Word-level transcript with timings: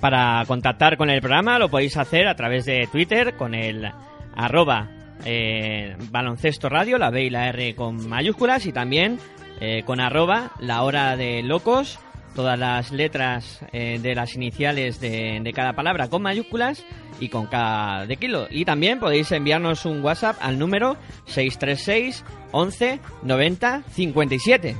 Para 0.00 0.44
contactar 0.46 0.96
con 0.96 1.10
el 1.10 1.20
programa 1.20 1.58
lo 1.58 1.68
podéis 1.68 1.96
hacer 1.96 2.28
a 2.28 2.36
través 2.36 2.64
de 2.64 2.88
Twitter 2.90 3.34
con 3.34 3.54
el 3.54 3.90
arroba 4.36 4.88
eh, 5.24 5.96
baloncesto 6.10 6.68
radio, 6.68 6.98
la 6.98 7.10
B 7.10 7.24
y 7.24 7.30
la 7.30 7.48
R 7.48 7.74
con 7.74 8.08
mayúsculas 8.08 8.66
y 8.66 8.72
también 8.72 9.18
eh, 9.60 9.82
con 9.84 9.98
arroba 9.98 10.52
la 10.60 10.84
hora 10.84 11.16
de 11.16 11.42
locos, 11.42 11.98
todas 12.36 12.56
las 12.56 12.92
letras 12.92 13.60
eh, 13.72 13.98
de 14.00 14.14
las 14.14 14.36
iniciales 14.36 15.00
de, 15.00 15.40
de, 15.42 15.52
cada 15.52 15.72
palabra 15.72 16.08
con 16.08 16.22
mayúsculas 16.22 16.84
y 17.18 17.28
con 17.28 17.46
cada 17.46 18.06
de 18.06 18.16
kilo. 18.16 18.46
Y 18.50 18.64
también 18.64 19.00
podéis 19.00 19.32
enviarnos 19.32 19.84
un 19.84 20.04
WhatsApp 20.04 20.36
al 20.40 20.60
número 20.60 20.96
636 21.26 22.24
11 22.52 23.00
90 23.24 23.82
57. 23.90 24.76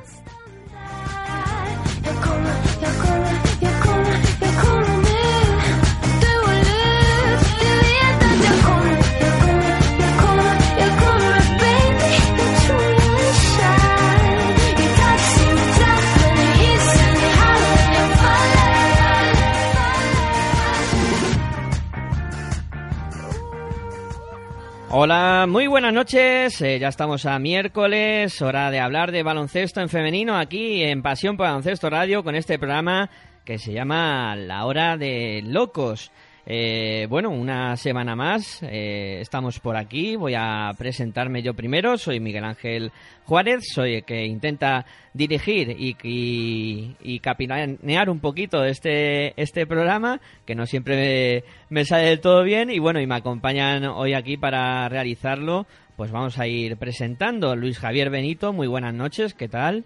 Hola, 24.90 25.44
muy 25.46 25.66
buenas 25.66 25.92
noches. 25.92 26.62
Eh, 26.62 26.78
ya 26.78 26.88
estamos 26.88 27.26
a 27.26 27.38
miércoles, 27.38 28.40
hora 28.40 28.70
de 28.70 28.80
hablar 28.80 29.12
de 29.12 29.22
baloncesto 29.22 29.82
en 29.82 29.90
femenino 29.90 30.38
aquí 30.38 30.82
en 30.82 31.02
Pasión 31.02 31.36
por 31.36 31.44
Baloncesto 31.44 31.90
Radio 31.90 32.24
con 32.24 32.34
este 32.34 32.58
programa 32.58 33.10
que 33.44 33.58
se 33.58 33.74
llama 33.74 34.34
La 34.34 34.64
Hora 34.64 34.96
de 34.96 35.42
Locos. 35.44 36.10
Eh, 36.50 37.06
bueno, 37.10 37.28
una 37.28 37.76
semana 37.76 38.16
más, 38.16 38.62
eh, 38.62 39.18
estamos 39.20 39.60
por 39.60 39.76
aquí, 39.76 40.16
voy 40.16 40.32
a 40.34 40.72
presentarme 40.78 41.42
yo 41.42 41.52
primero, 41.52 41.98
soy 41.98 42.20
Miguel 42.20 42.44
Ángel 42.44 42.90
Juárez, 43.26 43.64
soy 43.74 43.96
el 43.96 44.04
que 44.04 44.24
intenta 44.24 44.86
dirigir 45.12 45.68
y, 45.78 45.94
y, 46.02 46.96
y 47.02 47.20
capitanear 47.20 48.08
un 48.08 48.20
poquito 48.20 48.64
este, 48.64 49.38
este 49.38 49.66
programa, 49.66 50.22
que 50.46 50.54
no 50.54 50.64
siempre 50.64 50.96
me, 50.96 51.44
me, 51.68 51.84
sale 51.84 52.04
del 52.04 52.20
todo 52.20 52.42
bien, 52.44 52.70
y 52.70 52.78
bueno, 52.78 52.98
y 52.98 53.06
me 53.06 53.16
acompañan 53.16 53.84
hoy 53.84 54.14
aquí 54.14 54.38
para 54.38 54.88
realizarlo, 54.88 55.66
pues 55.98 56.10
vamos 56.12 56.38
a 56.38 56.46
ir 56.46 56.78
presentando. 56.78 57.56
Luis 57.56 57.78
Javier 57.78 58.08
Benito, 58.08 58.54
muy 58.54 58.68
buenas 58.68 58.94
noches, 58.94 59.34
¿qué 59.34 59.48
tal? 59.48 59.84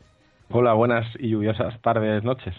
Hola, 0.48 0.74
buenas 0.74 1.12
y 1.18 1.30
lluviosas 1.30 1.80
tardes, 1.80 2.22
noches. 2.22 2.54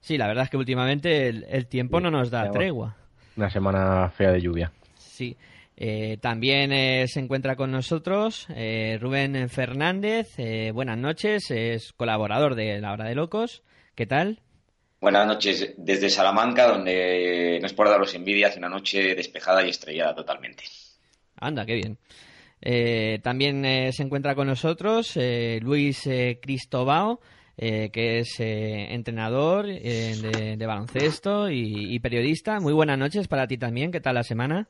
Sí, 0.00 0.18
la 0.18 0.26
verdad 0.26 0.44
es 0.44 0.50
que 0.50 0.58
últimamente 0.58 1.28
el, 1.28 1.46
el 1.48 1.66
tiempo 1.66 2.00
no 2.00 2.10
nos 2.10 2.30
da 2.30 2.50
tregua 2.50 2.96
una 3.36 3.50
semana 3.50 4.10
fea 4.10 4.30
de 4.30 4.40
lluvia. 4.40 4.72
Sí. 4.96 5.36
Eh, 5.76 6.18
también 6.20 6.72
eh, 6.72 7.06
se 7.08 7.18
encuentra 7.18 7.56
con 7.56 7.72
nosotros 7.72 8.46
eh, 8.54 8.96
Rubén 9.00 9.48
Fernández. 9.48 10.38
Eh, 10.38 10.70
buenas 10.72 10.98
noches, 10.98 11.50
es 11.50 11.92
colaborador 11.92 12.54
de 12.54 12.80
La 12.80 12.92
Hora 12.92 13.06
de 13.06 13.14
Locos. 13.16 13.62
¿Qué 13.94 14.06
tal? 14.06 14.40
Buenas 15.00 15.26
noches 15.26 15.74
desde 15.76 16.08
Salamanca, 16.08 16.68
donde 16.68 17.58
no 17.60 17.66
es 17.66 17.72
por 17.74 17.88
daros 17.88 18.14
envidia, 18.14 18.48
hace 18.48 18.58
una 18.58 18.68
noche 18.68 19.14
despejada 19.14 19.66
y 19.66 19.70
estrellada 19.70 20.14
totalmente. 20.14 20.64
Anda, 21.36 21.66
qué 21.66 21.74
bien. 21.74 23.20
también 23.22 23.92
se 23.92 24.02
encuentra 24.02 24.34
con 24.34 24.46
nosotros 24.46 25.18
Luis 25.60 26.08
Cristobao. 26.40 27.20
Eh, 27.56 27.90
que 27.90 28.18
es 28.18 28.40
eh, 28.40 28.94
entrenador 28.94 29.66
eh, 29.68 30.16
de, 30.20 30.56
de, 30.56 30.66
baloncesto 30.66 31.48
y, 31.48 31.94
y, 31.94 32.00
periodista. 32.00 32.58
Muy 32.58 32.72
buenas 32.72 32.98
noches 32.98 33.28
para 33.28 33.46
ti 33.46 33.58
también. 33.58 33.92
¿Qué 33.92 34.00
tal 34.00 34.16
la 34.16 34.24
semana? 34.24 34.66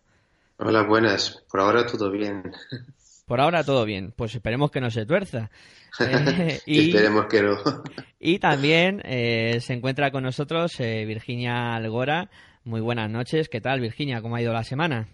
Hola, 0.59 0.83
buenas. 0.83 1.43
Por 1.51 1.61
ahora 1.61 1.87
todo 1.87 2.11
bien. 2.11 2.53
Por 3.27 3.41
ahora 3.41 3.65
todo 3.65 3.87
bien. 3.87 4.13
Pues 4.15 4.35
esperemos 4.35 4.71
que 4.71 4.83
no 4.83 4.91
se 4.91 5.07
tuerza. 5.07 5.51
y, 6.67 6.89
esperemos 6.91 7.25
que 7.27 7.43
no. 7.43 7.57
y 8.21 8.39
también 8.39 9.01
se 9.03 9.73
encuentra 9.73 10.11
con 10.11 10.23
nosotros 10.23 10.77
Virginia 10.79 11.75
Algora. 11.75 12.29
Muy 12.65 12.83
buenas 12.83 13.11
noches. 13.11 13.49
¿Qué 13.49 13.63
tal, 13.63 13.81
Virginia? 13.81 14.21
¿Cómo 14.21 14.37
ha 14.37 14.43
ido 14.43 14.53
la 14.53 14.65
semana? 14.65 15.09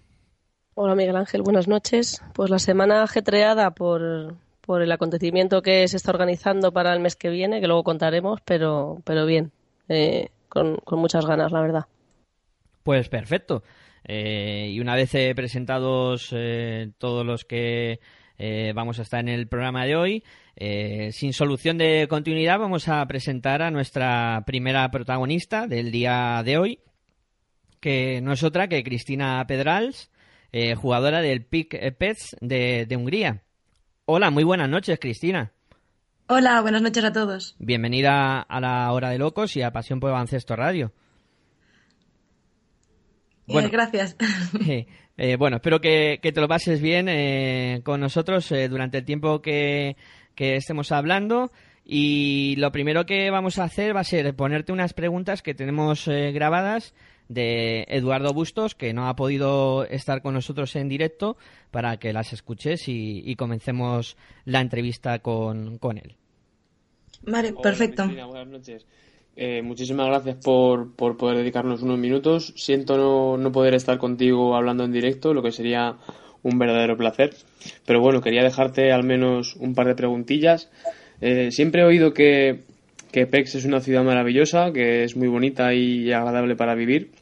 Hola, 0.74 0.96
Miguel 0.96 1.16
Ángel. 1.16 1.42
Buenas 1.42 1.68
noches. 1.68 2.20
Pues 2.34 2.50
la 2.50 2.58
semana 2.58 3.04
ajetreada 3.04 3.70
por, 3.70 4.34
por 4.70 4.82
el 4.82 4.92
acontecimiento 4.92 5.62
que 5.62 5.88
se 5.88 5.96
está 5.96 6.12
organizando 6.12 6.72
para 6.72 6.92
el 6.92 7.00
mes 7.00 7.16
que 7.16 7.28
viene, 7.28 7.60
que 7.60 7.66
luego 7.66 7.82
contaremos, 7.82 8.40
pero, 8.44 9.02
pero 9.04 9.26
bien, 9.26 9.50
eh, 9.88 10.28
con, 10.48 10.76
con, 10.76 11.00
muchas 11.00 11.26
ganas, 11.26 11.50
la 11.50 11.60
verdad. 11.60 11.86
Pues 12.84 13.08
perfecto. 13.08 13.64
Eh, 14.04 14.70
y 14.70 14.78
una 14.78 14.94
vez 14.94 15.12
eh, 15.16 15.32
presentados 15.34 16.32
todos 16.98 17.26
los 17.26 17.44
que 17.44 17.98
vamos 18.72 19.00
a 19.00 19.02
estar 19.02 19.18
en 19.18 19.28
el 19.30 19.48
programa 19.48 19.86
de 19.86 19.96
hoy, 19.96 20.24
sin 21.10 21.32
solución 21.32 21.76
de 21.76 22.06
continuidad, 22.08 22.60
vamos 22.60 22.86
a 22.86 23.04
presentar 23.08 23.62
a 23.62 23.72
nuestra 23.72 24.44
primera 24.46 24.88
protagonista 24.92 25.66
del 25.66 25.90
día 25.90 26.42
de 26.44 26.58
hoy, 26.58 26.78
que 27.80 28.20
no 28.20 28.32
es 28.32 28.44
otra 28.44 28.68
que 28.68 28.84
Cristina 28.84 29.44
Pedrals, 29.48 30.12
jugadora 30.76 31.22
del 31.22 31.44
PIC 31.44 31.96
Pets 31.96 32.36
de, 32.40 32.86
de 32.86 32.96
Hungría. 32.96 33.42
Hola, 34.12 34.30
muy 34.32 34.42
buenas 34.42 34.68
noches, 34.68 34.98
Cristina. 34.98 35.52
Hola, 36.26 36.60
buenas 36.62 36.82
noches 36.82 37.04
a 37.04 37.12
todos. 37.12 37.54
Bienvenida 37.60 38.40
a 38.40 38.60
la 38.60 38.90
Hora 38.90 39.10
de 39.10 39.18
Locos 39.18 39.56
y 39.56 39.62
a 39.62 39.70
Pasión 39.70 40.00
por 40.00 40.10
Baloncesto 40.10 40.56
Radio. 40.56 40.92
Bueno, 43.46 43.68
eh, 43.68 43.70
gracias. 43.70 44.16
Eh, 44.68 44.88
eh, 45.16 45.36
bueno, 45.36 45.58
espero 45.58 45.80
que, 45.80 46.18
que, 46.20 46.32
te 46.32 46.40
lo 46.40 46.48
pases 46.48 46.82
bien 46.82 47.82
con 47.82 48.00
nosotros 48.00 48.52
durante 48.68 48.98
el 48.98 49.04
tiempo 49.04 49.40
que, 49.40 49.96
que 50.34 50.56
estemos 50.56 50.90
hablando. 50.90 51.52
Y 51.84 52.56
lo 52.56 52.72
primero 52.72 53.06
que 53.06 53.30
vamos 53.30 53.60
a 53.60 53.64
hacer 53.64 53.94
va 53.94 54.00
a 54.00 54.04
ser 54.04 54.34
ponerte 54.34 54.72
unas 54.72 54.92
preguntas 54.92 55.40
que 55.40 55.54
tenemos 55.54 56.08
grabadas 56.08 56.94
de 57.30 57.86
Eduardo 57.88 58.34
Bustos, 58.34 58.74
que 58.74 58.92
no 58.92 59.08
ha 59.08 59.14
podido 59.14 59.84
estar 59.84 60.20
con 60.20 60.34
nosotros 60.34 60.74
en 60.74 60.88
directo, 60.88 61.36
para 61.70 61.96
que 61.96 62.12
las 62.12 62.32
escuches 62.32 62.88
y, 62.88 63.22
y 63.24 63.36
comencemos 63.36 64.16
la 64.44 64.60
entrevista 64.60 65.20
con, 65.20 65.78
con 65.78 65.96
él. 65.96 66.16
Vale, 67.22 67.52
perfecto. 67.52 68.02
Hola, 68.02 68.26
buenas 68.26 68.48
noches. 68.48 68.86
Eh, 69.36 69.62
muchísimas 69.62 70.08
gracias 70.08 70.36
por, 70.42 70.94
por, 70.96 71.16
poder 71.16 71.38
dedicarnos 71.38 71.82
unos 71.82 71.98
minutos. 71.98 72.52
Siento 72.56 72.96
no, 72.96 73.36
no 73.36 73.52
poder 73.52 73.74
estar 73.74 73.96
contigo 73.98 74.56
hablando 74.56 74.82
en 74.82 74.92
directo, 74.92 75.32
lo 75.32 75.42
que 75.42 75.52
sería 75.52 75.96
un 76.42 76.58
verdadero 76.58 76.96
placer. 76.96 77.34
Pero 77.86 78.00
bueno, 78.00 78.20
quería 78.20 78.42
dejarte 78.42 78.90
al 78.90 79.04
menos 79.04 79.54
un 79.54 79.76
par 79.76 79.86
de 79.86 79.94
preguntillas. 79.94 80.68
Eh, 81.20 81.52
siempre 81.52 81.82
he 81.82 81.84
oído 81.84 82.12
que, 82.12 82.62
que 83.12 83.26
Pex 83.26 83.54
es 83.54 83.64
una 83.64 83.80
ciudad 83.80 84.02
maravillosa, 84.02 84.72
que 84.72 85.04
es 85.04 85.16
muy 85.16 85.28
bonita 85.28 85.72
y 85.74 86.10
agradable 86.10 86.56
para 86.56 86.74
vivir. 86.74 87.12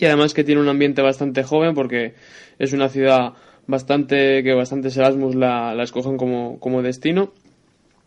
Y 0.00 0.06
además 0.06 0.32
que 0.32 0.44
tiene 0.44 0.60
un 0.60 0.68
ambiente 0.68 1.02
bastante 1.02 1.42
joven 1.42 1.74
porque 1.74 2.14
es 2.58 2.72
una 2.72 2.88
ciudad 2.88 3.34
bastante 3.66 4.42
que 4.42 4.54
bastantes 4.54 4.96
Erasmus 4.96 5.34
la, 5.34 5.74
la 5.74 5.82
escogen 5.82 6.16
como, 6.16 6.58
como 6.58 6.82
destino. 6.82 7.32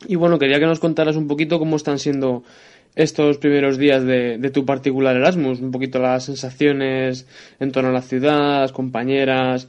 Y 0.07 0.15
bueno, 0.15 0.39
quería 0.39 0.59
que 0.59 0.65
nos 0.65 0.79
contaras 0.79 1.15
un 1.15 1.27
poquito 1.27 1.59
cómo 1.59 1.75
están 1.75 1.99
siendo 1.99 2.43
estos 2.95 3.37
primeros 3.37 3.77
días 3.77 4.03
de, 4.03 4.37
de, 4.37 4.49
tu 4.49 4.65
particular 4.65 5.15
Erasmus, 5.15 5.59
un 5.59 5.71
poquito 5.71 5.99
las 5.99 6.25
sensaciones 6.25 7.27
en 7.59 7.71
torno 7.71 7.89
a 7.89 7.93
la 7.93 8.01
ciudad, 8.01 8.61
las 8.61 8.71
compañeras, 8.71 9.67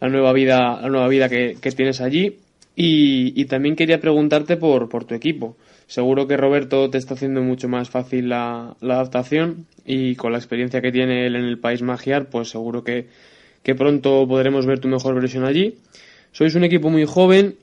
la 0.00 0.08
nueva 0.08 0.32
vida, 0.32 0.80
la 0.80 0.88
nueva 0.88 1.08
vida 1.08 1.28
que, 1.28 1.56
que 1.60 1.70
tienes 1.72 2.00
allí. 2.00 2.38
Y, 2.74 3.38
y, 3.40 3.44
también 3.44 3.76
quería 3.76 4.00
preguntarte 4.00 4.56
por, 4.56 4.88
por 4.88 5.04
tu 5.04 5.14
equipo. 5.14 5.56
Seguro 5.90 6.28
que 6.28 6.36
Roberto 6.36 6.88
te 6.88 6.98
está 6.98 7.14
haciendo 7.14 7.42
mucho 7.42 7.68
más 7.68 7.90
fácil 7.90 8.28
la, 8.28 8.76
adaptación 8.80 9.66
y 9.84 10.14
con 10.14 10.30
la 10.30 10.38
experiencia 10.38 10.80
que 10.80 10.92
tiene 10.92 11.26
él 11.26 11.34
en 11.34 11.44
el 11.44 11.58
país 11.58 11.82
magiar, 11.82 12.30
pues 12.30 12.48
seguro 12.48 12.84
que, 12.84 13.08
que 13.64 13.74
pronto 13.74 14.24
podremos 14.28 14.66
ver 14.66 14.78
tu 14.78 14.86
mejor 14.86 15.16
versión 15.16 15.44
allí. 15.44 15.78
Sois 16.30 16.54
un 16.54 16.62
equipo 16.62 16.90
muy 16.90 17.06
joven 17.06 17.56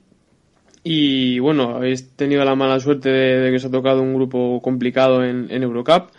y 0.84 1.40
bueno, 1.40 1.78
habéis 1.78 2.18
tenido 2.18 2.44
la 2.44 2.54
mala 2.56 2.82
suerte 2.82 3.10
de, 3.10 3.50
que 3.50 3.56
os 3.56 3.64
ha 3.64 3.72
tocado 3.72 4.02
un 4.02 4.14
grupo 4.14 4.62
complicado 4.62 5.24
en, 5.24 5.48
en, 5.50 5.64
Eurocup. 5.64 6.10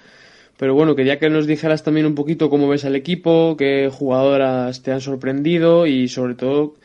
Pero 0.57 0.73
bueno, 0.73 0.97
quería 0.97 1.19
que 1.19 1.29
nos 1.29 1.47
dijeras 1.47 1.85
también 1.85 2.07
un 2.07 2.15
poquito 2.15 2.49
cómo 2.49 2.69
ves 2.69 2.87
al 2.87 2.97
equipo, 2.97 3.55
qué 3.59 3.91
jugadoras 3.93 4.83
te 4.83 4.93
han 4.93 5.03
sorprendido 5.03 5.87
y 5.87 6.09
sobre 6.09 6.37
todo 6.37 6.77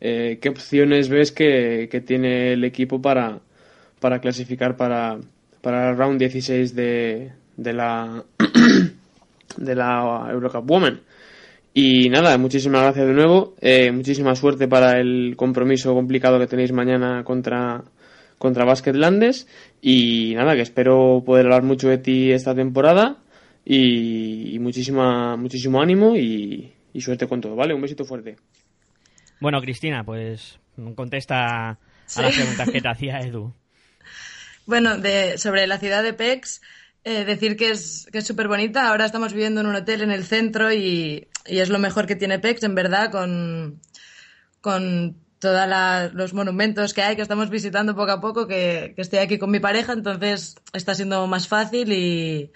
eh, 0.00 0.38
qué 0.40 0.50
opciones 0.50 1.08
ves 1.08 1.32
que, 1.32 1.88
que, 1.90 2.00
tiene 2.00 2.52
el 2.52 2.62
equipo 2.62 3.02
para, 3.02 3.40
para 4.00 4.20
clasificar 4.20 4.76
para, 4.76 5.18
para 5.60 5.90
el 5.90 5.96
round 5.96 6.18
16 6.18 6.74
de, 6.74 7.32
de 7.56 7.72
la 7.72 8.24
de 9.56 9.74
la 9.74 10.28
Eurocup 10.30 10.70
Women. 10.70 11.00
Y 11.74 12.08
nada, 12.08 12.36
muchísimas 12.38 12.82
gracias 12.82 13.06
de 13.06 13.12
nuevo. 13.12 13.54
Eh, 13.60 13.92
muchísima 13.92 14.34
suerte 14.34 14.66
para 14.66 14.98
el 14.98 15.34
compromiso 15.36 15.94
complicado 15.94 16.38
que 16.38 16.46
tenéis 16.46 16.72
mañana 16.72 17.22
contra, 17.24 17.84
contra 18.38 18.64
Basketlandes. 18.64 19.46
Y 19.80 20.34
nada, 20.34 20.56
que 20.56 20.62
espero 20.62 21.22
poder 21.24 21.46
hablar 21.46 21.62
mucho 21.62 21.88
de 21.88 21.98
ti 21.98 22.32
esta 22.32 22.54
temporada. 22.54 23.18
Y, 23.64 24.54
y 24.54 24.58
muchísima, 24.58 25.36
muchísimo 25.36 25.80
ánimo 25.80 26.16
y, 26.16 26.72
y, 26.94 27.00
suerte 27.00 27.28
con 27.28 27.40
todo, 27.40 27.54
¿vale? 27.54 27.74
Un 27.74 27.82
besito 27.82 28.04
fuerte. 28.04 28.36
Bueno, 29.40 29.60
Cristina, 29.60 30.02
pues 30.04 30.58
contesta 30.94 31.70
a 31.70 32.22
las 32.22 32.34
preguntas 32.34 32.70
que 32.70 32.80
te 32.80 32.88
hacía 32.88 33.20
Edu. 33.20 33.52
Bueno, 34.68 34.98
de, 34.98 35.38
sobre 35.38 35.66
la 35.66 35.78
ciudad 35.78 36.02
de 36.02 36.12
Pex, 36.12 36.60
eh, 37.02 37.24
decir 37.24 37.56
que 37.56 37.70
es 37.70 38.06
que 38.12 38.18
es 38.18 38.26
súper 38.26 38.48
bonita. 38.48 38.90
Ahora 38.90 39.06
estamos 39.06 39.32
viviendo 39.32 39.62
en 39.62 39.66
un 39.66 39.74
hotel 39.74 40.02
en 40.02 40.10
el 40.10 40.26
centro 40.26 40.70
y, 40.70 41.26
y 41.46 41.58
es 41.60 41.70
lo 41.70 41.78
mejor 41.78 42.06
que 42.06 42.16
tiene 42.16 42.38
PEX, 42.38 42.64
en 42.64 42.74
verdad, 42.74 43.10
con, 43.10 43.80
con 44.60 45.16
todos 45.38 45.66
los 46.12 46.34
monumentos 46.34 46.92
que 46.92 47.00
hay, 47.00 47.16
que 47.16 47.22
estamos 47.22 47.48
visitando 47.48 47.96
poco 47.96 48.12
a 48.12 48.20
poco, 48.20 48.46
que, 48.46 48.92
que, 48.94 49.00
estoy 49.00 49.20
aquí 49.20 49.38
con 49.38 49.50
mi 49.50 49.58
pareja, 49.58 49.94
entonces 49.94 50.56
está 50.74 50.94
siendo 50.94 51.26
más 51.26 51.48
fácil 51.48 51.90
y, 51.90 52.52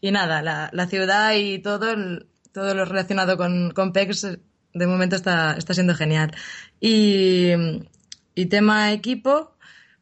y 0.00 0.12
nada, 0.12 0.42
la, 0.42 0.70
la, 0.72 0.86
ciudad 0.86 1.32
y 1.34 1.58
todo, 1.58 1.90
el, 1.90 2.28
todo 2.52 2.74
lo 2.74 2.84
relacionado 2.84 3.36
con, 3.36 3.72
con 3.72 3.92
PEX 3.92 4.38
de 4.72 4.86
momento 4.86 5.16
está, 5.16 5.56
está 5.58 5.74
siendo 5.74 5.96
genial. 5.96 6.30
Y, 6.80 7.50
y 8.36 8.46
tema 8.46 8.92
equipo, 8.92 9.55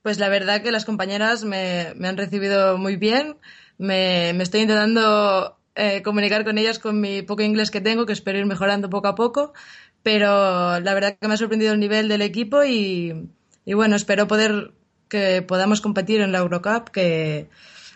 pues 0.04 0.18
la 0.18 0.28
verdad 0.28 0.60
que 0.60 0.70
las 0.70 0.84
compañeras 0.84 1.44
me, 1.44 1.94
me 1.96 2.08
han 2.08 2.18
recibido 2.18 2.76
muy 2.76 2.96
bien. 2.96 3.38
Me, 3.78 4.34
me 4.34 4.42
estoy 4.42 4.60
intentando 4.60 5.56
eh, 5.74 6.02
comunicar 6.02 6.44
con 6.44 6.58
ellas 6.58 6.78
con 6.78 7.00
mi 7.00 7.22
poco 7.22 7.40
inglés 7.40 7.70
que 7.70 7.80
tengo, 7.80 8.04
que 8.04 8.12
espero 8.12 8.38
ir 8.38 8.44
mejorando 8.44 8.90
poco 8.90 9.08
a 9.08 9.14
poco, 9.14 9.54
pero 10.02 10.78
la 10.78 10.92
verdad 10.92 11.16
que 11.18 11.26
me 11.26 11.32
ha 11.32 11.38
sorprendido 11.38 11.72
el 11.72 11.80
nivel 11.80 12.08
del 12.08 12.20
equipo 12.20 12.64
y, 12.64 13.30
y 13.64 13.72
bueno, 13.72 13.96
espero 13.96 14.28
poder 14.28 14.74
que 15.08 15.40
podamos 15.40 15.80
competir 15.80 16.20
en 16.20 16.32
la 16.32 16.40
Eurocup, 16.40 16.90
que 16.90 17.48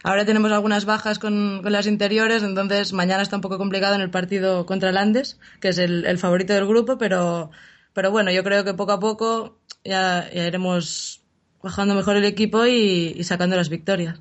ahora 0.02 0.24
tenemos 0.24 0.50
algunas 0.50 0.86
bajas 0.86 1.18
con, 1.18 1.60
con, 1.62 1.72
las 1.72 1.86
interiores, 1.86 2.42
entonces 2.42 2.94
mañana 2.94 3.22
está 3.22 3.36
un 3.36 3.42
poco 3.42 3.58
complicado 3.58 3.94
en 3.94 4.00
el 4.00 4.10
partido 4.10 4.64
contra 4.64 4.92
Landes, 4.92 5.38
que 5.60 5.68
es 5.68 5.78
el, 5.78 6.06
el 6.06 6.16
favorito 6.16 6.54
del 6.54 6.66
grupo, 6.66 6.96
pero, 6.96 7.50
pero 7.92 8.10
bueno, 8.10 8.32
yo 8.32 8.42
creo 8.44 8.64
que 8.64 8.72
poco 8.72 8.92
a 8.92 8.98
poco 8.98 9.58
ya, 9.84 10.26
ya 10.32 10.46
iremos 10.46 11.22
bajando 11.62 11.94
mejor 11.94 12.16
el 12.16 12.24
equipo 12.24 12.66
y, 12.66 13.22
sacando 13.24 13.56
las 13.56 13.68
victorias. 13.68 14.20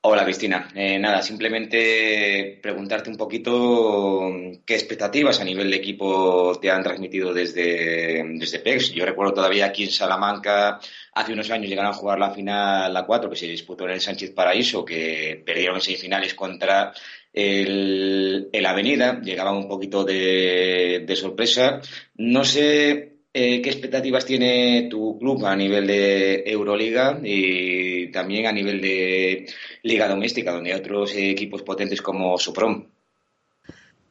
Hola 0.00 0.24
Cristina, 0.24 0.68
eh, 0.74 0.98
nada, 0.98 1.20
simplemente 1.22 2.58
preguntarte 2.62 3.10
un 3.10 3.16
poquito 3.16 4.30
qué 4.64 4.74
expectativas 4.74 5.40
a 5.40 5.44
nivel 5.44 5.70
de 5.70 5.76
equipo 5.76 6.56
te 6.60 6.70
han 6.70 6.84
transmitido 6.84 7.34
desde, 7.34 8.24
desde 8.38 8.60
PEX. 8.60 8.92
Yo 8.92 9.04
recuerdo 9.04 9.34
todavía 9.34 9.66
aquí 9.66 9.84
en 9.84 9.90
Salamanca, 9.90 10.78
hace 11.12 11.32
unos 11.32 11.50
años 11.50 11.68
llegaron 11.68 11.90
a 11.90 11.94
jugar 11.94 12.18
la 12.20 12.30
final, 12.30 12.94
la 12.94 13.04
4, 13.04 13.28
que 13.28 13.36
se 13.36 13.46
disputó 13.46 13.84
en 13.84 13.90
el 13.90 14.00
Sánchez 14.00 14.30
Paraíso, 14.30 14.84
que 14.84 15.42
perdieron 15.44 15.76
en 15.76 15.82
semifinales 15.82 16.32
contra 16.32 16.92
el, 17.32 18.48
el 18.52 18.66
Avenida, 18.66 19.20
llegaban 19.20 19.56
un 19.56 19.68
poquito 19.68 20.04
de, 20.04 21.04
de 21.06 21.16
sorpresa. 21.16 21.80
No 22.14 22.44
sé 22.44 23.17
eh, 23.38 23.62
¿qué 23.62 23.70
expectativas 23.70 24.26
tiene 24.26 24.88
tu 24.90 25.16
club 25.16 25.46
a 25.46 25.54
nivel 25.54 25.86
de 25.86 26.42
Euroliga 26.44 27.20
y 27.22 28.10
también 28.10 28.46
a 28.46 28.52
nivel 28.52 28.80
de 28.80 29.46
Liga 29.84 30.08
Doméstica, 30.08 30.50
donde 30.50 30.72
hay 30.72 30.80
otros 30.80 31.14
equipos 31.14 31.62
potentes 31.62 32.02
como 32.02 32.36
Suprom? 32.36 32.88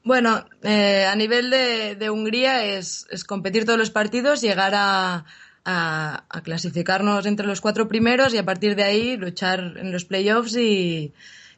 Bueno, 0.04 0.46
eh, 0.64 1.06
a 1.06 1.14
nivel 1.18 1.50
de, 1.50 2.10
Hungría 2.10 2.64
es, 2.64 3.06
competir 3.28 3.66
todos 3.66 3.78
los 3.78 3.92
partidos, 3.92 4.40
llegar 4.40 4.72
a, 4.74 5.26
a, 5.66 6.42
clasificarnos 6.44 7.26
entre 7.26 7.48
los 7.48 7.60
cuatro 7.60 7.90
primeros 7.90 8.34
y 8.34 8.38
a 8.38 8.46
partir 8.46 8.78
de 8.78 8.84
ahí 8.84 9.18
luchar 9.18 9.74
en 9.78 9.92
los 9.92 10.06
playoffs 10.06 10.56
y, 10.56 11.12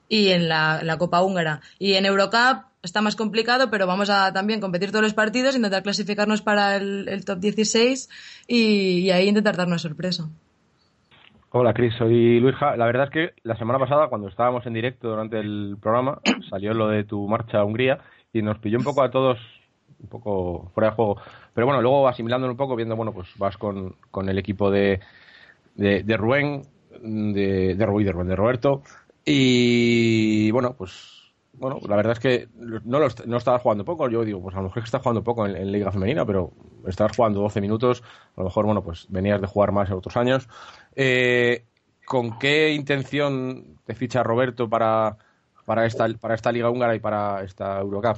y 0.07 0.29
en 0.29 0.49
la 0.49 0.95
Copa 0.97 1.21
Húngara. 1.21 1.61
Y 1.77 1.93
en 1.93 2.07
Eurocup 2.07 2.68
está 2.83 3.01
más 3.01 3.15
complicado, 3.15 3.69
pero 3.69 3.87
vamos 3.87 4.09
a 4.09 4.31
también 4.33 4.61
competir 4.61 4.91
todos 4.91 5.03
los 5.03 5.13
partidos, 5.13 5.55
intentar 5.55 5.83
clasificarnos 5.83 6.41
para 6.41 6.75
el, 6.77 7.25
top 7.25 7.39
16 7.39 8.09
y, 8.47 9.09
ahí 9.11 9.27
intentar 9.27 9.57
dar 9.57 9.67
una 9.67 9.77
sorpresa. 9.77 10.29
Hola 11.51 11.73
Cris, 11.73 11.93
soy 11.97 12.39
Luisa. 12.39 12.75
La 12.77 12.85
verdad 12.85 13.05
es 13.05 13.09
que 13.09 13.33
la 13.43 13.57
semana 13.57 13.79
pasada, 13.79 14.07
cuando 14.07 14.27
estábamos 14.27 14.65
en 14.67 14.73
directo 14.73 15.09
durante 15.09 15.39
el 15.39 15.77
programa, 15.81 16.19
salió 16.49 16.73
lo 16.73 16.87
de 16.89 17.03
tu 17.03 17.27
marcha 17.27 17.59
a 17.59 17.65
Hungría 17.65 17.99
y 18.31 18.41
nos 18.41 18.59
pilló 18.59 18.77
un 18.77 18.83
poco 18.83 19.03
a 19.03 19.09
todos 19.09 19.39
un 20.01 20.07
poco 20.07 20.71
fuera 20.73 20.91
de 20.91 20.95
juego. 20.95 21.17
Pero 21.53 21.67
bueno, 21.67 21.81
luego 21.81 22.07
asimilándolo 22.07 22.53
un 22.53 22.57
poco, 22.57 22.75
viendo, 22.75 22.95
bueno, 22.95 23.11
pues 23.11 23.27
vas 23.37 23.57
con, 23.57 23.95
con 24.11 24.29
el 24.29 24.37
equipo 24.37 24.71
de, 24.71 25.01
de, 25.75 26.03
de 26.03 26.17
Rubén, 26.17 26.61
de, 27.01 27.75
de, 27.75 27.85
Rubén, 27.85 28.27
de 28.27 28.35
Roberto, 28.35 28.81
y 29.25 30.51
bueno, 30.51 30.75
pues 30.77 31.28
bueno, 31.59 31.79
la 31.87 31.95
verdad 31.95 32.13
es 32.13 32.19
que 32.19 32.47
no, 32.55 32.99
lo, 32.99 33.07
no 33.25 33.37
estaba 33.37 33.59
jugando 33.59 33.83
poco. 33.83 34.09
Yo 34.09 34.23
digo, 34.23 34.41
pues 34.41 34.55
a 34.55 34.59
lo 34.59 34.65
mejor 34.65 34.83
está 34.83 34.99
jugando 34.99 35.23
poco 35.23 35.45
en, 35.45 35.71
Liga 35.71 35.91
Femenina, 35.91 36.25
pero 36.25 36.53
estabas 36.87 37.15
jugando 37.15 37.41
12 37.41 37.61
minutos. 37.61 38.01
A 38.35 38.41
lo 38.41 38.45
mejor, 38.45 38.65
bueno, 38.65 38.83
pues 38.83 39.07
venías 39.09 39.41
de 39.41 39.47
jugar 39.47 39.71
más 39.71 39.89
en 39.89 39.95
otros 39.95 40.15
años. 40.17 40.47
Eh, 40.95 41.65
¿Con 42.05 42.39
qué 42.39 42.71
intención 42.71 43.77
te 43.85 43.93
ficha 43.93 44.23
Roberto 44.23 44.69
para, 44.69 45.17
para, 45.65 45.85
esta, 45.85 46.07
para 46.19 46.35
esta 46.35 46.51
Liga 46.51 46.69
Húngara 46.69 46.95
y 46.95 46.99
para 46.99 47.43
esta 47.43 47.79
Eurocup? 47.79 48.17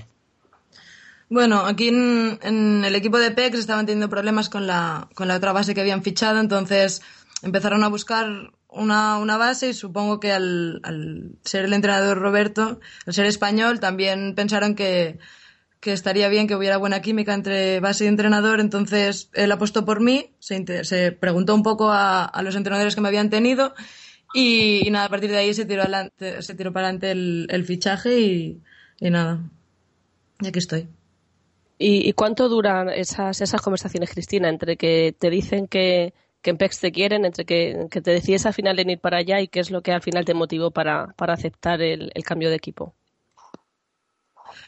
Bueno, 1.29 1.65
aquí 1.65 1.87
en, 1.87 2.39
en, 2.41 2.85
el 2.85 2.93
equipo 2.95 3.17
de 3.17 3.31
PEX 3.31 3.59
estaban 3.59 3.85
teniendo 3.85 4.09
problemas 4.09 4.49
con 4.49 4.67
la, 4.67 5.07
con 5.15 5.27
la 5.27 5.37
otra 5.37 5.53
base 5.53 5.73
que 5.73 5.81
habían 5.81 6.03
fichado, 6.03 6.39
entonces 6.39 7.01
empezaron 7.41 7.83
a 7.83 7.87
buscar 7.87 8.51
una, 8.71 9.17
una 9.17 9.37
base 9.37 9.69
y 9.69 9.73
supongo 9.73 10.19
que 10.19 10.31
al, 10.31 10.79
al, 10.83 11.35
ser 11.43 11.65
el 11.65 11.73
entrenador 11.73 12.17
Roberto, 12.17 12.79
al 13.05 13.13
ser 13.13 13.25
español, 13.25 13.79
también 13.79 14.33
pensaron 14.33 14.75
que, 14.75 15.19
que 15.81 15.93
estaría 15.93 16.29
bien 16.29 16.47
que 16.47 16.55
hubiera 16.55 16.77
buena 16.77 17.01
química 17.01 17.33
entre 17.33 17.79
base 17.81 18.05
y 18.05 18.07
entrenador, 18.07 18.59
entonces 18.59 19.29
él 19.33 19.51
apostó 19.51 19.83
por 19.83 20.01
mí, 20.01 20.33
se, 20.39 20.85
se 20.85 21.11
preguntó 21.11 21.53
un 21.53 21.63
poco 21.63 21.89
a, 21.89 22.23
a, 22.23 22.41
los 22.43 22.55
entrenadores 22.55 22.95
que 22.95 23.01
me 23.01 23.09
habían 23.09 23.29
tenido 23.29 23.73
y, 24.33 24.87
y, 24.87 24.91
nada, 24.91 25.05
a 25.05 25.09
partir 25.09 25.31
de 25.31 25.37
ahí 25.37 25.53
se 25.53 25.65
tiró, 25.65 25.81
adelante, 25.81 26.41
se 26.41 26.55
tiró 26.55 26.71
para 26.71 26.87
adelante 26.87 27.11
el, 27.11 27.47
el 27.49 27.65
fichaje 27.65 28.19
y, 28.21 28.61
y, 28.99 29.09
nada, 29.09 29.41
y 30.39 30.47
aquí 30.47 30.59
estoy. 30.59 30.87
¿Y, 31.77 32.07
¿Y, 32.07 32.13
cuánto 32.13 32.47
duran 32.47 32.89
esas, 32.89 33.41
esas 33.41 33.61
conversaciones, 33.61 34.11
Cristina, 34.11 34.47
entre 34.47 34.77
que 34.77 35.13
te 35.17 35.29
dicen 35.29 35.67
que, 35.67 36.13
que 36.41 36.49
en 36.49 36.57
PEX 36.57 36.79
te 36.79 36.91
quieren, 36.91 37.25
entre 37.25 37.45
que, 37.45 37.87
te 37.91 38.11
decides 38.11 38.45
al 38.45 38.53
final 38.53 38.79
en 38.79 38.89
ir 38.89 38.99
para 38.99 39.17
allá 39.17 39.39
y 39.41 39.47
qué 39.47 39.59
es 39.59 39.71
lo 39.71 39.81
que 39.81 39.91
al 39.91 40.01
final 40.01 40.25
te 40.25 40.33
motivó 40.33 40.71
para, 40.71 41.13
para 41.15 41.33
aceptar 41.33 41.81
el, 41.81 42.11
cambio 42.25 42.49
de 42.49 42.55
equipo. 42.55 42.95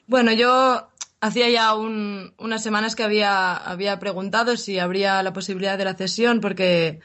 Bueno, 0.05 0.31
yo 0.31 0.87
hacía 1.19 1.49
ya 1.49 1.73
unas 1.75 2.63
semanas 2.63 2.95
que 2.95 3.03
había, 3.03 3.55
había 3.55 3.99
preguntado 3.99 4.57
si 4.57 4.79
habría 4.79 5.23
la 5.23 5.33
posibilidad 5.33 5.77
de 5.77 5.85
la 5.85 5.95
cesión 5.95 6.41
porque 6.41 6.99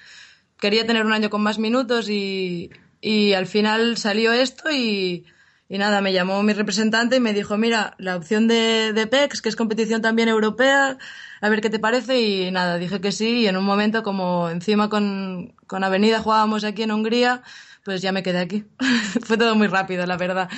quería 0.59 0.87
tener 0.87 1.07
un 1.07 1.13
año 1.13 1.31
con 1.31 1.43
más 1.43 1.59
minutos 1.59 2.09
y, 2.11 2.71
y 3.01 3.33
al 3.33 3.47
final 3.47 3.97
salió 3.97 4.33
esto 4.33 4.71
y, 4.71 5.25
y, 5.69 5.79
nada, 5.79 6.01
me 6.01 6.13
llamó 6.13 6.43
mi 6.43 6.53
representante 6.53 7.17
y 7.17 7.21
me 7.21 7.33
dijo, 7.33 7.57
mira, 7.59 7.95
la 7.99 8.17
opción 8.17 8.49
de, 8.49 8.93
de 8.93 9.07
PEX, 9.07 9.43
que 9.43 9.49
es 9.49 9.57
competición 9.57 10.01
también 10.03 10.29
europea, 10.29 10.99
a 11.41 11.49
ver 11.49 11.61
qué 11.61 11.71
te 11.71 11.79
parece 11.79 12.21
y 12.21 12.51
nada, 12.51 12.79
dije 12.79 13.01
que 13.01 13.13
sí 13.13 13.41
y 13.41 13.47
en 13.49 13.57
un 13.57 13.65
momento 13.65 14.03
como 14.03 14.49
encima 14.51 14.89
con, 14.89 15.55
con 15.67 15.85
Avenida 15.85 16.21
jugábamos 16.21 16.65
aquí 16.65 16.83
en 16.83 16.93
Hungría, 16.93 17.43
pues 17.85 18.03
ya 18.03 18.13
me 18.13 18.23
quedé 18.23 18.39
aquí. 18.39 18.65
Fue 19.23 19.37
todo 19.37 19.55
muy 19.55 19.67
rápido, 19.67 20.05
la 20.07 20.17
verdad. 20.17 20.49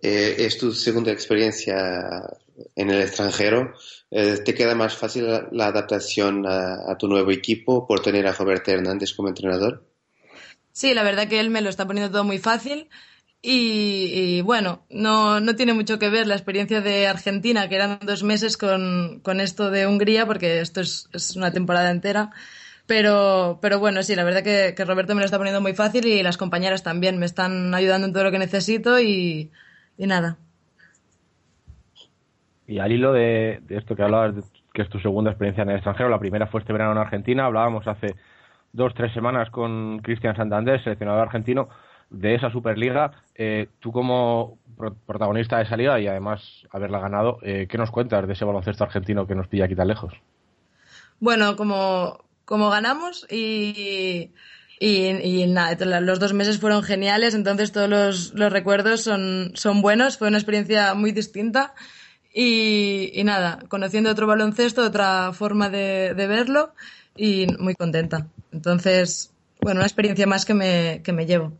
Eh, 0.00 0.36
es 0.38 0.58
tu 0.58 0.72
segunda 0.72 1.12
experiencia 1.12 2.28
en 2.76 2.90
el 2.90 3.02
extranjero. 3.02 3.74
Eh, 4.10 4.38
¿Te 4.44 4.54
queda 4.54 4.74
más 4.74 4.96
fácil 4.96 5.26
la, 5.52 5.66
adaptación 5.66 6.44
a, 6.46 6.96
tu 6.98 7.08
nuevo 7.08 7.30
equipo 7.30 7.86
por 7.86 8.00
tener 8.00 8.26
a 8.26 8.32
Roberto 8.32 8.70
Hernández 8.70 9.12
como 9.14 9.28
entrenador? 9.28 9.86
Sí, 10.72 10.94
la 10.94 11.02
verdad 11.02 11.28
que 11.28 11.40
él 11.40 11.50
me 11.50 11.60
lo 11.60 11.70
está 11.70 11.86
poniendo 11.86 12.10
todo 12.10 12.24
muy 12.24 12.38
fácil. 12.38 12.88
Y, 13.44 14.40
bueno, 14.42 14.82
no, 14.88 15.40
no, 15.40 15.56
tiene 15.56 15.74
mucho 15.74 15.98
que 15.98 16.08
ver 16.08 16.28
la 16.28 16.34
experiencia 16.34 16.80
de 16.80 17.08
Argentina, 17.08 17.68
que 17.68 17.74
eran 17.74 17.98
dos 18.00 18.22
meses 18.22 18.56
con, 18.56 19.18
con 19.24 19.40
esto 19.40 19.72
de 19.72 19.88
Hungría, 19.88 20.26
porque 20.26 20.60
esto 20.60 20.80
es, 20.80 21.10
es, 21.12 21.34
una 21.36 21.50
temporada 21.50 21.90
entera. 21.90 22.30
Pero, 22.86 23.58
pero 23.60 23.80
bueno, 23.80 24.04
sí, 24.04 24.14
la 24.14 24.22
verdad 24.22 24.44
que, 24.44 24.74
que, 24.76 24.84
Roberto 24.84 25.16
me 25.16 25.22
lo 25.22 25.24
está 25.24 25.38
poniendo 25.38 25.60
muy 25.60 25.74
fácil 25.74 26.06
y 26.06 26.22
las 26.22 26.36
compañeras 26.36 26.84
también 26.84 27.18
me 27.18 27.26
están 27.26 27.74
ayudando 27.74 28.06
en 28.06 28.12
todo 28.12 28.22
lo 28.22 28.30
que 28.30 28.38
necesito 28.38 29.00
y, 29.00 29.50
nada. 29.98 30.36
Y 32.68 32.78
al 32.78 32.92
hilo 32.92 33.12
de, 33.12 33.60
de 33.62 33.76
esto 33.76 33.96
que 33.96 34.04
hablabas, 34.04 34.52
que 34.72 34.82
es 34.82 34.88
tu 34.88 35.00
segunda 35.00 35.32
experiencia 35.32 35.62
en 35.62 35.70
el 35.70 35.76
extranjero, 35.76 36.08
la 36.08 36.20
primera 36.20 36.46
fue 36.46 36.60
este 36.60 36.72
verano 36.72 36.92
en 36.92 36.98
Argentina, 36.98 37.46
hablábamos 37.46 37.88
hace 37.88 38.14
dos, 38.72 38.94
tres 38.94 39.12
semanas 39.12 39.50
con 39.50 39.98
Cristian 39.98 40.36
Santander, 40.36 40.82
seleccionador 40.82 41.22
argentino 41.22 41.68
de 42.12 42.34
esa 42.34 42.50
Superliga. 42.50 43.10
Eh, 43.34 43.68
tú 43.80 43.90
como 43.90 44.58
protagonista 45.06 45.58
de 45.58 45.64
esa 45.64 45.76
liga 45.76 45.98
y 46.00 46.06
además 46.06 46.66
haberla 46.70 47.00
ganado, 47.00 47.38
eh, 47.42 47.66
¿qué 47.68 47.78
nos 47.78 47.90
cuentas 47.90 48.26
de 48.26 48.32
ese 48.32 48.44
baloncesto 48.44 48.84
argentino 48.84 49.26
que 49.26 49.34
nos 49.34 49.48
pilla 49.48 49.64
aquí 49.64 49.74
tan 49.74 49.88
lejos? 49.88 50.14
Bueno, 51.20 51.56
como, 51.56 52.24
como 52.44 52.70
ganamos 52.70 53.26
y, 53.30 54.32
y, 54.80 55.46
nada, 55.46 56.00
los 56.00 56.18
dos 56.18 56.32
meses 56.32 56.58
fueron 56.58 56.82
geniales, 56.82 57.34
entonces 57.34 57.70
todos 57.70 57.88
los, 57.88 58.34
los 58.34 58.52
recuerdos 58.52 59.02
son, 59.02 59.52
son 59.54 59.82
buenos, 59.82 60.18
fue 60.18 60.28
una 60.28 60.38
experiencia 60.38 60.94
muy 60.94 61.12
distinta. 61.12 61.74
Y, 62.34 63.12
y, 63.14 63.24
nada, 63.24 63.58
conociendo 63.68 64.10
otro 64.10 64.26
baloncesto, 64.26 64.82
otra 64.82 65.32
forma 65.32 65.68
de, 65.68 66.14
de, 66.14 66.26
verlo 66.26 66.72
y 67.14 67.46
muy 67.58 67.74
contenta. 67.74 68.26
Entonces, 68.52 69.32
bueno, 69.60 69.80
una 69.80 69.86
experiencia 69.86 70.26
más 70.26 70.44
que 70.46 70.54
me, 70.54 71.02
que 71.04 71.12
me 71.12 71.26
llevo. 71.26 71.52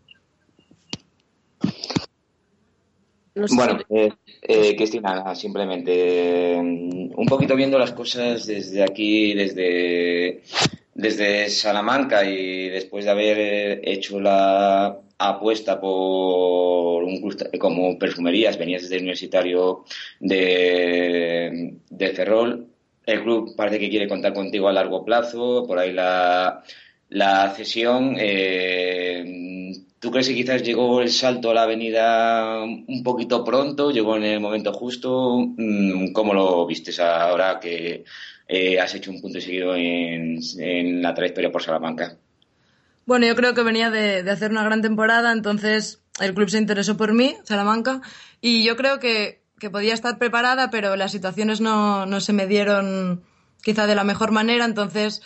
Bueno, 3.35 3.81
eh, 3.89 4.13
eh, 4.43 4.77
Cristina, 4.77 5.35
simplemente 5.35 6.57
mm, 6.61 7.13
un 7.17 7.27
poquito 7.27 7.57
viendo 7.57 7.79
las 7.79 7.93
cosas 7.93 8.47
desde 8.47 8.83
aquí, 8.83 9.35
desde, 9.35 10.43
desde 10.95 11.49
Salamanca 11.49 12.25
y 12.25 12.69
después 12.69 13.05
de 13.05 13.11
haber 13.11 13.89
hecho 13.89 14.21
la 14.21 14.99
apuesta 15.19 15.81
por 15.81 17.05
un 17.05 17.37
como 17.59 17.99
perfumerías, 17.99 18.59
venías 18.59 18.83
desde 18.83 18.97
el 18.97 19.03
universitario 19.03 19.85
de, 20.21 21.77
de 21.89 22.09
Ferrol, 22.11 22.67
el 23.07 23.23
club 23.23 23.55
parece 23.57 23.79
que 23.79 23.91
quiere 23.91 24.09
contar 24.09 24.33
contigo 24.33 24.69
a 24.69 24.73
largo 24.73 25.05
plazo, 25.05 25.65
por 25.67 25.79
ahí 25.79 25.93
la, 25.93 26.63
la 27.09 27.51
cesión. 27.51 28.17
Eh, 28.19 29.62
¿Tú 30.03 30.11
crees 30.11 30.27
que 30.27 30.35
quizás 30.35 30.65
llegó 30.65 31.01
el 31.01 31.11
salto 31.11 31.53
a 31.53 31.55
la 31.55 31.63
avenida 31.63 32.61
un 32.65 33.03
poquito 33.05 33.45
pronto, 33.45 33.93
llegó 33.93 34.17
en 34.17 34.25
el 34.25 34.41
momento 34.41 34.73
justo? 34.73 35.39
Mm, 35.57 36.11
¿Cómo 36.13 36.35
lo 36.35 36.67
vistes 36.67 36.99
ahora 36.99 37.61
que 37.61 38.03
eh, 38.49 38.81
has 38.81 38.93
hecho 38.97 39.13
un 39.13 39.21
punto 39.21 39.41
seguido 39.41 39.77
en, 39.77 40.41
la 41.01 41.15
trayectoria 41.15 41.53
por 41.53 41.63
Salamanca? 41.63 42.17
Bueno, 43.07 43.27
yo 43.29 43.37
creo 43.37 43.55
que 43.55 43.63
venía 43.63 43.91
de, 43.91 44.29
hacer 44.29 44.51
una 44.51 44.65
gran 44.65 44.83
temporada, 44.83 45.31
entonces 45.31 46.03
el 46.21 46.35
club 46.35 46.51
se 46.51 46.59
interesó 46.59 46.97
por 46.97 47.13
mí, 47.13 47.37
Salamanca, 47.45 48.01
y 48.41 48.65
yo 48.65 48.77
creo 48.77 48.99
que 48.99 49.41
que 49.61 49.71
podía 49.71 49.95
estar 49.95 50.19
preparada, 50.19 50.71
pero 50.73 50.97
las 50.97 51.13
situaciones 51.13 51.61
no, 51.61 52.05
no 52.05 52.21
se 52.21 52.33
me 52.33 52.49
dieron 52.49 53.23
quizá 53.63 53.87
de 53.87 53.95
la 53.95 54.03
mejor 54.03 54.33
manera, 54.33 54.65
entonces 54.65 55.23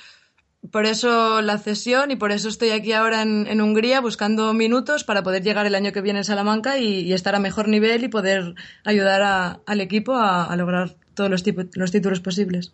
por 0.70 0.86
eso 0.86 1.42
la 1.42 1.58
cesión 1.58 2.10
y 2.10 2.16
por 2.16 2.32
eso 2.32 2.48
estoy 2.48 2.70
aquí 2.70 2.92
ahora 2.92 3.22
en, 3.22 3.60
Hungría 3.60 4.00
buscando 4.00 4.52
minutos 4.52 5.04
para 5.04 5.22
poder 5.22 5.42
llegar 5.42 5.66
el 5.66 5.74
año 5.74 5.92
que 5.92 6.00
viene 6.00 6.20
en 6.20 6.24
Salamanca 6.24 6.78
y, 6.78 7.12
estar 7.12 7.34
a 7.34 7.40
mejor 7.40 7.68
nivel 7.68 8.04
y 8.04 8.08
poder 8.08 8.54
ayudar 8.84 9.22
a, 9.22 9.60
al 9.66 9.80
equipo 9.80 10.14
a, 10.14 10.44
a 10.44 10.56
lograr 10.56 10.96
todos 11.14 11.30
los, 11.30 11.44
los 11.74 11.92
títulos 11.92 12.20
posibles. 12.20 12.72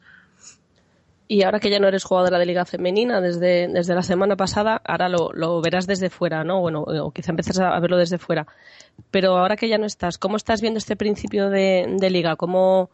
Y 1.29 1.45
ahora 1.45 1.61
que 1.61 1.71
ya 1.71 1.79
no 1.79 1.89
eres 1.89 2.05
jugadora 2.05 2.39
de 2.39 2.45
Liga 2.45 2.67
Femenina 2.67 3.23
desde, 3.23 3.67
desde 3.67 3.95
la 3.95 4.03
semana 4.03 4.37
pasada, 4.37 4.83
ahora 4.85 5.09
lo, 5.09 5.33
lo 5.33 5.63
verás 5.63 5.87
desde 5.87 6.11
fuera, 6.11 6.45
¿no? 6.45 6.61
Bueno, 6.61 6.83
o 6.83 7.11
quizá 7.11 7.31
empezás 7.31 7.59
a 7.59 7.81
verlo 7.81 7.97
desde 7.97 8.19
fuera. 8.19 8.47
Pero 9.11 9.39
ahora 9.39 9.57
que 9.57 9.69
ya 9.69 9.79
no 9.79 9.87
estás, 9.87 10.19
¿cómo 10.19 10.37
estás 10.37 10.61
viendo 10.61 10.77
este 10.77 10.95
principio 10.95 11.49
de, 11.49 11.87
de 11.99 12.11
Liga? 12.11 12.37
¿Cómo, 12.37 12.91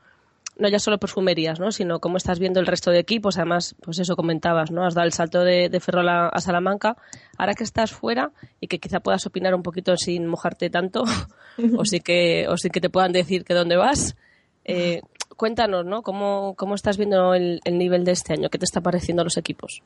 no 0.58 0.68
ya 0.68 0.78
solo 0.78 0.98
perfumerías, 0.98 1.60
¿no? 1.60 1.70
Sino 1.70 2.00
cómo 2.00 2.16
estás 2.16 2.38
viendo 2.38 2.60
el 2.60 2.66
resto 2.66 2.90
de 2.90 2.98
equipos. 2.98 3.38
Además, 3.38 3.76
pues 3.80 3.98
eso 4.00 4.16
comentabas, 4.16 4.70
¿no? 4.70 4.84
Has 4.84 4.94
dado 4.94 5.06
el 5.06 5.12
salto 5.12 5.44
de, 5.44 5.68
de 5.68 5.80
Ferrol 5.80 6.08
a, 6.08 6.40
Salamanca. 6.40 6.96
Ahora 7.36 7.54
que 7.54 7.64
estás 7.64 7.92
fuera 7.92 8.32
y 8.60 8.66
que 8.66 8.78
quizá 8.78 9.00
puedas 9.00 9.24
opinar 9.26 9.54
un 9.54 9.62
poquito 9.62 9.96
sin 9.96 10.26
mojarte 10.26 10.68
tanto, 10.68 11.04
o 11.76 11.84
sí 11.84 12.00
que, 12.00 12.46
o 12.48 12.56
sí 12.56 12.70
que 12.70 12.80
te 12.80 12.90
puedan 12.90 13.12
decir 13.12 13.44
que 13.44 13.54
dónde 13.54 13.76
vas, 13.76 14.16
eh, 14.64 15.00
cuéntanos, 15.36 15.86
¿no? 15.86 16.02
¿Cómo, 16.02 16.54
cómo 16.56 16.74
estás 16.74 16.96
viendo 16.96 17.34
el, 17.34 17.60
nivel 17.70 18.04
de 18.04 18.12
este 18.12 18.32
año? 18.32 18.50
¿Qué 18.50 18.58
te 18.58 18.64
está 18.64 18.80
pareciendo 18.80 19.22
los 19.22 19.36
equipos? 19.36 19.82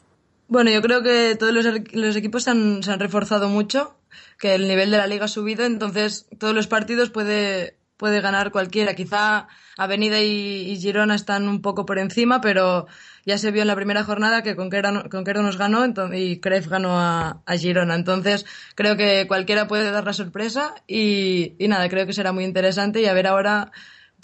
Bueno, 0.49 0.71
yo 0.71 0.83
creo 0.83 1.03
que 1.03 1.37
todos 1.39 1.53
los, 1.53 1.67
los 1.93 2.17
equipos 2.17 2.45
se 2.45 2.51
han, 2.51 2.83
se 2.83 2.91
han, 2.91 2.99
reforzado 2.99 3.49
mucho, 3.49 3.95
que 4.39 4.55
el 4.55 4.67
nivel 4.67 4.91
de 4.91 4.99
la 4.99 5.07
liga 5.07 5.27
ha 5.27 5.29
subido, 5.29 5.65
entonces 5.65 6.27
todos 6.39 6.55
los 6.55 6.67
partidos 6.67 7.11
puede, 7.11 7.77
puede 7.97 8.21
ganar 8.21 8.51
cualquiera. 8.53 8.95
Quizá 8.95 9.49
Avenida 9.77 10.21
y, 10.21 10.77
Girona 10.81 11.15
están 11.15 11.49
un 11.49 11.63
poco 11.63 11.87
por 11.87 11.99
encima, 11.99 12.41
pero 12.41 12.87
ya 13.25 13.39
se 13.39 13.51
vio 13.51 13.63
en 13.63 13.69
la 13.69 13.77
primera 13.77 14.05
jornada 14.05 14.43
que 14.43 14.57
Conquero, 14.57 15.09
Conquero 15.11 15.43
nos 15.43 15.59
ganó 15.59 15.85
y 16.13 16.41
Cref 16.41 16.69
ganó 16.69 16.99
a, 16.99 17.43
a, 17.47 17.57
Girona. 17.57 17.95
Entonces 17.95 18.47
creo 18.75 18.97
que 18.97 19.27
cualquiera 19.29 19.69
puede 19.69 19.91
dar 19.91 20.05
la 20.05 20.13
sorpresa 20.13 20.75
y, 20.87 21.55
y 21.59 21.69
nada, 21.69 21.89
creo 21.89 22.07
que 22.07 22.13
será 22.13 22.33
muy 22.33 22.45
interesante 22.45 23.01
y 23.01 23.07
a 23.07 23.15
ver 23.15 23.27
ahora 23.27 23.73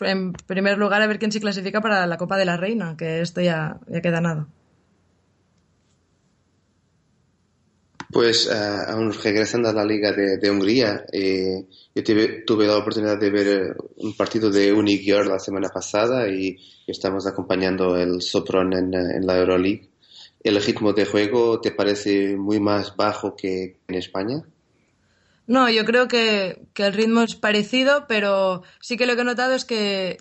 en 0.01 0.33
primer 0.33 0.79
lugar, 0.79 1.03
a 1.03 1.07
ver 1.07 1.19
quién 1.19 1.33
se 1.33 1.41
clasifica 1.41 1.81
para 1.81 2.07
la 2.07 2.17
Copa 2.17 2.37
de 2.37 2.45
la 2.45 2.57
Reina, 2.57 2.97
que 2.97 3.21
esto 3.21 3.41
ya, 3.41 3.79
ya 3.89 4.01
queda 4.01 4.21
nada. 4.21 4.49
Pues 8.11 8.47
uh, 8.47 8.91
aún 8.91 9.13
regresando 9.13 9.69
a 9.69 9.73
la 9.73 9.85
Liga 9.85 10.13
de, 10.13 10.51
Hungría, 10.51 11.05
eh, 11.13 11.67
yo 11.95 12.03
tuve, 12.03 12.43
tuve, 12.47 12.67
la 12.67 12.79
oportunidad 12.79 13.19
de 13.19 13.31
ver 13.31 13.47
eh, 13.47 13.75
un 13.97 14.15
partido 14.17 14.51
de 14.51 14.73
Unigior 14.73 15.27
la 15.27 15.39
semana 15.39 15.69
pasada 15.69 16.27
y 16.27 16.57
estamos 16.87 17.27
acompañando 17.27 17.99
el 17.99 18.23
Sopron 18.23 18.73
en, 18.73 18.95
en, 18.95 19.27
la 19.27 19.39
Euroleague. 19.39 19.91
¿El 20.43 20.63
ritmo 20.63 20.95
de 20.95 21.05
juego 21.05 21.61
te 21.61 21.71
parece 21.71 22.37
muy 22.37 22.61
más 22.61 22.97
bajo 22.97 23.37
que 23.37 23.77
en 23.87 23.95
España? 23.95 24.43
No, 25.47 25.69
yo 25.69 25.85
creo 25.85 26.09
que, 26.09 26.63
que, 26.73 26.87
el 26.87 26.95
ritmo 26.95 27.23
es 27.23 27.35
parecido, 27.35 28.07
pero 28.09 28.63
sí 28.81 28.97
que 28.97 29.07
lo 29.07 29.17
que 29.17 29.23
he 29.23 29.25
notado 29.25 29.55
es 29.55 29.67
que 29.67 30.19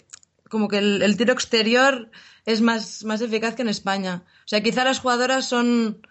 como 0.50 0.67
que 0.67 0.79
el, 0.79 1.01
el, 1.01 1.15
tiro 1.15 1.34
exterior 1.34 2.10
es 2.46 2.62
más, 2.62 3.06
más 3.06 3.22
eficaz 3.22 3.56
que 3.56 3.62
en 3.62 3.70
España. 3.70 4.24
O 4.39 4.48
sea, 4.48 4.62
quizá 4.62 4.84
las 4.84 5.00
jugadoras 5.00 5.48
son 5.48 6.01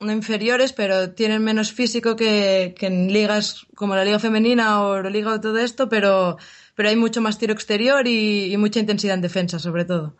inferiores, 0.00 0.72
pero 0.72 1.10
tienen 1.10 1.44
menos 1.44 1.72
físico 1.72 2.16
que, 2.16 2.74
que 2.78 2.86
en 2.86 3.12
ligas 3.12 3.66
como 3.74 3.94
la 3.94 4.04
Liga 4.04 4.18
Femenina 4.18 4.82
o 4.82 5.02
la 5.02 5.10
Liga 5.10 5.34
o 5.34 5.40
todo 5.40 5.58
esto, 5.58 5.88
pero, 5.88 6.38
pero 6.74 6.88
hay 6.88 6.96
mucho 6.96 7.20
más 7.20 7.38
tiro 7.38 7.52
exterior 7.52 8.06
y, 8.06 8.52
y 8.52 8.56
mucha 8.56 8.80
intensidad 8.80 9.14
en 9.14 9.20
defensa, 9.20 9.58
sobre 9.58 9.84
todo. 9.84 10.16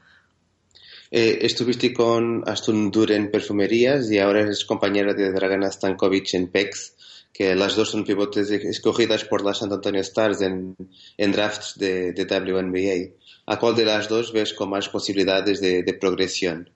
Eh, 1.10 1.38
estuviste 1.42 1.92
con 1.92 2.44
Astun 2.46 2.90
Dur 2.90 3.10
en 3.10 3.30
Perfumerías 3.30 4.10
y 4.10 4.18
ahora 4.18 4.42
eres 4.42 4.64
compañera 4.64 5.12
de 5.14 5.32
Dragana 5.32 5.70
Stankovic 5.70 6.34
en 6.34 6.48
PEX 6.48 6.94
que 7.32 7.54
las 7.54 7.74
dos 7.74 7.90
son 7.90 8.04
pivotes 8.04 8.50
escogidas 8.50 9.24
por 9.24 9.42
la 9.42 9.54
San 9.54 9.72
Antonio 9.72 10.02
Stars 10.02 10.42
en, 10.42 10.76
en 11.16 11.32
drafts 11.32 11.78
de, 11.78 12.12
de, 12.12 12.24
WNBA. 12.24 13.14
¿A 13.46 13.58
cuál 13.58 13.74
de 13.76 13.86
las 13.86 14.08
dos 14.08 14.32
ves 14.32 14.52
con 14.52 14.68
más 14.68 14.90
posibilidades 14.90 15.60
de, 15.60 15.82
de, 15.82 15.94
progresión? 15.94 16.68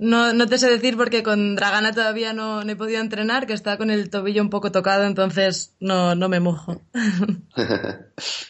No, 0.00 0.32
no 0.32 0.46
te 0.46 0.56
sé 0.56 0.70
decir 0.70 0.96
porque 0.96 1.22
con 1.22 1.54
Dragana 1.54 1.92
todavía 1.92 2.32
no, 2.32 2.64
no, 2.64 2.72
he 2.72 2.76
podido 2.76 3.02
entrenar, 3.02 3.46
que 3.46 3.52
está 3.52 3.76
con 3.76 3.90
el 3.90 4.08
tobillo 4.08 4.40
un 4.40 4.48
poco 4.48 4.72
tocado, 4.72 5.04
entonces 5.04 5.76
no, 5.78 6.14
no 6.14 6.30
me 6.30 6.40
mojo. 6.40 6.80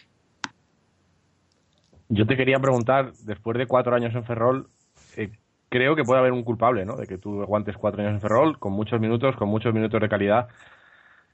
Yo 2.09 2.25
te 2.25 2.37
quería 2.37 2.61
preguntar, 2.61 3.15
después 3.25 3.59
de 3.59 3.67
cuatro 3.67 3.97
años 3.97 4.15
en 4.15 4.25
Ferrol, 4.25 4.69
eh, 5.17 5.33
creo 5.69 5.97
que 5.97 6.05
puede 6.05 6.21
haber 6.21 6.31
un 6.31 6.45
culpable, 6.45 6.85
¿no? 6.85 6.95
De 6.95 7.09
que 7.09 7.19
tú 7.19 7.43
aguantes 7.43 7.77
cuatro 7.77 8.01
años 8.01 8.15
en 8.15 8.21
Ferrol, 8.21 8.61
con 8.61 8.73
muchos 8.73 9.01
minutos, 9.01 9.35
con 9.35 9.49
muchos 9.49 9.75
minutos 9.75 10.01
de 10.01 10.09
calidad. 10.09 10.47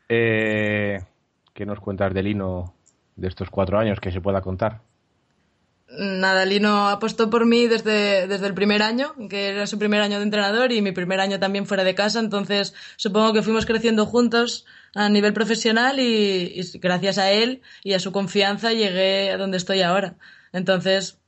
Eh, 0.08 0.98
¿Qué 1.52 1.66
nos 1.66 1.78
cuentas 1.78 2.14
de 2.14 2.22
Lino 2.22 2.72
de 3.16 3.28
estos 3.28 3.50
cuatro 3.50 3.78
años 3.78 4.00
que 4.00 4.10
se 4.10 4.22
pueda 4.22 4.40
contar? 4.40 4.80
Nada, 5.88 6.44
Lino 6.44 6.88
apostó 6.88 7.30
por 7.30 7.46
mí 7.46 7.68
desde, 7.68 8.26
desde 8.26 8.46
el 8.48 8.54
primer 8.54 8.82
año, 8.82 9.14
que 9.30 9.50
era 9.50 9.68
su 9.68 9.78
primer 9.78 10.00
año 10.00 10.18
de 10.18 10.24
entrenador 10.24 10.72
y 10.72 10.82
mi 10.82 10.90
primer 10.90 11.20
año 11.20 11.38
también 11.38 11.64
fuera 11.64 11.84
de 11.84 11.94
casa, 11.94 12.18
entonces 12.18 12.74
supongo 12.96 13.32
que 13.32 13.42
fuimos 13.42 13.66
creciendo 13.66 14.04
juntos 14.04 14.66
a 14.96 15.08
nivel 15.08 15.32
profesional 15.32 16.00
y, 16.00 16.60
gracias 16.80 17.18
a 17.18 17.30
él 17.30 17.62
y 17.84 17.92
a 17.92 18.00
su 18.00 18.10
confianza 18.10 18.72
llegué 18.72 19.30
a 19.30 19.36
donde 19.36 19.58
estoy 19.58 19.82
ahora. 19.82 20.16
Entonces, 20.52 21.20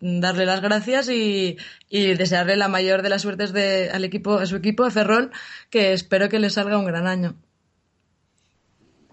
darle 0.00 0.46
las 0.46 0.60
gracias 0.60 1.08
y, 1.08 1.56
y, 1.90 2.14
desearle 2.14 2.56
la 2.56 2.68
mayor 2.68 3.02
de 3.02 3.08
las 3.08 3.22
suertes 3.22 3.52
de, 3.52 3.90
al 3.90 4.04
equipo, 4.04 4.34
a 4.34 4.46
su 4.46 4.54
equipo, 4.54 4.84
a 4.84 4.90
Ferrol, 4.92 5.32
que 5.68 5.92
espero 5.92 6.28
que 6.28 6.38
le 6.38 6.50
salga 6.50 6.78
un 6.78 6.86
gran 6.86 7.08
año. 7.08 7.34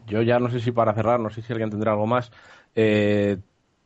Yo 0.06 0.22
ya 0.22 0.38
no 0.38 0.52
sé 0.52 0.60
si 0.60 0.72
para 0.72 0.94
cerrar, 0.94 1.20
no 1.20 1.32
sé 1.32 1.42
si 1.42 1.52
alguien 1.52 1.72
tendrá 1.72 1.94
algo 1.94 2.06
más. 2.06 2.32
Eh, 2.76 3.38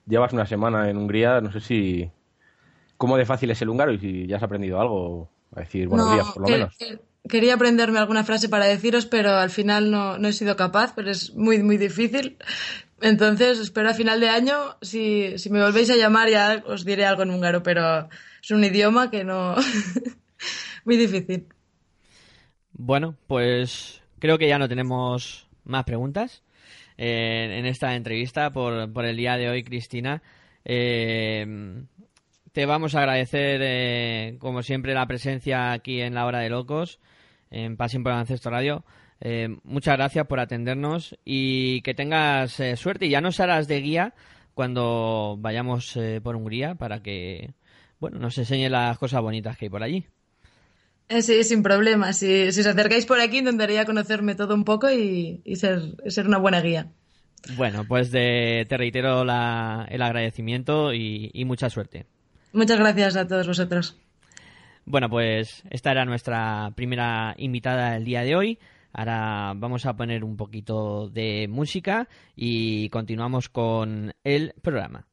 llevas 0.07 0.33
una 0.33 0.45
semana 0.45 0.89
en 0.89 0.97
Hungría, 0.97 1.41
no 1.41 1.51
sé 1.51 1.59
si... 1.59 2.11
¿Cómo 2.97 3.17
de 3.17 3.25
fácil 3.25 3.51
es 3.51 3.61
el 3.61 3.69
húngaro 3.69 3.93
y 3.93 3.99
si 3.99 4.27
ya 4.27 4.37
has 4.37 4.43
aprendido 4.43 4.81
algo? 4.81 5.29
A 5.55 5.59
decir 5.59 5.87
buenos 5.87 6.11
días, 6.11 6.27
por 6.33 6.41
lo 6.41 6.49
menos. 6.49 6.75
quería 7.29 7.53
aprenderme 7.53 7.99
alguna 7.99 8.23
frase 8.23 8.49
para 8.49 8.65
deciros, 8.65 9.05
pero 9.05 9.35
al 9.35 9.51
final 9.51 9.91
no, 9.91 10.17
no 10.17 10.27
he 10.27 10.33
sido 10.33 10.55
capaz, 10.55 10.93
pero 10.95 11.11
es 11.11 11.35
muy, 11.35 11.61
muy 11.61 11.77
difícil. 11.77 12.37
Entonces, 12.99 13.59
espero 13.59 13.89
a 13.89 13.93
final 13.93 14.19
de 14.19 14.29
año, 14.29 14.77
si, 14.81 15.37
si 15.37 15.49
me 15.51 15.61
volvéis 15.61 15.91
a 15.91 15.95
llamar 15.95 16.29
ya 16.29 16.63
os 16.65 16.85
diré 16.85 17.05
algo 17.05 17.21
en 17.21 17.29
húngaro, 17.29 17.61
pero 17.61 18.09
es 18.41 18.51
un 18.51 18.63
idioma 18.63 19.11
que 19.11 19.23
no... 19.23 19.55
muy 20.85 20.97
difícil. 20.97 21.47
Bueno, 22.73 23.15
pues 23.27 24.01
creo 24.19 24.37
que 24.37 24.47
ya 24.47 24.57
no 24.57 24.67
tenemos 24.67 25.47
más 25.63 25.83
preguntas 25.83 26.43
en 26.97 27.65
esta 27.65 27.95
entrevista 27.95 28.51
por, 28.51 28.91
por, 28.91 29.05
el 29.05 29.17
día 29.17 29.37
de 29.37 29.49
hoy, 29.49 29.63
Cristina. 29.63 30.21
Eh, 30.65 31.85
te 32.51 32.65
vamos 32.65 32.95
a 32.95 32.99
agradecer, 32.99 33.61
eh, 33.63 34.35
como 34.39 34.63
siempre, 34.63 34.93
la 34.93 35.05
presencia 35.05 35.71
aquí 35.71 36.01
en 36.01 36.13
la 36.13 36.25
Hora 36.25 36.39
de 36.39 36.49
Locos, 36.49 36.99
en 37.51 37.77
Pasión 37.77 38.03
por 38.03 38.11
el 38.11 38.17
Ancesto 38.17 38.49
Radio. 38.49 38.83
Eh, 39.21 39.57
muchas 39.63 39.95
gracias 39.95 40.27
por 40.27 40.39
atendernos 40.39 41.17
y 41.23 41.81
que 41.81 41.93
tengas 41.93 42.61
suerte 42.75 43.07
y 43.07 43.09
ya 43.09 43.21
nos 43.21 43.39
harás 43.39 43.67
de 43.67 43.81
guía 43.81 44.13
cuando 44.53 45.37
vayamos 45.39 45.97
por 46.21 46.35
Hungría 46.35 46.75
para 46.75 47.01
que 47.01 47.53
bueno 47.99 48.19
nos 48.19 48.37
enseñe 48.37 48.69
las 48.69 48.99
cosas 48.99 49.21
bonitas 49.21 49.57
que 49.57 49.65
hay 49.65 49.69
por 49.69 49.83
allí. 49.83 50.05
Sí, 51.09 51.43
sin 51.43 51.63
problema. 51.63 52.13
Si, 52.13 52.51
si 52.51 52.59
os 52.61 52.67
acercáis 52.67 53.05
por 53.05 53.19
aquí, 53.19 53.37
intentaría 53.37 53.85
conocerme 53.85 54.35
todo 54.35 54.53
un 54.53 54.63
poco 54.63 54.89
y, 54.91 55.41
ser, 55.55 55.95
ser, 56.07 56.27
una 56.27 56.37
buena 56.37 56.61
guía. 56.61 56.91
Bueno, 57.55 57.85
pues 57.87 58.11
te 58.11 58.65
reitero 58.69 59.21
el 59.21 59.29
agradecimiento 60.01 60.93
y, 60.93 61.31
y 61.33 61.45
mucha 61.45 61.69
suerte. 61.69 62.05
Muchas 62.51 62.79
gracias 62.79 63.15
a 63.15 63.27
todos 63.27 63.47
vosotros. 63.47 63.97
Bueno, 64.85 65.09
pues 65.09 65.63
esta 65.69 65.91
era 65.91 66.05
nuestra 66.05 66.71
primera 66.75 67.35
invitada 67.37 67.91
del 67.91 68.05
día 68.05 68.23
de 68.23 68.35
hoy. 68.35 68.59
Ahora 68.93 69.53
vamos 69.55 69.85
a 69.85 69.95
poner 69.95 70.23
un 70.23 70.37
poquito 70.37 71.09
de 71.09 71.47
música 71.49 72.07
y 72.35 72.89
continuamos 72.89 73.49
con 73.49 74.13
el 74.23 74.53
programa. 74.61 75.05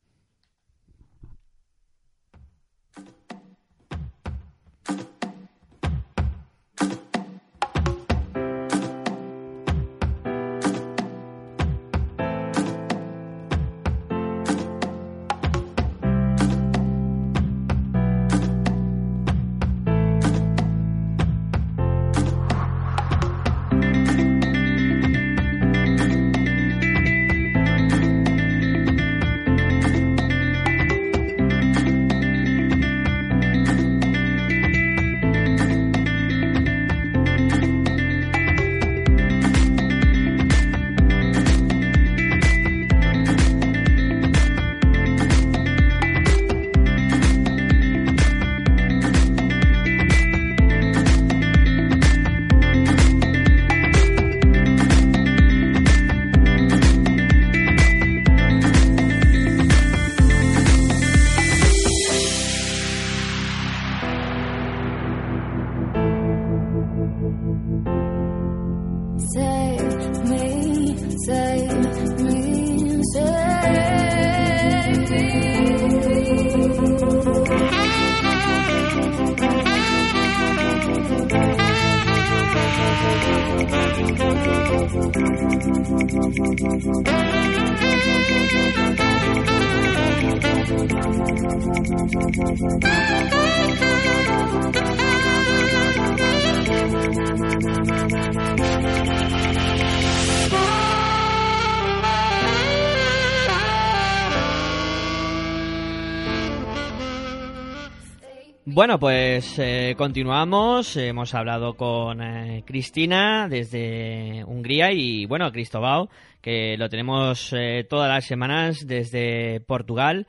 Bueno, 108.84 109.00
pues 109.00 109.58
eh, 109.58 109.94
continuamos. 109.97 110.99
Hemos 110.99 111.32
hablado 111.32 111.73
con 111.73 112.20
eh, 112.20 112.64
Cristina 112.66 113.49
desde 113.49 114.44
Hungría 114.44 114.92
y, 114.92 115.25
bueno, 115.25 115.50
Cristobao, 115.50 116.10
que 116.42 116.76
lo 116.76 116.90
tenemos 116.90 117.54
eh, 117.54 117.86
todas 117.88 118.10
las 118.10 118.26
semanas 118.26 118.86
desde 118.86 119.60
Portugal. 119.60 120.26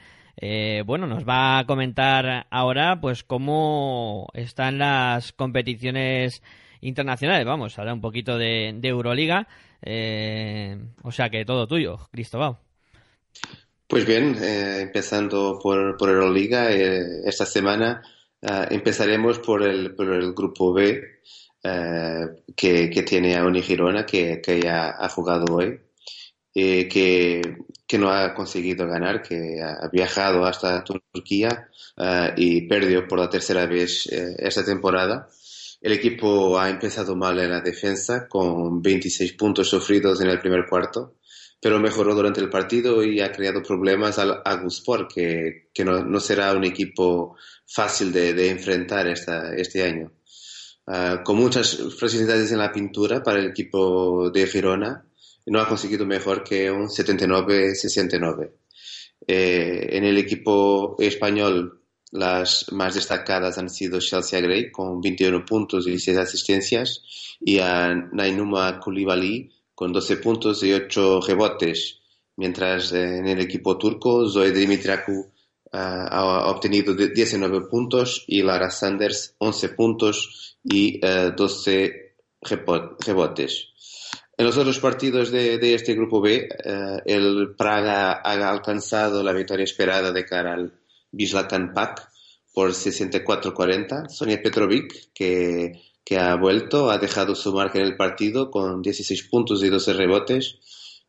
bueno, 0.86 1.06
nos 1.06 1.28
va 1.28 1.60
a 1.60 1.66
comentar 1.66 2.48
ahora, 2.50 3.02
pues, 3.02 3.26
cómo 3.26 4.30
están 4.34 4.78
las 4.78 5.34
competiciones 5.34 6.42
internacionales. 6.80 7.46
Vamos, 7.46 7.78
hablar 7.78 7.96
un 7.96 8.00
poquito 8.00 8.38
de, 8.38 8.70
Euroliga. 8.82 9.50
o 11.04 11.12
sea 11.12 11.30
que 11.30 11.44
todo 11.44 11.68
tuyo, 11.68 11.98
Cristobao. 12.10 12.58
Pues 13.86 14.06
bien, 14.08 14.38
empezando 14.42 15.60
por, 15.62 15.98
por 15.98 16.08
Euroliga, 16.08 16.72
esta 16.72 17.46
semana 17.46 18.02
Ah, 18.48 18.68
empezaremos 18.70 19.40
por 19.40 19.64
el, 19.64 19.96
por 19.96 20.14
el 20.14 20.34
grupo 20.34 20.72
B, 20.72 21.02
eh, 21.64 22.28
que, 22.56 22.92
que, 22.92 23.02
tiene 23.02 23.36
a 23.36 23.44
Uni 23.44 23.64
Girona, 23.64 24.06
que, 24.06 24.40
que 24.40 24.62
ya 24.62 24.92
ha 24.92 25.10
jugado 25.10 25.46
hoy, 25.56 25.80
que, 26.54 26.88
que, 27.88 27.98
no 27.98 28.12
ha 28.12 28.36
conseguido 28.36 28.88
ganar, 28.88 29.24
que 29.24 29.60
ha 29.64 29.90
viajado 29.92 30.46
hasta 30.46 30.84
Turquía 30.84 31.70
ah, 31.98 32.34
y 32.38 32.68
perdió 32.68 33.08
por 33.08 33.18
la 33.20 33.30
tercera 33.30 33.66
vez 33.66 34.06
eh, 34.12 34.36
esta 34.38 34.64
temporada. 34.64 35.28
El 35.82 35.94
equipo 35.94 36.60
ha 36.60 36.70
empezado 36.70 37.16
mal 37.16 37.40
en 37.40 37.50
la 37.50 37.62
defensa, 37.62 38.28
con 38.28 38.80
26 38.82 39.34
puntos 39.34 39.68
sufridos 39.70 40.22
en 40.22 40.30
el 40.30 40.40
primer 40.40 40.68
cuarto, 40.70 41.16
pero 41.66 41.80
mejoró 41.80 42.14
durante 42.14 42.40
el 42.42 42.50
partido 42.52 43.04
y 43.04 43.22
ha 43.22 43.32
creado 43.32 43.64
problemas 43.64 44.20
al 44.20 44.40
Aguspor, 44.46 45.08
que, 45.08 45.70
que 45.74 45.84
no, 45.84 46.04
no, 46.04 46.20
será 46.20 46.54
un 46.54 46.64
equipo 46.64 47.36
fácil 47.66 48.14
de, 48.14 48.36
de 48.36 48.52
enfrentar 48.52 49.08
esta, 49.08 49.52
este 49.56 49.82
año. 49.82 50.12
Uh, 50.86 51.24
con 51.24 51.38
muchas 51.38 51.76
facilidades 52.00 52.52
en 52.52 52.60
la 52.60 52.72
pintura 52.72 53.24
para 53.24 53.40
el 53.40 53.48
equipo 53.48 54.30
de 54.30 54.46
Girona, 54.46 55.08
no 55.48 55.60
ha 55.60 55.68
conseguido 55.68 56.06
mejor 56.06 56.44
que 56.44 56.70
un 56.70 56.88
79-69. 56.88 58.52
Eh, 59.26 59.88
en 59.90 60.04
el 60.04 60.20
equipo 60.20 60.96
español, 61.00 61.82
las 62.12 62.72
más 62.74 62.94
destacadas 62.94 63.58
han 63.58 63.72
sido 63.72 63.98
Chelsea 64.00 64.40
Gray 64.40 64.72
con 64.72 65.02
21 65.02 65.44
puntos 65.44 65.88
y 65.88 65.98
6 65.98 66.16
asistencias 66.16 67.02
y 67.40 67.58
a 67.58 67.92
Nainuma 68.12 68.80
Koulibaly 68.80 69.50
con 69.76 69.94
12 69.94 70.18
puntos 70.18 70.64
y 70.64 70.74
8 70.74 71.22
rebotes, 71.22 72.00
mientras 72.38 72.92
eh, 72.94 73.18
en 73.18 73.28
el 73.28 73.40
equipo 73.42 73.78
turco 73.78 74.28
Zoe 74.28 74.52
Dimitraku 74.52 75.32
ha 75.78 76.50
obtenido 76.50 76.94
19 76.94 77.68
puntos 77.70 78.24
y 78.28 78.42
Lara 78.42 78.70
Sanders 78.72 79.36
11 79.40 79.70
puntos 79.70 80.58
y 80.64 81.02
12 81.02 81.84
eh, 81.84 82.16
rebotes. 83.06 83.68
En 84.38 84.46
los 84.46 84.58
otros 84.58 84.80
partidos 84.80 85.32
de, 85.32 85.58
de 85.58 85.76
este 85.76 85.94
grupo 85.94 86.20
B, 86.20 86.50
eh, 86.64 87.02
el 87.06 87.56
Praga 87.58 88.22
ha 88.24 88.50
alcanzado 88.50 89.24
la 89.24 89.32
victoria 89.32 89.64
esperada 89.64 90.12
de 90.12 90.26
cara 90.26 90.54
al 90.54 90.74
Wisla 91.14 91.48
Pak 91.74 92.10
por 92.54 92.72
64-40. 92.72 94.10
Sonia 94.10 94.42
Petrovic, 94.42 95.14
que, 95.14 95.72
que, 96.06 96.18
ha 96.18 96.36
vuelto, 96.36 96.92
ha 96.92 97.00
dejado 97.00 97.36
su 97.36 97.52
marca 97.54 97.80
en 97.80 97.86
el 97.86 97.98
partido 97.98 98.52
con 98.52 98.82
16 98.82 99.24
puntos 99.24 99.64
y 99.64 99.70
12 99.70 99.94
rebotes, 99.94 100.60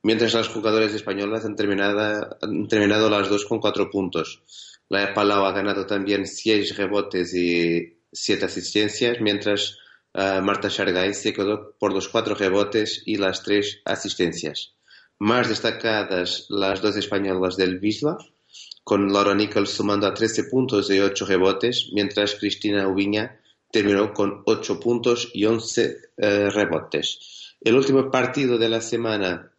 mientras 0.02 0.34
las 0.34 0.48
jugadoras 0.48 0.92
españolas 0.94 1.44
han 1.44 1.54
terminado, 1.54 2.36
han 2.40 2.66
terminado 2.66 3.10
las 3.10 3.28
dos 3.28 3.44
con 3.44 3.60
4 3.60 3.90
puntos. 3.90 4.42
La 4.88 5.12
Palau 5.14 5.44
ha 5.44 5.52
ganado 5.52 5.86
también 5.86 6.26
6 6.26 6.76
rebotes 6.76 7.34
y 7.34 7.98
7 8.12 8.46
asistencias, 8.46 9.18
mientras 9.20 9.78
uh, 10.14 10.40
Marta 10.42 10.68
Shargay 10.68 11.12
se 11.12 11.32
quedó 11.32 11.74
por 11.78 11.92
los 11.92 12.08
4 12.08 12.34
rebotes 12.34 13.02
y 13.04 13.16
las 13.16 13.42
3 13.42 13.82
asistencias. 13.84 14.72
Más 15.18 15.48
destacadas 15.48 16.46
las 16.48 16.82
dos 16.82 16.96
españolas 16.96 17.56
del 17.56 17.80
Wisla, 17.80 18.18
con 18.84 19.12
Laura 19.12 19.34
Nichols 19.34 19.70
sumando 19.70 20.06
a 20.06 20.14
13 20.14 20.44
puntos 20.44 20.90
y 20.90 21.00
8 21.00 21.26
rebotes, 21.26 21.90
mientras 21.92 22.36
Cristina 22.36 22.86
Ubiña 22.86 23.40
terminó 23.76 24.14
con 24.14 24.40
8 24.46 24.80
puntos 24.80 25.30
y 25.34 25.44
11 25.44 25.96
uh, 26.16 26.22
rebotes. 26.48 27.54
El 27.60 27.76
último 27.76 28.10
partido 28.10 28.56
de 28.56 28.70
la 28.70 28.80
semana 28.80 29.52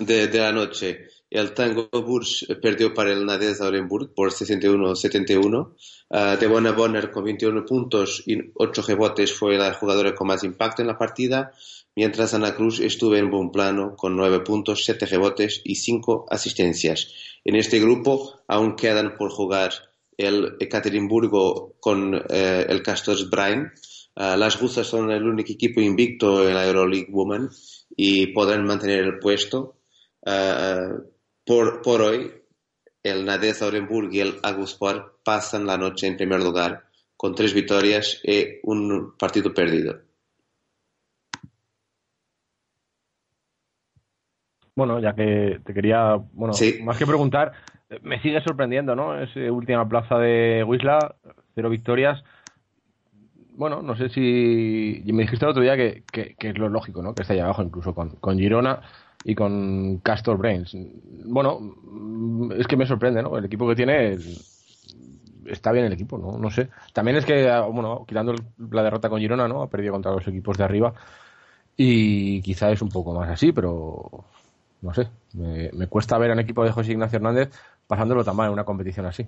de, 0.00 0.26
la 0.32 0.52
noche 0.52 1.08
el 1.28 1.52
Tango 1.52 1.90
Burs 1.90 2.46
perdió 2.62 2.94
para 2.94 3.12
el 3.12 3.26
Nadez 3.26 3.60
Orenburg 3.60 4.14
por 4.14 4.32
61-71. 4.32 5.54
Uh, 5.54 5.74
ah, 6.08 6.36
Devona 6.40 6.72
Bonner 6.72 7.10
con 7.10 7.24
21 7.24 7.66
puntos 7.66 8.22
y 8.24 8.38
8 8.54 8.82
rebotes 8.88 9.34
fue 9.34 9.58
la 9.58 9.74
jugadora 9.74 10.14
con 10.14 10.28
más 10.28 10.42
impacto 10.44 10.80
en 10.80 10.88
la 10.88 10.96
partida, 10.96 11.52
mientras 11.94 12.32
Ana 12.32 12.54
Cruz 12.54 12.80
estuvo 12.80 13.16
en 13.16 13.30
buen 13.30 13.50
plano 13.50 13.96
con 13.96 14.16
9 14.16 14.40
puntos, 14.40 14.82
7 14.86 15.04
rebotes 15.04 15.60
y 15.62 15.74
5 15.74 16.24
asistencias. 16.30 17.12
En 17.44 17.56
este 17.56 17.80
grupo 17.80 18.32
aún 18.48 18.76
quedan 18.76 19.18
por 19.18 19.30
jugar 19.30 19.91
el 20.16 20.56
Ekaterimburgo 20.60 21.74
con 21.80 22.14
eh, 22.28 22.66
el 22.68 22.82
Castors 22.82 23.28
Brain. 23.30 23.70
Uh, 24.14 24.36
las 24.36 24.60
rusas 24.60 24.86
son 24.86 25.10
el 25.10 25.26
único 25.26 25.52
equipo 25.52 25.80
invicto 25.80 26.46
en 26.46 26.54
la 26.54 26.66
Euroleague 26.66 27.08
Women 27.10 27.48
y 27.96 28.26
podrán 28.28 28.64
mantener 28.64 29.04
el 29.04 29.18
puesto. 29.18 29.76
Uh, 30.20 31.02
por, 31.44 31.80
por 31.82 32.02
hoy, 32.02 32.30
el 33.02 33.24
Nadez 33.24 33.62
Orenburg 33.62 34.12
y 34.12 34.20
el 34.20 34.38
Aguspor 34.42 35.20
pasan 35.24 35.66
la 35.66 35.78
noche 35.78 36.06
en 36.06 36.16
primer 36.16 36.42
lugar 36.42 36.84
con 37.16 37.34
tres 37.34 37.54
victorias 37.54 38.20
y 38.22 38.58
un 38.64 39.14
partido 39.18 39.54
perdido. 39.54 40.00
Bueno, 44.74 45.00
ya 45.00 45.14
que 45.14 45.60
te 45.64 45.74
quería, 45.74 46.16
bueno, 46.16 46.54
más 46.82 46.98
que 46.98 47.06
preguntar, 47.06 47.52
me 48.02 48.20
sigue 48.20 48.40
sorprendiendo, 48.42 48.94
¿no? 48.96 49.18
Esa 49.18 49.40
última 49.52 49.88
plaza 49.88 50.18
de 50.18 50.64
Wisla, 50.64 51.14
cero 51.54 51.70
victorias. 51.70 52.22
Bueno, 53.54 53.82
no 53.82 53.96
sé 53.96 54.08
si. 54.08 55.02
Me 55.06 55.22
dijiste 55.22 55.44
el 55.44 55.50
otro 55.50 55.62
día 55.62 55.76
que, 55.76 56.04
que, 56.10 56.36
es 56.38 56.58
lo 56.58 56.68
lógico, 56.68 57.02
¿no? 57.02 57.14
Que 57.14 57.22
está 57.22 57.34
ahí 57.34 57.40
abajo, 57.40 57.62
incluso 57.62 57.94
con, 57.94 58.10
con 58.16 58.38
Girona 58.38 58.80
y 59.24 59.34
con 59.34 59.98
Castor 59.98 60.38
Brains. 60.38 60.76
Bueno, 61.26 61.60
es 62.56 62.66
que 62.66 62.76
me 62.76 62.86
sorprende, 62.86 63.22
¿no? 63.22 63.36
El 63.36 63.44
equipo 63.44 63.68
que 63.68 63.76
tiene 63.76 64.16
está 65.46 65.72
bien 65.72 65.84
el 65.84 65.92
equipo, 65.92 66.18
¿no? 66.18 66.38
No 66.38 66.50
sé. 66.50 66.68
También 66.92 67.16
es 67.16 67.24
que, 67.24 67.44
bueno, 67.72 68.04
quitando 68.06 68.34
la 68.70 68.82
derrota 68.82 69.08
con 69.08 69.20
Girona, 69.20 69.48
¿no? 69.48 69.62
Ha 69.62 69.70
perdido 69.70 69.92
contra 69.92 70.12
los 70.12 70.26
equipos 70.26 70.56
de 70.56 70.64
arriba 70.64 70.94
y 71.76 72.42
quizá 72.42 72.70
es 72.70 72.82
un 72.82 72.88
poco 72.88 73.14
más 73.14 73.28
así, 73.28 73.52
pero 73.52 74.24
no 74.80 74.94
sé. 74.94 75.08
Me, 75.34 75.70
me 75.72 75.86
cuesta 75.88 76.18
ver 76.18 76.30
a 76.30 76.34
un 76.34 76.40
equipo 76.40 76.64
de 76.64 76.72
José 76.72 76.92
Ignacio 76.92 77.16
Hernández 77.16 77.50
pasándolo 77.86 78.24
tan 78.24 78.36
mal 78.36 78.48
en 78.48 78.54
una 78.54 78.64
competición 78.64 79.06
así. 79.06 79.26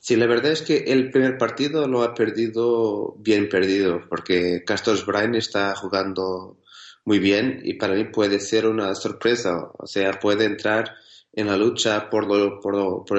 Sí, 0.00 0.16
la 0.16 0.26
verdad 0.26 0.52
es 0.52 0.62
que 0.62 0.78
el 0.78 1.10
primer 1.10 1.36
partido 1.36 1.86
lo 1.86 2.02
ha 2.02 2.14
perdido 2.14 3.14
bien 3.18 3.48
perdido, 3.48 4.00
porque 4.08 4.64
Castors 4.64 5.04
Brain 5.04 5.34
está 5.34 5.74
jugando 5.76 6.56
muy 7.04 7.18
bien 7.18 7.60
y 7.64 7.74
para 7.74 7.94
mí 7.94 8.04
puede 8.04 8.40
ser 8.40 8.66
una 8.66 8.94
sorpresa. 8.94 9.70
O 9.78 9.86
sea, 9.86 10.12
puede 10.12 10.46
entrar 10.46 10.96
en 11.32 11.46
la 11.46 11.56
lucha 11.56 12.08
por, 12.10 12.24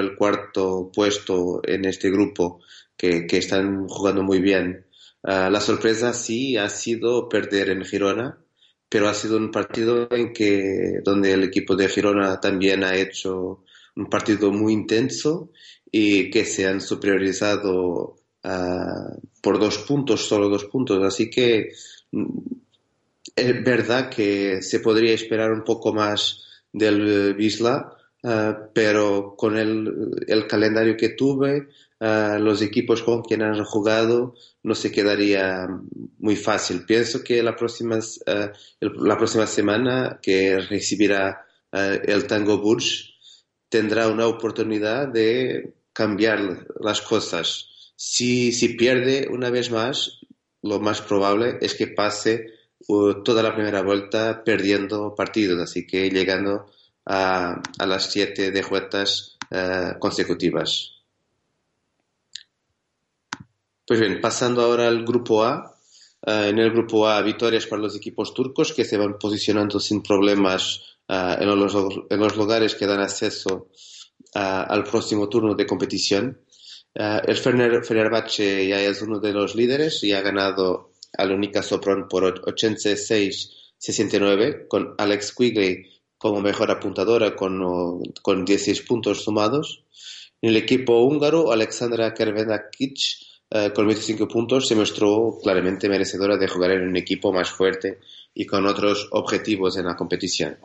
el 0.00 0.16
cuarto 0.16 0.90
puesto 0.94 1.60
en 1.64 1.84
este 1.84 2.10
grupo 2.10 2.60
que, 2.96 3.26
están 3.30 3.88
jugando 3.88 4.22
muy 4.22 4.40
bien. 4.40 4.86
Uh, 5.22 5.50
la 5.50 5.60
sorpresa 5.60 6.12
sí 6.12 6.56
ha 6.56 6.68
sido 6.68 7.28
perder 7.28 7.70
en 7.70 7.84
Girona, 7.84 8.38
pero 8.88 9.08
ha 9.08 9.14
sido 9.14 9.36
un 9.36 9.50
partido 9.50 10.08
en 10.10 10.32
que 10.32 11.00
donde 11.04 11.32
el 11.32 11.44
equipo 11.44 11.76
de 11.76 11.88
Girona 11.88 12.40
también 12.40 12.84
ha 12.84 12.96
hecho 12.96 13.62
un 13.96 14.06
partido 14.06 14.52
muy 14.52 14.72
intenso 14.72 15.50
y 15.90 16.30
que 16.30 16.44
se 16.44 16.66
han 16.66 16.80
superiorizado 16.80 18.16
uh, 18.44 19.20
por 19.40 19.58
dos 19.58 19.78
puntos, 19.78 20.26
solo 20.26 20.48
dos 20.48 20.64
puntos. 20.64 21.02
Así 21.04 21.28
que 21.28 21.70
es 23.36 23.64
verdad 23.64 24.08
que 24.08 24.62
se 24.62 24.80
podría 24.80 25.14
esperar 25.14 25.52
un 25.52 25.64
poco 25.64 25.92
más 25.92 26.42
del 26.72 27.34
Bisla, 27.34 27.94
uh, 28.22 28.70
pero 28.72 29.34
con 29.36 29.58
el, 29.58 30.24
el, 30.26 30.46
calendario 30.46 30.96
que 30.96 31.10
tuve, 31.10 31.68
uh, 32.00 32.38
los 32.38 32.62
equipos 32.62 33.02
con 33.02 33.20
quien 33.20 33.42
han 33.42 33.62
jugado, 33.64 34.34
no 34.62 34.74
se 34.74 34.90
quedaría 34.90 35.68
muy 36.18 36.36
fácil. 36.36 36.86
Pienso 36.86 37.22
que 37.22 37.42
la 37.42 37.54
próxima, 37.54 37.98
la 38.80 39.18
próxima 39.18 39.46
semana 39.46 40.18
que 40.22 40.58
recibirá 40.58 41.44
el 41.72 42.26
Tango 42.26 42.58
Burj 42.58 43.11
tendrá 43.72 44.08
una 44.08 44.26
oportunidad 44.26 45.08
de 45.08 45.72
cambiar 45.94 46.66
las 46.78 47.00
cosas. 47.00 47.92
Si, 47.96 48.52
si 48.52 48.74
pierde 48.74 49.28
una 49.30 49.48
vez 49.48 49.70
más, 49.70 50.20
lo 50.60 50.78
más 50.78 51.00
probable 51.00 51.56
es 51.62 51.74
que 51.74 51.86
pase 51.86 52.52
toda 53.24 53.42
la 53.42 53.54
primera 53.54 53.80
vuelta 53.82 54.44
perdiendo 54.44 55.14
partidos, 55.14 55.58
así 55.58 55.86
que 55.86 56.10
llegando 56.10 56.66
a, 57.06 57.62
a 57.78 57.86
las 57.86 58.12
siete 58.12 58.50
derrotas 58.50 59.38
uh, 59.50 59.98
consecutivas. 59.98 60.90
Pues 63.86 64.00
bien, 64.00 64.20
pasando 64.20 64.60
ahora 64.60 64.86
al 64.86 65.02
grupo 65.02 65.44
A. 65.44 65.74
Uh, 66.24 66.48
en 66.50 66.58
el 66.58 66.70
grupo 66.70 67.08
A, 67.08 67.22
victorias 67.22 67.66
para 67.66 67.82
los 67.82 67.96
equipos 67.96 68.34
turcos 68.34 68.72
que 68.74 68.84
se 68.84 68.98
van 68.98 69.18
posicionando 69.18 69.80
sin 69.80 70.02
problemas 70.02 70.60
uh, 70.76 70.91
en, 71.12 71.46
los, 71.46 71.74
en, 72.08 72.20
los, 72.20 72.36
lugares 72.36 72.74
que 72.74 72.86
dan 72.86 73.00
acceso 73.00 73.68
al 74.34 74.82
próximo 74.84 75.28
turno 75.28 75.54
de 75.54 75.66
competición. 75.66 76.40
el 76.94 77.36
Fener, 77.36 77.84
Fenerbahce 77.84 78.66
ya 78.66 78.80
es 78.80 79.02
uno 79.02 79.20
de 79.20 79.32
los 79.32 79.54
líderes 79.54 80.02
y 80.04 80.12
ha 80.12 80.22
ganado 80.22 80.92
Alunica 81.18 81.62
Sopron 81.62 82.08
por 82.08 82.40
86-69, 82.42 84.68
con 84.68 84.94
Alex 84.96 85.34
Quigley 85.34 85.84
como 86.16 86.40
mejor 86.40 86.70
apuntadora 86.70 87.36
con, 87.36 88.00
con 88.22 88.44
16 88.44 88.80
puntos 88.82 89.24
sumados. 89.24 89.84
En 90.40 90.50
el 90.50 90.56
equipo 90.56 91.02
húngaro, 91.02 91.50
Alexandra 91.52 92.14
Kervenakic 92.14 92.96
eh, 93.54 93.70
con 93.74 93.86
25 93.86 94.26
puntos 94.28 94.66
se 94.66 94.74
mostró 94.74 95.38
claramente 95.42 95.88
merecedora 95.88 96.38
de 96.38 96.48
jugar 96.48 96.70
en 96.70 96.88
un 96.88 96.96
equipo 96.96 97.34
más 97.34 97.50
fuerte 97.50 97.98
y 98.32 98.46
con 98.46 98.66
otros 98.66 99.08
objetivos 99.10 99.76
en 99.76 99.84
la 99.84 99.94
competición. 99.94 100.56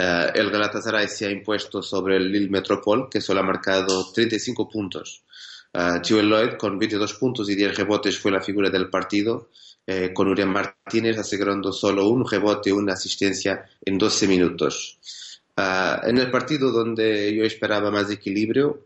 Eh, 0.00 0.30
el 0.34 0.50
Galatasaray 0.50 1.08
se 1.08 1.26
ha 1.26 1.30
impuesto 1.30 1.82
sobre 1.82 2.18
el 2.18 2.30
Lille 2.30 2.48
Metropole, 2.48 3.08
que 3.10 3.20
solo 3.20 3.40
ha 3.40 3.42
marcado 3.42 4.12
35 4.12 4.68
puntos. 4.68 5.24
Uh, 5.74 6.00
Lloyd, 6.00 6.56
con 6.56 6.78
22 6.78 7.14
puntos 7.14 7.50
y 7.50 7.56
10 7.56 7.76
rebotes, 7.76 8.16
fue 8.16 8.30
la 8.30 8.40
figura 8.40 8.70
del 8.70 8.90
partido, 8.90 9.50
eh, 9.84 10.12
con 10.14 10.28
Urián 10.28 10.50
Martínez 10.50 11.18
asegurando 11.18 11.72
solo 11.72 12.08
un 12.08 12.24
rebote 12.28 12.70
y 12.70 12.72
una 12.72 12.92
asistencia 12.92 13.68
en 13.84 13.98
12 13.98 14.28
minutos. 14.28 15.00
En 15.56 16.18
el 16.18 16.30
partido 16.30 16.70
donde 16.70 17.34
yo 17.34 17.42
esperaba 17.42 17.90
más 17.90 18.08
equilibrio, 18.12 18.84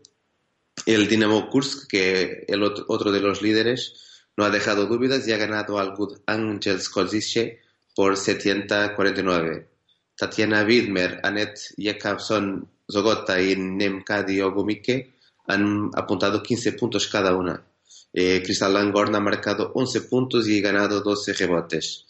el 0.87 1.07
Dinamo 1.07 1.47
Kursk, 1.47 1.87
que 1.87 2.45
el 2.47 2.63
otro, 2.63 3.11
de 3.11 3.19
los 3.19 3.43
líderes, 3.43 4.25
no 4.35 4.43
ha 4.43 4.49
dejado 4.49 4.87
dudas 4.87 5.27
y 5.27 5.33
ha 5.33 5.37
ganado 5.37 5.77
al 5.77 5.95
Good 5.95 6.21
Angels 6.25 6.89
Kozice 6.89 7.59
por 7.95 8.17
749. 8.17 9.72
Tatiana 10.15 10.63
Widmer, 10.63 11.19
Annette 11.23 11.73
Jakobson 11.77 12.67
Zogota 12.89 13.41
y 13.41 13.55
Nemkadi 13.55 14.41
Ogumike 14.41 15.13
han 15.47 15.89
apuntado 15.93 16.41
15 16.41 16.73
puntos 16.73 17.07
cada 17.07 17.35
una. 17.35 17.63
Eh, 18.13 18.41
Crystal 18.43 18.73
Langorn 18.73 19.15
ha 19.15 19.19
marcado 19.19 19.71
11 19.73 20.01
puntos 20.01 20.47
y 20.47 20.61
ganado 20.61 21.01
12 21.01 21.33
rebotes. 21.33 22.05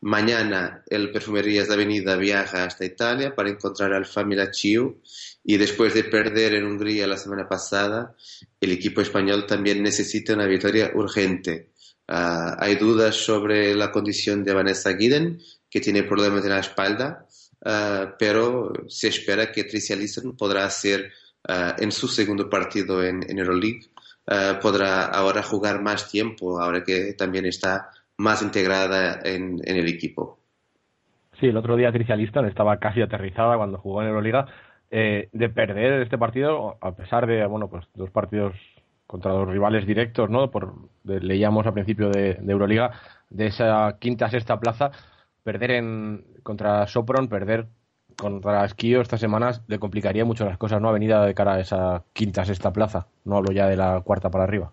Mañana 0.00 0.84
el 0.86 1.10
Perfumerías 1.10 1.66
de 1.66 1.74
Avenida 1.74 2.16
viaja 2.16 2.64
hasta 2.64 2.84
Italia 2.84 3.34
para 3.34 3.50
encontrar 3.50 3.92
al 3.92 4.06
Famila 4.06 4.52
Chiu 4.52 5.02
y 5.42 5.56
después 5.56 5.92
de 5.94 6.04
perder 6.04 6.54
en 6.54 6.66
Hungría 6.66 7.08
la 7.08 7.16
semana 7.16 7.48
pasada, 7.48 8.14
el 8.60 8.70
equipo 8.70 9.00
español 9.00 9.44
también 9.46 9.82
necesita 9.82 10.34
una 10.34 10.46
victoria 10.46 10.92
urgente. 10.94 11.72
Ah, 12.06 12.56
hay 12.60 12.76
dudas 12.76 13.16
sobre 13.16 13.74
la 13.74 13.90
condición 13.90 14.44
de 14.44 14.54
Vanessa 14.54 14.90
Guiden, 14.92 15.40
que 15.68 15.80
tiene 15.80 16.04
problemas 16.04 16.44
en 16.44 16.50
la 16.50 16.60
espalda, 16.60 17.26
ah, 17.64 18.14
pero 18.18 18.72
se 18.88 19.08
espera 19.08 19.52
que 19.52 19.64
Tricia 19.64 19.96
Listen 19.96 20.36
podrá 20.36 20.64
hacer 20.64 21.12
ah, 21.48 21.76
en 21.78 21.92
su 21.92 22.08
segundo 22.08 22.48
partido 22.48 23.02
en, 23.02 23.22
en 23.28 23.38
Euroleague, 23.38 23.90
podrá 24.60 25.06
ahora 25.06 25.42
jugar 25.42 25.80
más 25.80 26.10
tiempo, 26.10 26.60
ahora 26.60 26.84
que 26.84 27.14
también 27.14 27.46
está 27.46 27.88
más 28.18 28.42
integrada 28.42 29.20
en, 29.24 29.60
el 29.64 29.88
equipo. 29.88 30.38
Sí, 31.40 31.46
el 31.46 31.56
otro 31.56 31.76
día 31.76 31.92
Tricia 31.92 32.16
Liston 32.16 32.46
estaba 32.46 32.78
casi 32.78 33.00
aterrizada 33.00 33.56
cuando 33.56 33.78
jugó 33.78 34.02
en 34.02 34.08
Euroliga. 34.08 34.46
Eh, 34.90 35.28
de 35.32 35.50
perder 35.50 36.00
este 36.02 36.16
partido, 36.16 36.78
a 36.80 36.92
pesar 36.92 37.26
de, 37.26 37.44
bueno, 37.46 37.68
pues 37.68 37.84
dos 37.94 38.10
partidos 38.10 38.54
contra 39.06 39.32
los 39.32 39.48
rivales 39.48 39.86
directos, 39.86 40.30
¿no? 40.30 40.50
Por, 40.50 40.74
leíamos 41.04 41.66
al 41.66 41.74
principio 41.74 42.08
de, 42.10 42.38
Euroliga, 42.46 42.92
de 43.28 43.46
esa 43.46 43.96
quinta 43.98 44.28
sexta 44.30 44.58
plaza, 44.58 44.90
perder 45.48 45.70
en, 45.70 46.26
contra 46.42 46.86
Sopron, 46.86 47.26
perder 47.26 47.68
contra 48.16 48.66
Esquío 48.66 49.00
estas 49.00 49.18
semanas 49.18 49.62
le 49.66 49.78
complicaría 49.78 50.26
mucho 50.26 50.44
las 50.44 50.58
cosas, 50.58 50.78
¿no? 50.78 50.90
Avenida 50.90 51.24
de 51.24 51.34
cara 51.34 51.54
a 51.54 51.60
esa 51.60 52.04
quinta 52.12 52.44
sexta 52.44 52.70
plaza, 52.70 53.06
no 53.24 53.38
hablo 53.38 53.50
ya 53.50 53.66
de 53.66 53.76
la 53.76 54.02
cuarta 54.02 54.28
para 54.28 54.44
arriba. 54.44 54.70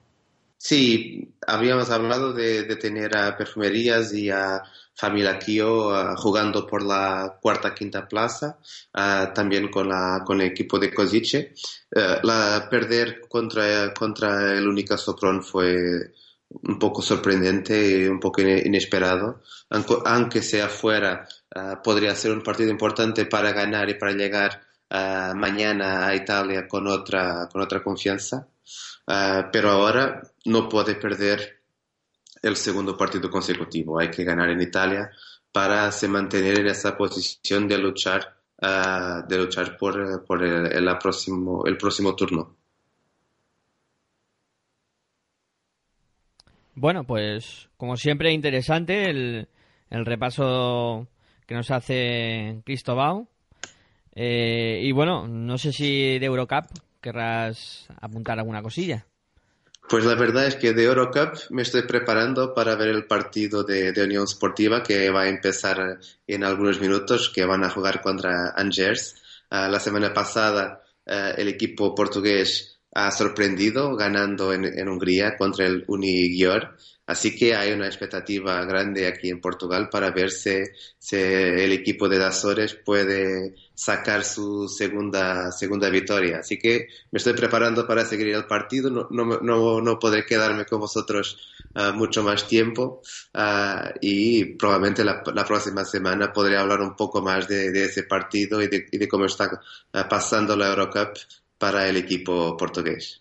Sí, 0.58 1.34
habíamos 1.48 1.90
hablado 1.92 2.34
de, 2.34 2.76
tener 2.76 3.16
a 3.16 3.38
Perfumerías 3.38 4.14
y 4.14 4.30
a 4.30 4.64
Familia 4.94 5.40
Kio 5.40 5.96
ah, 5.96 6.16
jugando 6.18 6.68
por 6.68 6.84
la 6.84 7.38
cuarta, 7.42 7.74
quinta 7.74 8.06
plaza, 8.06 8.58
ah, 8.94 9.32
también 9.34 9.70
con, 9.70 9.88
la, 9.88 10.24
con 10.26 10.42
el 10.42 10.48
equipo 10.48 10.78
de 10.78 10.94
Kozice. 10.94 11.54
Eh, 11.90 12.18
la 12.22 12.68
perder 12.70 13.22
contra, 13.30 13.94
contra 13.94 14.58
el 14.58 14.68
única 14.68 14.98
Sopron 14.98 15.42
fue 15.42 16.12
un 16.50 16.80
poco 16.80 17.02
sorprendente 17.02 18.02
y 18.02 18.06
un 18.06 18.20
poco 18.20 18.42
inesperado. 18.42 19.42
Aunque, 19.70 20.42
sea 20.42 20.70
fuera, 20.70 21.28
ah, 21.56 21.82
podría 21.84 22.16
ser 22.16 22.32
un 22.32 22.42
partido 22.44 22.70
importante 22.70 23.26
para 23.26 23.52
ganar 23.52 23.90
y 23.90 23.96
para 23.96 24.14
llegar 24.14 24.62
mañana 25.36 26.08
a 26.08 26.16
Italia 26.16 26.68
con 26.68 26.88
otra, 26.88 27.50
con 27.52 27.62
otra 27.62 27.84
confianza. 27.84 28.48
Ah, 29.08 29.50
pero 29.52 29.70
ahora 29.72 30.22
no 30.46 30.68
puede 30.68 30.96
perder 30.96 31.62
el 32.42 32.56
segundo 32.56 32.98
partido 32.98 33.30
consecutivo. 33.30 34.00
Hay 34.00 34.10
que 34.10 34.24
ganar 34.24 34.50
en 34.50 34.62
Italia 34.62 35.12
para 35.52 35.92
se 35.92 36.08
mantener 36.08 36.60
en 36.60 36.68
esa 36.68 36.98
posición 36.98 37.68
de 37.68 37.78
luchar, 37.78 38.36
ah, 38.62 39.24
de 39.28 39.38
luchar 39.38 39.78
por, 39.78 40.26
por 40.26 40.44
el, 40.44 40.98
próximo, 40.98 41.66
el 41.66 41.78
próximo 41.78 42.16
turno. 42.16 42.55
Bueno, 46.76 47.06
pues 47.06 47.70
como 47.78 47.98
siempre 47.98 48.32
interesante 48.32 49.10
el, 49.10 49.48
el 49.90 50.06
repaso 50.06 51.08
que 51.46 51.56
nos 51.56 51.72
hace 51.72 52.62
Cristobal. 52.66 53.28
Eh, 54.14 54.80
y 54.84 54.92
bueno, 54.92 55.28
no 55.28 55.58
sé 55.58 55.72
si 55.72 56.20
de 56.20 56.26
Eurocup 56.26 56.66
querrás 57.02 57.88
apuntar 58.02 58.40
alguna 58.40 58.62
cosilla. 58.62 59.06
Pues 59.88 60.04
la 60.04 60.16
verdad 60.16 60.48
es 60.48 60.56
que 60.56 60.74
de 60.74 60.86
Eurocup 60.86 61.38
me 61.52 61.62
estoy 61.62 61.84
preparando 61.84 62.54
para 62.54 62.76
ver 62.76 62.88
el 62.88 63.06
partido 63.06 63.64
de, 63.64 63.94
Unión 64.04 64.28
Sportiva 64.28 64.82
que 64.82 65.12
va 65.12 65.24
a 65.24 65.30
empezar 65.30 66.00
en 66.26 66.44
algunos 66.44 66.82
minutos, 66.82 67.30
que 67.30 67.46
van 67.46 67.64
a 67.64 67.70
jugar 67.70 68.02
contra 68.02 68.54
Angers. 68.56 69.22
Ah, 69.52 69.68
la 69.70 69.80
semana 69.80 70.12
pasada 70.12 70.82
ah, 71.06 71.32
el 71.38 71.50
equipo 71.50 71.94
portugués 71.94 72.75
ha 72.96 73.12
sorprendido 73.12 73.96
ganando 73.96 74.52
en, 74.54 74.90
Hungría 74.90 75.38
contra 75.38 75.68
el 75.68 75.84
Unigior 75.88 76.76
Así 77.08 77.36
que 77.36 77.56
hay 77.56 77.72
una 77.72 77.86
expectativa 77.86 78.66
grande 78.66 79.08
aquí 79.08 79.30
en 79.30 79.40
Portugal 79.40 79.90
para 79.92 80.10
ver 80.10 80.32
si, 80.32 80.64
el 81.12 81.72
equipo 81.72 82.10
de 82.10 82.24
Azores 82.24 82.74
puede 82.84 83.54
sacar 83.76 84.24
su 84.24 84.68
segunda, 84.68 85.52
segunda 85.52 85.90
victoria. 85.90 86.40
Así 86.40 86.58
que 86.58 86.88
me 87.12 87.18
estoy 87.18 87.34
preparando 87.34 87.86
para 87.86 88.06
seguir 88.06 88.30
el 88.30 88.46
partido. 88.46 88.90
No, 88.90 89.08
no, 89.12 89.82
no, 89.82 90.00
podré 90.00 90.26
quedarme 90.26 90.66
con 90.66 90.80
vosotros 90.80 91.38
ah, 91.76 91.92
mucho 91.92 92.24
más 92.24 92.48
tiempo 92.48 93.04
ah, 93.36 93.94
y 94.02 94.56
probablemente 94.56 95.04
la, 95.04 95.22
próxima 95.22 95.86
semana 95.86 96.34
podré 96.34 96.58
hablar 96.58 96.82
un 96.82 96.96
poco 96.96 97.22
más 97.22 97.48
de, 97.48 97.86
ese 97.86 98.04
partido 98.04 98.64
y 98.64 98.68
de, 98.68 99.08
cómo 99.08 99.26
está 99.26 99.62
ah, 99.94 100.10
pasando 100.10 100.56
la 100.56 100.70
Eurocup 100.70 101.16
para 101.58 101.88
el 101.88 101.98
equipo 101.98 102.58
portugués. 102.58 103.20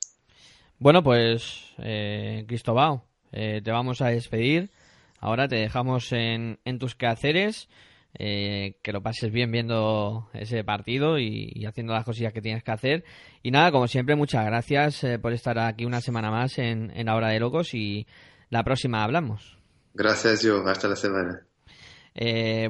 Bueno, 0.79 1.03
pues 1.03 1.73
eh, 1.79 2.45
Cristóbal, 2.47 3.03
eh, 3.33 3.61
te 3.65 3.71
vamos 3.73 4.01
a 4.01 4.09
despedir. 4.09 4.71
Ahora 5.19 5.49
te 5.49 5.57
dejamos 5.57 6.13
en, 6.13 6.59
tus 6.79 6.95
quehaceres. 6.95 7.69
Eh, 8.17 8.79
que 8.83 8.93
lo 8.93 9.03
pases 9.03 9.33
bien 9.33 9.51
viendo 9.51 10.29
ese 10.35 10.63
partido 10.63 11.19
y, 11.19 11.65
haciendo 11.67 11.95
las 11.95 12.05
cosillas 12.05 12.33
que 12.33 12.41
tienes 12.41 12.63
que 12.63 12.71
hacer. 12.71 13.05
Y 13.43 13.51
nada, 13.51 13.73
como 13.73 13.89
siempre, 13.89 14.15
muchas 14.15 14.47
gracias 14.47 15.03
eh, 15.03 15.19
por 15.19 15.33
estar 15.33 15.59
aquí 15.59 15.85
una 15.85 16.01
semana 16.01 16.31
más 16.31 16.59
en, 16.59 16.93
la 16.95 17.17
hora 17.17 17.31
de 17.31 17.41
locos 17.41 17.75
y 17.75 18.07
la 18.51 18.63
próxima 18.63 19.03
hablamos. 19.03 19.59
Gracias, 19.95 20.43
yo. 20.43 20.65
Hasta 20.65 20.87
la 20.87 20.97
semana. 20.97 21.45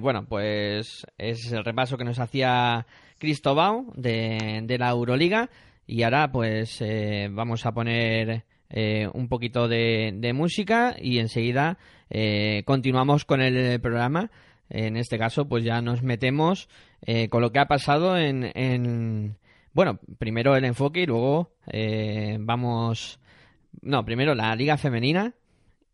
bueno, 0.01 0.25
pues 0.27 1.05
es 1.19 1.53
el 1.53 1.63
repaso 1.63 1.99
que 1.99 2.05
nos 2.05 2.19
hacía 2.19 2.87
Cristóbal 3.19 3.85
de, 3.95 4.61
de 4.65 4.79
la 4.79 4.91
Euroliga 4.91 5.51
y 5.87 6.03
ahora 6.03 6.31
pues 6.33 6.83
vamos 7.31 7.67
a 7.67 7.73
poner 7.73 8.45
eh, 8.77 9.09
un 9.13 9.29
poquito 9.29 9.69
de, 9.69 10.33
música 10.35 10.97
y 11.01 11.21
enseguida 11.21 11.79
eh, 12.11 12.65
continuamos 12.67 13.25
con 13.25 13.41
el 13.41 13.81
programa. 13.81 14.33
En 14.69 14.97
este 14.97 15.17
caso, 15.17 15.47
pues 15.49 15.63
ya 15.63 15.81
nos 15.81 16.03
metemos 16.03 16.69
eh, 17.03 17.29
con 17.29 17.41
lo 17.41 17.53
que 17.53 17.61
ha 17.61 17.69
pasado 17.69 18.17
en, 18.17 19.37
bueno, 19.75 20.01
primero 20.19 20.57
el 20.57 20.65
enfoque 20.65 21.03
y 21.03 21.07
luego 21.07 21.53
vamos, 22.41 23.21
no, 23.81 24.05
primero 24.05 24.35
la 24.35 24.57
liga 24.57 24.77
femenina 24.77 25.35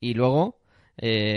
y 0.00 0.14
luego 0.14 0.58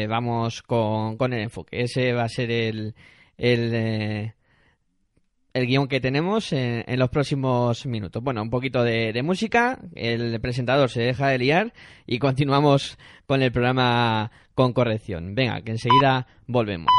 vamos 0.07 0.61
con, 0.61 1.17
con, 1.17 1.33
el 1.33 1.41
enfoque. 1.41 1.81
Ese 1.81 2.13
va 2.13 2.23
a 2.23 2.29
ser 2.29 2.51
el, 2.51 2.95
el 3.37 4.33
el 5.53 5.67
guion 5.67 5.87
que 5.87 6.01
tenemos 6.01 6.51
en, 6.51 6.99
los 6.99 7.09
próximos 7.09 7.85
minutos. 7.85 8.23
Bueno, 8.23 8.41
un 8.41 8.49
poquito 8.49 8.83
de, 8.83 9.21
música, 9.23 9.79
el 9.95 10.39
presentador 10.41 10.89
se 10.89 11.01
deja 11.03 11.27
de 11.27 11.37
liar 11.37 11.73
y 12.07 12.19
continuamos 12.19 12.97
con 13.27 13.41
el 13.41 13.51
programa 13.51 14.31
con 14.55 14.73
corrección. 14.73 15.35
Venga, 15.35 15.61
que 15.61 15.71
enseguida 15.71 16.27
volvemos. 16.47 16.91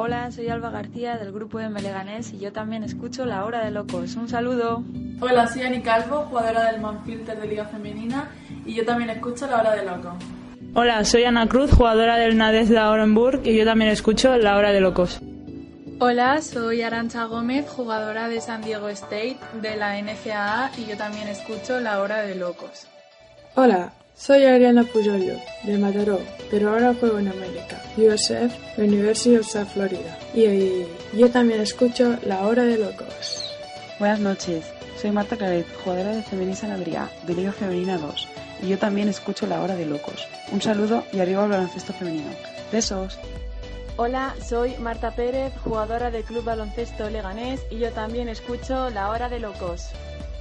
Hola, 0.00 0.30
soy 0.30 0.48
Alba 0.48 0.70
García 0.70 1.18
del 1.18 1.32
grupo 1.32 1.58
de 1.58 1.68
Meleganés 1.68 2.32
y 2.32 2.38
yo 2.38 2.52
también 2.52 2.84
escucho 2.84 3.26
La 3.26 3.44
Hora 3.44 3.64
de 3.64 3.72
Locos. 3.72 4.14
Un 4.14 4.28
saludo. 4.28 4.84
Hola, 5.20 5.48
soy 5.48 5.62
Ani 5.62 5.82
Calvo, 5.82 6.18
jugadora 6.30 6.70
del 6.70 6.80
Manfilter 6.80 7.36
de 7.40 7.48
Liga 7.48 7.64
Femenina 7.64 8.30
y 8.64 8.74
yo 8.74 8.84
también 8.84 9.10
escucho 9.10 9.48
La 9.48 9.58
Hora 9.58 9.74
de 9.74 9.84
Locos. 9.84 10.14
Hola, 10.74 11.04
soy 11.04 11.24
Ana 11.24 11.48
Cruz, 11.48 11.72
jugadora 11.72 12.16
del 12.16 12.38
Nades 12.38 12.68
de 12.68 12.78
Orenburg 12.78 13.40
y 13.44 13.56
yo 13.56 13.64
también 13.64 13.90
escucho 13.90 14.36
La 14.36 14.56
Hora 14.56 14.70
de 14.70 14.80
Locos. 14.80 15.20
Hola, 15.98 16.40
soy 16.42 16.82
Arancha 16.82 17.24
Gómez, 17.24 17.68
jugadora 17.68 18.28
de 18.28 18.40
San 18.40 18.62
Diego 18.62 18.88
State 18.90 19.38
de 19.60 19.74
la 19.74 20.00
NCAA 20.00 20.70
y 20.78 20.86
yo 20.86 20.96
también 20.96 21.26
escucho 21.26 21.80
La 21.80 22.00
Hora 22.00 22.18
de 22.18 22.36
Locos. 22.36 22.86
Hola, 23.56 23.90
soy 24.18 24.44
Ariana 24.44 24.82
Puyollo, 24.82 25.36
de 25.62 25.78
Mataró, 25.78 26.20
pero 26.50 26.70
ahora 26.70 26.92
juego 26.92 27.20
en 27.20 27.28
América, 27.28 27.80
USF, 27.96 28.52
University 28.76 29.36
of 29.36 29.46
South 29.46 29.68
Florida. 29.72 30.18
Y 30.34 30.84
yo 31.16 31.30
también 31.30 31.60
escucho 31.60 32.16
La 32.26 32.46
Hora 32.46 32.64
de 32.64 32.78
Locos. 32.78 33.54
Buenas 34.00 34.18
noches, 34.18 34.64
soy 35.00 35.12
Marta 35.12 35.36
Claret, 35.36 35.66
jugadora 35.84 36.16
de 36.16 36.22
Femenina 36.22 36.74
Adrià, 36.74 37.08
de 37.26 37.34
Liga 37.34 37.52
Femenina 37.52 37.96
2, 37.96 38.28
y 38.62 38.68
yo 38.68 38.78
también 38.78 39.08
escucho 39.08 39.46
La 39.46 39.62
Hora 39.62 39.76
de 39.76 39.86
Locos. 39.86 40.26
Un 40.50 40.60
saludo 40.60 41.04
y 41.12 41.20
arriba 41.20 41.44
al 41.44 41.50
baloncesto 41.50 41.92
femenino. 41.92 42.30
Besos. 42.72 43.18
Hola, 43.96 44.34
soy 44.44 44.76
Marta 44.78 45.12
Pérez, 45.12 45.52
jugadora 45.64 46.10
del 46.10 46.24
Club 46.24 46.44
Baloncesto 46.44 47.08
Leganés 47.08 47.60
y 47.70 47.78
yo 47.78 47.92
también 47.92 48.28
escucho 48.28 48.90
La 48.90 49.10
Hora 49.10 49.28
de 49.28 49.40
Locos. 49.40 49.90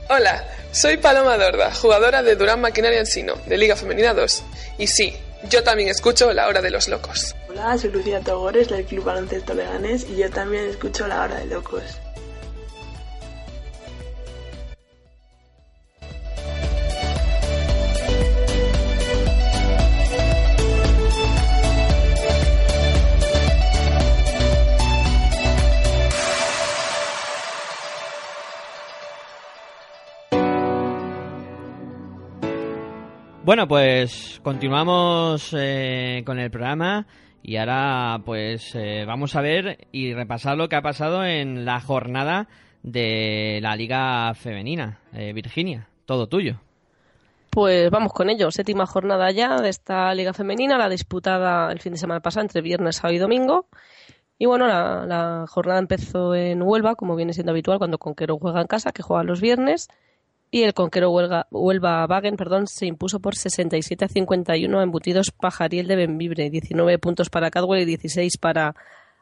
Hola, 0.10 0.48
soy 0.72 0.96
Paloma 0.96 1.38
Dorda, 1.38 1.74
jugadora 1.74 2.24
de 2.24 2.38
Durán 2.38 2.62
Maquinaria 2.62 3.00
Ensino, 3.00 3.34
de 3.46 3.58
Liga 3.58 3.76
Femenina 3.76 4.14
2. 4.14 4.44
Y 4.78 4.88
sí, 4.88 5.14
yo 5.50 5.64
también 5.64 5.90
escucho 5.90 6.32
La 6.32 6.48
Hora 6.48 6.62
de 6.62 6.72
los 6.72 6.88
Locos. 6.88 7.36
Hola, 7.50 7.78
soy 7.78 7.92
Lucía 7.92 8.22
Togores 8.22 8.70
del 8.70 8.86
Club 8.86 9.04
Baloncesto 9.04 9.54
Leganés 9.54 10.08
y 10.10 10.16
yo 10.16 10.30
también 10.30 10.64
escucho 10.70 11.08
La 11.08 11.24
Hora 11.24 11.36
de 11.36 11.48
Locos. 11.48 11.84
Bueno, 33.48 33.66
pues 33.66 34.42
continuamos 34.44 35.56
eh, 35.58 36.22
con 36.26 36.38
el 36.38 36.52
programa 36.52 37.08
y 37.42 37.56
ahora 37.56 38.22
pues 38.26 38.76
eh, 38.76 39.06
vamos 39.08 39.38
a 39.38 39.42
ver 39.42 39.88
y 39.94 40.14
repasar 40.14 40.58
lo 40.58 40.68
que 40.68 40.76
ha 40.76 40.82
pasado 40.82 41.24
en 41.24 41.64
la 41.64 41.80
jornada 41.80 42.50
de 42.84 43.60
la 43.62 43.78
Liga 43.78 44.34
Femenina. 44.34 45.00
Eh, 45.14 45.32
Virginia, 45.32 45.88
todo 46.06 46.28
tuyo. 46.28 46.60
Pues 47.50 47.90
vamos 47.90 48.12
con 48.12 48.30
ello. 48.30 48.52
Séptima 48.52 48.86
jornada 48.86 49.32
ya 49.32 49.62
de 49.62 49.70
esta 49.70 50.14
Liga 50.14 50.34
Femenina, 50.34 50.78
la 50.78 50.90
disputada 50.90 51.72
el 51.72 51.80
fin 51.80 51.94
de 51.94 52.00
semana 52.00 52.20
pasado 52.20 52.44
entre 52.44 52.62
viernes, 52.62 52.98
sábado 52.98 53.16
y 53.16 53.20
domingo. 53.20 53.70
Y 54.38 54.46
bueno, 54.46 54.68
la, 54.68 55.06
la 55.06 55.46
jornada 55.48 55.80
empezó 55.80 56.36
en 56.36 56.62
Huelva, 56.62 56.96
como 56.96 57.16
viene 57.16 57.32
siendo 57.32 57.54
habitual, 57.54 57.78
cuando 57.78 57.98
Conquero 57.98 58.40
juega 58.40 58.60
en 58.60 58.68
casa, 58.68 58.92
que 58.92 59.04
juega 59.04 59.24
los 59.24 59.40
viernes 59.40 59.88
y 60.50 60.64
el 60.64 60.74
conquero 60.74 61.12
Huelva, 61.12 61.48
Huelva 61.52 62.06
Wagen 62.06 62.38
perdón, 62.38 62.68
se 62.68 62.86
impuso 62.86 63.20
por 63.20 63.36
67 63.36 64.06
a 64.06 64.08
51 64.08 64.80
a 64.80 64.84
embutidos 64.84 65.32
Pajariel 65.32 65.88
de 65.88 65.96
Benvibre, 65.96 66.50
19 66.50 67.00
puntos 67.00 67.30
para 67.30 67.52
Cadwell 67.52 67.82
y 67.82 67.86
16 67.86 68.38
para 68.38 68.76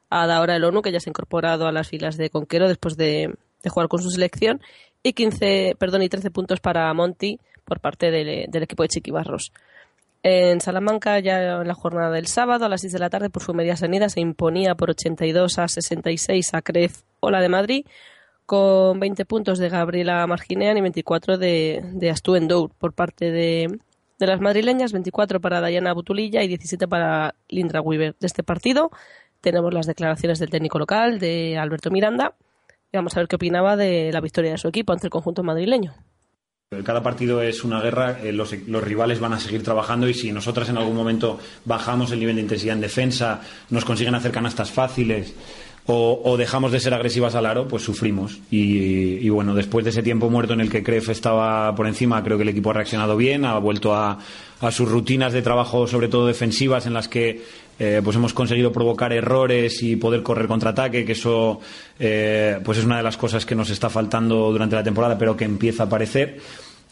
Adaora 0.10 0.56
el 0.56 0.64
ONU, 0.64 0.82
que 0.82 0.92
ya 0.92 1.00
se 1.00 1.10
ha 1.10 1.12
incorporado 1.12 1.68
a 1.68 1.72
las 1.72 1.90
filas 1.90 2.18
de 2.18 2.30
Conquero 2.30 2.68
después 2.68 2.96
de, 2.96 3.34
jugar 3.68 3.88
con 3.88 4.02
su 4.02 4.10
selección, 4.12 4.62
y 5.02 5.14
15, 5.14 5.76
perdón, 5.80 6.04
y 6.04 6.10
13 6.10 6.32
puntos 6.32 6.60
para 6.60 6.94
Monti 6.94 7.40
por 7.64 7.80
parte 7.80 8.12
del, 8.12 8.62
equipo 8.62 8.84
de 8.84 8.90
Chiquibarros. 8.90 9.52
En 10.22 10.60
Salamanca, 10.62 11.20
ya 11.20 11.62
en 11.62 11.68
la 11.68 11.74
jornada 11.76 12.12
del 12.12 12.28
sábado, 12.28 12.66
a 12.66 12.70
las 12.70 12.82
6 12.82 12.94
de 12.94 13.00
la 13.00 13.10
tarde, 13.10 13.30
media 13.54 13.76
sanidad, 13.76 14.10
se 14.10 14.22
imponía 14.22 14.76
por 14.76 14.92
82 14.92 15.60
a 15.60 15.68
66 15.68 16.54
a 16.54 16.62
Cref 16.62 17.02
Ola 17.20 17.42
de 17.42 17.50
Madrid, 17.50 17.86
con 18.46 19.00
20 19.00 19.26
puntos 19.26 19.60
de 19.60 19.70
Gabriela 19.70 20.26
Marginean 20.28 20.78
y 20.78 20.82
24 20.82 21.38
de, 21.38 21.84
de 21.94 22.10
Astu 22.10 22.36
Endour 22.36 22.72
por 22.78 22.94
parte 22.94 23.32
de, 23.32 23.80
de, 24.20 24.28
las 24.28 24.40
madrileñas, 24.40 24.92
24 24.92 25.42
para 25.42 25.62
Dayana 25.62 25.94
Butulilla 25.94 26.44
y 26.44 26.48
17 26.48 26.88
para 26.88 27.36
Lindra 27.50 27.82
Weaver. 27.82 28.16
De 28.20 28.28
este 28.28 28.44
partido 28.44 28.92
tenemos 29.42 29.74
las 29.74 29.86
declaraciones 29.86 30.40
del 30.40 30.50
técnico 30.50 30.80
local, 30.80 31.20
de 31.20 31.58
Alberto 31.58 31.92
Miranda, 31.92 32.36
y 32.92 32.98
vamos 32.98 33.16
a 33.16 33.20
ver 33.20 33.28
qué 33.28 33.36
opinaba 33.36 33.76
de 33.76 34.12
la 34.12 34.22
victoria 34.22 34.52
de 34.52 34.58
su 34.58 34.68
equipo 34.68 34.94
ante 34.94 35.08
el 35.08 35.12
conjunto 35.12 35.44
madrileño. 35.44 35.94
Cada 36.84 37.04
partido 37.04 37.42
es 37.42 37.64
una 37.64 37.80
guerra, 37.80 38.20
eh, 38.24 38.32
los, 38.32 38.52
los, 38.68 38.84
rivales 38.84 39.20
van 39.20 39.34
a 39.34 39.40
seguir 39.40 39.64
trabajando 39.64 40.10
y 40.10 40.16
si 40.16 40.32
nosotras 40.32 40.68
en 40.70 40.78
algún 40.78 40.96
momento 40.96 41.40
bajamos 41.64 42.12
el 42.12 42.20
nivel 42.20 42.36
de 42.36 42.42
intensidad 42.42 42.76
en 42.76 42.82
defensa, 42.82 43.42
nos 43.70 43.86
consiguen 43.86 44.16
hacer 44.16 44.32
canastas 44.32 44.72
fáciles, 44.72 45.36
o, 45.88 46.36
dejamos 46.38 46.72
de 46.72 46.80
ser 46.80 46.96
agresivas 46.96 47.36
al 47.36 47.46
aro, 47.46 47.68
pues 47.68 47.84
sufrimos. 47.84 48.40
Y, 48.50 49.30
bueno, 49.30 49.54
después 49.54 49.86
de 49.86 49.92
ese 49.92 50.02
tiempo 50.02 50.32
muerto 50.32 50.54
en 50.54 50.62
el 50.62 50.70
que 50.70 50.82
Cref 50.82 51.10
estaba 51.10 51.76
por 51.76 51.86
encima, 51.86 52.24
creo 52.24 52.38
que 52.38 52.44
el 52.44 52.50
equipo 52.50 52.72
ha 52.72 52.74
reaccionado 52.74 53.16
bien, 53.16 53.46
ha 53.46 53.60
vuelto 53.60 53.94
a, 53.94 54.18
sus 54.72 54.90
rutinas 54.90 55.32
de 55.32 55.44
trabajo, 55.44 55.86
sobre 55.86 56.08
todo 56.08 56.26
defensivas, 56.26 56.88
en 56.88 56.94
las 56.94 57.08
que 57.08 57.44
eh, 57.78 58.02
pues 58.04 58.16
hemos 58.16 58.34
conseguido 58.34 58.72
provocar 58.72 59.14
errores 59.14 59.84
y 59.84 59.96
poder 59.96 60.24
correr 60.24 60.48
contraataque, 60.48 61.06
que 61.06 61.12
eso 61.12 61.60
eh, 62.00 62.60
pues 62.64 62.80
es 62.80 62.86
una 62.86 62.98
de 62.98 63.04
las 63.04 63.18
cosas 63.18 63.46
que 63.46 63.54
nos 63.54 63.70
está 63.70 63.92
faltando 63.92 64.52
durante 64.52 64.76
la 64.76 64.84
temporada, 64.84 65.20
pero 65.20 65.38
que 65.38 65.46
empieza 65.46 65.84
a 65.84 65.86
aparecer. 65.86 66.40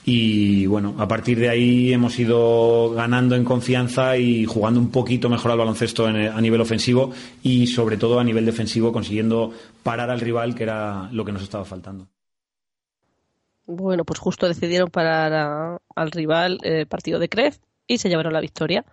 Y 0.06 0.66
bueno, 0.66 0.96
a 0.98 1.08
partir 1.08 1.40
de 1.40 1.50
ahí 1.50 1.94
hemos 1.94 2.20
ido 2.20 2.92
ganando 2.92 3.36
en 3.36 3.46
confianza 3.46 4.18
y 4.18 4.46
jugando 4.46 4.80
un 4.80 4.92
poquito 4.92 5.30
mejor 5.30 5.52
al 5.52 5.58
baloncesto 5.58 6.06
a 6.06 6.42
nivel 6.42 6.60
ofensivo 6.60 7.12
y 7.42 7.68
sobre 7.68 7.96
todo 7.96 8.20
a 8.20 8.24
nivel 8.24 8.46
defensivo 8.46 8.92
consiguiendo 8.92 9.54
parar 9.82 10.10
al 10.10 10.20
rival, 10.20 10.56
que 10.56 10.64
era 10.64 11.10
lo 11.12 11.24
que 11.24 11.32
nos 11.32 11.44
estaba 11.44 11.64
faltando. 11.64 12.08
Bueno, 13.66 14.04
pues 14.04 14.20
justo 14.20 14.48
decidieron 14.48 14.90
parar 14.90 15.80
al 15.96 16.12
rival 16.12 16.60
el 16.64 16.82
eh, 16.82 16.86
partido 16.86 17.18
de 17.18 17.30
Cref 17.30 17.60
y 17.88 17.98
se 17.98 18.10
llevaron 18.10 18.34
la 18.34 18.42
victoria. 18.42 18.86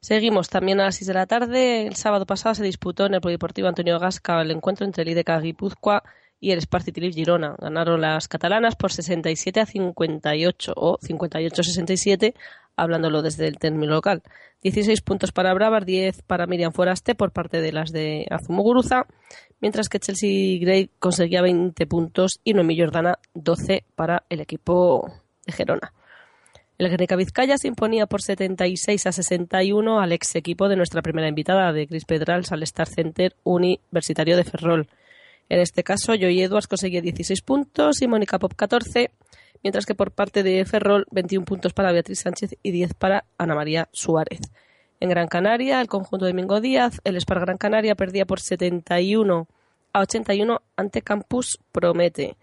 Seguimos 0.00 0.50
también 0.50 0.78
a 0.80 0.84
las 0.84 0.96
6 0.96 1.08
de 1.08 1.14
la 1.14 1.26
tarde. 1.26 1.86
El 1.86 1.96
sábado 1.96 2.26
pasado 2.26 2.54
se 2.54 2.62
disputó 2.62 3.06
en 3.06 3.14
el 3.14 3.22
Polideportivo 3.22 3.68
Antonio 3.68 3.98
Gasca 3.98 4.42
el 4.42 4.50
encuentro 4.50 4.84
entre 4.84 5.02
el 5.02 5.08
IDK 5.08 5.40
Guipúzcoa 5.40 6.02
y 6.44 6.52
el 6.52 6.60
Spartitilif 6.60 7.14
Girona. 7.14 7.56
Ganaron 7.58 8.02
las 8.02 8.28
catalanas 8.28 8.76
por 8.76 8.92
67 8.92 9.60
a 9.60 9.64
58 9.64 10.74
o 10.76 10.98
58 11.00 11.58
a 11.58 11.64
67, 11.64 12.34
hablándolo 12.76 13.22
desde 13.22 13.48
el 13.48 13.56
término 13.56 13.94
local. 13.94 14.22
16 14.62 15.00
puntos 15.00 15.32
para 15.32 15.54
Bravas, 15.54 15.86
10 15.86 16.20
para 16.26 16.46
Miriam 16.46 16.72
Foraste 16.72 17.14
por 17.14 17.32
parte 17.32 17.62
de 17.62 17.72
las 17.72 17.92
de 17.92 18.26
Azumuguruza, 18.30 19.06
mientras 19.62 19.88
que 19.88 20.00
Chelsea 20.00 20.58
Gray 20.60 20.90
conseguía 20.98 21.40
20 21.40 21.86
puntos 21.86 22.40
y 22.44 22.52
Noemí 22.52 22.78
Jordana 22.78 23.18
12 23.32 23.84
para 23.96 24.24
el 24.28 24.42
equipo 24.42 25.10
de 25.46 25.52
Gerona. 25.54 25.94
El 26.76 26.90
Guernica 26.90 27.16
Vizcaya 27.16 27.56
se 27.56 27.68
imponía 27.68 28.04
por 28.04 28.20
76 28.20 29.06
a 29.06 29.12
61 29.12 29.98
al 29.98 30.12
ex 30.12 30.34
equipo 30.34 30.68
de 30.68 30.76
nuestra 30.76 31.00
primera 31.00 31.28
invitada, 31.28 31.72
de 31.72 31.86
Cris 31.86 32.04
Pedrals, 32.04 32.52
al 32.52 32.62
Star 32.64 32.88
Center 32.88 33.34
Universitario 33.44 34.36
de 34.36 34.44
Ferrol. 34.44 34.88
En 35.48 35.60
este 35.60 35.82
caso, 35.82 36.14
Joy 36.14 36.42
Edwards 36.42 36.66
conseguía 36.66 37.00
16 37.00 37.42
puntos 37.42 38.00
y 38.02 38.08
Mónica 38.08 38.38
Pop 38.38 38.52
14, 38.54 39.10
mientras 39.62 39.86
que 39.86 39.94
por 39.94 40.12
parte 40.12 40.42
de 40.42 40.64
Ferrol 40.64 41.06
21 41.10 41.44
puntos 41.44 41.72
para 41.72 41.92
Beatriz 41.92 42.20
Sánchez 42.20 42.56
y 42.62 42.70
10 42.70 42.94
para 42.94 43.24
Ana 43.38 43.54
María 43.54 43.88
Suárez. 43.92 44.40
En 45.00 45.10
Gran 45.10 45.28
Canaria, 45.28 45.80
el 45.80 45.88
conjunto 45.88 46.24
de 46.24 46.32
Domingo 46.32 46.60
Díaz, 46.60 47.00
el 47.04 47.16
Spar 47.20 47.40
Gran 47.40 47.58
Canaria 47.58 47.94
perdía 47.94 48.24
por 48.24 48.40
71 48.40 49.46
a 49.92 50.00
81 50.00 50.62
ante 50.76 51.02
Campus 51.02 51.58
Promete. 51.72 52.36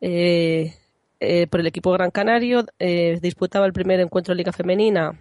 Eh, 0.00 0.74
eh, 1.20 1.46
por 1.46 1.60
el 1.60 1.66
equipo 1.66 1.92
Gran 1.92 2.10
Canario 2.10 2.66
eh, 2.78 3.18
disputaba 3.22 3.64
el 3.64 3.72
primer 3.72 4.00
encuentro 4.00 4.32
de 4.34 4.38
Liga 4.38 4.52
Femenina 4.52 5.18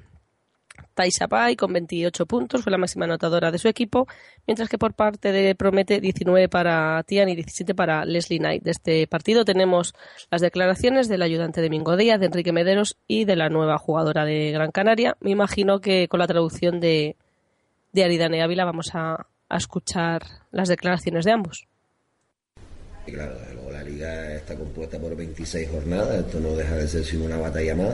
Taisa 0.93 1.27
Pai 1.27 1.55
con 1.55 1.73
28 1.73 2.25
puntos, 2.25 2.63
fue 2.63 2.71
la 2.71 2.77
máxima 2.77 3.05
anotadora 3.05 3.51
de 3.51 3.57
su 3.57 3.67
equipo, 3.67 4.07
mientras 4.45 4.69
que 4.69 4.77
por 4.77 4.93
parte 4.93 5.31
de 5.31 5.55
Promete 5.55 5.99
19 5.99 6.49
para 6.49 7.03
Tian 7.03 7.29
y 7.29 7.35
17 7.35 7.73
para 7.75 8.05
Leslie 8.05 8.39
Knight. 8.39 8.63
De 8.63 8.71
este 8.71 9.07
partido 9.07 9.45
tenemos 9.45 9.93
las 10.29 10.41
declaraciones 10.41 11.07
del 11.07 11.21
ayudante 11.21 11.61
de 11.61 11.69
Mingo 11.69 11.97
Díaz, 11.97 12.19
de 12.19 12.27
Enrique 12.27 12.51
Mederos 12.51 12.97
y 13.07 13.25
de 13.25 13.35
la 13.35 13.49
nueva 13.49 13.77
jugadora 13.77 14.25
de 14.25 14.51
Gran 14.51 14.71
Canaria. 14.71 15.17
Me 15.19 15.31
imagino 15.31 15.79
que 15.81 16.07
con 16.07 16.19
la 16.19 16.27
traducción 16.27 16.79
de, 16.79 17.15
de 17.91 18.03
Aridane 18.03 18.43
Ávila 18.43 18.65
vamos 18.65 18.91
a, 18.93 19.27
escuchar 19.49 20.23
las 20.51 20.67
declaraciones 20.67 21.25
de 21.25 21.31
ambos. 21.31 21.67
Claro, 23.05 23.35
la 23.71 23.83
liga 23.83 24.33
está 24.33 24.55
compuesta 24.57 24.97
por 24.97 25.15
26 25.15 25.69
jornadas, 25.69 26.25
esto 26.25 26.39
no 26.39 26.55
deja 26.55 26.75
de 26.75 26.87
ser 26.87 27.03
sino 27.03 27.25
una 27.25 27.37
batalla 27.37 27.75
más 27.75 27.93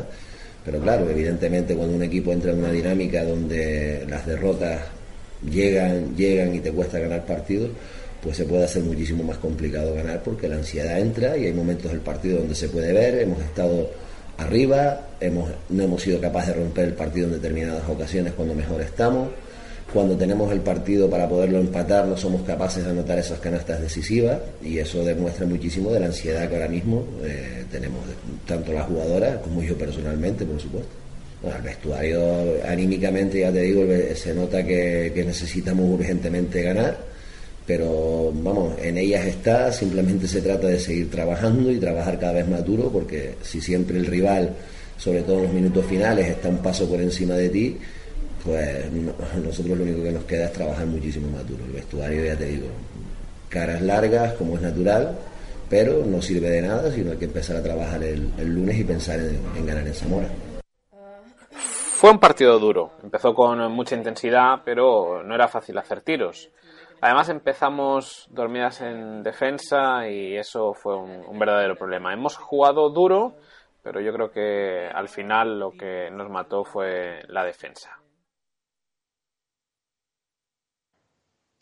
pero 0.69 0.83
claro, 0.83 1.09
evidentemente 1.09 1.73
cuando 1.73 1.95
un 1.95 2.03
equipo 2.03 2.31
entra 2.31 2.51
en 2.51 2.59
una 2.59 2.71
dinámica 2.71 3.23
donde 3.23 4.05
las 4.07 4.23
derrotas 4.23 4.81
llegan, 5.49 6.15
llegan 6.15 6.53
y 6.53 6.59
te 6.59 6.71
cuesta 6.71 6.99
ganar 6.99 7.25
partidos, 7.25 7.71
pues 8.21 8.37
se 8.37 8.45
puede 8.45 8.65
hacer 8.65 8.83
muchísimo 8.83 9.23
más 9.23 9.39
complicado 9.39 9.95
ganar 9.95 10.21
porque 10.21 10.47
la 10.47 10.57
ansiedad 10.57 10.99
entra 10.99 11.35
y 11.35 11.45
hay 11.45 11.53
momentos 11.53 11.91
del 11.91 12.01
partido 12.01 12.37
donde 12.37 12.53
se 12.53 12.69
puede 12.69 12.93
ver, 12.93 13.15
hemos 13.15 13.41
estado 13.41 13.89
arriba, 14.37 15.07
hemos, 15.19 15.49
no 15.69 15.83
hemos 15.85 16.03
sido 16.03 16.21
capaces 16.21 16.53
de 16.53 16.61
romper 16.61 16.85
el 16.89 16.93
partido 16.93 17.25
en 17.25 17.33
determinadas 17.33 17.89
ocasiones 17.89 18.33
cuando 18.33 18.53
mejor 18.53 18.79
estamos, 18.81 19.29
cuando 19.93 20.15
tenemos 20.15 20.51
el 20.51 20.61
partido 20.61 21.09
para 21.09 21.27
poderlo 21.27 21.59
empatar 21.59 22.05
no 22.05 22.15
somos 22.15 22.43
capaces 22.43 22.83
de 22.83 22.91
anotar 22.91 23.17
esas 23.17 23.39
canastas 23.39 23.81
decisivas 23.81 24.39
y 24.63 24.77
eso 24.77 25.03
demuestra 25.03 25.45
muchísimo 25.45 25.91
de 25.91 25.99
la 25.99 26.07
ansiedad 26.07 26.47
que 26.47 26.55
ahora 26.55 26.67
mismo 26.67 27.05
eh, 27.23 27.65
tenemos, 27.71 28.01
tanto 28.45 28.71
la 28.71 28.83
jugadora 28.83 29.41
como 29.41 29.61
yo 29.61 29.77
personalmente, 29.77 30.45
por 30.45 30.59
supuesto. 30.59 30.89
el 31.43 31.61
vestuario 31.61 32.21
anímicamente, 32.67 33.39
ya 33.39 33.51
te 33.51 33.61
digo, 33.61 33.83
se 34.15 34.33
nota 34.33 34.63
que, 34.63 35.11
que 35.13 35.23
necesitamos 35.23 35.89
urgentemente 35.89 36.61
ganar 36.61 37.09
pero 37.69 38.31
vamos, 38.33 38.73
en 38.81 38.97
ellas 38.97 39.27
está, 39.27 39.71
simplemente 39.71 40.27
se 40.27 40.41
trata 40.41 40.65
de 40.65 40.79
seguir 40.79 41.11
trabajando 41.11 41.71
y 41.71 41.77
trabajar 41.77 42.17
cada 42.17 42.33
vez 42.33 42.47
más 42.47 42.65
duro, 42.65 42.89
porque 42.91 43.35
si 43.43 43.61
siempre 43.61 43.99
el 43.99 44.07
rival, 44.07 44.55
sobre 44.97 45.21
todo 45.21 45.37
en 45.37 45.43
los 45.43 45.53
minutos 45.53 45.85
finales, 45.85 46.27
está 46.27 46.49
un 46.49 46.63
paso 46.63 46.89
por 46.89 46.99
encima 46.99 47.35
de 47.35 47.49
ti, 47.49 47.77
pues 48.43 48.91
nosotros 49.43 49.77
lo 49.77 49.83
único 49.83 50.03
que 50.03 50.11
nos 50.11 50.23
queda 50.23 50.45
es 50.45 50.53
trabajar 50.53 50.85
muchísimo 50.85 51.29
más 51.31 51.47
duro. 51.47 51.63
El 51.65 51.73
vestuario, 51.73 52.25
ya 52.25 52.37
te 52.37 52.45
digo, 52.45 52.67
caras 53.49 53.81
largas, 53.81 54.33
como 54.33 54.55
es 54.55 54.61
natural, 54.61 55.17
pero 55.69 56.05
no 56.05 56.21
sirve 56.21 56.49
de 56.49 56.61
nada, 56.61 56.91
sino 56.91 57.11
hay 57.11 57.17
que 57.17 57.25
empezar 57.25 57.57
a 57.57 57.63
trabajar 57.63 58.03
el, 58.03 58.31
lunes 58.37 58.79
y 58.79 58.83
pensar 58.83 59.19
en, 59.19 59.39
en 59.55 59.65
ganar 59.65 59.85
en 59.85 59.93
Zamora. 59.93 60.27
Fue 61.51 62.11
un 62.11 62.19
partido 62.19 62.57
duro, 62.59 62.91
empezó 63.03 63.33
con 63.33 63.59
mucha 63.73 63.95
intensidad, 63.95 64.61
pero 64.63 65.21
no 65.21 65.35
era 65.35 65.47
fácil 65.47 65.77
hacer 65.77 66.01
tiros. 66.01 66.49
Además 67.01 67.29
empezamos 67.29 68.27
dormidas 68.29 68.81
en 68.81 69.23
defensa 69.23 70.07
y 70.09 70.35
eso 70.35 70.73
fue 70.73 70.97
un, 70.97 71.39
verdadero 71.39 71.75
problema. 71.75 72.13
Hemos 72.13 72.35
jugado 72.35 72.89
duro, 72.89 73.35
pero 73.81 74.01
yo 74.01 74.11
creo 74.11 74.31
que 74.31 74.89
al 74.93 75.07
final 75.07 75.59
lo 75.59 75.71
que 75.71 76.09
nos 76.11 76.29
mató 76.29 76.65
fue 76.65 77.21
la 77.27 77.45
defensa. 77.45 77.98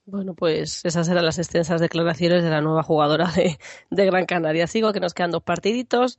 Bueno, 0.10 0.36
pues 0.36 0.86
esas 0.86 1.10
eran 1.10 1.26
las 1.26 1.38
extensas 1.38 1.82
declaraciones 1.82 2.42
de 2.42 2.50
la 2.50 2.62
nueva 2.62 2.82
jugadora 2.82 3.30
de, 3.36 3.58
de 3.90 4.06
Gran 4.06 4.26
Canaria. 4.26 4.66
Sigo 4.66 4.94
que 4.94 5.02
nos 5.02 5.14
quedan 5.14 5.32
dos 5.32 5.44
partiditos. 5.44 6.18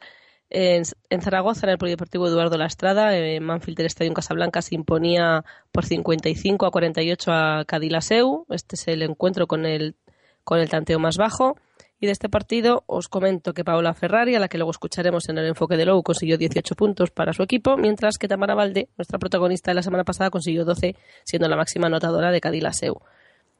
En, 0.50 0.84
Zaragoza, 1.22 1.66
en 1.66 1.70
el 1.70 1.78
Polideportivo 1.78 2.28
Eduardo 2.28 2.58
Lastrada, 2.58 3.16
en 3.16 3.42
Manfield 3.42 3.80
Estadio 3.80 4.08
en 4.08 4.14
Casablanca 4.14 4.60
se 4.60 4.74
imponía 4.74 5.42
por 5.72 5.86
55 5.86 6.66
a 6.66 6.70
48 6.70 7.32
a 7.32 7.64
Cadilaseu. 7.66 8.44
Este 8.50 8.76
es 8.76 8.88
el 8.88 9.00
encuentro 9.00 9.46
con 9.46 9.64
el, 9.64 9.96
con 10.44 10.58
el 10.58 10.68
tanteo 10.68 10.98
más 10.98 11.16
bajo. 11.16 11.56
Y 11.98 12.06
de 12.06 12.12
este 12.12 12.28
partido 12.28 12.84
os 12.86 13.08
comento 13.08 13.54
que 13.54 13.64
Paola 13.64 13.94
Ferrari, 13.94 14.34
a 14.34 14.38
la 14.38 14.48
que 14.48 14.58
luego 14.58 14.70
escucharemos 14.70 15.30
en 15.30 15.38
el 15.38 15.46
enfoque 15.46 15.78
de 15.78 15.86
Low, 15.86 16.02
consiguió 16.02 16.36
18 16.36 16.74
puntos 16.74 17.10
para 17.10 17.32
su 17.32 17.42
equipo, 17.42 17.78
mientras 17.78 18.18
que 18.18 18.28
Tamara 18.28 18.54
Valde, 18.54 18.90
nuestra 18.98 19.18
protagonista 19.18 19.70
de 19.70 19.76
la 19.76 19.82
semana 19.82 20.04
pasada, 20.04 20.28
consiguió 20.28 20.66
12, 20.66 20.94
siendo 21.24 21.48
la 21.48 21.56
máxima 21.56 21.86
anotadora 21.86 22.30
de 22.30 22.40
Cadilaseu. 22.42 23.00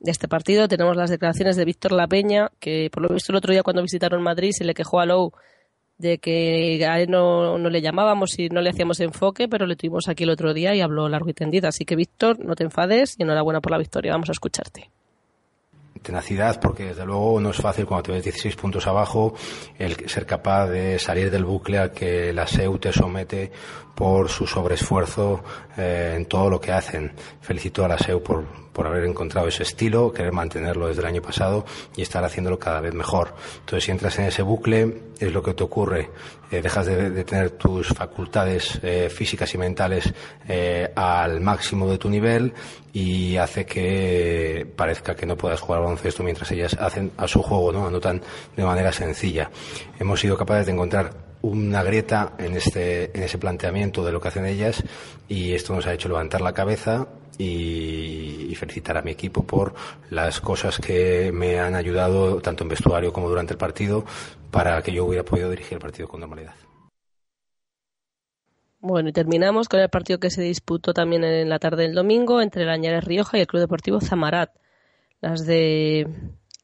De 0.00 0.12
este 0.12 0.28
partido 0.28 0.68
tenemos 0.68 0.96
las 0.96 1.10
declaraciones 1.10 1.56
de 1.56 1.64
Víctor 1.64 1.92
La 1.92 2.06
Peña, 2.06 2.50
que 2.60 2.88
por 2.92 3.02
lo 3.02 3.08
visto 3.08 3.32
el 3.32 3.36
otro 3.36 3.52
día 3.52 3.62
cuando 3.62 3.82
visitaron 3.82 4.22
Madrid 4.22 4.52
se 4.52 4.64
le 4.64 4.74
quejó 4.74 5.00
a 5.00 5.06
Lowe 5.06 5.32
de 5.98 6.18
que 6.18 6.86
a 6.86 7.00
él 7.00 7.10
no, 7.10 7.58
no, 7.58 7.68
le 7.68 7.80
llamábamos 7.80 8.38
y 8.38 8.48
no 8.48 8.60
le 8.60 8.70
hacíamos 8.70 9.00
enfoque, 9.00 9.48
pero 9.48 9.66
le 9.66 9.74
tuvimos 9.74 10.08
aquí 10.08 10.22
el 10.22 10.30
otro 10.30 10.54
día 10.54 10.74
y 10.74 10.80
habló 10.80 11.08
largo 11.08 11.28
y 11.28 11.34
tendido. 11.34 11.68
Así 11.68 11.84
que, 11.84 11.96
Víctor, 11.96 12.38
no 12.38 12.54
te 12.54 12.62
enfades 12.62 13.16
y 13.18 13.24
enhorabuena 13.24 13.60
por 13.60 13.72
la 13.72 13.78
victoria. 13.78 14.12
Vamos 14.12 14.28
a 14.28 14.32
escucharte 14.32 14.90
tenacidad, 16.02 16.60
porque 16.60 16.86
desde 16.86 17.04
luego 17.04 17.40
no 17.40 17.50
es 17.50 17.56
fácil 17.56 17.86
cuando 17.86 18.04
te 18.04 18.12
ves 18.12 18.24
16 18.24 18.56
puntos 18.56 18.86
abajo 18.86 19.34
el 19.78 20.08
ser 20.08 20.26
capaz 20.26 20.68
de 20.68 20.98
salir 20.98 21.30
del 21.30 21.44
bucle 21.44 21.78
al 21.78 21.92
que 21.92 22.32
la 22.32 22.46
SEU 22.46 22.78
te 22.78 22.92
somete 22.92 23.50
por 23.98 24.28
su 24.28 24.46
sobreesfuerzo 24.46 25.42
eh, 25.76 26.14
en 26.16 26.26
todo 26.26 26.48
lo 26.48 26.60
que 26.60 26.70
hacen. 26.70 27.10
Felicito 27.40 27.84
a 27.84 27.88
la 27.88 27.98
SEU 27.98 28.22
por, 28.22 28.44
por 28.72 28.86
haber 28.86 29.04
encontrado 29.06 29.48
ese 29.48 29.64
estilo, 29.64 30.12
querer 30.12 30.30
mantenerlo 30.30 30.86
desde 30.86 31.00
el 31.00 31.08
año 31.08 31.20
pasado 31.20 31.66
y 31.96 32.02
estar 32.02 32.22
haciéndolo 32.22 32.60
cada 32.60 32.80
vez 32.80 32.94
mejor. 32.94 33.34
Entonces, 33.58 33.82
si 33.82 33.90
entras 33.90 34.16
en 34.20 34.26
ese 34.26 34.42
bucle, 34.42 35.02
es 35.18 35.32
lo 35.32 35.42
que 35.42 35.52
te 35.52 35.64
ocurre. 35.64 36.10
Eh, 36.52 36.62
dejas 36.62 36.86
de, 36.86 37.24
tener 37.24 37.50
tus 37.50 37.88
facultades 37.88 38.78
eh, 38.84 39.10
físicas 39.10 39.52
y 39.52 39.58
mentales 39.58 40.14
eh, 40.46 40.92
al 40.94 41.40
máximo 41.40 41.90
de 41.90 41.98
tu 41.98 42.08
nivel 42.08 42.54
y 42.92 43.36
hace 43.36 43.66
que 43.66 44.64
parezca 44.76 45.16
que 45.16 45.26
no 45.26 45.36
puedas 45.36 45.60
jugar 45.60 45.80
baloncesto 45.80 46.22
mientras 46.22 46.48
ellas 46.52 46.76
hacen 46.78 47.10
a 47.16 47.26
su 47.26 47.42
juego, 47.42 47.72
¿no? 47.72 47.88
Anotan 47.88 48.22
de 48.56 48.62
manera 48.62 48.92
sencilla. 48.92 49.50
Hemos 49.98 50.20
sido 50.20 50.36
capaces 50.36 50.66
de 50.66 50.72
encontrar 50.72 51.27
una 51.42 51.82
grieta 51.82 52.32
en 52.38 52.56
este 52.56 53.16
en 53.16 53.22
ese 53.22 53.38
planteamiento 53.38 54.04
de 54.04 54.12
lo 54.12 54.20
que 54.20 54.28
hacen 54.28 54.46
ellas 54.46 54.82
y 55.28 55.52
esto 55.52 55.74
nos 55.74 55.86
ha 55.86 55.94
hecho 55.94 56.08
levantar 56.08 56.40
la 56.40 56.52
cabeza 56.52 57.08
y, 57.38 58.54
felicitar 58.56 58.96
a 58.96 59.02
mi 59.02 59.12
equipo 59.12 59.44
por 59.44 59.72
las 60.10 60.40
cosas 60.40 60.78
que 60.78 61.30
me 61.32 61.60
han 61.60 61.76
ayudado 61.76 62.40
tanto 62.40 62.64
en 62.64 62.70
vestuario 62.70 63.12
como 63.12 63.28
durante 63.28 63.52
el 63.52 63.58
partido 63.58 64.04
para 64.50 64.82
que 64.82 64.92
yo 64.92 65.04
hubiera 65.04 65.24
podido 65.24 65.48
dirigir 65.48 65.74
el 65.74 65.78
partido 65.78 66.08
con 66.08 66.18
normalidad. 66.18 66.54
Bueno, 68.80 69.10
y 69.10 69.12
terminamos 69.12 69.68
con 69.68 69.78
el 69.78 69.88
partido 69.88 70.18
que 70.18 70.30
se 70.30 70.42
disputó 70.42 70.92
también 70.92 71.22
en 71.22 71.48
la 71.48 71.60
tarde 71.60 71.84
del 71.84 71.94
domingo 71.94 72.40
entre 72.40 72.64
el 72.64 72.68
Añares 72.68 73.04
Rioja 73.04 73.38
y 73.38 73.42
el 73.42 73.46
Club 73.46 73.60
Deportivo 73.60 74.00
Zamarat. 74.00 74.50
Las 75.20 75.46
de 75.46 76.08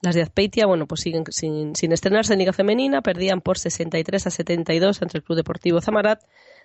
las 0.05 0.15
de 0.15 0.23
Azpeitia, 0.23 0.67
bueno, 0.67 0.87
pues 0.87 1.01
siguen 1.01 1.25
sin, 1.31 1.75
sin 1.75 1.93
estrenarse 1.93 2.33
en 2.33 2.39
Liga 2.39 2.53
Femenina, 2.53 3.03
perdían 3.03 3.41
por 3.41 3.59
63 3.59 4.27
a 4.27 4.31
72 4.31 5.03
entre 5.03 5.19
el 5.19 5.25
Club 5.25 5.37
Deportivo 5.37 5.81
Zamarat. 5.81 6.23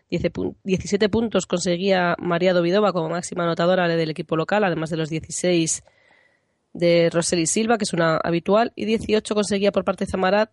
17 0.10 1.10
puntos 1.10 1.46
conseguía 1.46 2.16
María 2.20 2.54
Dovidova 2.54 2.94
como 2.94 3.10
máxima 3.10 3.44
anotadora 3.44 3.88
del 3.88 4.10
equipo 4.10 4.36
local, 4.36 4.64
además 4.64 4.90
de 4.90 4.98
los 4.98 5.10
16 5.10 5.84
de 6.74 7.10
Roseli 7.12 7.46
Silva, 7.46 7.78
que 7.78 7.84
es 7.84 7.94
una 7.94 8.18
habitual, 8.18 8.74
y 8.76 8.86
18 8.86 9.36
conseguía 9.36 9.72
por 9.72 9.84
parte 9.84 10.06
de 10.06 10.12
Zamarat, 10.12 10.52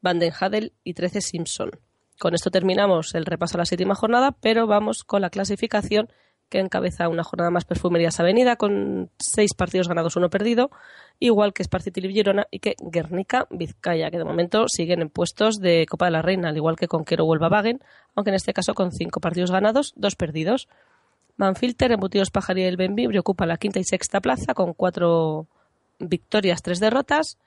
Van 0.00 0.18
den 0.18 0.32
Hadel 0.38 0.72
y 0.84 0.94
13 0.94 1.20
Simpson. 1.20 1.70
Con 2.18 2.34
esto 2.34 2.50
terminamos 2.50 3.14
el 3.14 3.26
repaso 3.26 3.56
a 3.56 3.60
la 3.60 3.66
séptima 3.66 3.94
jornada, 3.94 4.36
pero 4.40 4.66
vamos 4.66 5.02
con 5.04 5.22
la 5.22 5.30
clasificación 5.30 6.08
que 6.48 6.58
encabeza 6.58 7.08
una 7.08 7.24
jornada 7.24 7.50
más 7.50 7.64
Perfumerías 7.64 8.20
Avenida 8.20 8.56
con 8.56 9.10
seis 9.18 9.54
partidos 9.54 9.88
ganados, 9.88 10.16
uno 10.16 10.30
perdido, 10.30 10.70
igual 11.18 11.52
que 11.52 11.62
Esparciti 11.62 12.00
Girona 12.00 12.46
y 12.50 12.60
que 12.60 12.76
Guernica 12.80 13.46
Vizcaya, 13.50 14.10
que 14.10 14.18
de 14.18 14.24
momento 14.24 14.68
siguen 14.68 15.02
en 15.02 15.10
puestos 15.10 15.56
de 15.56 15.86
Copa 15.88 16.06
de 16.06 16.12
la 16.12 16.22
Reina, 16.22 16.48
al 16.48 16.56
igual 16.56 16.76
que 16.76 16.88
con 16.88 17.04
Quero 17.04 17.24
Wagen, 17.24 17.80
aunque 18.14 18.30
en 18.30 18.36
este 18.36 18.52
caso 18.52 18.74
con 18.74 18.92
cinco 18.92 19.20
partidos 19.20 19.50
ganados, 19.50 19.92
dos 19.96 20.16
perdidos. 20.16 20.68
Manfilter, 21.36 21.90
Embutidos 21.90 22.30
Pajar 22.30 22.58
y 22.58 22.62
el 22.62 22.76
Benvibri 22.76 23.18
ocupa 23.18 23.46
la 23.46 23.56
quinta 23.56 23.80
y 23.80 23.84
sexta 23.84 24.20
plaza 24.20 24.54
con 24.54 24.72
cuatro 24.72 25.48
victorias, 25.98 26.62
tres 26.62 26.78
derrotas. 26.78 27.38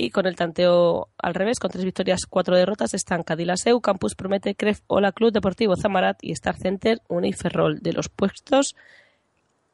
Y 0.00 0.10
con 0.10 0.26
el 0.26 0.36
tanteo 0.36 1.08
al 1.18 1.34
revés, 1.34 1.58
con 1.58 1.72
tres 1.72 1.84
victorias, 1.84 2.20
cuatro 2.28 2.54
derrotas, 2.54 2.94
están 2.94 3.24
Cadilaseu, 3.24 3.80
Campus 3.80 4.14
Promete, 4.14 4.54
Cref, 4.54 4.80
Ola 4.86 5.10
Club 5.10 5.32
Deportivo 5.32 5.74
Zamarat 5.74 6.18
y 6.22 6.30
Star 6.30 6.56
Center, 6.56 7.00
Uniferrol. 7.08 7.80
De 7.80 7.92
los 7.92 8.08
puestos, 8.08 8.76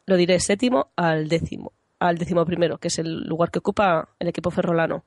lo 0.06 0.16
diré 0.16 0.40
séptimo 0.40 0.88
al 0.96 1.28
décimo, 1.28 1.72
al 1.98 2.16
décimo 2.16 2.46
primero, 2.46 2.78
que 2.78 2.88
es 2.88 2.98
el 2.98 3.24
lugar 3.24 3.50
que 3.50 3.58
ocupa 3.58 4.08
el 4.18 4.28
equipo 4.28 4.50
ferrolano. 4.50 5.04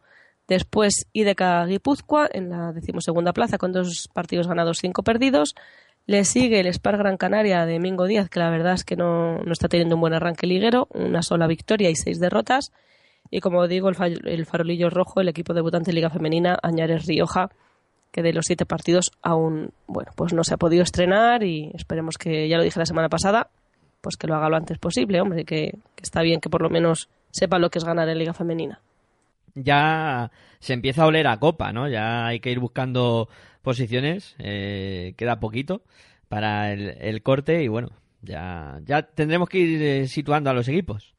Después 0.47 1.07
IDK 1.13 1.65
Guipúzcoa 1.67 2.29
en 2.31 2.51
la 2.51 2.71
decimosegunda 2.71 3.33
plaza 3.33 3.57
con 3.57 3.71
dos 3.71 4.09
partidos 4.13 4.47
ganados, 4.47 4.77
cinco 4.77 5.01
perdidos. 5.01 5.55
Le 6.05 6.25
sigue 6.25 6.59
el 6.59 6.71
Spar 6.71 6.97
Gran 6.97 7.17
Canaria 7.17 7.65
de 7.65 7.79
Mingo 7.79 8.05
Díaz, 8.05 8.29
que 8.29 8.39
la 8.39 8.51
verdad 8.51 8.73
es 8.73 8.83
que 8.83 8.95
no, 8.95 9.39
no 9.39 9.51
está 9.51 9.67
teniendo 9.67 9.95
un 9.95 10.01
buen 10.01 10.13
arranque 10.13 10.45
liguero, 10.45 10.87
una 10.93 11.23
sola 11.23 11.47
victoria 11.47 11.89
y 11.89 11.95
seis 11.95 12.19
derrotas. 12.19 12.71
Y 13.29 13.39
como 13.41 13.67
digo, 13.67 13.89
el, 13.89 14.45
farolillo 14.45 14.89
rojo, 14.89 15.21
el 15.21 15.29
equipo 15.29 15.53
debutante 15.53 15.91
de 15.91 15.95
Liga 15.95 16.09
Femenina, 16.09 16.57
Añares 16.61 17.05
Rioja, 17.05 17.49
que 18.11 18.21
de 18.21 18.33
los 18.33 18.45
siete 18.45 18.65
partidos 18.65 19.11
aún, 19.21 19.71
bueno, 19.85 20.11
pues 20.15 20.33
no 20.33 20.43
se 20.43 20.53
ha 20.53 20.57
podido 20.57 20.83
estrenar 20.83 21.43
y 21.43 21.71
esperemos 21.73 22.17
que, 22.17 22.47
ya 22.47 22.57
lo 22.57 22.63
dije 22.63 22.79
la 22.79 22.85
semana 22.85 23.09
pasada, 23.09 23.49
pues 24.01 24.15
que 24.15 24.27
lo 24.27 24.35
haga 24.35 24.49
lo 24.49 24.57
antes 24.57 24.77
posible, 24.77 25.19
hombre, 25.21 25.43
que, 25.43 25.71
que 25.95 26.03
está 26.03 26.21
bien 26.21 26.39
que 26.39 26.49
por 26.49 26.61
lo 26.61 26.69
menos 26.69 27.09
sepa 27.31 27.59
lo 27.59 27.69
que 27.69 27.79
es 27.79 27.85
ganar 27.85 28.07
en 28.09 28.17
Liga 28.17 28.33
Femenina. 28.33 28.79
Ya 29.55 30.31
se 30.59 30.73
empieza 30.73 31.03
a 31.03 31.07
oler 31.07 31.27
a 31.27 31.39
copa, 31.39 31.73
¿no? 31.73 31.89
Ya 31.89 32.27
hay 32.27 32.39
que 32.39 32.51
ir 32.51 32.59
buscando 32.59 33.27
posiciones, 33.61 34.35
eh, 34.39 35.13
queda 35.17 35.39
poquito 35.39 35.81
para 36.29 36.71
el, 36.71 36.95
el, 37.01 37.21
corte 37.21 37.63
y 37.63 37.67
bueno, 37.67 37.89
ya, 38.21 38.79
ya 38.85 39.01
tendremos 39.03 39.49
que 39.49 39.59
ir 39.59 39.81
eh, 39.81 40.07
situando 40.07 40.49
a 40.49 40.53
los 40.53 40.67
equipos. 40.67 41.16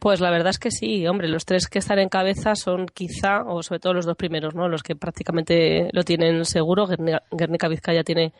Pues 0.00 0.18
la 0.20 0.30
verdad 0.30 0.48
es 0.48 0.58
que 0.58 0.70
sí, 0.70 1.06
hombre, 1.06 1.28
los 1.28 1.44
tres 1.44 1.68
que 1.68 1.78
están 1.78 1.98
en 1.98 2.08
cabeza 2.08 2.54
son 2.54 2.86
quizá, 2.86 3.42
o 3.42 3.62
sobre 3.62 3.80
todo 3.80 3.92
los 3.92 4.06
dos 4.06 4.16
primeros, 4.16 4.54
¿no? 4.54 4.66
Los 4.66 4.82
que 4.82 4.96
prácticamente 4.96 5.90
lo 5.92 6.04
tienen 6.04 6.46
seguro. 6.46 6.88
Guernica 7.30 7.68
Vizcaya 7.68 8.02
tiene, 8.02 8.32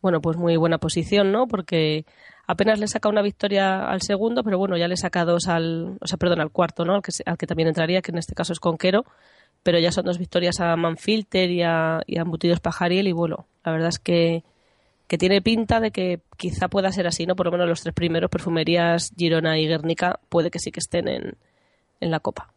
bueno, 0.00 0.22
pues 0.22 0.38
muy 0.38 0.56
buena 0.56 0.78
posición, 0.78 1.30
¿no? 1.30 1.46
Porque 1.46 2.06
apenas 2.46 2.80
le 2.80 2.86
saca 2.88 3.10
una 3.10 3.20
victoria 3.20 3.84
al 3.84 4.00
segundo, 4.00 4.42
pero 4.42 4.56
bueno, 4.56 4.78
ya 4.78 4.88
le 4.88 4.96
saca 4.96 5.26
dos 5.26 5.48
al, 5.48 5.98
o 6.00 6.06
sea, 6.06 6.16
perdón, 6.16 6.40
al 6.40 6.50
cuarto, 6.50 6.86
¿no? 6.86 6.94
Al 6.94 7.02
que, 7.02 7.12
al 7.26 7.36
que 7.36 7.46
también 7.46 7.68
entraría, 7.68 8.00
que 8.00 8.10
en 8.10 8.16
este 8.16 8.34
caso 8.34 8.54
es 8.54 8.58
Conquero, 8.58 9.04
pero 9.62 9.78
ya 9.78 9.92
son 9.92 10.06
dos 10.06 10.18
victorias 10.18 10.60
a 10.60 10.74
Manfilter 10.76 11.50
y 11.50 11.62
a, 11.62 12.00
y 12.06 12.16
a 12.16 12.22
Embutidos 12.22 12.60
Pajariel 12.60 13.06
y 13.06 13.12
bueno, 13.12 13.46
la 13.66 13.72
verdad 13.72 13.88
es 13.88 13.98
que, 13.98 14.44
que 15.12 15.18
tiene 15.18 15.42
pinta 15.42 15.78
de 15.78 15.90
que 15.90 16.20
quizá 16.38 16.68
pueda 16.68 16.90
ser 16.90 17.06
así, 17.06 17.26
¿no? 17.26 17.36
Por 17.36 17.44
lo 17.44 17.52
menos 17.52 17.68
los 17.68 17.82
tres 17.82 17.94
primeros, 17.94 18.30
Perfumerías, 18.30 19.12
Girona 19.14 19.58
y 19.58 19.68
Guernica, 19.68 20.18
puede 20.30 20.50
que 20.50 20.58
sí 20.58 20.72
que 20.72 20.80
estén 20.80 21.06
en, 21.06 21.36
en 22.00 22.10
la 22.10 22.20
Copa. 22.20 22.50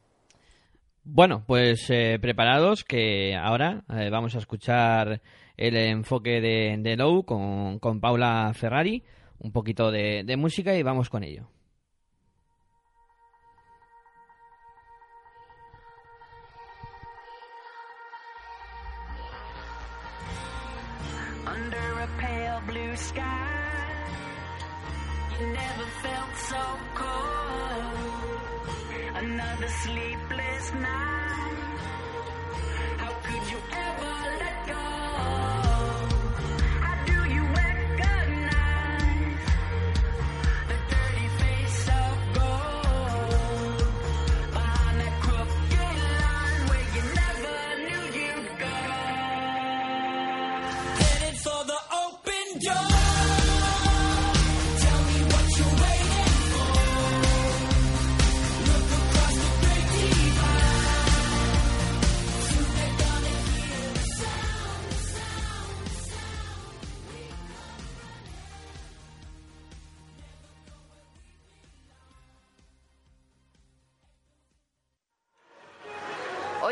Bueno, 1.04 1.44
pues 1.46 1.90
eh, 1.90 2.18
preparados 2.22 2.86
que 2.86 3.36
ahora 3.36 3.84
eh, 3.90 4.10
vamos 4.10 4.36
a 4.36 4.38
escuchar 4.38 5.22
el 5.58 5.76
enfoque 5.76 6.40
de, 6.40 6.78
de 6.80 6.96
Low 6.96 7.26
con, 7.26 7.80
con 7.80 8.00
Paula 8.00 8.54
Ferrari, 8.54 9.04
un 9.40 9.52
poquito 9.52 9.92
de, 9.92 10.24
de 10.24 10.38
música 10.38 10.78
y 10.78 10.82
vamos 10.82 11.10
con 11.10 11.26
ello. 11.26 11.50
Pale 22.96 23.04
sky. 23.04 23.48
You 25.40 25.48
never 25.48 25.86
felt 26.04 26.36
so 26.52 26.64
cold. 26.96 27.98
Another 29.16 29.68
sleepless 29.68 30.74
night. 30.74 31.15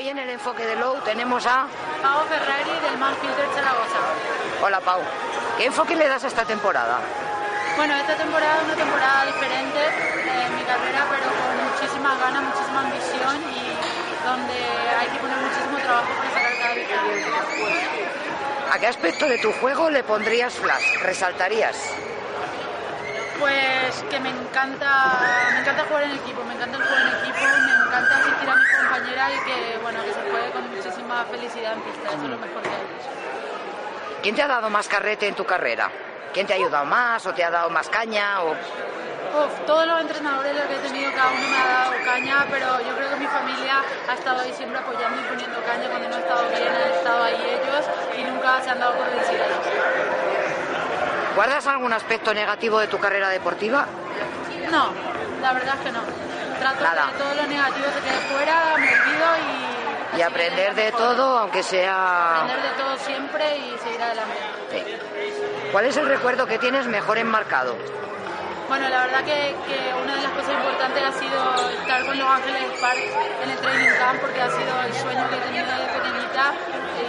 Hoy 0.03 0.09
en 0.09 0.19
el 0.19 0.31
enfoque 0.31 0.65
de 0.65 0.75
Low 0.75 0.99
tenemos 1.05 1.45
a 1.45 1.65
Pau 2.01 2.27
Ferrari 2.27 2.77
del 2.85 2.97
Manfilter 2.97 3.47
Zaragoza. 3.55 3.99
Hola 4.61 4.81
Pau. 4.81 4.99
¿Qué 5.57 5.67
enfoque 5.67 5.95
le 5.95 6.09
das 6.09 6.25
a 6.25 6.27
esta 6.27 6.43
temporada? 6.43 6.99
Bueno, 7.77 7.95
esta 7.95 8.13
temporada 8.17 8.57
es 8.57 8.63
una 8.65 8.75
temporada 8.75 9.25
diferente 9.27 9.79
en 9.79 10.55
mi 10.57 10.63
carrera, 10.63 11.07
pero 11.09 11.23
con 11.23 11.55
muchísimas 11.71 12.19
ganas, 12.19 12.43
muchísima 12.43 12.81
ambición 12.81 13.35
y 13.47 14.27
donde 14.27 14.59
hay 14.99 15.07
que 15.07 15.19
poner 15.19 15.37
muchísimo 15.37 15.77
trabajo 15.77 16.09
para 16.17 16.29
sacar 16.31 16.53
cada 16.59 16.73
victoria. 16.73 17.27
¿A 18.73 18.79
qué 18.79 18.87
aspecto 18.87 19.29
de 19.29 19.37
tu 19.37 19.53
juego 19.53 19.89
le 19.89 20.03
pondrías 20.03 20.53
flash? 20.55 20.97
¿Resaltarías? 21.01 21.77
Pues 23.39 24.03
que 24.09 24.19
me 24.19 24.31
encanta, 24.31 25.17
me 25.53 25.59
encanta 25.61 25.85
jugar 25.85 26.03
en 26.03 26.11
equipo, 26.11 26.43
me 26.43 26.55
encanta 26.55 26.75
el 26.75 26.83
juego 26.83 27.07
en 27.07 27.07
equipo, 27.23 27.39
me 27.39 27.87
encanta 27.87 28.32
compañeras 28.93 29.31
y 29.33 29.45
que 29.45 29.77
bueno 29.81 30.03
que 30.03 30.13
se 30.13 30.21
juegue 30.21 30.51
con 30.51 30.69
muchísima 30.69 31.25
felicidad 31.25 31.73
en 31.73 31.81
pista, 31.81 32.09
eso 32.09 32.23
es 32.23 32.29
lo 32.29 32.37
mejor 32.37 32.61
que 32.61 32.69
hay. 32.69 34.21
¿Quién 34.21 34.35
te 34.35 34.41
ha 34.43 34.47
dado 34.47 34.69
más 34.69 34.87
carrete 34.87 35.27
en 35.27 35.35
tu 35.35 35.45
carrera? 35.45 35.89
¿Quién 36.31 36.45
te 36.45 36.53
ha 36.53 36.55
ayudado 36.57 36.85
más 36.85 37.25
o 37.25 37.33
te 37.33 37.43
ha 37.43 37.49
dado 37.49 37.69
más 37.71 37.89
caña? 37.89 38.43
O... 38.43 38.51
Uf, 38.51 39.65
todos 39.65 39.87
los 39.87 40.01
entrenadores 40.01 40.55
los 40.55 40.65
que 40.65 40.75
he 40.75 40.79
tenido, 40.89 41.11
cada 41.11 41.31
uno 41.31 41.47
me 41.49 41.57
ha 41.57 41.65
dado 41.65 41.93
caña, 42.05 42.45
pero 42.51 42.79
yo 42.81 42.95
creo 42.95 43.09
que 43.09 43.15
mi 43.15 43.25
familia 43.25 43.81
ha 44.07 44.13
estado 44.13 44.41
ahí 44.41 44.53
siempre 44.53 44.77
apoyando 44.77 45.21
y 45.21 45.23
poniendo 45.23 45.59
caña 45.63 45.89
cuando 45.89 46.09
no 46.09 46.15
he 46.15 46.19
estado 46.19 46.49
bien, 46.49 46.67
han 46.67 46.91
estado 46.91 47.23
ahí 47.23 47.35
ellos 47.35 47.85
y 48.15 48.23
nunca 48.23 48.61
se 48.61 48.69
han 48.69 48.79
dado 48.79 48.93
por 48.93 49.09
vencidos. 49.09 49.47
¿Guardas 51.35 51.65
algún 51.65 51.93
aspecto 51.93 52.31
negativo 52.31 52.79
de 52.79 52.87
tu 52.87 52.99
carrera 52.99 53.29
deportiva? 53.29 53.87
No, 54.69 54.91
la 55.41 55.53
verdad 55.53 55.75
es 55.79 55.81
que 55.81 55.91
no. 55.91 56.32
Trato 56.63 56.81
Nada. 56.81 57.07
de 57.07 57.11
que 57.11 57.17
todo 57.17 57.35
lo 57.35 57.47
negativo 57.47 57.85
se 57.93 57.99
quede 57.99 58.19
fuera, 58.31 58.75
me 58.77 58.87
olvido 58.87 59.27
y... 60.15 60.17
Y 60.17 60.21
aprender 60.21 60.75
de 60.75 60.91
todo, 60.93 61.39
aunque 61.39 61.61
sea... 61.61 62.43
Aprender 62.43 62.71
de 62.71 62.77
todo 62.81 62.97
siempre 62.99 63.57
y 63.57 63.77
seguir 63.83 64.01
adelante. 64.01 64.37
Sí. 64.71 64.83
¿Cuál 65.73 65.85
es 65.85 65.97
el 65.97 66.07
recuerdo 66.07 66.45
que 66.47 66.57
tienes 66.59 66.87
mejor 66.87 67.17
enmarcado? 67.17 67.75
Bueno, 68.69 68.87
la 68.87 69.01
verdad 69.07 69.25
que, 69.25 69.55
que 69.67 69.93
una 70.01 70.15
de 70.15 70.21
las 70.21 70.31
cosas 70.31 70.53
importantes 70.53 71.03
ha 71.03 71.11
sido 71.11 71.69
estar 71.81 72.05
con 72.05 72.17
Los 72.17 72.29
Ángeles 72.29 72.79
Park 72.79 72.97
en 73.43 73.49
el 73.49 73.57
training 73.57 73.89
camp 73.99 74.21
porque 74.21 74.41
ha 74.41 74.49
sido 74.49 74.81
el 74.85 74.93
sueño 74.93 75.29
que 75.29 75.35
he 75.35 75.39
tenido 75.39 75.65
desde 75.65 75.85
pequeñita 75.99 76.53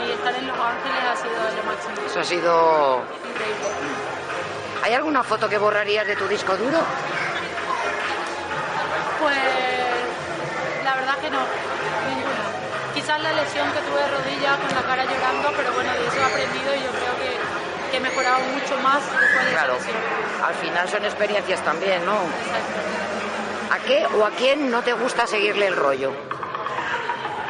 y 0.05 0.11
estar 0.11 0.35
en 0.35 0.47
Los 0.49 0.59
Ángeles 0.59 1.05
ha 1.13 1.17
sido 1.17 1.35
lo 1.35 1.63
máximo. 1.63 2.07
Eso 2.07 2.21
ha 2.21 2.25
sido... 2.25 3.03
Increíble. 3.31 4.05
¿Hay 4.83 4.93
alguna 4.93 5.23
foto 5.23 5.49
que 5.49 5.57
borrarías 5.57 6.07
de 6.07 6.17
tu 6.17 6.27
disco 6.27 6.57
duro? 6.57 6.79
Pues 9.25 10.85
la 10.85 10.95
verdad 10.97 11.17
que 11.19 11.31
no, 11.31 11.41
ninguna. 12.09 12.45
Quizás 12.95 13.21
la 13.23 13.33
lesión 13.33 13.71
que 13.73 13.81
tuve 13.81 14.01
de 14.01 14.09
rodilla 14.09 14.57
con 14.57 14.69
la 14.75 14.83
cara 14.83 15.05
llorando, 15.05 15.51
pero 15.57 15.73
bueno, 15.73 15.93
de 15.93 16.07
eso 16.07 16.17
he 16.21 16.25
aprendido 16.25 16.75
y 16.75 16.81
yo 16.85 16.91
creo 16.91 17.15
que, 17.19 17.91
que 17.91 17.97
he 17.97 18.01
mejorado 18.01 18.41
mucho 18.41 18.77
más 18.83 19.01
después 19.19 19.45
de 19.47 19.51
Claro. 19.53 19.77
esa 19.77 19.87
lesión. 19.87 20.45
Al 20.47 20.55
final 20.55 20.89
son 20.89 21.05
experiencias 21.05 21.61
también, 21.65 22.05
¿no? 22.05 22.19
¿A 23.73 23.79
qué 23.79 24.07
o 24.15 24.25
a 24.27 24.31
quién 24.33 24.71
no 24.71 24.83
te 24.83 24.93
gusta 24.93 25.27
seguirle 25.27 25.67
el 25.69 25.77
rollo? 25.77 26.13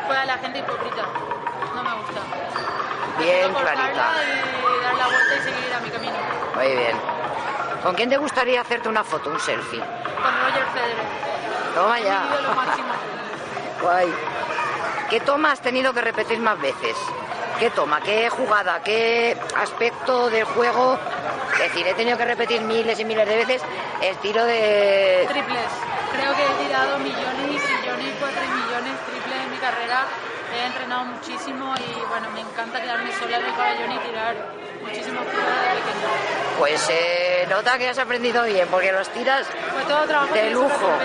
Pues 0.07 0.19
a 0.19 0.25
la 0.27 0.39
gente 0.39 0.61
hipócrita, 0.61 1.03
no 1.75 1.83
me 1.83 1.93
gusta. 1.95 2.21
Bien 3.19 3.53
clarita. 3.53 4.13
y 4.23 4.83
dar 4.85 4.95
la 4.95 5.07
vuelta 5.09 5.35
y 5.37 5.39
seguir 5.41 5.75
a 5.75 5.81
mi 5.81 5.91
camino. 5.91 6.13
Muy 6.55 6.67
bien. 6.69 6.97
¿Con 7.83 7.95
quién 7.97 8.09
te 8.09 8.17
gustaría 8.17 8.61
hacerte 8.61 8.89
una 8.89 9.03
foto, 9.05 9.29
un 9.31 9.41
selfie? 9.41 9.81
Con 9.81 10.41
Roger 10.41 10.67
Federer. 10.73 11.34
Toma 11.75 12.01
ya. 12.01 12.23
Guay. 13.83 14.15
¿Qué 15.11 15.21
toma 15.21 15.53
has 15.53 15.61
tenido 15.61 15.93
que 15.93 16.01
repetir 16.01 16.39
más 16.39 16.61
veces? 16.61 16.97
¿Qué 17.59 17.71
toma? 17.71 18.01
¿Qué 18.01 18.31
jugada? 18.31 18.83
¿Qué 18.83 19.37
aspecto 19.57 20.31
del 20.31 20.45
juego? 20.45 20.99
Es 21.55 21.59
decir, 21.59 21.87
he 21.87 21.95
tenido 21.95 22.17
que 22.17 22.25
repetir 22.25 22.61
miles 22.63 22.99
y 22.99 23.05
miles 23.05 23.29
de 23.29 23.37
veces 23.37 23.63
el 24.01 24.17
tiro 24.19 24.45
de... 24.45 25.27
Triples. 25.29 25.71
Creo 26.13 26.35
que 26.35 26.43
he 26.45 26.67
tirado 26.67 26.99
millones 26.99 27.51
y 27.51 27.59
trillones 27.59 28.07
y 28.07 28.17
cuatro 28.19 28.43
millones 28.43 28.95
triples 29.07 29.45
en 29.45 29.51
mi 29.51 29.59
carrera. 29.59 30.07
He 30.55 30.67
entrenado 30.67 31.05
muchísimo 31.07 31.75
y 31.77 32.09
bueno, 32.09 32.31
me 32.35 32.41
encanta 32.41 32.81
quedarme 32.81 33.13
sola 33.13 33.39
en 33.39 33.45
el 33.45 33.53
pabellón 33.53 33.93
y 33.93 33.99
tirar 33.99 34.37
desde 34.87 35.11
pequeño. 35.11 35.21
Pues 36.59 36.81
se 36.81 37.47
nota 37.49 37.79
que 37.79 37.89
has 37.89 37.99
aprendido 37.99 38.45
bien, 38.45 38.69
porque 38.69 38.93
los 38.93 39.09
tiras 39.09 39.47
Pues 39.73 39.89
todo 39.89 40.07
trabajo 40.07 40.35
de 40.35 40.51
lujo. 40.51 40.99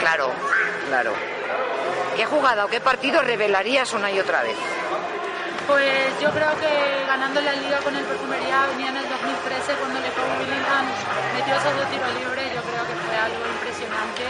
Claro, 0.00 0.30
claro. 0.88 1.12
¿Qué 2.16 2.24
jugada 2.24 2.64
o 2.64 2.68
qué 2.68 2.80
partido 2.80 3.20
revelarías 3.22 3.92
una 3.92 4.10
y 4.10 4.18
otra 4.18 4.42
vez? 4.42 4.56
Pues 5.66 6.14
yo 6.22 6.30
creo 6.30 6.54
que 6.62 6.70
ganando 7.06 7.40
la 7.40 7.52
liga 7.52 7.78
con 7.82 7.90
el 7.94 8.04
Perfumería 8.04 8.66
venía 8.70 8.88
en 8.88 8.96
el 9.02 9.08
2013 9.10 9.74
cuando 9.82 9.98
LeCoq 9.98 10.38
Willingham 10.38 10.86
metió 11.34 11.52
esos 11.58 11.74
dos 11.74 11.90
tiros 11.90 12.06
libres. 12.22 12.54
Yo 12.54 12.62
creo 12.62 12.86
que 12.86 12.94
fue 13.02 13.16
algo 13.18 13.42
impresionante. 13.50 14.24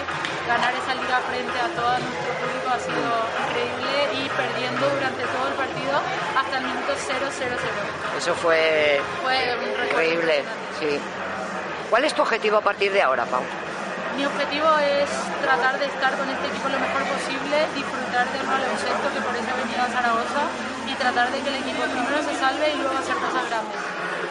Ganar 0.49 0.73
esa 0.73 0.95
liga 0.97 1.21
frente 1.29 1.59
a 1.61 1.69
todo 1.77 1.93
nuestro 2.01 2.33
público 2.41 2.69
ha 2.73 2.81
sido 2.81 3.13
increíble 3.37 3.97
y 4.17 4.21
perdiendo 4.33 4.85
durante 4.89 5.23
todo 5.29 5.45
el 5.47 5.57
partido 5.61 5.95
hasta 6.47 6.59
el 6.59 6.65
minuto 6.65 6.93
0-0-0. 6.95 8.19
Eso 8.19 8.35
fue 8.35 9.01
increíble, 9.91 10.45
sí. 10.79 11.01
¿Cuál 11.91 12.05
es 12.05 12.15
tu 12.15 12.23
objetivo 12.23 12.57
a 12.59 12.61
partir 12.61 12.93
de 12.93 13.03
ahora, 13.03 13.25
Pau? 13.27 13.43
Mi 14.17 14.25
objetivo 14.25 14.67
es 14.79 15.11
tratar 15.43 15.79
de 15.79 15.87
estar 15.87 16.17
con 16.17 16.29
este 16.29 16.47
equipo 16.47 16.69
lo 16.69 16.79
mejor 16.79 17.03
posible, 17.05 17.67
disfrutar 17.75 18.27
del 18.33 18.47
baloncesto 18.47 19.13
que 19.13 19.21
por 19.21 19.37
eso 19.37 19.51
he 19.53 19.63
venido 19.63 19.83
a 19.83 19.89
Zaragoza 19.89 20.43
y 20.87 20.95
tratar 20.95 21.31
de 21.31 21.41
que 21.43 21.49
el 21.51 21.57
equipo 21.57 21.83
primero 21.83 22.23
se 22.23 22.35
salve 22.39 22.73
y 22.73 22.77
luego 22.79 22.97
hacer 22.97 23.15
cosas 23.17 23.49
grandes. 23.51 23.77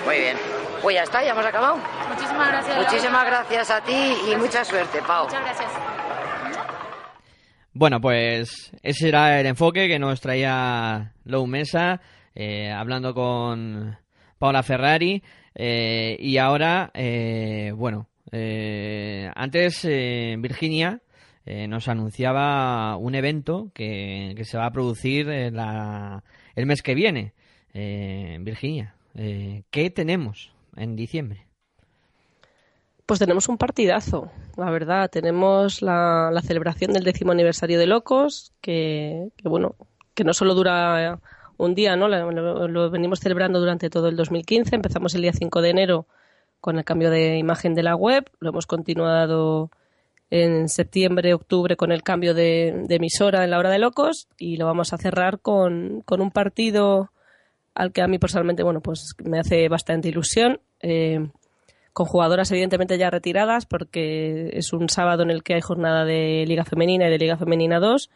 Muy 0.06 0.18
bien. 0.18 0.38
Pues 0.82 0.96
ya 0.96 1.04
está, 1.04 1.24
ya 1.24 1.32
hemos 1.32 1.46
acabado. 1.46 1.78
Muchísimas 2.10 2.48
gracias. 2.48 2.78
Muchísimas 2.78 3.26
gracias 3.26 3.70
a 3.70 3.82
ti 3.82 4.18
y 4.28 4.36
mucha 4.36 4.66
suerte, 4.66 5.02
Pau. 5.04 5.26
Muchas 5.26 5.42
gracias. 5.42 5.70
Bueno, 7.78 8.00
pues 8.00 8.72
ese 8.84 9.10
era 9.10 9.38
el 9.40 9.46
enfoque 9.48 9.90
que 9.90 10.00
nos 10.00 10.22
traía 10.22 11.12
Lou 11.26 11.46
Mesa, 11.46 12.00
eh, 12.34 12.72
hablando 12.72 13.14
con 13.14 13.98
Paula 14.40 14.64
Ferrari. 14.64 15.22
eh, 15.58 16.18
y 16.20 16.38
ahora, 16.38 16.92
eh, 16.94 17.72
bueno, 17.76 18.08
Eh, 18.32 19.30
antes, 19.36 19.86
eh, 19.86 20.36
Virginia 20.40 21.00
eh, 21.46 21.68
nos 21.68 21.88
anunciaba 21.88 22.98
un 22.98 23.14
evento 23.16 23.70
que, 23.74 24.34
que 24.36 24.44
se 24.44 24.58
va 24.58 24.66
a 24.66 24.72
producir 24.72 25.28
la- 25.54 26.24
el 26.56 26.66
mes 26.66 26.82
que 26.82 26.96
viene. 26.96 27.34
Virginia, 27.74 28.96
¿qué 29.70 29.90
tenemos 29.92 30.52
en 30.76 30.96
diciembre? 30.96 31.46
Pues 33.06 33.20
tenemos 33.20 33.48
un 33.48 33.58
partidazo, 33.58 34.32
la 34.58 34.72
verdad. 34.72 35.10
Tenemos 35.10 35.82
la, 35.82 36.30
la 36.32 36.42
celebración 36.42 36.94
del 36.94 37.04
décimo 37.04 37.32
aniversario 37.32 37.80
de 37.80 37.88
Locos, 37.88 38.54
que, 38.62 39.30
que, 39.38 39.50
bueno, 39.50 39.76
que 40.14 40.24
no 40.24 40.34
solo 40.34 40.54
dura 40.54 41.20
un 41.58 41.76
día, 41.76 41.96
¿no? 41.96 42.08
Lo, 42.08 42.90
venimos 42.90 43.20
celebrando 43.20 43.60
durante 43.60 43.90
todo 43.90 44.08
el 44.08 44.16
2015. 44.16 44.76
Empezamos 44.76 45.16
el 45.16 45.22
día 45.22 45.34
5 45.34 45.62
de 45.62 45.70
enero 45.70 46.08
con 46.60 46.78
el 46.78 46.84
cambio 46.84 47.10
de 47.10 47.38
imagen 47.38 47.76
de 47.76 47.84
la 47.84 47.96
web. 47.96 48.30
Lo 48.40 48.50
hemos 48.50 48.66
continuado 48.66 49.72
en 50.30 50.70
septiembre, 50.70 51.34
octubre 51.34 51.76
con 51.76 51.92
el 51.92 52.04
cambio 52.04 52.34
de, 52.34 52.84
de 52.88 52.96
emisora 52.96 53.44
en 53.44 53.52
la 53.52 53.60
hora 53.60 53.70
de 53.70 53.80
locos 53.80 54.28
y 54.38 54.58
lo 54.58 54.66
vamos 54.66 54.92
a 54.92 54.98
cerrar 54.98 55.40
con, 55.40 56.02
con 56.02 56.20
un 56.20 56.32
partido 56.32 57.12
al 57.76 57.92
que 57.92 58.02
a 58.02 58.08
mí 58.08 58.18
personalmente, 58.18 58.64
bueno, 58.64 58.82
pues 58.82 59.16
me 59.24 59.38
hace 59.38 59.68
bastante 59.70 60.08
ilusión. 60.08 60.62
Eh, 60.80 61.30
con 61.96 62.08
jugadoras 62.08 62.52
evidentemente 62.52 62.98
ya 62.98 63.10
retiradas 63.10 63.66
porque 63.66 64.50
es 64.52 64.74
un 64.74 64.90
sábado 64.90 65.24
en 65.24 65.32
el 65.32 65.44
que 65.44 65.54
hay 65.54 65.62
jornada 65.62 66.04
de 66.04 66.44
Liga 66.46 66.66
Femenina 66.66 67.08
y 67.08 67.10
de 67.10 67.18
Liga 67.18 67.38
Femenina 67.38 67.80
2. 67.80 68.10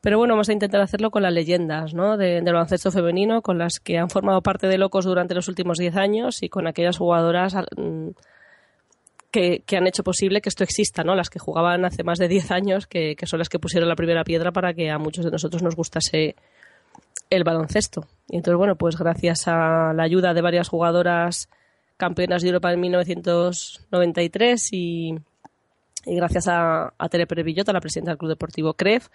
Pero 0.00 0.16
bueno, 0.16 0.32
vamos 0.32 0.48
a 0.48 0.54
intentar 0.54 0.80
hacerlo 0.80 1.10
con 1.10 1.22
las 1.22 1.32
leyendas 1.34 1.92
¿no? 1.92 2.16
de- 2.16 2.40
del 2.40 2.54
baloncesto 2.54 2.90
femenino, 2.90 3.42
con 3.42 3.58
las 3.58 3.80
que 3.80 3.98
han 3.98 4.08
formado 4.08 4.40
parte 4.40 4.66
de 4.66 4.78
Locos 4.78 5.04
durante 5.04 5.34
los 5.34 5.46
últimos 5.48 5.76
10 5.76 5.94
años 5.96 6.42
y 6.42 6.48
con 6.48 6.66
aquellas 6.66 6.96
jugadoras 6.96 7.54
mm, 7.76 8.08
que, 9.30 9.62
que 9.66 9.76
han 9.76 9.86
hecho 9.86 10.02
posible 10.02 10.40
que 10.40 10.48
esto 10.48 10.64
exista, 10.64 11.04
¿no? 11.04 11.14
las 11.14 11.28
que 11.28 11.38
jugaban 11.38 11.84
hace 11.84 12.04
más 12.04 12.18
de 12.18 12.28
10 12.28 12.50
años, 12.50 12.86
que, 12.86 13.14
que 13.14 13.26
son 13.26 13.40
las 13.40 13.50
que 13.50 13.58
pusieron 13.58 13.90
la 13.90 13.94
primera 13.94 14.24
piedra 14.24 14.52
para 14.52 14.72
que 14.72 14.90
a 14.90 14.96
muchos 14.96 15.24
de 15.26 15.30
nosotros 15.30 15.62
nos 15.62 15.76
gustase 15.76 16.34
el 17.28 17.44
baloncesto. 17.44 18.06
Y 18.30 18.36
entonces, 18.36 18.56
bueno, 18.56 18.76
pues 18.76 18.96
gracias 18.96 19.48
a 19.48 19.92
la 19.94 20.02
ayuda 20.02 20.32
de 20.32 20.40
varias 20.40 20.68
jugadoras 20.70 21.50
campeonas 22.02 22.42
de 22.42 22.48
Europa 22.48 22.72
en 22.72 22.80
1993 22.80 24.72
y, 24.72 25.14
y 26.04 26.16
gracias 26.16 26.48
a, 26.48 26.92
a 26.98 27.08
Tere 27.08 27.28
Pérez 27.28 27.44
Villota, 27.44 27.72
la 27.72 27.80
presidenta 27.80 28.10
del 28.10 28.18
Club 28.18 28.30
Deportivo 28.30 28.74
CREF, 28.74 29.06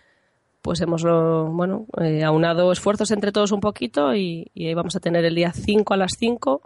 pues 0.62 0.80
hemos 0.80 1.04
bueno, 1.04 1.86
eh, 2.00 2.24
aunado 2.24 2.72
esfuerzos 2.72 3.12
entre 3.12 3.34
todos 3.34 3.52
un 3.52 3.60
poquito 3.60 4.16
y, 4.16 4.50
ahí 4.56 4.74
vamos 4.74 4.96
a 4.96 5.02
tener 5.02 5.26
el 5.26 5.36
día 5.36 5.52
5 5.52 5.94
a 5.94 5.98
las 5.98 6.14
5 6.18 6.62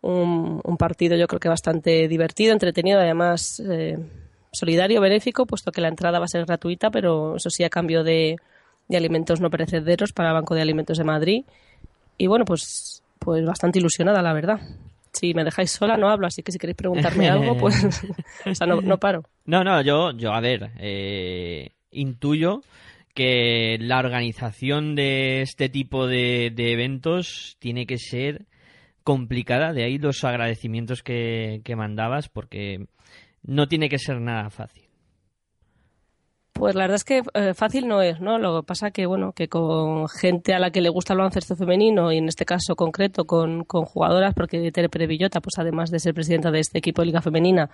un, 0.00 0.76
partido 0.78 1.16
yo 1.16 1.26
creo 1.26 1.38
que 1.38 1.50
bastante 1.50 2.08
divertido, 2.08 2.54
entretenido, 2.54 2.98
además 2.98 3.60
eh, 3.60 3.98
solidario, 4.52 5.02
benéfico, 5.02 5.44
puesto 5.44 5.70
que 5.70 5.82
la 5.82 5.88
entrada 5.88 6.18
va 6.18 6.24
a 6.24 6.28
ser 6.28 6.46
gratuita, 6.46 6.90
pero 6.90 7.36
eso 7.36 7.50
sí 7.50 7.62
a 7.62 7.68
cambio 7.68 8.04
de, 8.04 8.36
de 8.88 8.96
alimentos 8.96 9.42
no 9.42 9.50
perecederos 9.50 10.14
para 10.14 10.30
el 10.30 10.34
Banco 10.34 10.54
de 10.54 10.62
Alimentos 10.62 10.96
de 10.96 11.04
Madrid. 11.04 11.44
Y 12.16 12.26
bueno, 12.26 12.46
pues, 12.46 13.02
pues 13.18 13.44
bastante 13.44 13.80
ilusionada, 13.80 14.22
la 14.22 14.32
verdad. 14.32 14.60
Si 15.16 15.32
me 15.32 15.44
dejáis 15.44 15.70
sola, 15.70 15.96
no 15.96 16.08
hablo, 16.08 16.26
así 16.26 16.42
que 16.42 16.52
si 16.52 16.58
queréis 16.58 16.76
preguntarme 16.76 17.28
algo, 17.30 17.56
pues 17.56 17.84
o 18.46 18.54
sea, 18.54 18.66
no, 18.66 18.80
no 18.80 18.98
paro. 18.98 19.24
No, 19.44 19.64
no, 19.64 19.80
yo, 19.80 20.12
yo 20.12 20.32
a 20.32 20.40
ver, 20.40 20.72
eh, 20.78 21.70
intuyo 21.90 22.60
que 23.14 23.78
la 23.80 23.98
organización 23.98 24.94
de 24.94 25.40
este 25.40 25.70
tipo 25.70 26.06
de, 26.06 26.52
de 26.54 26.72
eventos 26.72 27.56
tiene 27.58 27.86
que 27.86 27.96
ser 27.96 28.44
complicada, 29.04 29.72
de 29.72 29.84
ahí 29.84 29.98
los 29.98 30.22
agradecimientos 30.24 31.02
que, 31.02 31.62
que 31.64 31.76
mandabas, 31.76 32.28
porque 32.28 32.86
no 33.42 33.68
tiene 33.68 33.88
que 33.88 33.98
ser 33.98 34.20
nada 34.20 34.50
fácil. 34.50 34.85
Pues 36.58 36.74
la 36.74 36.84
verdad 36.84 36.96
es 36.96 37.04
que 37.04 37.22
eh, 37.34 37.52
fácil 37.52 37.86
no 37.86 38.00
es, 38.00 38.20
¿no? 38.20 38.38
Lo 38.38 38.60
que 38.60 38.66
pasa 38.66 38.90
que, 38.90 39.04
bueno, 39.04 39.32
que 39.32 39.46
con 39.46 40.08
gente 40.08 40.54
a 40.54 40.58
la 40.58 40.70
que 40.70 40.80
le 40.80 40.88
gusta 40.88 41.12
el 41.12 41.18
baloncesto 41.18 41.54
femenino 41.54 42.10
y 42.12 42.16
en 42.16 42.28
este 42.28 42.46
caso 42.46 42.76
concreto 42.76 43.26
con, 43.26 43.64
con 43.64 43.84
jugadoras, 43.84 44.32
porque 44.32 44.72
Tere 44.72 44.88
Pérez 44.88 45.08
Villota, 45.08 45.40
pues 45.40 45.58
además 45.58 45.90
de 45.90 45.98
ser 45.98 46.14
presidenta 46.14 46.50
de 46.50 46.60
este 46.60 46.78
equipo 46.78 47.02
de 47.02 47.06
Liga 47.06 47.20
Femenina, 47.20 47.68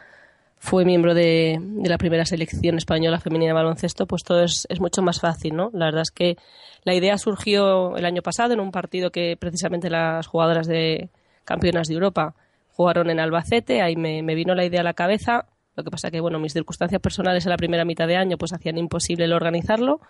fue 0.58 0.84
miembro 0.84 1.14
de, 1.14 1.58
de 1.60 1.88
la 1.88 1.96
primera 1.96 2.24
selección 2.24 2.76
española 2.76 3.20
femenina 3.20 3.50
de 3.50 3.54
baloncesto, 3.54 4.06
pues 4.06 4.24
todo 4.24 4.42
es, 4.42 4.66
es 4.68 4.80
mucho 4.80 5.00
más 5.00 5.20
fácil, 5.20 5.54
¿no? 5.54 5.70
La 5.72 5.86
verdad 5.86 6.02
es 6.02 6.10
que 6.10 6.36
la 6.82 6.94
idea 6.94 7.18
surgió 7.18 7.96
el 7.96 8.04
año 8.04 8.22
pasado 8.22 8.52
en 8.52 8.60
un 8.60 8.72
partido 8.72 9.10
que 9.10 9.36
precisamente 9.38 9.90
las 9.90 10.26
jugadoras 10.26 10.66
de 10.66 11.08
campeonas 11.44 11.86
de 11.86 11.94
Europa 11.94 12.34
jugaron 12.72 13.10
en 13.10 13.20
Albacete, 13.20 13.80
ahí 13.80 13.94
me, 13.94 14.22
me 14.22 14.34
vino 14.34 14.54
la 14.54 14.64
idea 14.64 14.80
a 14.80 14.84
la 14.84 14.94
cabeza, 14.94 15.46
lo 15.74 15.84
que 15.84 15.90
pasa 15.90 16.10
que, 16.10 16.20
bueno, 16.20 16.38
mis 16.38 16.52
circunstancias 16.52 17.00
personales 17.00 17.46
en 17.46 17.50
la 17.50 17.56
primera 17.56 17.84
mitad 17.84 18.06
de 18.06 18.16
año 18.16 18.36
pues 18.36 18.52
hacían 18.52 18.78
imposible 18.78 19.24
el 19.24 19.32
organizarlo, 19.32 20.00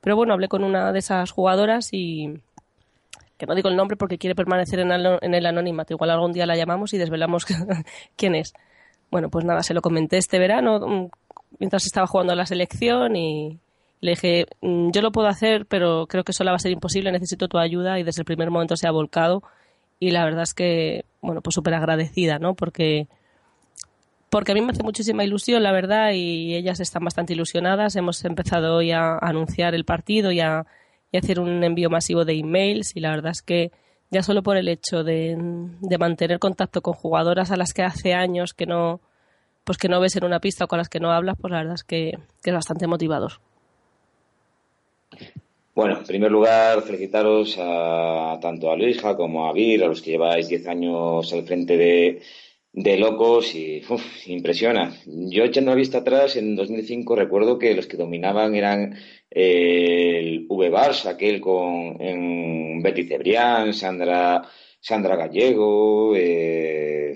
pero 0.00 0.16
bueno, 0.16 0.32
hablé 0.32 0.48
con 0.48 0.64
una 0.64 0.92
de 0.92 0.98
esas 0.98 1.30
jugadoras 1.30 1.90
y 1.92 2.40
que 3.36 3.46
no 3.46 3.54
digo 3.54 3.68
el 3.68 3.76
nombre 3.76 3.96
porque 3.96 4.18
quiere 4.18 4.34
permanecer 4.34 4.80
en, 4.80 4.90
en 4.92 5.34
el 5.34 5.46
anonimato, 5.46 5.94
igual 5.94 6.10
algún 6.10 6.32
día 6.32 6.46
la 6.46 6.56
llamamos 6.56 6.92
y 6.92 6.98
desvelamos 6.98 7.46
quién 8.16 8.34
es. 8.34 8.52
Bueno, 9.10 9.28
pues 9.30 9.44
nada, 9.44 9.62
se 9.62 9.74
lo 9.74 9.82
comenté 9.82 10.18
este 10.18 10.38
verano 10.38 10.78
mm, 10.80 11.08
mientras 11.58 11.84
estaba 11.86 12.06
jugando 12.06 12.32
a 12.32 12.36
la 12.36 12.46
selección 12.46 13.16
y 13.16 13.58
le 14.00 14.10
dije, 14.12 14.46
"Mm, 14.60 14.90
yo 14.90 15.02
lo 15.02 15.10
puedo 15.12 15.28
hacer, 15.28 15.66
pero 15.66 16.06
creo 16.06 16.24
que 16.24 16.32
sola 16.32 16.52
va 16.52 16.56
a 16.56 16.60
ser 16.60 16.72
imposible, 16.72 17.12
necesito 17.12 17.48
tu 17.48 17.58
ayuda 17.58 17.98
y 17.98 18.02
desde 18.02 18.22
el 18.22 18.26
primer 18.26 18.50
momento 18.50 18.76
se 18.76 18.86
ha 18.86 18.90
volcado 18.90 19.42
y 19.98 20.10
la 20.12 20.24
verdad 20.24 20.42
es 20.42 20.54
que, 20.54 21.04
bueno, 21.20 21.42
pues 21.42 21.54
súper 21.54 21.74
agradecida, 21.74 22.38
¿no? 22.38 22.54
Porque, 22.54 23.06
porque 24.30 24.52
a 24.52 24.54
mí 24.54 24.60
me 24.60 24.70
hace 24.70 24.84
muchísima 24.84 25.24
ilusión, 25.24 25.62
la 25.62 25.72
verdad, 25.72 26.12
y 26.12 26.54
ellas 26.54 26.78
están 26.78 27.04
bastante 27.04 27.32
ilusionadas. 27.32 27.96
Hemos 27.96 28.24
empezado 28.24 28.76
hoy 28.76 28.92
a 28.92 29.18
anunciar 29.18 29.74
el 29.74 29.84
partido 29.84 30.30
y 30.30 30.40
a, 30.40 30.66
y 31.10 31.18
hacer 31.18 31.40
un 31.40 31.62
envío 31.64 31.90
masivo 31.90 32.24
de 32.24 32.34
emails 32.38 32.94
y 32.94 33.00
la 33.00 33.10
verdad 33.10 33.32
es 33.32 33.42
que 33.42 33.72
ya 34.10 34.22
solo 34.22 34.42
por 34.42 34.56
el 34.56 34.68
hecho 34.68 35.02
de, 35.02 35.36
mantener 35.98 36.38
contacto 36.38 36.80
con 36.80 36.94
jugadoras 36.94 37.50
a 37.50 37.56
las 37.56 37.72
que 37.72 37.82
hace 37.82 38.14
años 38.14 38.54
que 38.54 38.66
no 38.66 39.00
pues 39.64 39.78
que 39.78 39.88
no 39.88 40.00
ves 40.00 40.16
en 40.16 40.24
una 40.24 40.40
pista 40.40 40.64
o 40.64 40.68
con 40.68 40.78
las 40.78 40.88
que 40.88 41.00
no 41.00 41.12
hablas, 41.12 41.36
pues 41.40 41.52
la 41.52 41.58
verdad 41.58 41.74
es 41.74 41.84
que, 41.84 42.18
que 42.42 42.50
es 42.50 42.54
bastante 42.54 42.86
motivador. 42.86 43.32
Bueno, 45.74 45.98
en 45.98 46.04
primer 46.04 46.30
lugar, 46.30 46.82
felicitaros 46.82 47.56
a 47.60 48.38
tanto 48.40 48.70
a 48.70 48.76
Luisa 48.76 49.16
como 49.16 49.46
a 49.46 49.52
Vir, 49.52 49.84
a 49.84 49.86
los 49.86 50.02
que 50.02 50.12
lleváis 50.12 50.48
10 50.48 50.66
años 50.66 51.32
al 51.32 51.44
frente 51.44 51.76
de, 51.76 52.22
de 52.72 52.96
Locos 52.98 53.54
y 53.54 53.82
uf, 53.88 54.26
impresiona. 54.28 54.92
Yo 55.06 55.44
echando 55.44 55.70
la 55.72 55.76
vista 55.76 55.98
atrás, 55.98 56.36
en 56.36 56.54
2005 56.56 57.16
recuerdo 57.16 57.58
que 57.58 57.74
los 57.74 57.86
que 57.86 57.96
dominaban 57.96 58.54
eran 58.54 58.94
eh, 59.30 60.18
el 60.20 60.46
V-Bars, 60.48 61.06
aquel 61.06 61.40
con 61.40 61.98
Betty 62.82 63.04
Cebrián, 63.04 63.72
Sandra, 63.74 64.42
Sandra 64.80 65.16
Gallego 65.16 66.14
eh, 66.16 67.14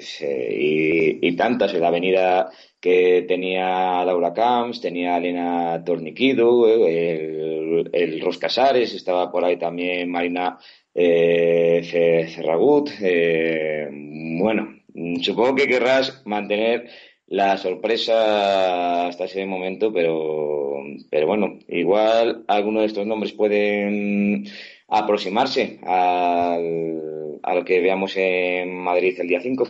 y, 1.20 1.36
tantas 1.36 1.74
en 1.74 1.80
la 1.80 1.88
avenida 1.88 2.50
que 2.80 3.24
tenía 3.26 4.04
Laura 4.04 4.32
Camps, 4.32 4.80
tenía 4.80 5.16
Elena 5.16 5.82
Torniquido, 5.84 6.68
el, 6.86 7.88
el 7.92 8.20
Ros 8.20 8.38
Casares, 8.38 8.92
estaba 8.94 9.30
por 9.32 9.44
ahí 9.44 9.56
también 9.58 10.10
Marina 10.10 10.58
eh, 10.94 11.80
Ce- 11.84 12.26
Cerragut. 12.28 12.90
eh, 13.00 13.88
bueno, 13.90 14.73
supongo 15.22 15.54
que 15.54 15.66
querrás 15.66 16.22
mantener 16.24 16.88
la 17.26 17.56
sorpresa 17.56 19.06
hasta 19.06 19.24
ese 19.24 19.46
momento, 19.46 19.92
pero, 19.92 20.78
pero 21.10 21.26
bueno, 21.26 21.58
igual 21.68 22.44
algunos 22.48 22.82
de 22.82 22.86
estos 22.86 23.06
nombres 23.06 23.32
pueden 23.32 24.46
aproximarse 24.88 25.80
al, 25.84 27.40
al 27.42 27.64
que 27.64 27.80
veamos 27.80 28.16
en 28.16 28.74
Madrid 28.74 29.18
el 29.18 29.28
día 29.28 29.40
5. 29.40 29.68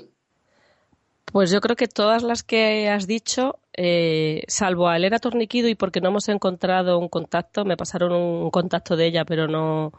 Pues 1.35 1.51
yo 1.51 1.61
creo 1.61 1.75
que 1.75 1.89
todas 1.89 2.23
las 2.23 2.45
que 2.45 2.89
has 2.89 3.09
dicho, 3.09 3.59
eh, 3.77 4.45
salvo 4.47 4.89
a 4.89 4.97
Elena 4.97 5.19
Torniquido 5.19 5.69
y 5.69 5.75
porque 5.75 6.01
no 6.01 6.11
hemos 6.11 6.29
encontrado 6.29 6.99
un 6.99 7.09
contacto, 7.09 7.65
me 7.65 7.77
pasaron 7.77 8.13
un 8.13 8.51
contacto 8.51 8.97
de 8.97 9.07
ella, 9.07 9.25
pero 9.25 9.49
no 9.49 9.93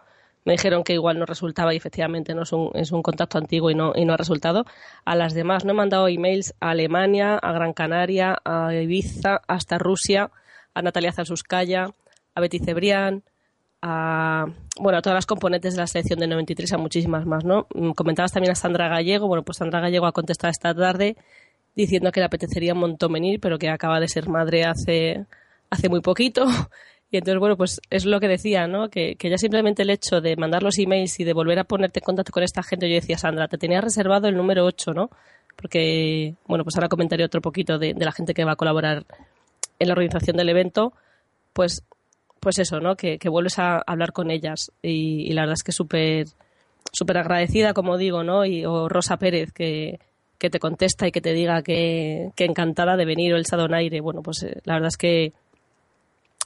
me 0.45 0.53
dijeron 0.53 0.83
que 0.83 0.93
igual 0.93 1.19
no 1.19 1.25
resultaba 1.25 1.73
y 1.73 1.77
efectivamente 1.77 2.33
no 2.35 2.43
es 2.43 2.53
un, 2.53 2.69
es 2.75 2.91
un 2.91 3.01
contacto 3.01 3.37
antiguo 3.37 3.71
y 3.71 3.75
no, 3.75 3.93
y 3.95 4.05
no 4.05 4.13
ha 4.13 4.17
resultado. 4.17 4.65
A 5.03 5.15
las 5.15 5.33
demás 5.33 5.65
no 5.65 5.71
he 5.71 5.75
mandado 5.75 6.07
emails 6.07 6.53
a 6.59 6.69
Alemania, 6.69 7.35
a 7.37 7.51
Gran 7.51 7.73
Canaria, 7.73 8.37
a 8.45 8.73
Ibiza, 8.73 9.41
hasta 9.47 9.79
Rusia, 9.79 10.29
a 10.73 10.81
Natalia 10.81 11.11
Zansuskaya, 11.11 11.89
a 12.35 12.41
Betty 12.41 12.59
Cebrián, 12.59 13.23
a 13.81 14.45
bueno 14.79 14.97
a 14.97 15.01
todas 15.01 15.15
las 15.15 15.25
componentes 15.25 15.75
de 15.75 15.81
la 15.81 15.87
selección 15.87 16.19
del 16.19 16.29
93 16.29 16.73
a 16.73 16.77
muchísimas 16.77 17.25
más 17.25 17.43
no 17.43 17.67
Mm, 17.73 17.91
comentabas 17.91 18.31
también 18.31 18.51
a 18.51 18.55
Sandra 18.55 18.87
Gallego. 18.87 19.27
Bueno 19.27 19.43
pues 19.43 19.57
Sandra 19.57 19.79
Gallego 19.79 20.05
ha 20.05 20.11
contestado 20.11 20.51
esta 20.51 20.73
tarde 20.73 21.17
diciendo 21.75 22.11
que 22.11 22.19
le 22.19 22.25
apetecería 22.27 22.73
un 22.73 22.79
montón 22.79 23.13
venir 23.13 23.39
pero 23.39 23.57
que 23.57 23.69
acaba 23.69 23.99
de 23.99 24.07
ser 24.07 24.27
madre 24.29 24.65
hace 24.65 25.25
hace 25.69 25.89
muy 25.89 26.01
poquito 26.01 26.45
y 27.16 27.18
entonces 27.18 27.39
bueno 27.39 27.57
pues 27.57 27.82
es 27.89 28.05
lo 28.05 28.20
que 28.20 28.28
decía 28.28 28.68
no 28.68 28.89
que, 28.89 29.16
que 29.16 29.30
ya 29.30 29.38
simplemente 29.38 29.84
el 29.84 29.89
hecho 29.89 30.22
de 30.22 30.36
mandar 30.36 30.63
los 30.63 30.78
emails 30.78 31.20
y 31.20 31.24
de 31.24 31.34
volver 31.34 31.59
a 31.59 31.63
ponerte 31.63 31.99
en 31.99 32.05
contacto 32.05 32.32
con 32.32 32.43
esta 32.43 32.63
gente 32.63 32.88
yo 32.88 32.95
decía 32.95 33.18
Sandra 33.18 33.47
te 33.47 33.57
tenía 33.57 33.82
reservado 33.82 34.28
el 34.28 34.36
número 34.36 34.66
8 34.66 34.93
no 34.93 35.09
porque, 35.55 36.36
bueno, 36.47 36.63
pues 36.63 36.76
ahora 36.76 36.89
comentaré 36.89 37.24
otro 37.24 37.41
poquito 37.41 37.78
de, 37.78 37.93
de 37.93 38.05
la 38.05 38.11
gente 38.11 38.34
que 38.34 38.43
va 38.43 38.53
a 38.53 38.57
colaborar 38.57 39.05
en 39.80 39.88
la 39.88 39.93
organización 39.93 40.38
del 40.38 40.49
evento, 40.49 40.93
pues, 41.53 41.84
pues 42.39 42.59
eso, 42.59 42.80
¿no? 42.80 42.95
Que, 42.95 43.18
que 43.18 43.30
vuelves 43.30 43.57
a 43.59 43.78
hablar 43.86 44.11
con 44.11 44.32
ellas 44.32 44.72
y, 44.82 45.32
la 45.34 45.41
verdad 45.41 45.55
es 45.57 45.63
que 45.63 45.72
súper 45.72 46.28
súper 46.91 47.18
agradecida, 47.18 47.74
como 47.74 47.97
digo, 47.97 48.24
¿no? 48.24 48.45
Y, 48.45 48.66
o 48.66 48.88
Rosa 48.88 49.18
Pérez, 49.18 49.51
que, 49.51 49.99
que 50.38 50.49
te 50.49 50.59
contesta 50.59 51.07
y 51.07 51.11
que 51.11 51.22
te 51.22 51.34
diga 51.34 51.61
que, 51.61 52.32
que 52.36 52.45
encantada 52.45 52.95
de 52.95 53.05
venir 53.05 53.34
o 53.34 53.38
el 53.38 53.43
Donaire. 53.43 53.99
Bueno, 54.01 54.22
pues 54.22 54.43
eh, 54.43 54.61
la 54.63 54.76
verdad 54.76 54.89
es 54.89 54.97
que 54.97 55.34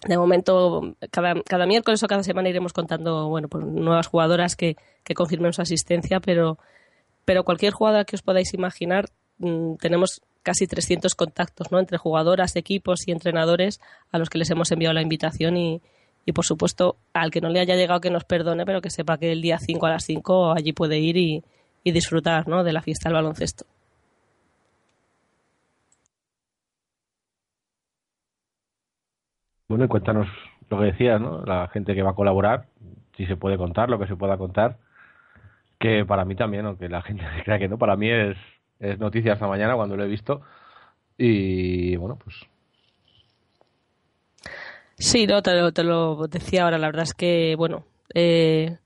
de 0.08 0.18
momento 0.18 0.96
cada, 1.12 1.42
cada 1.44 1.66
miércoles 1.66 2.02
o 2.04 2.08
cada 2.08 2.24
semana 2.24 2.50
iremos 2.50 2.74
contando, 2.74 3.28
bueno, 3.28 3.48
pues 3.48 3.66
nuevas 3.66 4.08
jugadoras 4.08 4.56
que, 4.56 4.78
que 5.04 5.14
confirmen 5.14 5.54
su 5.54 5.62
asistencia, 5.62 6.20
pero, 6.20 6.58
pero 7.26 7.44
cualquier 7.44 7.74
jugadora 7.74 8.06
que 8.06 8.16
os 8.16 8.22
podáis 8.22 8.54
imaginar, 8.54 9.10
mm, 9.40 9.76
tenemos 9.76 10.22
casi 10.44 10.68
300 10.68 11.16
contactos, 11.16 11.72
¿no? 11.72 11.80
Entre 11.80 11.98
jugadoras, 11.98 12.56
equipos 12.56 13.08
y 13.08 13.12
entrenadores 13.12 13.82
a 14.12 14.18
los 14.18 14.30
que 14.30 14.38
les 14.38 14.50
hemos 14.50 14.72
enviado 14.72 14.94
la 14.94 15.02
invitación 15.02 15.58
y, 15.58 15.82
y 16.26 16.32
por 16.32 16.46
supuesto, 16.46 16.96
al 17.14 17.32
que 17.32 17.42
no 17.42 17.50
le 17.50 17.60
haya 17.60 17.76
llegado 17.76 18.00
que 18.00 18.10
nos 18.10 18.24
perdone, 18.24 18.66
pero 18.66 18.82
que 18.82 18.90
sepa 18.90 19.18
que 19.18 19.32
el 19.32 19.42
día 19.42 19.60
5 19.60 19.86
a 19.86 19.90
las 19.90 20.06
5 20.06 20.54
allí 20.54 20.72
puede 20.74 21.00
ir 21.00 21.18
y, 21.18 21.44
y 21.84 21.92
disfrutar 21.92 22.48
¿no? 22.48 22.64
de 22.64 22.74
la 22.74 22.82
fiesta 22.82 23.10
del 23.10 23.16
baloncesto. 23.16 23.66
Bueno, 29.70 29.86
y 29.86 29.88
cuéntanos 29.88 30.28
lo 30.70 30.80
que 30.80 30.86
decías, 30.86 31.22
¿no? 31.22 31.46
La 31.46 31.68
gente 31.70 31.96
que 31.96 32.02
va 32.02 32.12
a 32.12 32.16
colaborar, 32.16 32.66
si 33.16 33.26
se 33.26 33.38
puede 33.38 33.58
contar, 33.58 33.90
lo 33.90 34.00
que 34.00 34.08
se 34.08 34.16
pueda 34.16 34.38
contar, 34.38 34.78
que 35.80 36.04
para 36.06 36.26
mí 36.26 36.36
también, 36.36 36.66
aunque 36.66 36.90
la 36.90 37.02
gente 37.02 37.24
crea 37.46 37.60
que 37.60 37.70
no, 37.70 37.78
para 37.78 37.96
mí 37.96 38.10
es, 38.10 38.38
es 38.80 39.00
noticia 39.00 39.34
esta 39.34 39.48
mañana 39.48 39.76
cuando 39.76 39.96
lo 39.96 40.04
he 40.04 40.08
visto. 40.08 40.42
Y 41.18 41.96
bueno, 41.96 42.18
pues 42.22 42.36
Sí, 45.00 45.28
no, 45.28 45.42
te 45.42 45.54
lo, 45.54 45.72
te 45.72 45.84
lo 45.84 46.28
decía 46.28 46.64
ahora. 46.64 46.78
La 46.78 46.88
verdad 46.88 47.04
es 47.04 47.14
que, 47.14 47.56
bueno, 47.58 47.86
eh, 48.14 48.78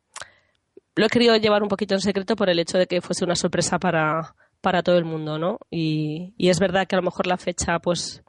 lo 0.95 1.05
he 1.05 1.09
querido 1.09 1.35
llevar 1.37 1.63
un 1.63 1.69
poquito 1.69 1.95
en 1.95 2.01
secreto 2.01 2.35
por 2.35 2.49
el 2.49 2.59
hecho 2.59 2.77
de 2.77 2.85
que 2.85 3.01
fuese 3.01 3.25
una 3.25 3.35
sorpresa 3.35 3.79
para, 3.79 4.35
para 4.61 4.83
todo 4.83 4.97
el 4.97 5.05
mundo, 5.05 5.39
¿no? 5.39 5.57
Y, 5.71 6.35
y 6.37 6.49
es 6.49 6.59
verdad 6.59 6.85
que 6.87 6.95
a 6.95 6.99
lo 6.99 7.03
mejor 7.03 7.25
la 7.25 7.37
fecha, 7.37 7.79
pues, 7.79 8.22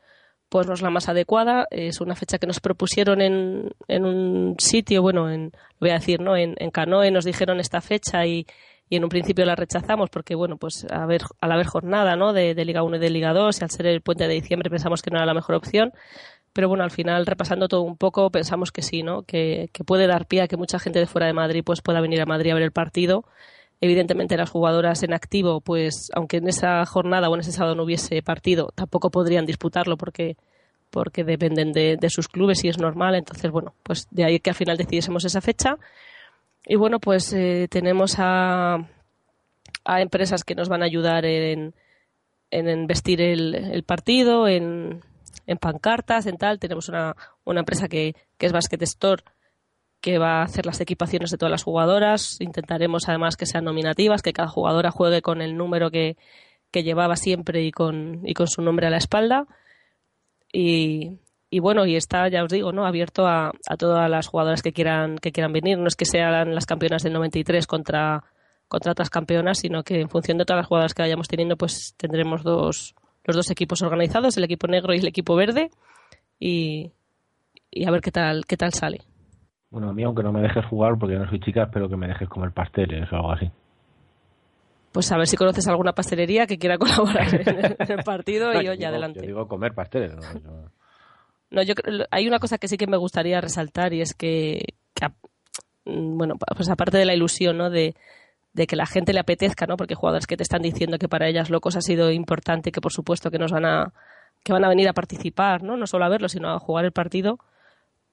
pues 0.55 0.69
no 0.69 0.75
es 0.75 0.83
la 0.83 0.91
más 0.91 1.09
adecuada. 1.09 1.67
Es 1.73 2.01
una 2.01 2.15
fecha 2.15 2.39
que 2.39 2.47
nos 2.47 2.61
propusieron 2.61 3.21
en, 3.21 3.73
en 3.89 4.05
un 4.05 4.55
sitio, 4.61 5.03
bueno, 5.03 5.29
en, 5.29 5.51
voy 5.81 5.91
a 5.91 5.95
decir, 5.95 6.21
¿no? 6.21 6.37
En, 6.37 6.55
en 6.59 6.71
Canoe 6.71 7.11
nos 7.11 7.25
dijeron 7.25 7.59
esta 7.59 7.81
fecha 7.81 8.25
y, 8.25 8.47
y 8.89 8.95
en 8.95 9.03
un 9.03 9.09
principio 9.09 9.45
la 9.47 9.57
rechazamos 9.57 10.11
porque, 10.11 10.37
bueno, 10.37 10.57
pues 10.57 10.87
a 10.89 11.07
ver, 11.07 11.23
al 11.41 11.51
haber 11.51 11.67
jornada, 11.67 12.15
¿no? 12.15 12.33
De, 12.33 12.55
de 12.55 12.65
Liga 12.65 12.85
1 12.85 12.99
y 12.99 13.01
de 13.01 13.11
Liga 13.11 13.33
2 13.33 13.61
y 13.61 13.65
al 13.65 13.71
ser 13.71 13.87
el 13.87 14.01
puente 14.01 14.29
de 14.29 14.35
diciembre 14.35 14.71
pensamos 14.71 15.03
que 15.03 15.11
no 15.11 15.17
era 15.17 15.27
la 15.27 15.35
mejor 15.35 15.57
opción 15.57 15.93
pero 16.53 16.69
bueno, 16.69 16.85
al 16.85 16.93
final, 16.93 17.27
repasando 17.27 17.67
todo 17.67 17.83
un 17.83 17.97
poco, 17.97 18.31
pensamos 18.31 18.71
que 18.71 18.83
sí, 18.83 19.03
¿no? 19.03 19.23
Que, 19.23 19.71
que, 19.73 19.83
puede 19.83 20.07
dar 20.07 20.27
pie 20.27 20.43
a 20.43 20.47
que 20.47 20.57
mucha 20.57 20.79
gente 20.79 21.01
de 21.01 21.07
fuera 21.07 21.27
de 21.27 21.33
Madrid 21.33 21.65
pues 21.67 21.83
pueda 21.83 22.01
venir 22.01 22.21
a 22.21 22.27
Madrid 22.27 22.53
a 22.53 22.55
ver 22.55 22.63
el 22.63 22.71
partido. 22.71 23.25
Evidentemente, 23.85 24.39
las 24.39 24.49
jugadoras 24.49 25.03
en 25.03 25.12
activo, 25.12 25.61
pues 25.61 26.09
aunque 26.14 26.39
en 26.39 26.49
esa 26.49 26.87
jornada 26.87 27.28
o 27.28 27.35
en 27.35 27.41
ese 27.41 27.53
sábado 27.53 27.74
no 27.74 27.82
hubiese 27.82 28.22
partido, 28.22 28.70
tampoco 28.74 29.11
podrían 29.11 29.45
disputarlo 29.45 29.99
porque, 29.99 30.39
porque 30.89 31.22
dependen 31.22 31.72
de, 31.72 31.99
de 32.01 32.09
sus 32.09 32.28
clubes 32.28 32.64
y 32.64 32.68
es 32.68 32.78
normal. 32.78 33.14
Entonces, 33.14 33.51
bueno, 33.51 33.74
pues 33.82 34.09
de 34.11 34.24
ahí 34.24 34.41
que 34.41 34.49
al 34.49 34.57
final 34.57 34.78
decidiésemos 34.78 35.26
esa 35.26 35.43
fecha. 35.43 35.76
Y 36.64 36.76
bueno, 36.76 36.99
pues 36.99 37.30
eh, 37.35 37.68
tenemos 37.68 38.14
a, 38.16 38.89
a 39.85 40.01
empresas 40.01 40.45
que 40.45 40.55
nos 40.55 40.70
van 40.70 40.80
a 40.80 40.87
ayudar 40.87 41.26
en, 41.26 41.74
en 42.51 42.87
vestir 42.87 43.20
el, 43.20 43.55
el 43.55 43.82
partido, 43.82 44.49
en 44.49 45.03
en 45.47 45.59
pancartas, 45.59 46.24
en 46.24 46.39
tal. 46.39 46.59
Tenemos 46.59 46.89
una, 46.89 47.14
una 47.45 47.61
empresa 47.61 47.87
que, 47.87 48.14
que 48.39 48.47
es 48.47 48.53
Basket 48.53 48.82
Store 48.82 49.22
que 50.05 50.19
va 50.19 50.41
a 50.41 50.43
hacer 50.43 50.67
las 50.67 50.83
equipaciones 50.83 51.31
de 51.31 51.39
todas 51.39 51.51
las 51.51 51.63
jugadoras. 51.63 52.39
Intentaremos 52.39 53.09
además 53.09 53.39
que 53.39 53.47
sean 53.47 53.65
nominativas, 53.65 54.21
que 54.21 54.35
cada 54.35 54.49
jugadora 54.49 54.91
juegue 54.91 55.23
con 55.23 55.41
el 55.41 55.57
número 55.57 55.91
que, 55.91 56.19
que 56.71 56.83
llevaba 56.83 57.17
siempre 57.17 57.63
y 57.63 57.73
con, 57.73 58.21
y 58.23 58.35
con 58.35 58.47
su 58.47 58.61
nombre 58.61 58.87
a 58.87 58.91
la 58.91 58.99
espalda. 58.99 59.47
Y, 60.53 61.21
y 61.49 61.59
bueno, 61.59 61.87
y 61.87 61.97
está, 61.97 62.29
ya 62.29 62.45
os 62.45 62.53
digo, 62.53 62.71
¿no? 62.71 62.85
abierto 62.85 63.27
a, 63.27 63.51
a, 63.67 63.77
todas 63.79 64.11
las 64.11 64.27
jugadoras 64.27 64.61
que 64.61 64.75
quieran, 64.75 65.17
que 65.17 65.33
quieran 65.33 65.55
venir. 65.55 65.79
No 65.79 65.89
es 65.89 65.97
que 65.97 66.05
sean 66.05 66.55
las 66.55 66.67
campeonas 66.67 67.03
del 67.03 67.15
93 67.15 67.67
contra, 67.67 68.25
contra 68.69 68.93
otras 68.93 69.09
campeonas, 69.09 69.61
sino 69.61 69.85
que 69.85 70.03
en 70.03 70.11
función 70.11 70.37
de 70.37 70.45
todas 70.45 70.61
las 70.61 70.67
jugadoras 70.67 70.93
que 70.93 71.01
vayamos 71.01 71.29
teniendo, 71.29 71.57
pues 71.57 71.95
tendremos 71.97 72.43
dos, 72.43 72.95
los 73.25 73.37
dos 73.37 73.51
equipos 73.51 73.81
organizados, 73.81 74.37
el 74.37 74.45
equipo 74.45 74.67
negro 74.67 74.93
y 74.93 74.99
el 74.99 75.09
equipo 75.09 75.35
verde, 75.35 75.71
y, 76.39 76.93
y, 77.71 77.87
a 77.87 77.91
ver 77.91 78.03
qué 78.03 78.11
tal, 78.11 78.45
qué 78.45 78.59
tal 78.59 78.75
sale. 78.75 79.01
Bueno, 79.75 79.91
a 79.91 79.93
mí, 79.93 80.05
aunque 80.05 80.22
no 80.22 80.31
me 80.31 80.41
dejes 80.41 80.64
jugar 80.66 80.97
porque 81.01 81.16
no 81.16 81.29
soy 81.29 81.41
chica, 81.41 81.64
espero 81.64 81.89
que 81.89 81.97
me 81.97 82.07
dejes 82.07 82.29
comer 82.29 82.53
pasteles 82.53 83.12
o 83.12 83.16
algo 83.16 83.33
así. 83.33 83.51
Pues 84.93 85.11
a 85.11 85.16
ver 85.16 85.27
si 85.27 85.37
conoces 85.37 85.66
alguna 85.66 85.93
pastelería 85.93 86.47
que 86.47 86.59
quiera 86.59 86.79
colaborar 86.79 87.27
en 87.35 87.91
el, 87.91 88.05
partido 88.05 88.53
no, 88.53 88.62
y 88.62 88.68
oye, 88.68 88.77
digo, 88.77 88.89
adelante. 88.89 89.18
Yo 89.18 89.27
digo 89.27 89.49
comer 89.49 89.75
pasteles. 89.75 90.14
No, 90.14 90.22
yo... 90.22 90.51
no 91.51 91.62
yo, 91.64 91.75
hay 92.12 92.29
una 92.29 92.39
cosa 92.39 92.59
que 92.59 92.68
sí 92.68 92.77
que 92.77 92.87
me 92.87 92.97
gustaría 92.97 93.41
resaltar 93.41 93.93
y 93.93 94.01
es 94.01 94.14
que, 94.14 94.62
que 94.95 95.09
bueno, 95.85 96.37
pues 96.57 96.70
aparte 96.70 96.97
de 96.97 97.07
la 97.07 97.14
ilusión, 97.14 97.59
¿no? 97.59 97.68
De, 97.68 97.97
de 98.53 98.66
que 98.68 98.77
la 98.77 98.87
gente 98.87 99.12
le 99.12 99.18
apetezca, 99.18 99.66
¿no? 99.66 99.77
Porque 99.77 99.97
jugadores 99.97 100.29
que 100.29 100.37
te 100.37 100.45
están 100.45 100.62
diciendo 100.62 100.99
que 100.99 101.09
para 101.09 101.27
ellas 101.27 101.51
Locos 101.51 101.75
ha 101.75 101.81
sido 101.81 102.12
importante, 102.12 102.70
que 102.70 102.81
por 102.81 102.93
supuesto 102.93 103.33
que 103.33 103.41
nos 103.41 103.51
van 103.51 103.64
a 103.64 103.93
que 104.45 104.53
van 104.53 104.64
a 104.64 104.68
venir 104.68 104.89
a 104.89 104.93
participar, 104.93 105.64
¿no? 105.64 105.77
No 105.77 105.89
solo 105.89 106.05
a 106.05 106.09
verlo, 106.09 106.29
sino 106.29 106.51
a 106.51 106.61
jugar 106.61 106.85
el 106.85 106.93
partido, 106.93 107.41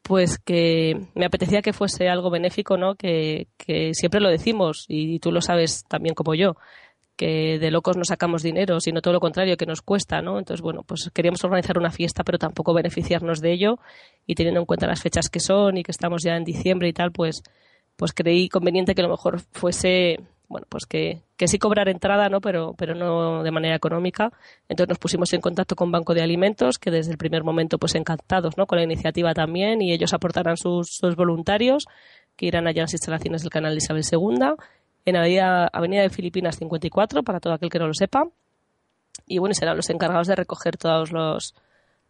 pues 0.01 0.39
que 0.39 1.07
me 1.15 1.25
apetecía 1.25 1.61
que 1.61 1.73
fuese 1.73 2.09
algo 2.09 2.29
benéfico, 2.29 2.77
¿no? 2.77 2.95
Que, 2.95 3.47
que 3.57 3.93
siempre 3.93 4.19
lo 4.21 4.29
decimos 4.29 4.85
y 4.87 5.19
tú 5.19 5.31
lo 5.31 5.41
sabes 5.41 5.83
también 5.87 6.15
como 6.15 6.33
yo, 6.35 6.55
que 7.15 7.59
de 7.59 7.71
locos 7.71 7.97
no 7.97 8.03
sacamos 8.03 8.41
dinero, 8.41 8.79
sino 8.79 9.01
todo 9.01 9.13
lo 9.13 9.19
contrario, 9.19 9.57
que 9.57 9.65
nos 9.65 9.81
cuesta, 9.81 10.21
¿no? 10.21 10.39
Entonces, 10.39 10.61
bueno, 10.61 10.83
pues 10.83 11.09
queríamos 11.13 11.43
organizar 11.43 11.77
una 11.77 11.91
fiesta, 11.91 12.23
pero 12.23 12.39
tampoco 12.39 12.73
beneficiarnos 12.73 13.41
de 13.41 13.53
ello 13.53 13.79
y 14.25 14.35
teniendo 14.35 14.59
en 14.59 14.65
cuenta 14.65 14.87
las 14.87 15.01
fechas 15.01 15.29
que 15.29 15.39
son 15.39 15.77
y 15.77 15.83
que 15.83 15.91
estamos 15.91 16.23
ya 16.23 16.35
en 16.35 16.43
diciembre 16.43 16.87
y 16.87 16.93
tal, 16.93 17.11
pues 17.11 17.43
pues 17.95 18.13
creí 18.13 18.49
conveniente 18.49 18.95
que 18.95 19.01
a 19.01 19.05
lo 19.05 19.11
mejor 19.11 19.41
fuese 19.51 20.21
bueno, 20.51 20.67
pues 20.69 20.85
que, 20.85 21.21
que 21.37 21.47
sí 21.47 21.57
cobrar 21.57 21.87
entrada, 21.87 22.27
¿no? 22.27 22.41
Pero, 22.41 22.75
pero 22.77 22.93
no 22.93 23.41
de 23.41 23.51
manera 23.51 23.73
económica. 23.73 24.31
Entonces 24.67 24.89
nos 24.89 24.99
pusimos 24.99 25.31
en 25.31 25.39
contacto 25.39 25.77
con 25.77 25.91
Banco 25.91 26.13
de 26.13 26.21
Alimentos, 26.21 26.77
que 26.77 26.91
desde 26.91 27.11
el 27.11 27.17
primer 27.17 27.45
momento, 27.45 27.77
pues 27.77 27.95
encantados, 27.95 28.57
¿no? 28.57 28.67
Con 28.67 28.77
la 28.77 28.83
iniciativa 28.83 29.33
también, 29.33 29.81
y 29.81 29.93
ellos 29.93 30.13
aportarán 30.13 30.57
sus, 30.57 30.99
voluntarios, 31.15 31.87
que 32.35 32.47
irán 32.47 32.67
allá 32.67 32.81
a 32.81 32.83
las 32.83 32.93
instalaciones 32.93 33.43
del 33.43 33.49
canal 33.49 33.71
de 33.71 33.77
Isabel 33.77 34.03
II, 34.11 34.55
en 35.05 35.15
Avenida, 35.15 35.67
Avenida 35.71 36.01
de 36.01 36.09
Filipinas 36.09 36.57
54, 36.57 37.23
para 37.23 37.39
todo 37.39 37.53
aquel 37.53 37.69
que 37.69 37.79
no 37.79 37.87
lo 37.87 37.93
sepa. 37.93 38.27
Y 39.25 39.37
bueno, 39.37 39.55
serán 39.55 39.77
los 39.77 39.89
encargados 39.89 40.27
de 40.27 40.35
recoger 40.35 40.75
todos 40.75 41.13
los, 41.13 41.55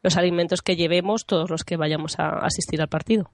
los 0.01 0.17
alimentos 0.17 0.63
que 0.63 0.75
llevemos, 0.75 1.27
todos 1.27 1.51
los 1.51 1.63
que 1.63 1.77
vayamos 1.77 2.19
a 2.19 2.39
asistir 2.39 2.81
al 2.81 2.89
partido. 2.89 3.29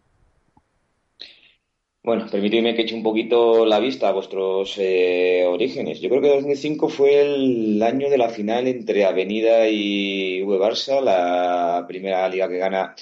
Bueno, 2.08 2.26
permíteme 2.32 2.74
que 2.74 2.84
eche 2.84 2.95
un 2.95 3.03
poquito 3.03 3.66
la 3.66 3.82
vista 3.82 4.08
a 4.08 4.14
vuestros 4.14 4.78
eh, 4.78 5.43
orígenes. 5.45 5.99
Yo 5.99 6.08
creo 6.08 6.22
que 6.22 6.30
2005 6.30 6.88
fue 6.88 7.20
el 7.20 7.84
año 7.84 8.10
de 8.10 8.18
la 8.18 8.30
final 8.30 8.66
entre 8.66 9.03
Avenida 9.03 9.68
y 9.68 10.41
V 10.41 10.58
Barça, 10.58 11.01
la 11.01 11.84
primera 11.86 12.30
liga 12.30 12.47
que 12.47 12.60
gana 12.60 12.95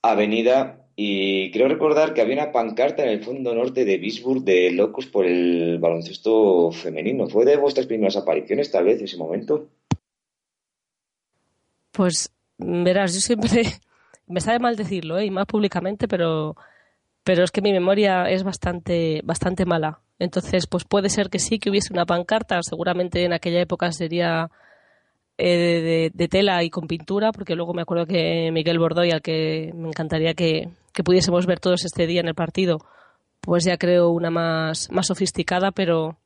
Avenida. 0.00 0.86
Y 0.94 1.50
creo 1.50 1.66
recordar 1.66 2.14
que 2.14 2.20
había 2.20 2.36
una 2.36 2.52
pancarta 2.52 3.02
en 3.02 3.08
el 3.08 3.24
fondo 3.24 3.52
norte 3.52 3.84
de 3.84 3.98
Bisburg 3.98 4.44
de 4.44 4.70
locos 4.70 5.06
por 5.06 5.26
el 5.26 5.80
baloncesto 5.80 6.70
femenino. 6.70 7.26
¿Fue 7.26 7.44
de 7.44 7.56
vuestras 7.56 7.86
primeras 7.86 8.16
apariciones, 8.16 8.70
tal 8.70 8.84
vez, 8.84 9.02
ese 9.02 9.16
momento? 9.16 9.70
Pues, 11.90 12.32
verás, 12.58 13.12
yo 13.12 13.18
siempre. 13.18 13.64
Me 14.28 14.40
sabe 14.40 14.60
mal 14.60 14.76
decirlo, 14.76 15.18
¿eh? 15.18 15.24
y 15.24 15.30
más 15.32 15.46
públicamente, 15.46 16.06
pero 16.06 16.54
pero 17.26 17.42
es 17.42 17.50
que 17.50 17.60
mi 17.60 17.72
memoria 17.72 18.30
es 18.30 18.44
bastante, 18.44 19.20
bastante 19.24 19.66
mala. 19.66 19.98
Entonces, 20.20 20.68
pues 20.68 20.84
puede 20.84 21.08
ser 21.08 21.28
que 21.28 21.40
sí 21.40 21.58
que 21.58 21.70
hubiese 21.70 21.92
una 21.92 22.06
pancarta, 22.06 22.60
seguramente 22.62 23.24
en 23.24 23.32
aquella 23.32 23.60
época 23.60 23.90
sería 23.90 24.48
eh, 25.36 25.56
de, 25.56 26.10
de, 26.14 26.28
tela 26.28 26.62
y 26.62 26.70
con 26.70 26.86
pintura, 26.86 27.32
porque 27.32 27.56
luego 27.56 27.74
me 27.74 27.82
acuerdo 27.82 28.06
que 28.06 28.52
Miguel 28.52 28.78
Bordoy, 28.78 29.10
al 29.10 29.22
que 29.22 29.72
me 29.74 29.88
encantaría 29.88 30.34
que, 30.34 30.68
que, 30.92 31.02
pudiésemos 31.02 31.46
ver 31.46 31.58
todos 31.58 31.84
este 31.84 32.06
día 32.06 32.20
en 32.20 32.28
el 32.28 32.36
partido, 32.36 32.78
pues 33.40 33.64
ya 33.64 33.76
creo 33.76 34.10
una 34.10 34.30
más, 34.30 34.88
más 34.92 35.08
sofisticada, 35.08 35.72
pero, 35.72 36.18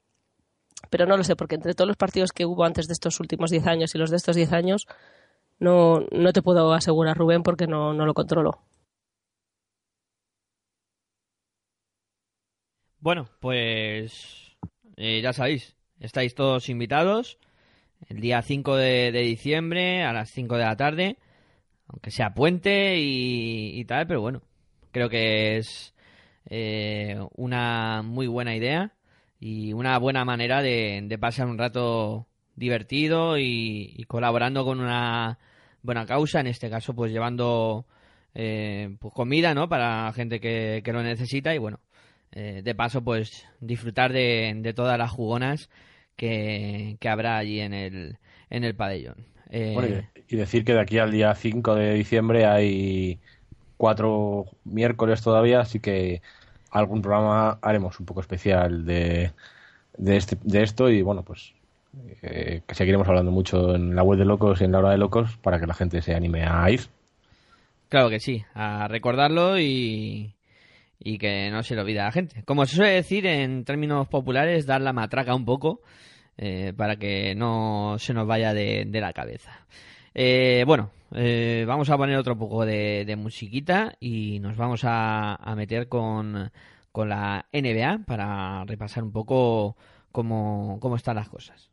pero 0.91 1.07
no 1.07 1.17
lo 1.17 1.25
sé, 1.25 1.35
porque 1.35 1.55
entre 1.55 1.73
todos 1.73 1.89
los 1.89 1.97
partidos 1.97 2.31
que 2.31 2.45
hubo 2.45 2.63
antes 2.63 2.89
de 2.89 2.93
estos 2.93 3.21
últimos 3.21 3.51
10 3.51 3.67
años 3.69 3.95
y 3.95 3.99
los 3.99 4.11
de 4.11 4.17
estos 4.19 4.37
10 4.37 4.53
años, 4.53 4.87
no, 5.59 6.01
no 6.13 6.33
te 6.35 6.43
puedo 6.43 6.75
asegurar, 6.75 7.17
Rubén, 7.17 7.43
porque 7.43 7.67
no, 7.67 7.95
no 7.95 8.05
lo 8.05 8.13
controlo. 8.13 8.61
Bueno, 13.03 13.29
pues 13.41 14.57
eh, 14.97 15.23
ya 15.23 15.33
sabéis, 15.33 15.75
estáis 16.01 16.35
todos 16.35 16.69
invitados. 16.69 17.39
el 18.09 18.21
día 18.21 18.43
5 18.43 18.77
de, 18.77 19.11
diciembre 19.13 20.05
a 20.05 20.13
las 20.13 20.31
5 20.31 20.59
de 20.59 20.65
la 20.65 20.77
tarde, 20.77 21.17
aunque 21.89 22.11
sea 22.11 22.35
puente 22.35 22.97
y, 22.99 23.85
tal, 23.87 24.07
pero 24.07 24.21
bueno, 24.21 24.43
creo 24.93 25.09
que 25.09 25.57
es 25.57 25.95
eh, 26.51 27.19
una 27.37 28.03
muy 28.03 28.27
buena 28.27 28.55
idea 28.55 28.93
y 29.41 29.73
una 29.73 29.99
buena 29.99 30.27
manera 30.27 30.61
de, 30.63 31.19
pasar 31.19 31.47
un 31.47 31.59
rato 31.59 32.27
divertido 32.55 33.39
y, 33.39 33.95
y 33.97 34.05
colaborando 34.05 34.65
con 34.65 34.81
una 34.81 35.39
buena 35.83 36.05
causa, 36.07 36.41
en 36.41 36.49
este 36.49 36.69
caso 36.69 36.95
pues 36.95 37.13
llevando 37.13 37.87
eh, 38.35 38.97
pues 39.01 39.13
comida, 39.15 39.55
¿no? 39.55 39.69
Para 39.69 40.13
gente 40.13 40.41
que, 40.41 40.83
que 40.85 40.93
lo 40.93 41.03
necesita 41.03 41.55
y 41.55 41.59
bueno, 41.59 41.81
eh, 42.33 42.62
de 42.64 42.74
paso 42.74 43.03
pues 43.03 43.47
disfrutar 43.61 44.12
de, 44.12 44.53
de 44.57 44.74
todas 44.74 44.99
las 44.99 45.11
jugonas 45.11 45.70
que, 46.16 46.97
que 47.01 47.09
habrá 47.09 47.39
allí 47.39 47.61
en 47.61 47.74
el, 47.74 48.18
en 48.51 48.64
el 48.64 48.74
pabellón. 48.74 49.26
Eh, 49.51 49.72
Bueno, 49.74 50.03
y 50.28 50.37
decir 50.37 50.64
que 50.64 50.74
de 50.74 50.81
aquí 50.81 50.99
al 50.99 51.11
día 51.11 51.35
5 51.35 51.74
de 51.74 51.95
diciembre 51.95 52.47
hay 52.47 53.20
cuatro 53.76 54.47
miércoles 54.64 55.22
todavía, 55.22 55.61
así 55.61 55.81
que 55.81 56.22
algún 56.70 57.03
programa 57.03 57.59
haremos 57.62 57.99
un 57.99 58.07
poco 58.07 58.20
especial 58.20 58.85
de, 58.85 59.33
de, 59.97 60.16
este, 60.16 60.37
de 60.43 60.62
esto 60.62 60.91
y 60.91 61.03
bueno, 61.03 61.24
pues 61.24 61.55
eh, 62.22 62.62
que 62.66 62.74
seguiremos 62.74 63.09
hablando 63.09 63.33
mucho 63.33 63.74
en 63.74 63.97
la 63.97 64.03
web 64.03 64.18
de 64.18 64.24
Locos 64.24 64.61
y 64.61 64.64
en 64.64 64.72
la 64.72 64.78
hora 64.78 64.91
de 64.91 64.99
Locos 64.99 65.37
para 65.39 65.59
que 65.61 65.66
la 65.66 65.74
gente 65.74 66.03
se 66.03 66.14
anime 66.14 66.45
a 66.45 66.70
ir. 66.70 66.83
Claro 67.89 68.09
que 68.09 68.20
sí, 68.20 68.45
a 68.55 68.87
recordarlo 68.89 69.59
y, 69.59 70.35
y 71.03 71.19
que 71.19 71.51
no 71.51 71.63
se 71.63 71.75
le 71.75 71.81
olvide 71.81 72.01
a 72.01 72.05
la 72.05 72.13
gente. 72.13 72.45
Como 72.45 72.67
se 72.67 72.77
suele 72.77 72.93
decir 72.93 73.27
en 73.27 73.65
términos 73.65 74.07
populares, 74.09 74.67
dar 74.67 74.83
la 74.83 74.93
matraca 74.93 75.35
un 75.35 75.45
poco 75.45 75.81
eh, 76.37 76.73
para 76.77 76.97
que 76.97 77.35
no 77.35 77.97
se 77.99 78.15
nos 78.15 78.27
vaya 78.27 78.53
de, 78.53 78.87
la 78.93 79.13
cabeza. 79.13 79.67
Eh, 80.15 80.65
bueno, 80.67 80.91
eh, 81.15 81.65
vamos 81.67 81.89
a 81.91 81.97
poner 81.97 82.17
otro 82.17 82.37
poco 82.39 82.67
de, 82.67 83.15
musiquita 83.19 83.95
y 83.99 84.39
nos 84.41 84.57
vamos 84.57 84.85
a, 84.85 85.35
a 85.37 85.55
meter 85.57 85.89
con, 85.89 86.51
con 86.93 87.09
la 87.09 87.47
NBA 87.53 88.05
para 88.07 88.65
repasar 88.65 89.03
un 89.03 89.13
poco 89.13 89.77
cómo, 90.13 90.79
cómo 90.81 90.97
están 90.97 91.17
las 91.17 91.29
cosas. 91.29 91.71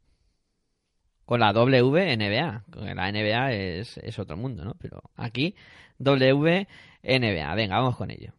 Con 1.26 1.42
la 1.42 1.52
WNBA. 1.52 2.64
La 2.96 3.12
NBA 3.12 3.52
es, 3.52 3.98
es 3.98 4.18
otro 4.18 4.38
mundo, 4.38 4.64
¿no? 4.64 4.76
Pero 4.80 5.02
aquí, 5.18 5.56
WNBA. 6.00 7.56
Venga, 7.56 7.80
vamos 7.80 7.98
con 7.98 8.12
ello. 8.12 8.32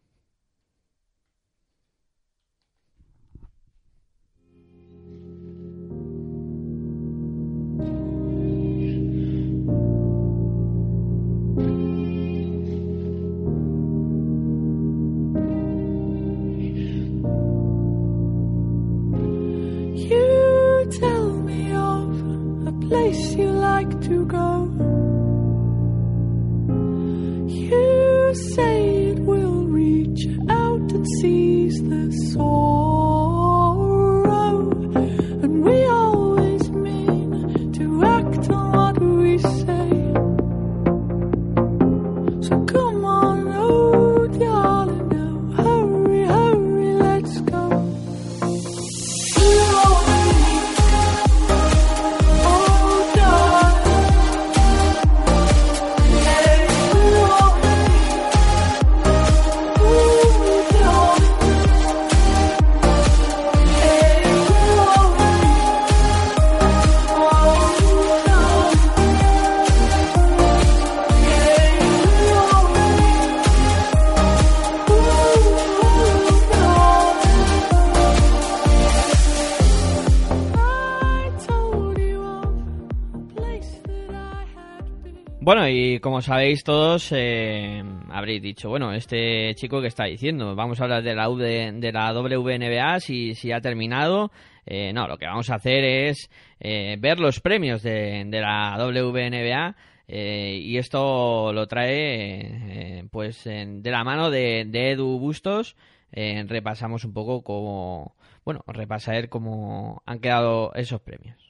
Place 22.89 23.35
you 23.35 23.49
like 23.51 23.91
to 24.01 24.25
go. 24.25 24.47
You 27.47 28.33
say 28.55 29.09
it 29.11 29.19
will 29.19 29.65
reach 29.65 30.25
out 30.49 30.91
and 30.97 31.05
seize 31.21 31.77
the 31.83 32.11
sorrow. 32.31 33.68
Bueno, 85.49 85.67
y 85.67 85.99
como 85.99 86.21
sabéis 86.21 86.63
todos, 86.63 87.11
eh, 87.11 87.83
habréis 88.11 88.39
dicho, 88.39 88.69
bueno, 88.69 88.93
este 88.93 89.55
chico 89.55 89.81
que 89.81 89.87
está 89.87 90.03
diciendo, 90.05 90.55
vamos 90.55 90.79
a 90.79 90.83
hablar 90.83 91.01
de 91.01 91.15
la, 91.15 91.27
U 91.27 91.37
de, 91.37 91.91
la 91.91 92.13
WNBA, 92.13 92.99
si, 92.99 93.33
si 93.33 93.51
ha 93.51 93.59
terminado. 93.59 94.31
Eh, 94.67 94.93
no, 94.93 95.07
lo 95.07 95.17
que 95.17 95.25
vamos 95.25 95.49
a 95.49 95.55
hacer 95.55 95.83
es 95.83 96.29
eh, 96.59 96.97
ver 96.99 97.19
los 97.19 97.39
premios 97.39 97.81
de, 97.81 98.25
de 98.27 98.41
la 98.41 98.77
WNBA 98.77 99.75
eh, 100.07 100.59
y 100.61 100.77
esto 100.77 101.51
lo 101.51 101.67
trae 101.67 102.99
eh, 102.99 103.07
pues 103.09 103.43
de 103.43 103.89
la 103.89 104.03
mano 104.03 104.29
de, 104.29 104.65
de 104.67 104.91
Edu 104.91 105.17
Bustos. 105.17 105.75
Eh, 106.11 106.45
repasamos 106.47 107.05
un 107.05 107.13
poco 107.13 107.41
cómo, 107.41 108.15
bueno, 108.45 108.63
repasar 108.67 109.29
cómo 109.29 110.03
han 110.05 110.19
quedado 110.19 110.75
esos 110.75 111.01
premios. 111.01 111.48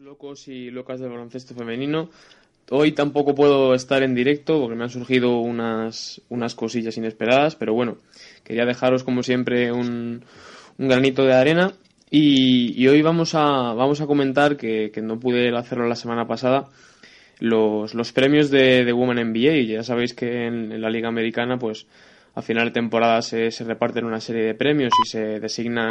Locos 0.00 0.48
y 0.48 0.70
locas 0.70 0.98
del 0.98 1.10
baloncesto 1.10 1.54
femenino. 1.54 2.08
Hoy 2.70 2.92
tampoco 2.92 3.34
puedo 3.34 3.74
estar 3.74 4.02
en 4.02 4.14
directo 4.14 4.58
porque 4.58 4.74
me 4.74 4.84
han 4.84 4.90
surgido 4.90 5.40
unas, 5.40 6.22
unas 6.30 6.54
cosillas 6.54 6.96
inesperadas, 6.96 7.54
pero 7.54 7.74
bueno, 7.74 7.98
quería 8.42 8.64
dejaros 8.64 9.04
como 9.04 9.22
siempre 9.22 9.70
un, 9.72 10.24
un 10.78 10.88
granito 10.88 11.24
de 11.24 11.34
arena 11.34 11.74
y, 12.10 12.86
hoy 12.88 13.02
vamos 13.02 13.34
a, 13.34 13.74
vamos 13.74 14.00
a 14.00 14.06
comentar, 14.06 14.56
que, 14.56 14.90
que 14.90 15.02
no 15.02 15.20
pude 15.20 15.54
hacerlo 15.54 15.86
la 15.86 15.96
semana 15.96 16.26
pasada, 16.26 16.68
los, 17.38 17.94
los 17.94 18.12
premios 18.12 18.50
de, 18.50 18.84
de 18.86 18.92
Women 18.94 19.32
NBA. 19.32 19.74
Ya 19.74 19.82
sabéis 19.82 20.14
que 20.14 20.46
en, 20.46 20.72
en 20.72 20.80
la 20.80 20.88
Liga 20.88 21.08
Americana, 21.08 21.58
pues 21.58 21.86
a 22.34 22.40
final 22.40 22.66
de 22.68 22.72
temporada 22.72 23.20
se, 23.20 23.50
se 23.50 23.64
reparten 23.64 24.06
una 24.06 24.20
serie 24.20 24.44
de 24.44 24.54
premios 24.54 24.92
y 25.04 25.08
se 25.08 25.40
designan 25.40 25.90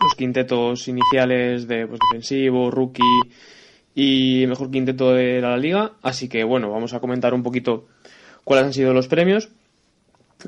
los 0.00 0.14
quintetos 0.14 0.88
iniciales 0.88 1.66
de 1.68 1.86
pues, 1.86 2.00
defensivo, 2.10 2.70
rookie 2.70 3.02
y 3.94 4.46
mejor 4.46 4.70
quinteto 4.70 5.12
de 5.12 5.40
la 5.40 5.56
liga. 5.56 5.92
Así 6.02 6.28
que 6.28 6.44
bueno, 6.44 6.70
vamos 6.70 6.94
a 6.94 7.00
comentar 7.00 7.34
un 7.34 7.42
poquito 7.42 7.86
cuáles 8.44 8.66
han 8.66 8.72
sido 8.72 8.94
los 8.94 9.08
premios. 9.08 9.50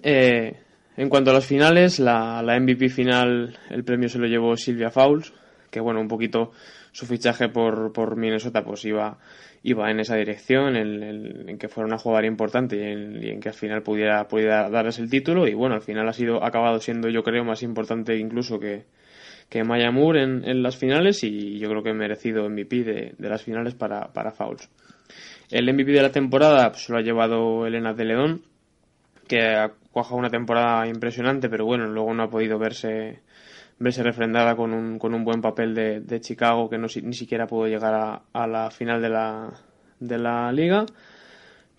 Eh, 0.02 0.56
en 0.96 1.08
cuanto 1.08 1.30
a 1.30 1.34
las 1.34 1.46
finales, 1.46 1.98
la, 1.98 2.42
la 2.42 2.58
MVP 2.58 2.88
final, 2.88 3.58
el 3.70 3.84
premio 3.84 4.08
se 4.08 4.18
lo 4.18 4.26
llevó 4.26 4.56
Silvia 4.56 4.90
Fowles, 4.90 5.32
que 5.70 5.80
bueno, 5.80 6.00
un 6.00 6.08
poquito 6.08 6.52
su 6.92 7.06
fichaje 7.06 7.48
por, 7.48 7.92
por 7.92 8.16
Minnesota 8.16 8.62
pues 8.62 8.84
iba, 8.84 9.18
iba 9.64 9.90
en 9.90 9.98
esa 9.98 10.14
dirección, 10.14 10.76
en, 10.76 11.58
que 11.58 11.68
fuera 11.68 11.88
una 11.88 11.98
jugadora 11.98 12.28
importante 12.28 12.76
y 12.76 12.82
en, 12.82 13.24
y 13.24 13.30
en 13.30 13.40
que 13.40 13.48
al 13.48 13.54
final 13.54 13.82
pudiera, 13.82 14.28
pudiera 14.28 14.70
darles 14.70 15.00
el 15.00 15.10
título. 15.10 15.48
Y 15.48 15.54
bueno, 15.54 15.74
al 15.74 15.82
final 15.82 16.08
ha 16.08 16.12
sido, 16.12 16.44
acabado 16.44 16.78
siendo 16.78 17.08
yo 17.08 17.24
creo 17.24 17.44
más 17.44 17.64
importante 17.64 18.16
incluso 18.16 18.60
que, 18.60 18.84
que 19.54 19.62
Maya 19.62 19.92
Moore 19.92 20.24
en, 20.24 20.42
en 20.48 20.64
las 20.64 20.76
finales 20.76 21.22
y 21.22 21.60
yo 21.60 21.68
creo 21.70 21.84
que 21.84 21.92
merecido 21.92 22.50
MVP 22.50 22.82
de, 22.82 23.14
de 23.16 23.28
las 23.28 23.40
finales 23.44 23.76
para, 23.76 24.12
para 24.12 24.32
Fouls. 24.32 24.68
El 25.48 25.72
MVP 25.72 25.92
de 25.92 26.02
la 26.02 26.10
temporada 26.10 26.72
pues, 26.72 26.88
lo 26.88 26.96
ha 26.98 27.02
llevado 27.02 27.64
Elena 27.64 27.94
de 27.94 28.04
León, 28.04 28.42
que 29.28 29.42
ha 29.42 29.70
cuajado 29.92 30.16
una 30.16 30.28
temporada 30.28 30.88
impresionante, 30.88 31.48
pero 31.48 31.66
bueno, 31.66 31.86
luego 31.86 32.12
no 32.12 32.24
ha 32.24 32.28
podido 32.30 32.58
verse, 32.58 33.20
verse 33.78 34.02
refrendada 34.02 34.56
con 34.56 34.72
un, 34.74 34.98
con 34.98 35.14
un 35.14 35.22
buen 35.24 35.40
papel 35.40 35.72
de, 35.72 36.20
Chicago, 36.20 36.68
que 36.68 36.76
no, 36.76 36.88
ni 37.04 37.14
siquiera 37.14 37.46
pudo 37.46 37.68
llegar 37.68 37.94
a, 38.32 38.46
la 38.48 38.72
final 38.72 39.00
de 39.00 39.08
la, 39.08 39.52
de 40.00 40.18
la 40.18 40.50
liga. 40.50 40.84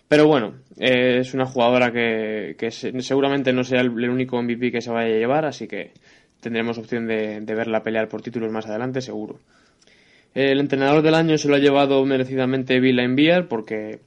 Pero 0.08 0.26
bueno, 0.28 0.54
es 0.78 1.34
una 1.34 1.44
jugadora 1.44 1.92
que, 1.92 2.54
que 2.58 2.70
se- 2.70 2.98
seguramente 3.02 3.52
no 3.52 3.64
sea 3.64 3.82
el, 3.82 3.88
el 4.02 4.08
único 4.08 4.40
MVP 4.40 4.72
que 4.72 4.80
se 4.80 4.90
vaya 4.90 5.14
a 5.14 5.18
llevar, 5.18 5.44
así 5.44 5.68
que 5.68 5.92
tendremos 6.46 6.78
opción 6.78 7.08
de, 7.08 7.40
verla 7.40 7.82
pelear 7.82 8.08
por 8.08 8.22
títulos 8.22 8.52
más 8.52 8.66
adelante, 8.66 9.00
seguro. 9.00 9.40
El 10.32 10.60
entrenador 10.60 11.02
del 11.02 11.16
año 11.16 11.36
se 11.38 11.48
lo 11.48 11.56
ha 11.56 11.58
llevado 11.58 12.04
merecidamente 12.04 12.78
Bill 12.78 13.00
Enviar, 13.00 13.48
porque 13.48 13.98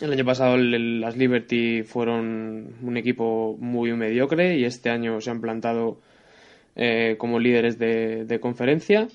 el 0.00 0.10
año 0.10 0.24
pasado 0.24 0.56
las 0.56 1.14
Liberty 1.18 1.82
fueron 1.82 2.68
un 2.80 2.96
equipo 2.96 3.54
muy 3.60 3.92
mediocre 3.92 4.56
y 4.56 4.64
este 4.64 4.88
año 4.88 5.20
se 5.20 5.30
han 5.30 5.42
plantado 5.42 5.98
eh, 6.74 7.16
como 7.18 7.38
líderes 7.38 7.78
de, 7.78 8.24
de 8.24 8.40
conferencia. 8.40 9.08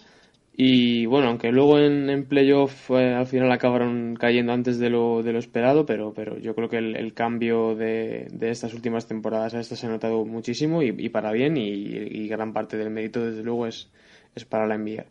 Y 0.56 1.08
bueno, 1.08 1.30
aunque 1.30 1.52
luego 1.52 1.80
en, 1.80 2.10
en 2.12 2.26
playoff 2.26 2.92
eh, 2.92 3.14
al 3.16 3.26
final 3.26 3.52
acabaron 3.52 4.16
cayendo 4.16 4.54
antes 4.54 4.78
de 4.78 4.92
lo, 4.92 5.24
de 5.24 5.34
lo 5.34 5.40
esperado, 5.40 5.86
pero, 5.86 6.14
pero 6.14 6.38
yo 6.38 6.54
creo 6.54 6.70
que 6.70 6.78
el, 6.78 6.96
el 6.96 7.14
cambio 7.14 7.76
de, 7.76 8.28
de 8.32 8.52
estas 8.52 8.74
últimas 8.76 9.08
temporadas 9.08 9.56
a 9.56 9.60
estas 9.60 9.80
se 9.80 9.88
ha 9.88 9.90
notado 9.90 10.26
muchísimo 10.26 10.84
y, 10.84 10.94
y 10.96 11.10
para 11.10 11.32
bien 11.32 11.58
y, 11.58 11.64
y 11.72 12.28
gran 12.28 12.54
parte 12.54 12.78
del 12.78 12.92
mérito 12.92 13.26
desde 13.26 13.42
luego 13.44 13.66
es, 13.66 13.90
es 14.36 14.46
para 14.46 14.68
la 14.68 14.78
NBA. 14.78 15.06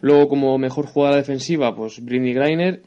Luego 0.00 0.28
como 0.28 0.58
mejor 0.58 0.86
jugadora 0.86 1.18
defensiva, 1.18 1.74
pues 1.76 2.04
Britney 2.04 2.34
Griner, 2.34 2.82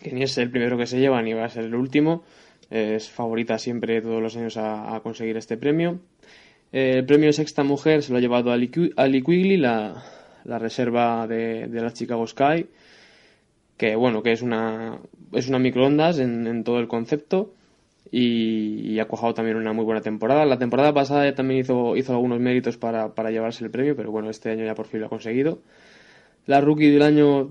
que 0.00 0.12
ni 0.12 0.22
es 0.22 0.38
el 0.38 0.50
primero 0.50 0.78
que 0.78 0.86
se 0.86 1.00
lleva 1.00 1.20
ni 1.22 1.32
va 1.32 1.44
a 1.44 1.48
ser 1.48 1.64
el 1.64 1.74
último, 1.74 2.24
es 2.70 3.08
favorita 3.10 3.58
siempre 3.58 4.00
todos 4.00 4.22
los 4.22 4.36
años 4.36 4.56
a, 4.56 5.00
conseguir 5.02 5.36
este 5.36 5.56
premio. 5.56 6.00
Eh, 6.72 6.94
El 6.98 7.06
premio 7.06 7.32
sexta 7.32 7.62
mujer 7.62 8.02
se 8.02 8.12
lo 8.12 8.18
ha 8.18 8.20
llevado 8.20 8.50
Ali, 8.50 8.70
Ali 8.96 9.22
Quigley, 9.22 9.56
la, 9.56 10.02
la 10.44 10.58
reserva 10.58 11.26
de, 11.26 11.68
de 11.68 11.80
las 11.80 11.94
Chicago 11.94 12.26
Sky, 12.26 12.66
que 13.76 13.96
bueno, 13.96 14.22
que 14.22 14.32
es 14.32 14.42
una, 14.42 14.98
es 15.32 15.48
una 15.48 15.58
microondas 15.58 16.18
en, 16.18 16.64
todo 16.64 16.78
el 16.78 16.88
concepto 16.88 17.54
y, 18.10 18.98
ha 18.98 19.06
cuajado 19.06 19.34
también 19.34 19.56
una 19.56 19.72
muy 19.72 19.84
buena 19.84 20.00
temporada. 20.00 20.44
La 20.46 20.58
temporada 20.58 20.92
pasada 20.94 21.34
también 21.34 21.60
hizo, 21.60 21.96
hizo 21.96 22.12
algunos 22.12 22.40
méritos 22.40 22.76
para, 22.76 23.14
para 23.14 23.30
llevarse 23.30 23.64
el 23.64 23.70
premio, 23.70 23.96
pero 23.96 24.10
bueno, 24.10 24.30
este 24.30 24.50
año 24.50 24.64
ya 24.64 24.74
por 24.74 24.86
fin 24.86 25.00
lo 25.00 25.06
ha 25.06 25.10
conseguido. 25.10 25.58
La 26.46 26.60
rookie 26.60 26.90
del 26.90 27.02
año 27.02 27.50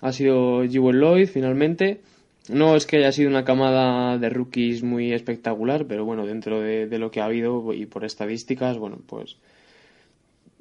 ha 0.00 0.12
sido 0.12 0.64
Jewel 0.66 1.00
Lloyd, 1.00 1.28
finalmente. 1.28 2.00
No 2.48 2.76
es 2.76 2.86
que 2.86 2.96
haya 2.96 3.12
sido 3.12 3.28
una 3.28 3.44
camada 3.44 4.16
de 4.16 4.30
rookies 4.30 4.82
muy 4.82 5.12
espectacular, 5.12 5.86
pero 5.86 6.04
bueno, 6.06 6.24
dentro 6.24 6.60
de, 6.60 6.86
lo 6.98 7.10
que 7.10 7.20
ha 7.20 7.26
habido 7.26 7.74
y 7.74 7.84
por 7.84 8.04
estadísticas, 8.04 8.78
bueno, 8.78 8.98
pues 9.06 9.36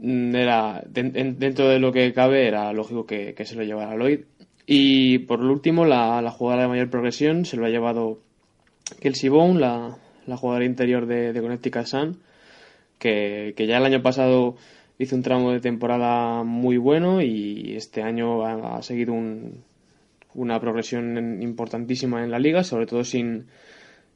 era 0.02 0.84
den- 0.88 1.14
en- 1.16 1.40
dentro 1.40 1.68
de 1.70 1.80
lo 1.80 1.92
que 1.92 2.14
cabe 2.14 2.48
era 2.48 2.72
lógico 2.74 3.06
que, 3.06 3.34
que 3.34 3.46
se 3.46 3.56
lo 3.56 3.64
llevara 3.64 3.96
Lloyd. 3.96 4.22
Y 4.66 5.20
por 5.20 5.42
último, 5.44 5.86
la, 5.86 6.22
la 6.22 6.32
jugadora 6.32 6.64
de 6.64 6.70
mayor 6.70 6.90
progresión 6.90 7.46
se 7.46 7.58
lo 7.58 7.66
ha 7.66 7.70
llevado 7.70 8.20
Kelsey 9.00 9.30
Bone, 9.30 9.60
la, 9.60 9.98
la 10.26 10.38
jugadora 10.38 10.66
interior 10.66 11.06
de, 11.06 11.32
de 11.34 11.42
Connecticut 11.42 11.86
Sun, 11.86 12.20
que, 13.00 13.54
que 13.56 13.66
ya 13.68 13.78
el 13.78 13.86
año 13.86 14.02
pasado 14.02 14.56
hizo 15.00 15.16
un 15.16 15.22
tramo 15.24 15.52
de 15.52 15.60
temporada 15.62 16.44
muy 16.44 16.78
bueno 16.78 17.22
y 17.22 17.76
este 17.76 18.02
año 18.02 18.44
ha, 18.46 18.82
seguido 18.82 19.14
un- 19.14 19.64
una 20.34 20.60
progresión 20.60 21.42
importantísima 21.42 22.24
en 22.24 22.32
la 22.32 22.40
liga, 22.40 22.64
sobre 22.64 22.86
todo 22.88 23.04
sin, 23.04 23.46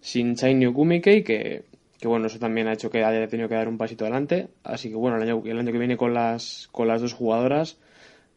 sin 0.02 0.34
Shiny 0.36 0.66
Okumike, 0.68 1.24
que, 1.24 1.64
que 2.02 2.08
bueno, 2.08 2.26
eso 2.26 2.40
también 2.40 2.68
ha 2.68 2.74
hecho 2.74 2.90
que 2.90 3.04
haya 3.04 3.28
tenido 3.28 3.48
que 3.48 3.54
dar 3.54 3.68
un 3.68 3.78
pasito 3.78 4.06
adelante. 4.06 4.48
Así 4.64 4.90
que 4.90 4.96
bueno, 4.96 5.18
el 5.18 5.24
año, 5.24 5.44
el 5.46 5.60
año 5.60 5.72
que 5.72 5.78
viene 5.78 5.98
con 5.98 6.16
las, 6.16 6.68
con 6.72 6.88
las 6.88 7.00
dos 7.00 7.14
jugadoras, 7.14 7.78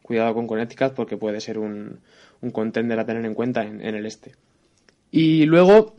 cuidado 0.03 0.35
con 0.35 0.47
Connecticut 0.47 0.93
porque 0.93 1.17
puede 1.17 1.41
ser 1.41 1.59
un, 1.59 2.01
un 2.43 2.51
contender 2.51 3.01
a 3.01 3.07
tener 3.07 3.25
en 3.25 3.33
cuenta 3.33 3.63
en, 3.63 3.81
el 3.81 4.05
este. 4.05 4.33
Y 5.11 5.47
luego 5.47 5.97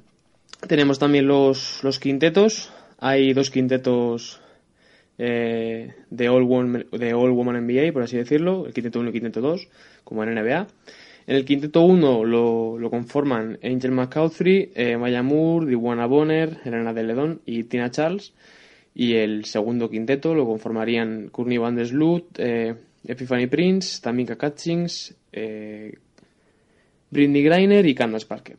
tenemos 0.67 0.99
también 0.99 1.25
los, 1.25 1.83
los 1.83 1.99
quintetos. 1.99 2.71
Hay 2.99 3.33
dos 3.33 3.49
quintetos 3.49 4.41
eh, 5.17 5.95
de, 6.11 6.29
All 6.29 6.43
Woman, 6.43 6.85
de 6.91 7.13
All 7.15 7.31
Woman 7.31 7.65
NBA, 7.65 7.91
por 7.93 8.03
así 8.03 8.15
decirlo, 8.15 8.67
el 8.67 8.75
quinteto 8.75 8.99
1 8.99 9.07
y 9.07 9.09
el 9.09 9.13
quinteto 9.13 9.41
2, 9.41 9.67
como 10.03 10.23
en 10.23 10.35
NBA. 10.35 10.67
En 11.27 11.35
el 11.35 11.45
quinteto 11.45 11.81
1 11.81 12.23
lo, 12.23 12.89
conforman 12.89 13.57
Angel 13.63 13.91
McCauthrey, 13.91 14.71
eh, 14.75 14.95
Maya 14.97 15.23
Moore, 15.23 15.65
Diwana 15.65 16.05
Bonner, 16.05 16.59
Elena 16.63 16.93
de 16.93 17.03
Ledón 17.03 17.41
y 17.45 17.63
Tina 17.63 17.89
Charles. 17.89 18.33
Y 18.93 19.15
el 19.15 19.45
segundo 19.45 19.89
quinteto 19.89 20.35
lo 20.35 20.45
conformarían 20.45 21.29
Courtney 21.29 21.57
Van 21.57 21.75
der 21.75 21.87
Sloot, 21.87 22.39
eh, 22.39 22.75
Epiphany 23.07 23.47
Prince, 23.47 24.01
Tamika 24.01 24.37
Catchings, 24.37 25.15
eh, 25.31 25.93
Britney 27.09 27.43
Griner 27.43 27.85
y 27.85 27.95
Candace 27.95 28.25
Parker. 28.25 28.57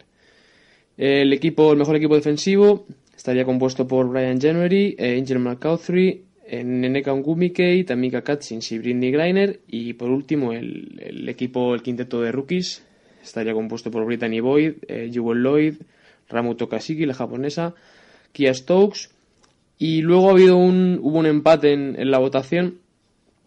El 0.96 1.32
equipo, 1.32 1.72
el 1.72 1.78
mejor 1.78 1.96
equipo 1.96 2.14
defensivo 2.14 2.86
estaría 3.14 3.44
compuesto 3.44 3.86
por 3.86 4.08
Brian 4.08 4.40
January, 4.40 4.94
eh, 4.98 5.18
Angel 5.18 5.38
McCauthrey, 5.38 6.08
eh, 6.08 6.24
Neneka 6.50 7.14
Ngumikei, 7.14 7.84
Tamika 7.84 8.22
Catchings 8.22 8.72
y 8.72 8.78
Britney 8.78 9.10
Griner. 9.10 9.60
Y 9.66 9.94
por 9.94 10.10
último, 10.10 10.52
el, 10.52 11.00
el 11.02 11.28
equipo, 11.28 11.74
el 11.74 11.82
quinteto 11.82 12.20
de 12.20 12.32
rookies, 12.32 12.84
estaría 13.22 13.52
compuesto 13.52 13.90
por 13.90 14.04
Brittany 14.04 14.40
Boyd, 14.40 14.74
eh, 14.88 15.10
Jewel 15.12 15.42
Lloyd, 15.42 15.74
Ramu 16.28 16.54
Tokashiki, 16.54 17.06
la 17.06 17.14
japonesa, 17.14 17.74
Kia 18.32 18.54
Stokes. 18.54 19.10
Y 19.78 20.00
luego 20.02 20.28
ha 20.28 20.32
habido 20.32 20.56
un, 20.56 20.98
hubo 21.02 21.18
un 21.18 21.26
empate 21.26 21.72
en, 21.72 22.00
en 22.00 22.10
la 22.10 22.18
votación, 22.18 22.78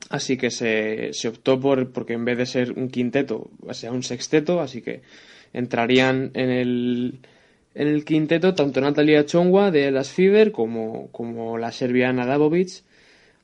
así 0.10 0.38
que 0.38 0.52
se, 0.52 1.12
se 1.14 1.28
optó 1.28 1.60
por, 1.60 1.91
porque 1.91 2.14
en 2.14 2.24
vez 2.24 2.38
de 2.38 2.45
ser 2.45 2.72
un 2.74 2.89
quinteto, 2.89 3.50
sea 3.72 3.91
un 3.91 4.04
sexteto, 4.04 4.62
así 4.62 4.82
que 4.82 5.02
entrarían 5.54 6.30
en 6.36 6.50
el, 6.52 7.20
en 7.74 7.88
el 7.88 8.06
quinteto 8.06 8.54
tanto 8.54 8.80
Natalia 8.80 9.26
Chongwa 9.26 9.72
de 9.72 9.89
Las 9.89 10.12
Fever 10.12 10.52
como, 10.52 11.08
como 11.12 11.58
la 11.58 11.72
serbiana 11.72 12.28
Davovic. 12.28 12.84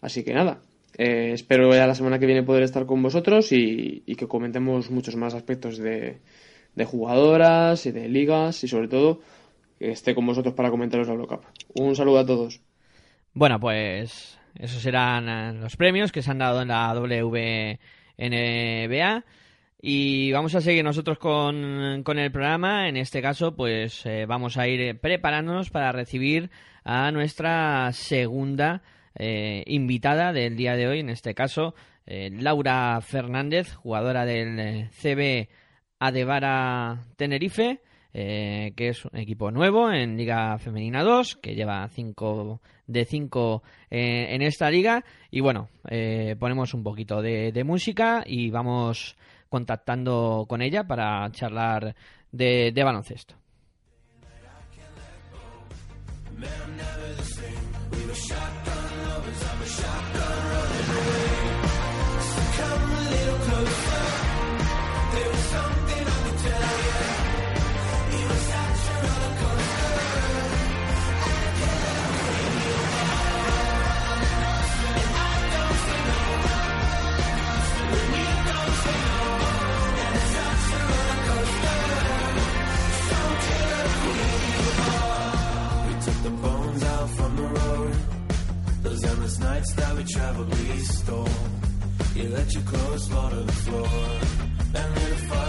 Así 0.05 0.23
que 0.23 0.35
nada, 0.35 0.59
eh, 0.99 1.31
espero 1.33 1.73
ya 1.73 1.87
la 1.87 1.95
semana 1.95 2.19
que 2.19 2.27
viene 2.27 2.43
poder 2.43 2.61
estar 2.61 2.85
con 2.85 3.01
vosotros 3.01 3.51
y, 3.51 4.01
que 4.01 4.27
comentemos 4.27 4.91
muchos 4.91 5.15
más 5.15 5.33
aspectos 5.33 5.79
de, 5.79 6.19
jugadoras 6.85 7.87
y 7.87 7.91
de 7.91 8.07
ligas 8.07 8.63
y 8.63 8.67
sobre 8.67 8.87
todo 8.87 9.21
que 9.79 9.89
esté 9.89 10.13
con 10.13 10.27
vosotros 10.27 10.53
para 10.53 10.69
comentaros 10.69 11.07
la 11.07 11.13
Eurocup. 11.13 11.43
Un 11.73 11.95
saludo 11.95 12.19
a 12.19 12.25
todos. 12.27 12.61
Bueno, 13.33 13.59
pues 13.59 14.37
esos 14.59 14.79
serán 14.79 15.27
eh, 15.27 15.53
los 15.59 15.75
premios 15.75 16.11
que 16.11 16.21
se 16.21 16.29
han 16.29 16.37
dado 16.37 16.61
en 16.61 16.67
la 16.67 16.93
WNBA. 16.93 17.79
Y 19.81 20.31
vamos 20.33 20.53
a 20.53 20.61
seguir 20.61 20.83
nosotros 20.83 21.17
con, 21.17 22.03
con 22.03 22.19
el 22.19 22.31
programa. 22.31 22.87
En 22.89 22.97
este 22.97 23.23
caso, 23.23 23.55
pues 23.55 24.05
eh, 24.05 24.27
vamos 24.27 24.57
a 24.57 24.67
ir 24.67 24.99
preparándonos 24.99 25.71
para 25.71 25.91
recibir 25.91 26.51
a 26.83 27.11
nuestra 27.11 27.91
segunda 27.91 28.83
eh, 29.15 29.63
invitada 29.67 30.33
del 30.33 30.55
día 30.55 30.75
de 30.75 30.87
hoy. 30.87 30.99
En 30.99 31.09
este 31.09 31.33
caso, 31.33 31.73
eh, 32.05 32.29
Laura 32.31 32.99
Fernández, 33.01 33.73
jugadora 33.73 34.25
del 34.25 34.59
eh, 34.59 34.89
CB 34.91 35.49
Adevara 35.99 37.03
Tenerife, 37.15 37.81
que 38.13 38.73
es 38.77 39.03
un 39.03 39.17
equipo 39.19 39.51
nuevo 39.51 39.91
en 39.91 40.15
Liga 40.15 40.57
Femenina 40.57 41.03
2, 41.03 41.35
que 41.35 41.53
lleva 41.53 41.85
5 41.89 42.61
de 42.87 43.03
5 43.03 43.63
eh, 43.91 44.27
en 44.29 44.41
esta 44.41 44.69
liga. 44.69 45.03
Y 45.31 45.41
bueno, 45.41 45.67
ponemos 46.39 46.73
un 46.73 46.81
poquito 46.81 47.21
de, 47.21 47.63
música 47.65 48.23
y 48.25 48.51
vamos 48.51 49.17
contactando 49.49 50.45
con 50.47 50.61
ella 50.61 50.85
para 50.85 51.29
charlar 51.31 51.93
de, 52.31 52.71
de 52.71 52.83
baloncesto. 52.85 53.35
Shotgun 59.65 60.54
let 92.29 92.53
your 92.53 92.63
clothes 92.63 93.07
fall 93.07 93.29
the 93.45 93.51
floor. 93.51 93.87
And 94.73 94.95
lit 94.95 95.11
a 95.11 95.17
fire 95.29 95.44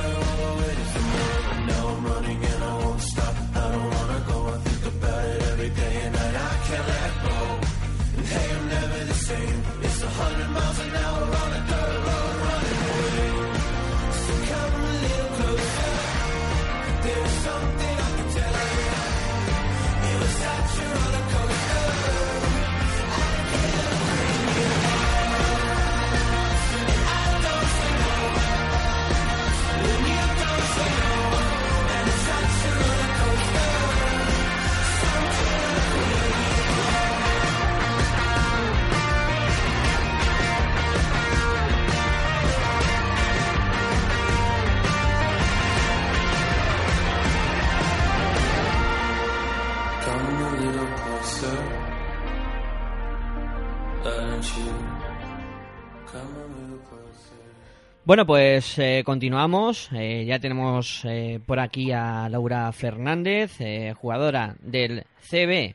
Bueno, 58.06 58.24
pues 58.24 58.78
eh, 58.78 59.02
continuamos. 59.04 59.90
Eh, 59.92 60.24
ya 60.26 60.38
tenemos 60.38 61.04
eh, 61.04 61.40
por 61.44 61.58
aquí 61.58 61.90
a 61.90 62.28
Laura 62.28 62.70
Fernández, 62.72 63.60
eh, 63.60 63.94
jugadora 63.96 64.54
del 64.60 65.04
CB 65.28 65.74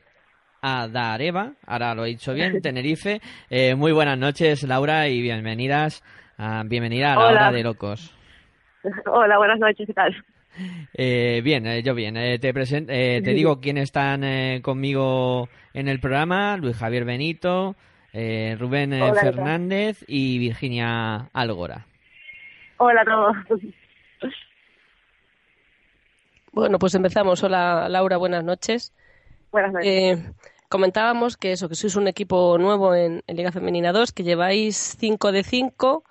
Adareva, 0.62 1.52
ahora 1.66 1.94
lo 1.94 2.06
he 2.06 2.08
dicho 2.08 2.32
bien, 2.32 2.60
Tenerife. 2.62 3.20
Eh, 3.50 3.74
muy 3.74 3.92
buenas 3.92 4.16
noches, 4.18 4.62
Laura, 4.62 5.08
y 5.08 5.20
bienvenidas, 5.20 6.02
a, 6.38 6.62
bienvenida 6.64 7.12
a 7.12 7.16
la 7.16 7.20
Hola. 7.26 7.30
hora 7.48 7.52
de 7.52 7.62
locos. 7.64 8.14
Hola, 9.12 9.36
buenas 9.36 9.58
noches, 9.58 9.86
¿qué 9.86 9.92
tal? 9.92 10.24
Eh, 10.94 11.42
bien, 11.44 11.66
yo 11.82 11.94
bien. 11.94 12.16
Eh, 12.16 12.38
te, 12.38 12.54
presen- 12.54 12.86
eh, 12.88 13.20
te 13.22 13.34
digo 13.34 13.60
quiénes 13.60 13.84
están 13.84 14.24
eh, 14.24 14.60
conmigo 14.62 15.48
en 15.74 15.86
el 15.88 16.00
programa. 16.00 16.56
Luis 16.56 16.76
Javier 16.76 17.04
Benito, 17.04 17.76
eh, 18.14 18.56
Rubén. 18.58 18.90
Fernández 19.20 20.02
y 20.08 20.38
Virginia 20.38 21.28
Algora. 21.34 21.86
Hola 22.84 23.02
a 23.02 23.04
todos. 23.04 23.36
Bueno, 26.50 26.80
pues 26.80 26.96
empezamos. 26.96 27.40
Hola 27.44 27.88
Laura, 27.88 28.16
buenas 28.16 28.42
noches. 28.42 28.92
Buenas 29.52 29.72
noches. 29.72 29.88
Eh, 29.88 30.32
comentábamos 30.68 31.36
que 31.36 31.52
eso, 31.52 31.68
que 31.68 31.76
sois 31.76 31.94
un 31.94 32.08
equipo 32.08 32.58
nuevo 32.58 32.92
en, 32.92 33.22
en 33.28 33.36
Liga 33.36 33.52
Femenina 33.52 33.92
2, 33.92 34.10
que 34.10 34.24
lleváis 34.24 34.96
5 34.98 35.30
de 35.30 35.44
5 35.44 36.02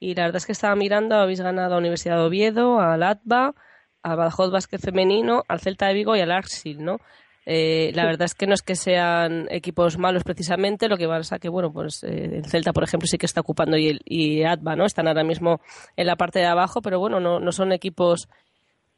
y 0.00 0.14
la 0.14 0.22
verdad 0.22 0.38
es 0.38 0.46
que 0.46 0.52
estaba 0.52 0.74
mirando, 0.74 1.14
habéis 1.16 1.42
ganado 1.42 1.74
a 1.74 1.78
Universidad 1.78 2.16
de 2.16 2.22
Oviedo, 2.22 2.80
al 2.80 3.02
ATBA, 3.02 3.54
a 4.02 4.14
Badajoz 4.14 4.50
Básquet 4.50 4.80
Femenino, 4.80 5.42
al 5.46 5.60
Celta 5.60 5.88
de 5.88 5.92
Vigo 5.92 6.16
y 6.16 6.20
al 6.20 6.32
Arsil, 6.32 6.82
¿no? 6.82 7.00
Eh, 7.46 7.92
la 7.94 8.06
verdad 8.06 8.24
es 8.24 8.34
que 8.34 8.46
no 8.46 8.54
es 8.54 8.62
que 8.62 8.74
sean 8.74 9.46
equipos 9.50 9.98
malos 9.98 10.24
precisamente, 10.24 10.88
lo 10.88 10.96
que 10.96 11.06
pasa 11.06 11.38
que, 11.38 11.50
bueno, 11.50 11.72
pues 11.72 12.02
eh, 12.02 12.36
el 12.36 12.46
Celta, 12.46 12.72
por 12.72 12.84
ejemplo, 12.84 13.06
sí 13.06 13.18
que 13.18 13.26
está 13.26 13.42
ocupando 13.42 13.76
y, 13.76 13.88
el, 13.88 14.00
y 14.04 14.44
ATBA, 14.44 14.76
¿no? 14.76 14.86
Están 14.86 15.08
ahora 15.08 15.24
mismo 15.24 15.60
en 15.96 16.06
la 16.06 16.16
parte 16.16 16.38
de 16.38 16.46
abajo, 16.46 16.80
pero 16.80 16.98
bueno, 16.98 17.20
no, 17.20 17.40
no 17.40 17.52
son 17.52 17.72
equipos 17.72 18.28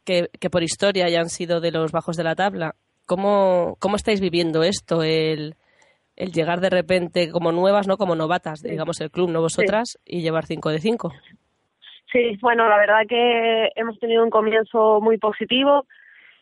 que, 0.04 0.28
que 0.38 0.50
por 0.50 0.62
historia 0.62 1.06
hayan 1.06 1.28
sido 1.28 1.60
de 1.60 1.72
los 1.72 1.90
bajos 1.90 2.16
de 2.16 2.24
la 2.24 2.36
tabla. 2.36 2.76
¿Cómo, 3.04 3.76
cómo 3.80 3.96
estáis 3.96 4.20
viviendo 4.20 4.62
esto, 4.62 5.02
el, 5.02 5.56
el 6.16 6.32
llegar 6.32 6.60
de 6.60 6.70
repente 6.70 7.30
como 7.30 7.50
nuevas, 7.50 7.88
no 7.88 7.96
como 7.96 8.14
novatas, 8.14 8.62
digamos 8.62 9.00
el 9.00 9.10
club, 9.10 9.30
no 9.30 9.40
vosotras, 9.40 9.98
y 10.04 10.22
llevar 10.22 10.46
5 10.46 10.70
de 10.70 10.78
5? 10.78 11.12
Sí, 12.12 12.38
bueno, 12.40 12.68
la 12.68 12.78
verdad 12.78 13.02
que 13.08 13.70
hemos 13.74 13.98
tenido 13.98 14.22
un 14.22 14.30
comienzo 14.30 15.00
muy 15.00 15.18
positivo 15.18 15.86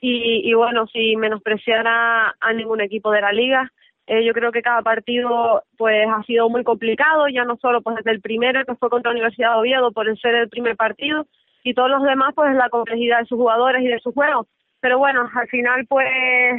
y, 0.06 0.50
y 0.50 0.52
bueno, 0.52 0.86
sin 0.88 1.18
menospreciar 1.18 1.86
a, 1.86 2.34
ningún 2.54 2.82
equipo 2.82 3.10
de 3.10 3.22
la 3.22 3.32
liga, 3.32 3.72
eh, 4.06 4.22
yo 4.22 4.34
creo 4.34 4.52
que 4.52 4.60
cada 4.60 4.82
partido 4.82 5.62
pues 5.78 6.06
ha 6.06 6.22
sido 6.24 6.50
muy 6.50 6.62
complicado, 6.62 7.26
ya 7.28 7.44
no 7.44 7.56
solo 7.56 7.80
pues 7.80 7.96
desde 7.96 8.10
el 8.10 8.20
primero 8.20 8.62
que 8.66 8.74
fue 8.74 8.90
contra 8.90 9.10
la 9.10 9.14
Universidad 9.14 9.52
de 9.52 9.60
Oviedo 9.60 9.92
por 9.92 10.06
el 10.06 10.18
ser 10.18 10.34
el 10.34 10.50
primer 10.50 10.76
partido 10.76 11.26
y 11.62 11.72
todos 11.72 11.88
los 11.88 12.02
demás 12.02 12.34
pues 12.34 12.54
la 12.54 12.68
complejidad 12.68 13.20
de 13.20 13.24
sus 13.24 13.38
jugadores 13.38 13.82
y 13.82 13.88
de 13.88 13.98
su 14.00 14.12
juego. 14.12 14.46
Pero 14.80 14.98
bueno, 14.98 15.26
al 15.34 15.48
final 15.48 15.86
pues 15.88 16.06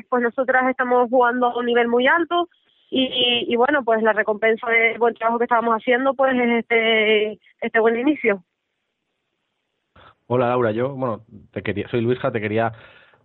pues 0.09 0.23
nosotras 0.23 0.67
estamos 0.67 1.07
jugando 1.11 1.45
a 1.45 1.59
un 1.59 1.67
nivel 1.67 1.87
muy 1.87 2.07
alto 2.07 2.49
y, 2.89 3.45
y 3.47 3.55
bueno, 3.57 3.83
pues 3.83 4.01
la 4.01 4.13
recompensa 4.13 4.67
del 4.71 4.97
buen 4.97 5.13
trabajo 5.13 5.37
que 5.37 5.45
estábamos 5.45 5.75
haciendo 5.75 6.15
pues 6.15 6.33
es 6.33 6.49
este 6.61 7.39
este 7.61 7.79
buen 7.79 7.99
inicio. 7.99 8.43
Hola 10.25 10.47
Laura, 10.47 10.71
yo, 10.71 10.95
bueno, 10.95 11.21
te 11.51 11.61
quería, 11.61 11.87
soy 11.89 12.01
Luisja, 12.01 12.31
te 12.31 12.41
quería 12.41 12.71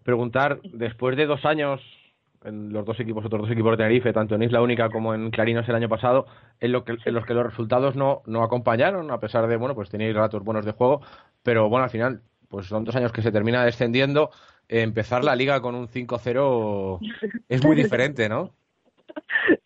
preguntar, 0.04 0.60
después 0.62 1.16
de 1.16 1.26
dos 1.26 1.44
años 1.44 1.80
en 2.44 2.72
los 2.72 2.84
dos 2.86 2.98
equipos, 2.98 3.24
otros 3.24 3.42
dos 3.42 3.50
equipos 3.50 3.72
de 3.72 3.76
Tenerife, 3.78 4.12
tanto 4.12 4.34
en 4.34 4.42
Isla 4.42 4.62
Única 4.62 4.88
como 4.88 5.14
en 5.14 5.30
Clarinos 5.30 5.68
el 5.68 5.74
año 5.74 5.88
pasado, 5.88 6.26
en, 6.58 6.72
lo 6.72 6.84
que, 6.84 6.96
en 7.04 7.14
los 7.14 7.26
que 7.26 7.34
los 7.34 7.44
resultados 7.44 7.96
no, 7.96 8.22
no 8.26 8.42
acompañaron, 8.42 9.10
a 9.10 9.20
pesar 9.20 9.46
de, 9.46 9.56
bueno, 9.56 9.74
pues 9.74 9.90
tenéis 9.90 10.14
ratos 10.14 10.42
buenos 10.42 10.64
de 10.64 10.72
juego, 10.72 11.02
pero 11.42 11.68
bueno, 11.68 11.84
al 11.84 11.90
final, 11.90 12.22
pues 12.48 12.66
son 12.66 12.84
dos 12.84 12.96
años 12.96 13.12
que 13.12 13.22
se 13.22 13.32
termina 13.32 13.64
descendiendo, 13.64 14.30
empezar 14.68 15.22
la 15.24 15.36
liga 15.36 15.60
con 15.60 15.74
un 15.74 15.88
5-0 15.88 16.98
es 17.48 17.64
muy 17.64 17.76
diferente, 17.76 18.28
¿no? 18.28 18.54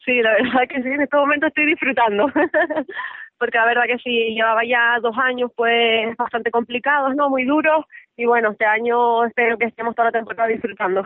Sí, 0.05 0.21
la 0.23 0.33
verdad 0.33 0.69
que 0.69 0.83
sí, 0.83 0.89
en 0.89 1.03
este 1.03 1.17
momento 1.17 1.47
estoy 1.47 1.67
disfrutando. 1.67 2.27
Porque 3.39 3.59
la 3.59 3.67
verdad 3.67 3.83
que 3.87 3.99
sí, 3.99 4.35
llevaba 4.35 4.65
ya 4.65 4.99
dos 5.03 5.17
años 5.19 5.51
pues 5.57 6.17
bastante 6.17 6.51
complicados, 6.51 7.15
¿no? 7.17 7.29
Muy 7.29 7.45
duros. 7.45 7.85
Y 8.17 8.27
bueno, 8.27 8.53
este 8.53 8.65
año 8.65 9.25
espero 9.25 9.59
que 9.59 9.67
estemos 9.67 9.95
toda 9.95 10.09
la 10.09 10.13
temporada 10.13 10.49
disfrutando. 10.49 11.03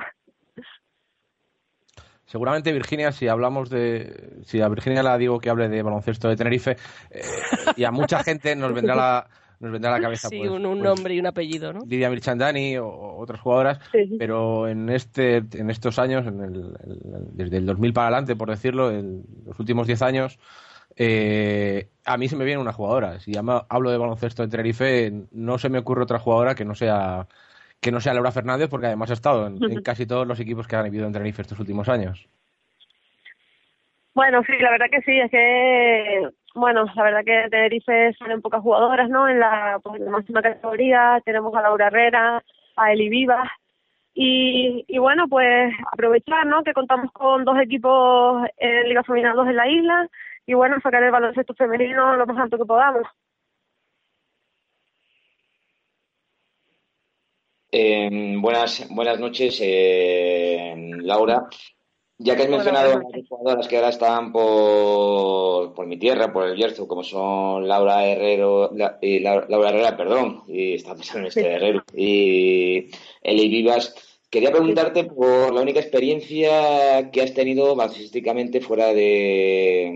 Seguramente 2.27 2.73
Virginia, 2.73 3.11
si 3.11 3.27
hablamos 3.27 3.71
de, 3.71 4.41
si 4.45 4.61
a 4.61 4.69
Virginia 4.69 5.03
la 5.03 5.17
digo 5.17 5.41
que 5.41 5.49
hable 5.49 5.69
de 5.71 5.83
baloncesto 5.83 6.29
de 6.29 6.37
Tenerife, 6.37 6.77
eh, 7.11 7.23
y 7.77 7.85
a 7.85 7.91
mucha 7.91 8.23
gente 8.23 8.55
nos 8.55 8.75
vendrá 8.75 8.95
la, 8.95 9.27
nos 9.61 9.73
vendrá 9.73 9.91
a 9.93 9.95
la 9.95 10.03
cabeza 10.03 10.29
Sí, 10.29 10.37
pues, 10.39 10.51
un, 10.51 10.67
un 10.67 10.79
pues, 10.79 10.91
nombre 10.91 11.15
y 11.15 11.21
un 11.21 11.27
apellido, 11.27 11.73
¿no? 11.73 11.81
Lidia 11.87 12.11
Mirchandani 12.11 12.77
o, 12.77 12.87
o 12.87 13.19
otras 13.23 13.41
jugadoras, 13.41 13.81
pero 14.19 14.69
en 14.69 14.91
este, 14.91 15.39
en 15.55 15.71
estos 15.71 15.99
años, 15.99 16.27
en 16.27 16.43
el, 16.43 16.55
el- 16.55 17.29
desde 17.33 17.57
el 17.57 17.65
2000 17.65 17.95
para 17.95 18.09
adelante, 18.09 18.37
por 18.37 18.51
decirlo, 18.51 18.91
en 18.91 19.23
los 19.47 19.59
últimos 19.59 19.87
10 19.87 20.03
años, 20.03 20.39
eh, 20.99 21.89
a 22.05 22.17
mí 22.17 22.29
se 22.29 22.37
me 22.37 22.45
viene 22.45 22.61
una 22.61 22.73
jugadora. 22.73 23.21
Si 23.21 23.33
ya 23.33 23.43
me- 23.43 23.63
hablo 23.69 23.91
de 23.91 23.99
baloncesto 23.99 24.43
de 24.43 24.49
Tenerife, 24.49 25.13
no 25.33 25.59
se 25.59 25.69
me 25.69 25.79
ocurre 25.79 26.03
otra 26.03 26.19
jugadora 26.19 26.55
que 26.55 26.65
no 26.65 26.75
sea 26.75 27.27
que 27.81 27.93
no 27.93 28.01
sea 28.01 28.13
Laura 28.13 28.33
Fernández, 28.33 28.69
porque 28.69 28.87
además 28.87 29.11
ha 29.11 29.15
estado 29.15 29.47
en, 29.47 29.63
en 29.63 29.83
casi 29.83 30.05
todos 30.05 30.27
los 30.27 30.41
equipos 30.41 30.67
que 30.67 30.75
han 30.75 30.85
vivido 30.85 31.07
en 31.07 31.13
Tenerife 31.13 31.43
estos 31.43 31.61
últimos 31.61 31.89
años. 31.89 32.29
Bueno, 34.15 34.43
sí, 34.45 34.53
la 34.59 34.71
verdad 34.73 34.87
que 34.91 35.01
sí, 35.03 35.17
es 35.17 35.31
que, 35.31 36.29
bueno, 36.57 36.87
la 36.97 37.03
verdad 37.05 37.25
que 37.25 37.45
en 37.45 37.51
Tenerife 37.51 38.15
salen 38.19 38.43
pocas 38.43 38.63
jugadoras, 38.63 39.09
¿no? 39.09 39.29
En 39.29 39.39
la, 39.39 39.79
pues, 39.81 40.01
la 40.01 40.11
máxima 40.11 40.43
categoría 40.43 41.21
tenemos 41.25 41.55
a 41.55 41.63
Laura 41.63 41.87
Herrera, 41.87 42.43
a 42.75 42.93
Eli 42.93 43.09
Vivas, 43.09 43.49
y, 44.15 44.85
y 44.89 44.99
bueno, 44.99 45.29
pues 45.29 45.73
aprovechar, 45.93 46.47
¿no? 46.47 46.65
Que 46.65 46.73
contamos 46.73 47.13
con 47.13 47.45
dos 47.45 47.61
equipos 47.61 48.43
en 48.57 48.89
Liga 48.89 49.05
Femenina 49.05 49.35
2 49.35 49.47
en 49.47 49.57
la 49.57 49.69
isla, 49.69 50.09
y 50.49 50.55
bueno, 50.55 50.77
sacar 50.83 51.03
el 51.03 51.11
baloncesto 51.11 51.53
femenino 51.55 52.17
lo 52.17 52.27
más 52.27 52.39
alto 52.39 52.57
que 52.57 52.65
podamos. 52.65 53.07
Eh, 57.71 58.35
buenas, 58.41 58.89
buenas 58.89 59.21
noches, 59.21 59.59
eh, 59.63 60.75
Laura. 61.03 61.47
Ya 62.17 62.35
que 62.35 62.45
has 62.45 62.49
mencionado 62.49 62.93
a 62.95 63.03
las 63.15 63.29
jugadoras 63.29 63.69
que 63.69 63.77
ahora 63.77 63.91
están 63.91 64.33
por, 64.33 65.75
por 65.75 65.87
mi 65.87 65.99
tierra, 65.99 66.33
por 66.33 66.49
el 66.49 66.57
Bierzo, 66.57 66.89
como 66.89 67.05
son 67.05 67.69
Laura 67.69 68.07
Herrero, 68.07 68.71
la- 68.75 68.99
y 69.03 69.19
La- 69.21 69.45
Laura 69.51 69.69
Herrera, 69.69 69.97
perdón, 69.99 70.45
y 70.49 70.75
estaba 70.77 70.97
pensando 70.97 71.21
en 71.21 71.27
este 71.27 71.47
Herrero, 71.53 71.85
y 71.95 72.91
Eli 73.23 73.49
Vivas, 73.51 73.95
quería 74.31 74.51
preguntarte 74.51 75.05
por 75.05 75.53
la 75.53 75.61
única 75.61 75.79
experiencia 75.81 77.11
que 77.13 77.21
has 77.21 77.35
tenido 77.35 77.77
baloncestísticamente 77.77 78.61
fuera 78.63 78.95
de, 78.95 79.93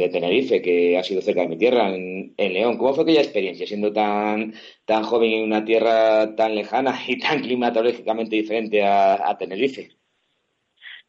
de 0.00 0.08
Tenerife, 0.08 0.62
que 0.62 0.98
ha 0.98 1.02
sido 1.02 1.20
cerca 1.22 1.42
de 1.42 1.48
mi 1.48 1.58
tierra, 1.58 1.88
en, 1.94 2.34
en 2.36 2.52
León. 2.52 2.76
¿Cómo 2.78 2.94
fue 2.94 3.04
aquella 3.04 3.20
experiencia, 3.20 3.66
siendo 3.66 3.92
tan, 3.92 4.52
tan 4.84 5.02
joven 5.02 5.32
en 5.32 5.44
una 5.44 5.64
tierra 5.64 6.34
tan 6.36 6.54
lejana 6.54 6.94
y 7.06 7.18
tan 7.18 7.40
climatológicamente 7.40 8.36
diferente 8.36 8.82
a, 8.82 9.36
Tenerife? 9.38 9.90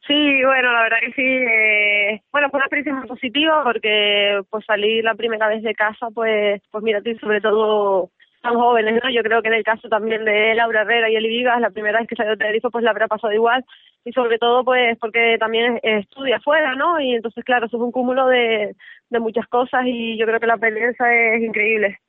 Sí, 0.07 0.43
bueno, 0.43 0.73
la 0.73 0.83
verdad 0.83 0.97
que 0.99 1.13
sí. 1.13 1.21
eh, 1.21 2.21
bueno, 2.31 2.49
fue 2.49 2.57
una 2.57 2.65
experiencia 2.65 2.93
muy 2.93 3.07
positiva 3.07 3.63
porque 3.63 4.41
pues 4.49 4.65
salir 4.65 5.03
la 5.03 5.15
primera 5.15 5.47
vez 5.47 5.61
de 5.63 5.75
casa, 5.75 6.07
pues, 6.13 6.61
pues 6.71 6.83
mira, 6.83 7.01
sobre 7.19 7.39
todo 7.39 8.11
tan 8.41 8.55
jóvenes, 8.55 9.01
¿no? 9.03 9.09
Yo 9.09 9.21
creo 9.23 9.41
que 9.41 9.47
en 9.49 9.55
el 9.55 9.63
caso 9.63 9.87
también 9.87 10.25
de 10.25 10.55
Laura 10.55 10.81
Herrera 10.81 11.09
y 11.09 11.15
Eli 11.15 11.29
Vigas, 11.29 11.61
la 11.61 11.69
primera 11.69 11.99
vez 11.99 12.07
que 12.07 12.15
salió 12.15 12.31
de 12.31 12.37
Tenerife, 12.37 12.69
pues 12.69 12.83
le 12.83 12.89
habrá 12.89 13.07
pasado 13.07 13.33
igual. 13.33 13.63
Y 14.03 14.11
sobre 14.13 14.39
todo, 14.39 14.63
pues, 14.63 14.97
porque 14.99 15.37
también 15.39 15.79
estudia 15.83 16.37
afuera, 16.37 16.75
¿no? 16.75 16.99
Y 16.99 17.13
entonces, 17.15 17.43
claro, 17.43 17.67
eso 17.67 17.77
es 17.77 17.83
un 17.83 17.91
cúmulo 17.91 18.27
de, 18.27 18.75
de 19.09 19.19
muchas 19.19 19.47
cosas 19.47 19.83
y 19.85 20.17
yo 20.17 20.25
creo 20.25 20.39
que 20.39 20.47
la 20.47 20.55
experiencia 20.55 21.35
es 21.35 21.43
increíble. 21.43 21.99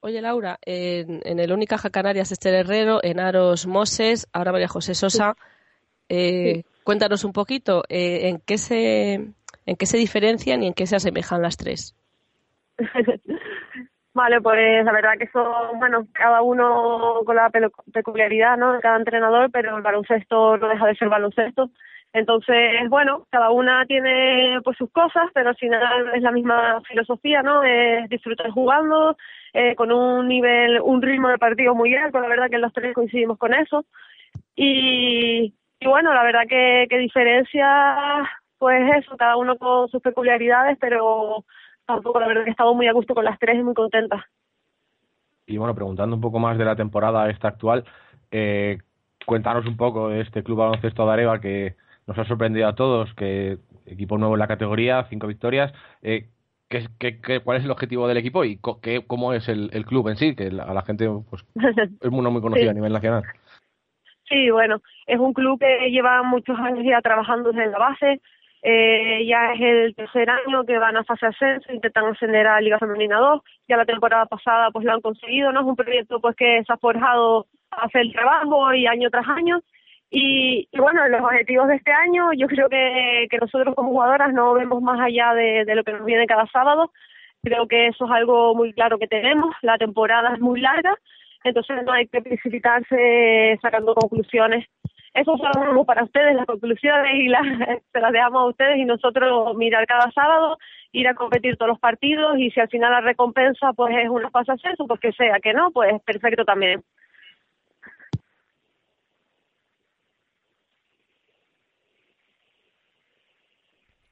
Oye, 0.00 0.22
Laura, 0.22 0.58
en, 0.62 1.20
en 1.24 1.40
el 1.40 1.52
Unicaja 1.52 1.90
Canarias 1.90 2.32
Esther 2.32 2.54
Herrero, 2.54 3.00
en 3.02 3.20
Aros 3.20 3.66
Moses, 3.66 4.28
ahora 4.32 4.52
María 4.52 4.68
José 4.68 4.94
Sosa. 4.94 5.36
Eh, 6.08 6.62
Cuéntanos 6.86 7.24
un 7.24 7.32
poquito 7.32 7.82
eh, 7.88 8.28
en 8.28 8.38
qué 8.38 8.58
se 8.58 9.14
en 9.14 9.76
qué 9.76 9.86
se 9.86 9.98
diferencian 9.98 10.62
y 10.62 10.68
en 10.68 10.72
qué 10.72 10.86
se 10.86 10.94
asemejan 10.94 11.42
las 11.42 11.56
tres. 11.56 11.96
Vale, 14.16 14.40
pues 14.40 14.82
la 14.82 14.92
verdad 14.92 15.18
que 15.18 15.28
son, 15.28 15.78
bueno, 15.78 16.06
cada 16.14 16.40
uno 16.40 17.20
con 17.26 17.36
la 17.36 17.50
peculiaridad, 17.92 18.56
¿no? 18.56 18.80
Cada 18.80 18.96
entrenador, 18.96 19.50
pero 19.52 19.76
el 19.76 19.82
baloncesto 19.82 20.56
no 20.56 20.68
deja 20.68 20.86
de 20.86 20.94
ser 20.96 21.10
baloncesto. 21.10 21.68
Entonces, 22.14 22.88
bueno, 22.88 23.26
cada 23.30 23.50
una 23.50 23.84
tiene 23.84 24.58
pues 24.64 24.78
sus 24.78 24.90
cosas, 24.90 25.28
pero 25.34 25.50
al 25.50 25.56
final 25.56 26.14
es 26.14 26.22
la 26.22 26.32
misma 26.32 26.80
filosofía, 26.88 27.42
¿no? 27.42 27.62
Es 27.62 28.08
disfrutar 28.08 28.50
jugando, 28.52 29.18
eh, 29.52 29.74
con 29.74 29.92
un 29.92 30.26
nivel, 30.28 30.80
un 30.80 31.02
ritmo 31.02 31.28
de 31.28 31.36
partido 31.36 31.74
muy 31.74 31.94
alto, 31.94 32.18
la 32.18 32.28
verdad 32.28 32.48
que 32.48 32.56
los 32.56 32.72
tres 32.72 32.94
coincidimos 32.94 33.36
con 33.36 33.52
eso. 33.52 33.84
Y, 34.54 35.52
y 35.78 35.86
bueno, 35.86 36.14
la 36.14 36.22
verdad 36.22 36.44
que, 36.48 36.86
que 36.88 36.96
diferencia, 36.96 38.26
pues 38.56 38.82
eso, 38.96 39.14
cada 39.18 39.36
uno 39.36 39.58
con 39.58 39.88
sus 39.88 40.00
peculiaridades, 40.00 40.78
pero 40.80 41.44
tampoco 41.86 42.20
la 42.20 42.28
verdad 42.28 42.42
que 42.44 42.50
he 42.50 42.52
estado 42.52 42.74
muy 42.74 42.86
a 42.88 42.92
gusto 42.92 43.14
con 43.14 43.24
las 43.24 43.38
tres 43.38 43.56
y 43.58 43.62
muy 43.62 43.74
contenta. 43.74 44.26
y 45.46 45.58
bueno, 45.58 45.74
preguntando 45.74 46.16
un 46.16 46.20
poco 46.22 46.38
más 46.40 46.58
de 46.58 46.64
la 46.64 46.74
temporada 46.76 47.30
esta 47.30 47.48
actual, 47.48 47.84
eh, 48.32 48.78
cuéntanos 49.26 49.64
un 49.66 49.76
poco 49.76 50.08
de 50.08 50.20
este 50.22 50.42
club 50.42 50.58
baloncesto 50.58 51.06
de 51.06 51.12
Areva 51.12 51.40
que 51.40 51.76
nos 52.08 52.18
ha 52.18 52.24
sorprendido 52.24 52.66
a 52.68 52.74
todos, 52.74 53.14
que 53.14 53.58
equipo 53.86 54.18
nuevo 54.18 54.34
en 54.34 54.40
la 54.40 54.48
categoría, 54.48 55.06
cinco 55.08 55.28
victorias. 55.28 55.72
Eh, 56.02 56.28
¿qué, 56.68 56.88
qué, 56.98 57.20
qué, 57.20 57.40
cuál 57.40 57.58
es 57.58 57.64
el 57.64 57.70
objetivo 57.70 58.08
del 58.08 58.16
equipo 58.16 58.44
y 58.44 58.56
co- 58.58 58.80
qué, 58.80 59.04
cómo 59.06 59.32
es 59.34 59.48
el, 59.48 59.70
el 59.72 59.86
club 59.86 60.08
en 60.08 60.16
sí? 60.16 60.34
Que 60.34 60.50
la- 60.50 60.64
a 60.64 60.74
la 60.74 60.82
gente 60.82 61.08
pues, 61.30 61.44
es 62.00 62.10
muy, 62.10 62.22
no 62.22 62.30
muy 62.32 62.42
conocido 62.42 62.66
Sí. 62.66 62.70
a 62.70 62.74
nivel 62.74 62.92
nacional. 62.92 63.22
Sí, 64.28 64.50
bueno, 64.50 64.82
es 65.06 65.20
un 65.20 65.32
club 65.32 65.60
que 65.60 65.90
lleva 65.90 66.24
muchos 66.24 66.58
años 66.58 66.84
ya 66.84 67.00
trabajando 67.00 67.52
desde 67.52 67.70
la 67.70 67.78
base. 67.78 68.20
Eh, 68.68 69.24
ya 69.24 69.52
es 69.52 69.60
el 69.60 69.94
tercer 69.94 70.28
año 70.28 70.64
que 70.64 70.76
van 70.76 70.96
a 70.96 71.04
fase 71.04 71.26
ascenso, 71.26 71.72
intentan 71.72 72.06
ascender 72.06 72.48
a 72.48 72.60
Liga 72.60 72.80
Femenina 72.80 73.16
2. 73.16 73.40
Ya 73.68 73.76
la 73.76 73.84
temporada 73.84 74.26
pasada 74.26 74.72
pues 74.72 74.84
lo 74.84 74.92
han 74.92 75.00
conseguido, 75.00 75.52
¿no? 75.52 75.60
Es 75.60 75.66
un 75.66 75.76
proyecto 75.76 76.20
pues 76.20 76.34
que 76.34 76.64
se 76.66 76.72
ha 76.72 76.76
forjado 76.76 77.46
a 77.70 77.84
hacer 77.84 78.00
el 78.00 78.12
trabajo 78.12 78.74
y 78.74 78.88
año 78.88 79.08
tras 79.08 79.28
año. 79.28 79.60
Y, 80.10 80.68
bueno, 80.76 81.06
los 81.06 81.20
objetivos 81.20 81.68
de 81.68 81.76
este 81.76 81.92
año, 81.92 82.32
yo 82.32 82.48
creo 82.48 82.68
que, 82.68 83.28
que 83.30 83.38
nosotros 83.38 83.72
como 83.76 83.90
jugadoras 83.90 84.32
no 84.32 84.54
vemos 84.54 84.82
más 84.82 84.98
allá 85.00 85.32
de 85.34 85.72
lo 85.72 85.84
que 85.84 85.92
nos 85.92 86.04
viene 86.04 86.26
cada 86.26 86.46
sábado. 86.48 86.90
Creo 87.44 87.68
que 87.68 87.86
eso 87.86 88.06
es 88.06 88.10
algo 88.10 88.56
muy 88.56 88.72
claro 88.72 88.98
que 88.98 89.06
tenemos. 89.06 89.54
La 89.62 89.78
temporada 89.78 90.34
es 90.34 90.40
muy 90.40 90.60
larga, 90.60 90.92
entonces 91.44 91.84
no 91.84 91.92
hay 91.92 92.08
que 92.08 92.20
precipitarse 92.20 93.60
sacando 93.62 93.94
conclusiones. 93.94 94.66
Eso 95.16 95.34
solo 95.38 95.84
para 95.86 96.04
ustedes, 96.04 96.36
las 96.36 96.44
conclusiones 96.44 97.14
y 97.14 97.28
las, 97.28 97.40
se 97.92 98.00
las 98.00 98.12
dejamos 98.12 98.42
a 98.42 98.46
ustedes 98.50 98.76
y 98.76 98.84
nosotros 98.84 99.56
mirar 99.56 99.86
cada 99.86 100.10
sábado, 100.12 100.58
ir 100.92 101.08
a 101.08 101.14
competir 101.14 101.56
todos 101.56 101.70
los 101.70 101.78
partidos 101.78 102.38
y 102.38 102.50
si 102.50 102.60
al 102.60 102.68
final 102.68 102.92
la 102.92 103.00
recompensa 103.00 103.72
pues 103.72 103.96
es 103.96 104.10
una 104.10 104.30
fase 104.30 104.52
ascenso, 104.52 104.86
pues 104.86 105.00
que 105.00 105.12
sea, 105.12 105.40
que 105.42 105.54
no, 105.54 105.70
pues 105.70 105.94
perfecto 106.02 106.44
también. 106.44 106.84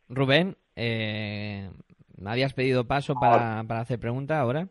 Rubén, 0.08 0.56
eh, 0.74 1.68
¿me 2.16 2.30
habías 2.30 2.54
pedido 2.54 2.86
paso 2.86 3.14
para, 3.14 3.62
para 3.64 3.80
hacer 3.80 3.98
pregunta 3.98 4.40
ahora? 4.40 4.68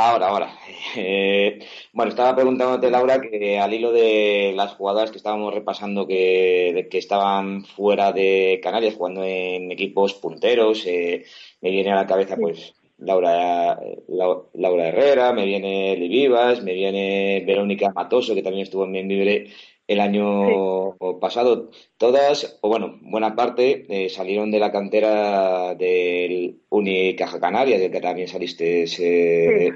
Ahora, 0.00 0.28
ahora. 0.28 0.48
Eh, 0.96 1.58
bueno, 1.92 2.10
estaba 2.10 2.34
preguntándote, 2.36 2.88
Laura, 2.90 3.20
que 3.20 3.58
al 3.58 3.74
hilo 3.74 3.90
de 3.92 4.52
las 4.54 4.74
jugadoras 4.74 5.10
que 5.10 5.16
estábamos 5.18 5.52
repasando 5.52 6.06
que, 6.06 6.88
estaban 6.92 7.64
fuera 7.64 8.12
de 8.12 8.60
Canarias 8.62 8.94
jugando 8.94 9.24
en 9.24 9.72
equipos 9.72 10.14
punteros, 10.14 10.86
eh, 10.86 11.24
me 11.60 11.70
viene 11.70 11.90
a 11.90 11.96
la 11.96 12.06
cabeza, 12.06 12.36
pues, 12.36 12.74
Laura, 12.98 13.76
Lau- 14.08 14.46
Laura 14.54 14.88
Herrera, 14.88 15.32
me 15.32 15.44
viene 15.44 15.92
Eli 15.94 16.08
Vivas, 16.08 16.62
me 16.62 16.74
viene 16.74 17.42
Verónica 17.44 17.90
Matoso, 17.92 18.34
que 18.36 18.42
también 18.42 18.62
estuvo 18.64 18.84
en 18.84 18.92
Membibre 18.92 19.48
el 19.88 20.00
año 20.00 20.96
pasado. 21.20 21.70
Todas, 21.96 22.58
o 22.60 22.68
bueno, 22.68 22.98
buena 23.02 23.34
parte, 23.34 23.86
eh, 23.88 24.08
salieron 24.10 24.50
de 24.50 24.60
la 24.60 24.70
cantera 24.70 25.74
del 25.74 26.60
Unicaja 26.68 27.40
Canarias, 27.40 27.80
del 27.80 27.90
que 27.90 28.00
también 28.00 28.28
saliste, 28.28 28.84
eh, 28.84 29.72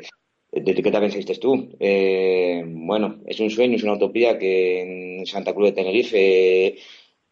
del 0.53 0.83
que 0.83 0.91
también 0.93 1.11
saliste 1.11 1.37
tú. 1.37 1.71
Eh, 1.81 2.63
bueno, 2.67 3.21
es 3.27 3.41
un 3.41 3.51
sueño, 3.51 3.77
es 3.77 3.83
una 3.83 3.95
utopía 3.95 4.39
que 4.39 5.19
en 5.19 5.27
Santa 5.27 5.55
Cruz 5.55 5.69
de 5.69 5.73
Tenerife 5.73 6.77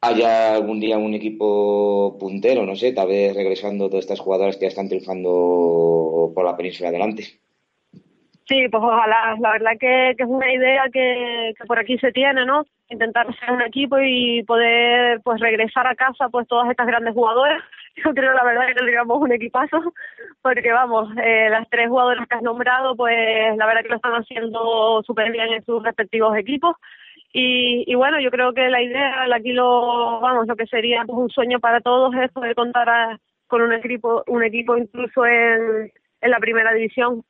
haya 0.01 0.55
algún 0.55 0.81
día 0.81 0.97
un 0.99 1.15
equipo 1.15 2.17
puntero, 2.19 2.65
no 2.65 2.75
sé, 2.77 2.93
tal 2.93 3.09
vez 3.09 3.35
regresando 3.35 3.89
todas 3.91 4.05
estas 4.05 4.21
jugadoras 4.21 4.57
que 4.57 4.63
ya 4.63 4.69
están 4.69 4.89
triunfando 4.89 6.33
por 6.35 6.45
la 6.45 6.57
península 6.57 6.89
adelante. 6.89 7.41
Sí, 8.47 8.69
pues 8.69 8.83
ojalá. 8.83 9.37
La 9.41 9.53
verdad 9.53 9.73
que, 9.79 10.15
que 10.17 10.23
es 10.25 10.29
una 10.29 10.53
idea 10.53 10.85
que, 10.93 11.53
que 11.57 11.65
por 11.67 11.79
aquí 11.79 11.99
se 11.99 12.11
tiene, 12.13 12.45
¿no? 12.45 12.65
Intentar 12.89 13.27
ser 13.39 13.53
un 13.53 13.63
equipo 13.63 13.97
y 14.01 14.43
poder 14.43 15.21
pues 15.23 15.41
regresar 15.41 15.87
a 15.87 15.95
casa 15.95 16.29
pues 16.31 16.49
todas 16.49 16.69
estas 16.69 16.87
grandes 16.87 17.15
jugadoras. 17.15 17.63
Yo 18.05 18.13
creo 18.13 18.33
la 18.33 18.45
verdad 18.45 18.67
que 18.67 18.75
tendríamos 18.75 19.21
un 19.21 19.33
equipazo 19.33 19.93
porque 20.43 20.73
vamos, 20.73 21.11
eh, 21.23 21.49
las 21.51 21.69
tres 21.71 21.89
jugadoras 21.89 22.27
que 22.27 22.37
has 22.37 22.43
nombrado 22.43 22.97
pues 22.97 23.57
la 23.57 23.67
verdad 23.67 23.83
que 23.83 23.89
lo 23.91 23.97
están 23.97 24.15
haciendo 24.15 25.03
súper 25.05 25.31
bien 25.31 25.53
en 25.53 25.65
sus 25.65 25.83
respectivos 25.83 26.37
equipos. 26.37 26.77
Y, 27.33 27.85
y 27.87 27.95
bueno, 27.95 28.19
yo 28.21 28.31
creo 28.31 28.53
que 28.53 28.69
la 28.69 28.83
idea, 28.83 29.23
aquí 29.33 29.53
lo, 29.53 30.21
vamos, 30.21 30.49
lo 30.49 30.57
que 30.57 30.67
sería 30.67 31.05
pues 31.07 31.17
un 31.17 31.31
sueño 31.31 31.61
para 31.61 31.81
todos 31.81 32.13
es 32.17 32.33
poder 32.33 32.57
contar 32.57 33.19
con 33.47 33.63
un 33.63 33.73
equipo, 33.73 34.25
un 34.27 34.43
equipo 34.43 34.77
incluso 34.77 35.25
en, 35.25 35.93
en 36.21 36.31
la 36.31 36.39
primera 36.39 36.73
división. 36.73 37.23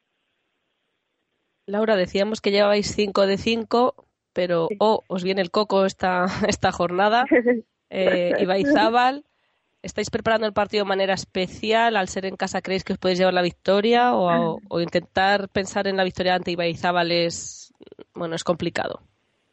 Laura, 1.71 1.97
decíamos 1.97 2.41
que 2.41 2.51
llevabais 2.51 2.95
5 2.95 3.27
de 3.27 3.39
5, 3.39 3.95
pero 4.33 4.69
oh, 4.79 5.03
os 5.09 5.25
viene 5.25 5.41
el 5.41 5.51
coco 5.51 5.87
esta, 5.87 6.27
esta 6.49 6.73
jornada. 6.73 7.25
Eh, 7.93 8.35
Ibaizábal, 8.39 9.25
¿estáis 9.83 10.11
preparando 10.11 10.47
el 10.47 10.53
partido 10.53 10.85
de 10.85 10.89
manera 10.89 11.15
especial? 11.15 11.97
Al 11.97 12.07
ser 12.07 12.25
en 12.25 12.37
casa, 12.37 12.63
¿creéis 12.63 12.85
que 12.85 12.93
os 12.93 13.01
podéis 13.01 13.19
llevar 13.19 13.35
la 13.35 13.43
victoria? 13.43 14.15
¿O, 14.15 14.61
o 14.69 14.81
intentar 14.81 15.49
pensar 15.49 15.89
en 15.89 15.97
la 15.97 16.05
victoria 16.05 16.37
ante 16.37 16.53
Ibaizábal 16.53 17.11
es, 17.11 17.75
bueno, 18.15 18.37
es 18.37 18.45
complicado? 18.45 19.01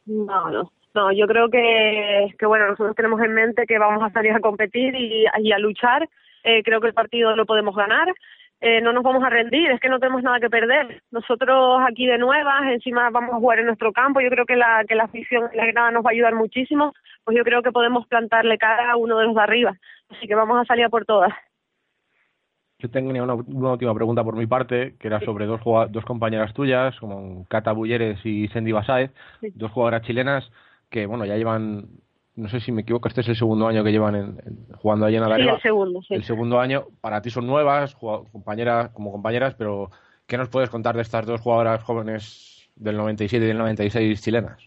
No, 0.06 0.50
no. 0.50 0.70
No, 0.94 1.10
yo 1.10 1.26
creo 1.26 1.50
que, 1.50 2.28
que 2.38 2.46
bueno, 2.46 2.68
nosotros 2.68 2.94
tenemos 2.94 3.20
en 3.22 3.34
mente 3.34 3.66
que 3.66 3.76
vamos 3.76 4.04
a 4.04 4.12
salir 4.12 4.30
a 4.30 4.40
competir 4.40 4.94
y, 4.94 5.24
y 5.42 5.52
a 5.52 5.58
luchar. 5.58 6.08
Eh, 6.44 6.62
creo 6.62 6.80
que 6.80 6.86
el 6.86 6.94
partido 6.94 7.34
lo 7.34 7.44
podemos 7.44 7.74
ganar. 7.74 8.06
Eh, 8.60 8.80
no 8.80 8.92
nos 8.92 9.04
vamos 9.04 9.22
a 9.22 9.30
rendir, 9.30 9.70
es 9.70 9.80
que 9.80 9.88
no 9.88 10.00
tenemos 10.00 10.22
nada 10.22 10.40
que 10.40 10.50
perder. 10.50 11.02
Nosotros 11.12 11.80
aquí 11.88 12.06
de 12.06 12.18
nuevas, 12.18 12.62
encima 12.72 13.08
vamos 13.10 13.32
a 13.32 13.38
jugar 13.38 13.60
en 13.60 13.66
nuestro 13.66 13.92
campo. 13.92 14.20
Yo 14.20 14.30
creo 14.30 14.46
que 14.46 14.56
la, 14.56 14.84
que 14.86 14.96
la 14.96 15.04
afición, 15.04 15.48
la 15.54 15.64
granada 15.66 15.92
nos 15.92 16.04
va 16.04 16.10
a 16.10 16.12
ayudar 16.12 16.34
muchísimo. 16.34 16.92
Pues 17.24 17.36
yo 17.36 17.44
creo 17.44 17.62
que 17.62 17.70
podemos 17.70 18.06
plantarle 18.08 18.58
cara 18.58 18.90
a 18.90 18.96
uno 18.96 19.18
de 19.18 19.26
los 19.26 19.34
de 19.36 19.42
arriba. 19.42 19.76
Así 20.08 20.26
que 20.26 20.34
vamos 20.34 20.58
a 20.60 20.64
salir 20.64 20.84
a 20.84 20.88
por 20.88 21.04
todas. 21.04 21.32
Yo 22.80 22.88
tenía 22.90 23.22
una, 23.22 23.34
una 23.34 23.72
última 23.72 23.94
pregunta 23.94 24.22
por 24.22 24.36
mi 24.36 24.46
parte, 24.46 24.94
que 25.00 25.08
era 25.08 25.20
sobre 25.20 25.46
dos, 25.46 25.60
dos 25.90 26.04
compañeras 26.04 26.54
tuyas, 26.54 26.96
como 27.00 27.44
Cata 27.48 27.72
Bulleres 27.72 28.24
y 28.24 28.46
Sandy 28.48 28.72
Basáez, 28.72 29.10
Sí. 29.40 29.52
dos 29.54 29.72
jugadoras 29.72 30.02
chilenas 30.02 30.48
que, 30.88 31.06
bueno, 31.06 31.24
ya 31.24 31.36
llevan, 31.36 31.86
no 32.38 32.48
sé 32.48 32.60
si 32.60 32.72
me 32.72 32.82
equivoco, 32.82 33.08
este 33.08 33.20
es 33.22 33.28
el 33.28 33.36
segundo 33.36 33.66
año 33.66 33.82
que 33.84 33.90
llevan 33.90 34.14
en- 34.14 34.38
en- 34.46 34.66
jugando 34.76 35.06
allí 35.06 35.16
en 35.16 35.22
Sí, 35.24 35.26
Adareva. 35.26 35.54
el 35.54 35.60
segundo, 35.62 36.00
sí. 36.02 36.14
El 36.14 36.24
segundo 36.24 36.60
año, 36.60 36.84
para 37.00 37.20
ti 37.20 37.30
son 37.30 37.46
nuevas, 37.46 37.94
compañeras, 37.96 38.90
como 38.90 39.10
compañeras, 39.12 39.54
pero 39.56 39.90
¿qué 40.26 40.36
nos 40.38 40.48
puedes 40.48 40.70
contar 40.70 40.94
de 40.96 41.02
estas 41.02 41.26
dos 41.26 41.40
jugadoras 41.40 41.82
jóvenes 41.82 42.70
del 42.76 42.96
97 42.96 43.44
y 43.44 43.48
del 43.48 43.58
96 43.58 44.22
chilenas? 44.22 44.58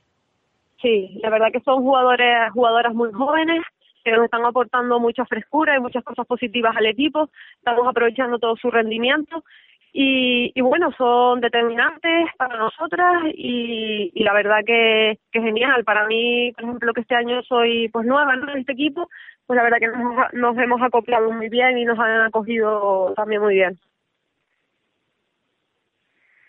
Sí, 0.81 1.19
la 1.21 1.29
verdad 1.29 1.47
que 1.53 1.59
son 1.61 1.81
jugadores, 1.83 2.51
jugadoras 2.53 2.93
muy 2.93 3.11
jóvenes 3.11 3.61
que 4.03 4.11
nos 4.11 4.23
están 4.25 4.43
aportando 4.45 4.99
mucha 4.99 5.25
frescura 5.25 5.77
y 5.77 5.79
muchas 5.79 6.03
cosas 6.03 6.25
positivas 6.25 6.75
al 6.75 6.87
equipo. 6.87 7.29
Estamos 7.57 7.87
aprovechando 7.87 8.39
todo 8.39 8.55
su 8.57 8.71
rendimiento 8.71 9.43
y, 9.93 10.51
y 10.55 10.61
bueno, 10.61 10.91
son 10.97 11.41
determinantes 11.41 12.29
para 12.37 12.57
nosotras 12.57 13.23
y, 13.33 14.11
y 14.13 14.23
la 14.23 14.33
verdad 14.33 14.59
que, 14.65 15.19
que 15.31 15.41
genial. 15.41 15.83
Para 15.83 16.07
mí, 16.07 16.51
por 16.53 16.63
ejemplo, 16.63 16.93
que 16.93 17.01
este 17.01 17.15
año 17.15 17.41
soy 17.43 17.89
pues 17.89 18.05
nueva 18.05 18.33
en 18.33 18.59
este 18.59 18.73
equipo, 18.73 19.09
pues 19.45 19.57
la 19.57 19.63
verdad 19.63 19.79
que 19.79 19.87
nos, 19.87 20.33
nos 20.33 20.57
hemos 20.57 20.81
acoplado 20.81 21.31
muy 21.31 21.49
bien 21.49 21.77
y 21.77 21.85
nos 21.85 21.99
han 21.99 22.21
acogido 22.21 23.13
también 23.15 23.41
muy 23.41 23.55
bien. 23.55 23.79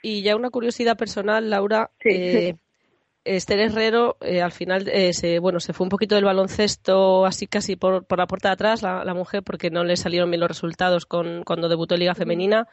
Y 0.03 0.23
ya 0.23 0.37
una 0.37 0.51
curiosidad 0.51 0.97
personal, 0.97 1.49
Laura. 1.49 1.91
eh, 2.05 2.55
Esther 3.25 3.61
Herrero 3.61 4.17
eh, 4.21 4.43
al 4.43 4.51
final 4.51 4.89
eh, 4.89 5.13
se, 5.13 5.39
bueno, 5.39 5.61
se 5.61 5.73
fue 5.73 5.85
un 5.85 5.91
poquito 5.91 6.17
del 6.17 6.25
baloncesto 6.25 7.25
así 7.25 7.47
casi 7.47 7.77
por, 7.77 8.05
por 8.05 8.19
la 8.19 8.27
puerta 8.27 8.49
de 8.49 8.55
atrás, 8.55 8.83
la, 8.83 9.05
la 9.05 9.15
mujer, 9.15 9.45
porque 9.45 9.71
no 9.71 9.85
le 9.85 9.97
salieron 9.97 10.29
bien 10.31 10.41
los 10.41 10.49
resultados 10.49 11.07
con, 11.07 11.45
cuando 11.45 11.69
debutó 11.69 11.95
en 11.95 12.01
Liga 12.01 12.17
Femenina. 12.17 12.67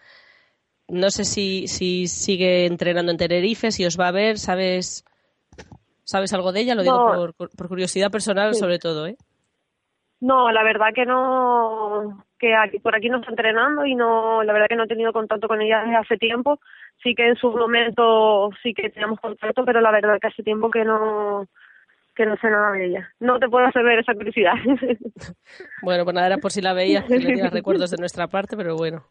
No 0.89 1.09
sé 1.11 1.23
si, 1.23 1.67
si 1.67 2.07
sigue 2.07 2.65
entrenando 2.65 3.11
en 3.11 3.17
Tenerife, 3.17 3.71
si 3.71 3.85
os 3.85 3.97
va 3.99 4.07
a 4.07 4.11
ver, 4.11 4.37
¿sabes, 4.37 5.05
sabes 6.03 6.33
algo 6.33 6.51
de 6.51 6.61
ella? 6.61 6.75
Lo 6.75 6.81
digo 6.83 7.33
por, 7.37 7.49
por 7.55 7.67
curiosidad 7.67 8.11
personal 8.11 8.53
Sí. 8.53 8.59
sobre 8.59 8.79
todo, 8.79 9.05
¿eh? 9.07 9.15
No, 10.21 10.51
la 10.51 10.63
verdad 10.63 10.87
que 10.93 11.05
no, 11.05 12.25
que 12.37 12.53
aquí, 12.53 12.79
por 12.79 12.93
aquí 12.95 13.07
no 13.07 13.19
está 13.19 13.29
entrenando 13.31 13.85
y 13.85 13.95
no, 13.95 14.43
la 14.43 14.51
verdad 14.51 14.67
que 14.67 14.75
no 14.75 14.83
he 14.83 14.87
tenido 14.87 15.13
contacto 15.13 15.47
con 15.47 15.61
ella 15.61 15.81
desde 15.81 15.95
hace 15.95 16.17
tiempo. 16.17 16.59
Sí 17.01 17.15
que 17.15 17.27
en 17.29 17.35
su 17.37 17.49
momento 17.51 18.49
sí 18.61 18.73
que 18.73 18.89
teníamos 18.89 19.19
contacto, 19.21 19.63
pero 19.63 19.79
la 19.79 19.91
verdad 19.91 20.17
que 20.19 20.27
hace 20.27 20.43
tiempo 20.43 20.69
que 20.69 20.83
no, 20.83 21.47
que 22.15 22.25
no 22.25 22.35
sé 22.37 22.49
nada 22.49 22.71
de 22.73 22.87
ella. 22.87 23.09
No 23.21 23.39
te 23.39 23.47
puedo 23.47 23.65
hacer 23.65 23.83
ver 23.83 23.99
esa 23.99 24.13
curiosidad. 24.13 24.53
Bueno, 25.83 26.03
pues 26.03 26.13
nada, 26.13 26.27
era 26.27 26.37
por 26.37 26.51
si 26.51 26.61
la 26.61 26.73
veías, 26.73 27.05
que 27.05 27.49
recuerdos 27.49 27.91
de 27.91 27.97
nuestra 27.97 28.27
parte, 28.27 28.57
pero 28.57 28.75
bueno, 28.75 29.05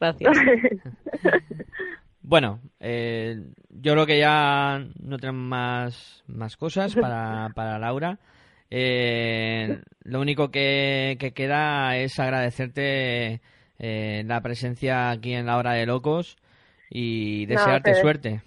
gracias. 0.00 0.36
Bueno, 2.22 2.60
eh, 2.78 3.34
yo 3.70 3.92
creo 3.94 4.06
que 4.06 4.20
ya 4.20 4.78
no 5.02 5.18
tenemos 5.18 5.42
más, 5.42 6.24
más 6.28 6.56
cosas 6.56 6.94
para, 6.94 7.48
para 7.56 7.78
Laura. 7.78 8.18
Eh, 8.70 9.80
lo 10.04 10.20
único 10.20 10.50
que, 10.50 11.16
que 11.18 11.32
queda 11.32 11.96
es 11.96 12.20
agradecerte 12.20 13.40
eh, 13.80 14.22
la 14.26 14.40
presencia 14.42 15.10
aquí 15.10 15.34
en 15.34 15.46
la 15.46 15.56
hora 15.56 15.72
de 15.72 15.86
locos 15.86 16.36
y 16.88 17.46
desearte 17.46 17.94
suerte. 17.94 18.42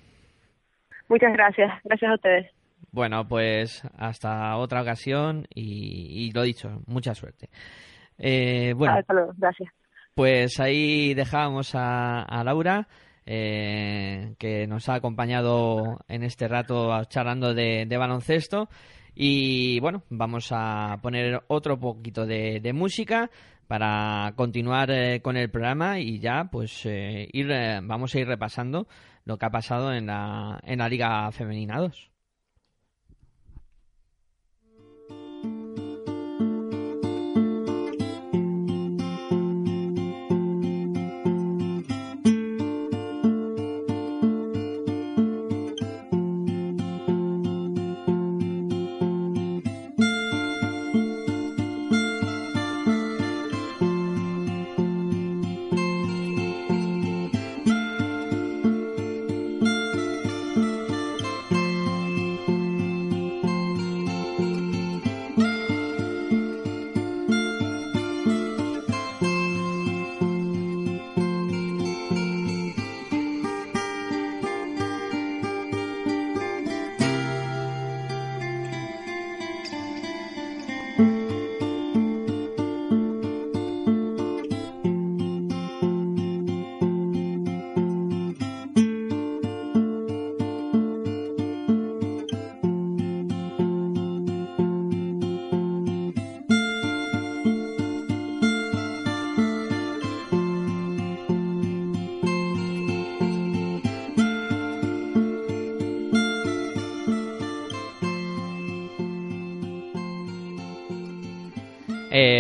Muchas 1.09 1.33
gracias, 1.33 1.69
gracias 1.83 2.11
a 2.11 2.15
ustedes. 2.15 2.51
Bueno, 2.91 3.27
pues 3.27 3.83
hasta 3.97 4.55
otra 4.55 4.81
ocasión 4.81 5.45
y, 5.53 6.27
y 6.27 6.31
lo 6.31 6.43
dicho, 6.43 6.81
mucha 6.85 7.15
suerte. 7.15 7.49
Eh, 8.17 8.73
bueno, 8.77 8.95
Hasta 8.97 9.13
luego, 9.13 9.33
gracias. 9.35 9.73
Pues 10.15 10.59
ahí 10.59 11.13
dejábamos 11.13 11.71
a, 11.73 12.41
Laura, 12.43 12.87
eh, 13.25 14.35
que 14.37 14.67
nos 14.67 14.89
ha 14.89 14.95
acompañado 14.95 15.99
en 16.07 16.23
este 16.23 16.47
rato 16.47 17.03
charlando 17.05 17.53
de, 17.53 17.97
baloncesto. 17.97 18.69
Y 19.15 19.79
bueno, 19.79 20.03
vamos 20.09 20.47
a 20.51 20.97
poner 21.03 21.43
otro 21.47 21.79
poquito 21.79 22.25
de, 22.25 22.59
de 22.59 22.73
música 22.73 23.29
para 23.67 24.33
continuar 24.35 24.91
eh, 24.91 25.21
con 25.21 25.37
el 25.37 25.49
programa 25.49 25.99
y 25.99 26.19
ya 26.19 26.49
pues 26.51 26.85
eh, 26.85 27.27
ir, 27.31 27.51
eh, 27.51 27.79
vamos 27.81 28.13
a 28.13 28.19
ir 28.19 28.27
repasando 28.27 28.87
lo 29.25 29.37
que 29.37 29.45
ha 29.45 29.49
pasado 29.49 29.93
en 29.93 30.07
la, 30.07 30.59
en 30.63 30.79
la 30.79 30.89
Liga 30.89 31.31
Femenina 31.31 31.79
2. 31.79 32.12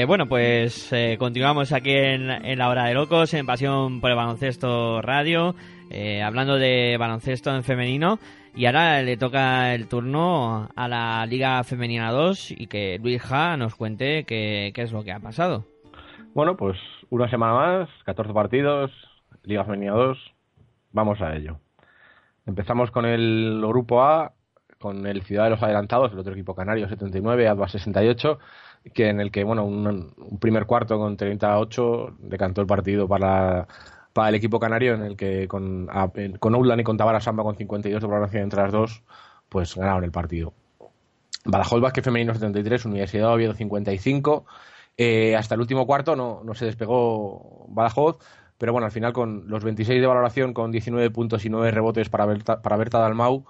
Eh, 0.03 0.05
bueno, 0.05 0.27
pues 0.27 0.91
eh, 0.91 1.15
continuamos 1.17 1.71
aquí 1.71 1.91
en, 1.91 2.57
la 2.57 2.67
hora 2.67 2.83
de 2.83 2.93
locos, 2.93 3.33
en 3.33 3.45
Pasión 3.45 4.01
por 4.01 4.09
el 4.09 4.17
Baloncesto 4.17 5.01
Radio, 5.01 5.55
eh, 5.89 6.21
hablando 6.21 6.57
de 6.57 6.97
baloncesto 6.99 7.55
en 7.55 7.63
femenino. 7.63 8.19
Y 8.53 8.65
ahora 8.65 9.01
le 9.01 9.15
toca 9.15 9.73
el 9.73 9.87
turno 9.87 10.67
a 10.75 10.89
la 10.89 11.25
Liga 11.25 11.63
Femenina 11.63 12.11
2 12.11 12.51
y 12.51 12.67
que 12.67 12.99
Luis 13.01 13.21
Ja 13.21 13.55
nos 13.55 13.75
cuente 13.75 14.25
qué, 14.25 14.73
es 14.75 14.91
lo 14.91 15.05
que 15.05 15.13
ha 15.13 15.21
pasado. 15.21 15.63
Bueno, 16.33 16.57
pues 16.57 16.77
una 17.09 17.29
semana 17.29 17.53
más, 17.53 17.89
14 18.03 18.33
partidos, 18.33 18.91
Liga 19.43 19.63
Femenina 19.63 19.93
2, 19.93 20.17
vamos 20.91 21.21
a 21.21 21.33
ello. 21.33 21.59
Empezamos 22.45 22.91
con 22.91 23.05
el 23.05 23.63
grupo 23.65 24.03
A, 24.03 24.33
con 24.79 25.07
el 25.07 25.23
Ciudad 25.23 25.45
de 25.45 25.51
los 25.51 25.63
Adelantados, 25.63 26.11
el 26.11 26.19
otro 26.19 26.33
equipo 26.33 26.55
canario 26.55 26.89
79, 26.89 27.47
ADVA 27.47 27.69
68, 27.69 28.37
que 28.93 29.09
en 29.09 29.19
el 29.19 29.31
que, 29.31 29.43
bueno, 29.43 29.65
un, 29.65 30.13
primer 30.39 30.65
cuarto 30.65 30.97
con 30.97 31.15
38 31.17 32.15
decantó 32.19 32.61
el 32.61 32.67
partido 32.67 33.07
para, 33.07 33.67
para 34.13 34.29
el 34.29 34.35
equipo 34.35 34.59
canario, 34.59 34.93
en 34.95 35.03
el 35.03 35.15
que 35.17 35.47
con, 35.47 35.87
a- 35.91 36.11
con 36.39 36.55
Outland 36.55 36.81
y 36.81 36.83
con 36.83 36.97
Tabara 36.97 37.21
Samba 37.21 37.43
con 37.43 37.55
52 37.55 38.01
de 38.01 38.07
valoración 38.07 38.43
entre 38.43 38.61
las 38.61 38.71
dos, 38.71 39.03
pues 39.49 39.75
ganaron 39.75 40.03
el 40.03 40.11
partido. 40.11 40.53
Badajoz 41.45 41.81
Vázquez 41.81 42.03
Femenino 42.05 42.33
73, 42.33 42.85
Universidad 42.85 43.27
de 43.27 43.33
Oviedo 43.33 43.53
55. 43.53 44.45
Eh, 44.97 45.35
hasta 45.35 45.55
el 45.55 45.61
último 45.61 45.85
cuarto 45.87 46.15
no, 46.15 46.41
no 46.43 46.53
se 46.53 46.65
despegó 46.65 47.65
Badajoz, 47.69 48.17
pero 48.57 48.71
bueno, 48.71 48.85
al 48.85 48.91
final 48.91 49.11
con 49.13 49.47
los 49.47 49.63
26 49.63 49.99
de 49.99 50.07
valoración, 50.07 50.53
con 50.53 50.71
19 50.71 51.09
puntos 51.11 51.43
y 51.45 51.49
9 51.49 51.71
rebotes 51.71 52.09
para 52.09 52.25
Berta, 52.25 52.61
para 52.61 52.77
Berta 52.77 52.99
Dalmau, 52.99 53.45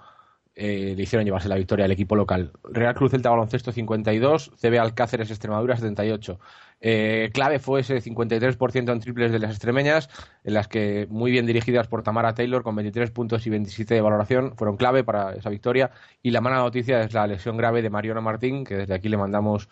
eh, 0.56 0.94
le 0.96 1.02
hicieron 1.02 1.24
llevarse 1.24 1.48
la 1.48 1.56
victoria 1.56 1.84
al 1.84 1.90
equipo 1.90 2.14
local. 2.14 2.52
Real 2.62 2.94
Cruz 2.94 3.10
Celta 3.10 3.30
Baloncesto 3.30 3.72
52, 3.72 4.52
CB 4.56 4.78
Alcáceres 4.78 5.30
Extremadura 5.30 5.76
78. 5.76 6.38
Eh, 6.80 7.30
clave 7.32 7.58
fue 7.58 7.80
ese 7.80 7.96
53% 7.96 8.92
en 8.92 9.00
triples 9.00 9.32
de 9.32 9.38
las 9.40 9.50
extremeñas, 9.50 10.08
en 10.44 10.54
las 10.54 10.68
que 10.68 11.06
muy 11.10 11.32
bien 11.32 11.46
dirigidas 11.46 11.88
por 11.88 12.02
Tamara 12.02 12.34
Taylor 12.34 12.62
con 12.62 12.76
23 12.76 13.10
puntos 13.10 13.46
y 13.46 13.50
27 13.50 13.94
de 13.94 14.00
valoración 14.00 14.56
fueron 14.56 14.76
clave 14.76 15.02
para 15.02 15.32
esa 15.32 15.50
victoria. 15.50 15.90
Y 16.22 16.30
la 16.30 16.40
mala 16.40 16.56
noticia 16.56 17.00
es 17.00 17.12
la 17.14 17.26
lesión 17.26 17.56
grave 17.56 17.82
de 17.82 17.90
Mariona 17.90 18.20
Martín, 18.20 18.64
que 18.64 18.76
desde 18.76 18.94
aquí 18.94 19.08
le 19.08 19.16
mandamos 19.16 19.68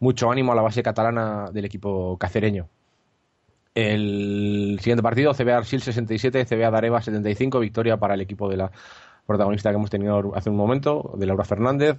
mucho 0.00 0.30
ánimo 0.30 0.52
a 0.52 0.56
la 0.56 0.62
base 0.62 0.82
catalana 0.82 1.50
del 1.52 1.66
equipo 1.66 2.18
cacereño. 2.18 2.68
El 3.74 4.78
siguiente 4.80 5.02
partido, 5.02 5.34
CBA 5.34 5.56
Arsil 5.56 5.82
67, 5.82 6.46
CBA 6.46 6.70
Dareva 6.70 7.02
75, 7.02 7.58
victoria 7.58 7.96
para 7.96 8.14
el 8.14 8.20
equipo 8.20 8.48
de 8.48 8.56
la 8.56 8.70
protagonista 9.26 9.70
que 9.70 9.76
hemos 9.76 9.90
tenido 9.90 10.32
hace 10.34 10.50
un 10.50 10.56
momento, 10.56 11.14
de 11.16 11.26
Laura 11.26 11.44
Fernández, 11.44 11.98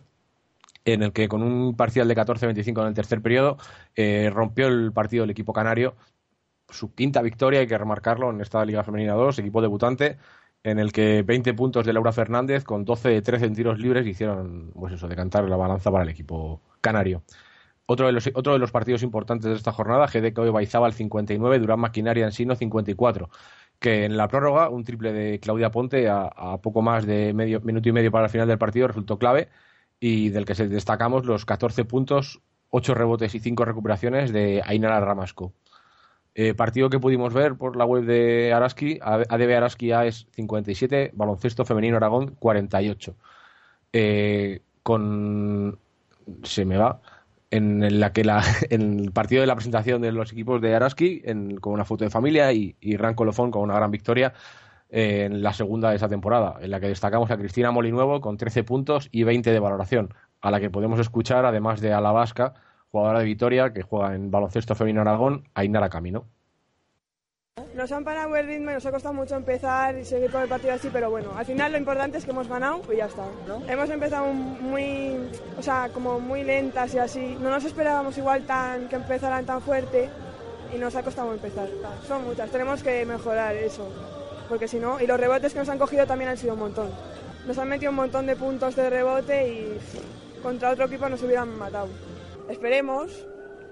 en 0.86 1.04
el 1.04 1.12
que 1.12 1.28
con 1.28 1.42
un 1.42 1.76
parcial 1.76 2.08
de 2.08 2.16
14-25 2.16 2.82
en 2.82 2.88
el 2.88 2.94
tercer 2.94 3.22
periodo 3.22 3.58
eh, 3.96 4.30
rompió 4.32 4.68
el 4.68 4.92
partido 4.94 5.24
el 5.24 5.32
equipo 5.32 5.54
canario, 5.54 5.96
su 6.70 6.94
quinta 6.94 7.22
victoria, 7.22 7.60
hay 7.60 7.68
que 7.68 7.78
remarcarlo, 7.78 8.30
en 8.30 8.42
esta 8.42 8.64
Liga 8.66 8.84
Femenina 8.84 9.14
2, 9.14 9.40
equipo 9.40 9.62
debutante, 9.62 10.18
en 10.64 10.80
el 10.80 10.92
que 10.92 11.24
20 11.24 11.54
puntos 11.54 11.86
de 11.86 11.94
Laura 11.94 12.12
Fernández 12.12 12.64
con 12.64 12.86
12 12.86 13.10
de 13.10 13.22
13 13.22 13.46
en 13.46 13.56
tiros 13.56 13.80
libres 13.80 14.06
hicieron, 14.08 14.72
pues 14.74 14.94
eso, 14.94 15.08
decantar 15.08 15.48
la 15.48 15.58
balanza 15.58 15.92
para 15.92 16.04
el 16.04 16.10
equipo 16.10 16.62
canario. 16.82 17.24
Otro 17.88 18.08
de 18.08 18.14
los, 18.14 18.28
otro 18.34 18.54
de 18.54 18.60
los 18.60 18.72
partidos 18.72 19.04
importantes 19.04 19.50
de 19.50 19.56
esta 19.56 19.72
jornada, 19.72 20.08
GDK 20.08 20.40
de 20.40 20.50
Baizaba 20.50 20.88
al 20.88 20.94
59, 20.94 21.60
Durán 21.60 21.80
Maquinaria 21.80 22.26
Ensino 22.26 22.56
54. 22.56 23.30
Que 23.80 24.06
en 24.06 24.18
la 24.18 24.28
prórroga, 24.28 24.70
un 24.70 24.84
triple 24.84 25.14
de 25.14 25.40
Claudia 25.40 25.72
Ponte 25.72 26.10
a, 26.10 26.30
poco 26.62 26.82
más 26.82 27.06
de 27.06 27.34
medio 27.34 27.62
minuto 27.62 27.90
y 27.90 27.92
medio 27.92 28.12
para 28.12 28.26
el 28.26 28.32
final 28.32 28.48
del 28.48 28.58
partido 28.58 28.88
resultó 28.88 29.20
clave 29.20 29.50
y 30.00 30.30
del 30.30 30.46
que 30.46 30.56
se 30.56 30.68
destacamos 30.68 31.26
los 31.26 31.46
14 31.46 31.86
puntos, 31.86 32.42
8 32.70 32.94
rebotes 32.94 33.36
y 33.36 33.40
5 33.40 33.66
recuperaciones 33.66 34.32
de 34.34 34.62
Ainara 34.66 35.00
Ramasco. 35.00 35.54
Eh, 36.38 36.54
partido 36.54 36.90
que 36.90 37.00
pudimos 37.00 37.34
ver 37.34 37.56
por 37.56 37.78
la 37.78 37.86
web 37.86 38.04
de 38.04 38.52
Araski, 38.54 39.00
ADB 39.02 39.56
Araski 39.56 39.94
A 39.94 40.06
es 40.06 40.28
57, 40.32 41.12
baloncesto 41.14 41.64
femenino 41.64 41.96
Aragón 41.96 42.36
48. 42.40 43.16
Eh, 43.94 44.62
con. 44.84 45.80
Se 46.44 46.66
me 46.66 46.78
va. 46.78 47.02
En 47.52 48.00
la 48.00 48.12
que 48.12 48.24
la, 48.24 48.44
en 48.70 49.00
el 49.00 49.12
partido 49.12 49.42
de 49.42 49.48
la 49.48 49.56
presentación 49.56 50.02
de 50.02 50.12
los 50.12 50.32
equipos 50.32 50.62
de 50.62 50.76
Araski, 50.76 51.22
en- 51.26 51.58
con 51.58 51.74
una 51.74 51.86
foto 51.86 52.04
de 52.04 52.10
familia 52.10 52.52
y, 52.54 52.76
y 52.82 52.98
Ran 52.98 53.14
Colofón 53.16 53.52
con 53.52 53.62
una 53.64 53.76
gran 53.76 53.92
victoria 53.92 54.34
eh, 54.90 55.26
en 55.26 55.44
la 55.44 55.54
segunda 55.54 55.90
de 55.92 55.98
esa 55.98 56.10
temporada, 56.10 56.58
en 56.62 56.72
la 56.72 56.80
que 56.80 56.88
destacamos 56.90 57.32
a 57.32 57.38
Cristina 57.38 57.72
Molinuevo 57.72 58.22
con 58.22 58.38
13 58.38 58.64
puntos 58.64 59.10
y 59.12 59.24
20 59.24 59.52
de 59.52 59.60
valoración, 59.60 60.14
a 60.42 60.52
la 60.52 60.60
que 60.60 60.70
podemos 60.72 61.00
escuchar, 61.00 61.46
además 61.46 61.82
de 61.82 61.94
a 61.94 62.02
la 62.02 62.12
Vasca, 62.12 62.54
jugadora 62.92 63.20
de 63.20 63.26
Vitoria, 63.26 63.74
que 63.74 63.84
juega 63.84 64.16
en 64.16 64.32
baloncesto 64.32 64.76
femenino 64.76 65.02
Aragón, 65.02 65.50
Ainara 65.56 65.90
Camino. 65.90 66.28
Nos 67.74 67.90
han 67.94 68.04
parado 68.04 68.36
el 68.36 68.48
ritmo 68.48 68.72
y 68.72 68.74
nos 68.74 68.86
ha 68.86 68.92
costado 68.92 69.14
mucho 69.14 69.34
empezar 69.34 69.98
y 69.98 70.04
seguir 70.04 70.30
con 70.30 70.42
el 70.42 70.50
partido 70.50 70.74
así, 70.74 70.90
pero 70.92 71.10
bueno, 71.10 71.32
al 71.38 71.46
final 71.46 71.72
lo 71.72 71.78
importante 71.78 72.18
es 72.18 72.26
que 72.26 72.32
hemos 72.32 72.50
ganado 72.50 72.82
y 72.92 72.98
ya 72.98 73.06
está. 73.06 73.24
Hemos 73.68 73.90
empezado 73.90 74.34
muy, 74.34 75.16
o 75.58 75.62
sea, 75.62 75.90
como 75.94 76.20
muy 76.20 76.44
lentas 76.44 76.94
y 76.94 77.00
así. 77.00 77.38
No 77.40 77.50
nos 77.50 77.64
esperábamos 77.64 78.18
igual 78.18 78.46
tan 78.46 78.90
que 78.90 78.98
empezaran 78.98 79.46
tan 79.46 79.62
fuerte 79.62 80.10
y 80.74 80.78
nos 80.78 80.96
ha 80.96 81.04
costado 81.04 81.32
empezar. 81.34 81.70
Son 82.06 82.26
muchas, 82.26 82.52
tenemos 82.52 82.84
que 82.84 83.06
mejorar 83.06 83.56
eso, 83.56 83.90
porque 84.50 84.68
si 84.68 84.78
no, 84.78 85.00
y 85.00 85.08
los 85.08 85.18
rebotes 85.18 85.54
que 85.54 85.60
nos 85.60 85.70
han 85.70 85.80
cogido 85.80 86.06
también 86.06 86.32
han 86.32 86.38
sido 86.38 86.56
un 86.56 86.60
montón. 86.60 86.90
Nos 87.48 87.58
han 87.58 87.70
metido 87.70 87.92
un 87.92 87.96
montón 87.96 88.26
de 88.26 88.36
puntos 88.36 88.76
de 88.76 88.90
rebote 88.90 89.48
y 89.48 89.80
contra 90.44 90.72
otro 90.72 90.88
equipo 90.88 91.08
nos 91.08 91.24
hubieran 91.24 91.58
matado. 91.58 91.88
Esperemos. 92.50 93.28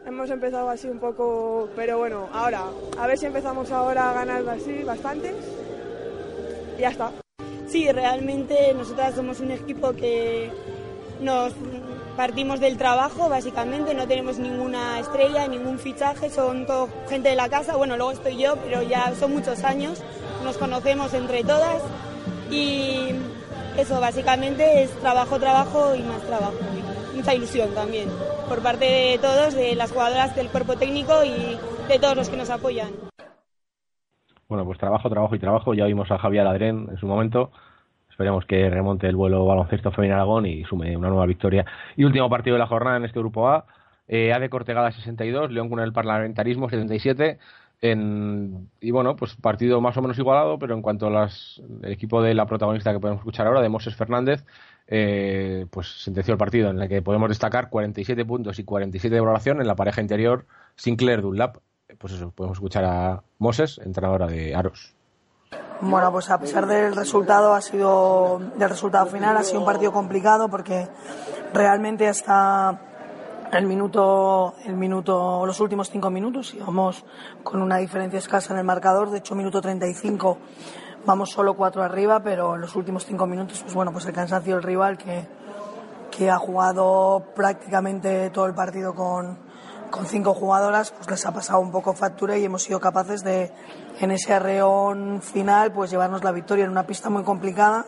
Hemos 0.06 0.30
empezado 0.30 0.70
así 0.70 0.90
un 0.90 1.00
poco, 1.00 1.70
pero 1.76 1.98
bueno, 1.98 2.28
ahora, 2.34 2.64
a 3.00 3.08
ver 3.08 3.18
si 3.18 3.26
empezamos 3.26 3.72
ahora 3.72 4.10
a 4.10 4.14
ganar 4.14 4.48
así 4.50 4.84
bastantes. 4.84 5.34
Y 6.78 6.82
ya 6.82 6.90
está. 6.90 7.12
Sí, 7.68 7.90
realmente 7.90 8.74
nosotras 8.74 9.16
somos 9.16 9.40
un 9.40 9.52
equipo 9.52 9.94
que 9.94 10.52
nos 11.22 11.54
partimos 12.18 12.60
del 12.60 12.78
trabajo, 12.78 13.30
básicamente, 13.30 13.94
no 13.94 14.06
tenemos 14.08 14.38
ninguna 14.38 15.00
estrella, 15.00 15.48
ningún 15.48 15.80
fichaje, 15.80 16.30
son 16.30 16.66
todo 16.66 16.90
gente 17.10 17.30
de 17.30 17.36
la 17.36 17.50
casa, 17.50 17.76
bueno, 17.76 17.96
luego 17.96 18.12
estoy 18.12 18.38
yo, 18.38 18.58
pero 18.58 18.84
ya 18.84 19.14
son 19.16 19.34
muchos 19.34 19.64
años, 19.64 20.02
nos 20.44 20.58
conocemos 20.58 21.14
entre 21.14 21.44
todas. 21.44 21.82
Y 22.52 23.16
eso 23.78 24.00
básicamente 24.00 24.84
es 24.84 24.92
trabajo, 25.00 25.40
trabajo 25.40 25.96
y 25.96 26.04
más 26.04 26.22
trabajo, 26.24 26.54
mucha 27.16 27.34
ilusión 27.34 27.74
también, 27.74 28.10
por 28.54 28.62
parte 28.62 28.86
de 28.86 29.18
todos, 29.18 29.56
de 29.56 29.74
las 29.74 29.92
jugadoras 29.92 30.36
del 30.36 30.48
cuerpo 30.50 30.76
técnico 30.76 31.24
y 31.26 31.58
de 31.92 31.98
todos 32.00 32.16
los 32.16 32.30
que 32.30 32.38
nos 32.38 32.52
apoyan. 32.52 32.92
Bueno, 34.48 34.64
pues 34.64 34.78
trabajo, 34.78 35.10
trabajo 35.10 35.34
y 35.34 35.40
trabajo. 35.40 35.74
Ya 35.74 35.86
vimos 35.86 36.12
a 36.12 36.20
Javier 36.20 36.46
Adrén 36.46 36.88
en 36.92 36.98
su 36.98 37.08
momento. 37.08 37.52
Esperemos 38.12 38.46
que 38.46 38.70
remonte 38.70 39.08
el 39.08 39.16
vuelo 39.16 39.44
baloncesto 39.44 39.92
femenino 39.92 40.18
Aragón 40.18 40.46
y 40.46 40.64
sume 40.66 40.96
una 40.96 41.10
nueva 41.10 41.26
victoria. 41.26 41.66
Y 41.96 42.04
último 42.04 42.30
partido 42.30 42.54
de 42.54 42.60
la 42.60 42.68
jornada 42.68 42.98
en 42.98 43.06
este 43.06 43.18
grupo 43.18 43.50
A. 43.50 43.66
Eh, 44.08 44.32
AD 44.32 44.48
Cortegada 44.50 44.92
62, 44.92 45.50
León 45.50 45.68
con 45.68 45.80
el 45.80 45.92
parlamentarismo 45.92 46.70
77. 46.70 47.40
En, 47.82 48.70
y 48.80 48.92
bueno, 48.92 49.16
pues 49.16 49.36
partido 49.36 49.82
más 49.82 49.98
o 49.98 50.02
menos 50.04 50.20
igualado, 50.20 50.60
pero 50.60 50.76
en 50.76 50.84
cuanto 50.84 51.08
al 51.08 51.30
equipo 51.86 52.22
de 52.22 52.36
la 52.36 52.46
protagonista 52.46 52.94
que 52.94 53.00
podemos 53.00 53.22
escuchar 53.22 53.48
ahora, 53.48 53.62
de 53.62 53.70
Moses 53.70 53.96
Fernández, 53.96 54.46
eh, 54.88 55.66
pues 55.70 56.04
sentenció 56.04 56.34
el 56.34 56.38
partido 56.38 56.70
en 56.70 56.82
el 56.82 56.90
que 56.90 57.02
podemos 57.02 57.30
destacar 57.30 57.70
47 57.70 58.26
puntos 58.26 58.60
y 58.60 58.64
47 58.64 59.14
de 59.14 59.22
valoración 59.22 59.62
en 59.62 59.68
la 59.68 59.76
pareja 59.76 60.02
interior 60.02 60.46
Sinclair 60.76 61.22
Dunlap. 61.22 61.58
Pues 61.98 62.14
eso, 62.14 62.32
podemos 62.32 62.58
escuchar 62.58 62.86
a 62.86 63.24
Moses, 63.38 63.80
entrenadora 63.84 64.28
de 64.28 64.56
Aros. 64.56 64.96
Bueno, 65.82 66.12
pues 66.12 66.30
a 66.30 66.40
pesar 66.40 66.66
del 66.66 66.96
resultado 66.96 67.54
ha 67.54 67.62
sido 67.62 68.42
del 68.56 68.70
resultado 68.70 69.06
final 69.08 69.36
ha 69.38 69.44
sido 69.44 69.60
un 69.60 69.66
partido 69.66 69.92
complicado 69.92 70.48
porque 70.48 70.88
realmente 71.54 72.08
hasta 72.08 72.80
el 73.52 73.66
minuto 73.66 74.56
el 74.66 74.76
minuto 74.76 75.46
los 75.46 75.60
últimos 75.60 75.90
cinco 75.90 76.10
minutos 76.10 76.54
íbamos 76.54 77.06
con 77.44 77.62
una 77.62 77.78
diferencia 77.78 78.18
escasa 78.18 78.54
en 78.54 78.60
el 78.60 78.66
marcador 78.66 79.12
de 79.12 79.20
hecho 79.20 79.36
minuto 79.36 79.62
35 79.62 80.38
vamos 81.06 81.32
solo 81.32 81.56
cuatro 81.56 81.84
arriba 81.84 82.22
pero 82.22 82.56
en 82.56 82.62
los 82.62 82.76
últimos 82.76 83.06
cinco 83.06 83.26
minutos 83.26 83.62
pues 83.62 83.74
bueno 83.74 83.92
pues 83.92 84.06
el 84.06 84.14
cansancio 84.14 84.56
del 84.56 84.64
rival 84.64 84.98
que 84.98 85.28
que 86.12 86.30
ha 86.30 86.38
jugado 86.38 87.24
prácticamente 87.36 88.30
todo 88.30 88.46
el 88.46 88.54
partido 88.54 88.94
con 88.94 89.38
con 89.90 90.08
cinco 90.08 90.34
jugadoras 90.34 90.92
pues 90.92 91.10
les 91.10 91.26
ha 91.26 91.32
pasado 91.32 91.60
un 91.60 91.72
poco 91.72 91.94
factura 91.94 92.38
y 92.38 92.46
hemos 92.46 92.64
sido 92.64 92.80
capaces 92.80 93.24
de 93.24 93.52
en 94.00 94.12
ese 94.12 94.34
arreón 94.34 95.22
final 95.22 95.72
pues 95.72 95.92
llevarnos 95.92 96.24
la 96.24 96.32
victoria 96.32 96.66
en 96.66 96.72
una 96.72 96.88
pista 96.88 97.10
muy 97.10 97.24
complicada 97.24 97.86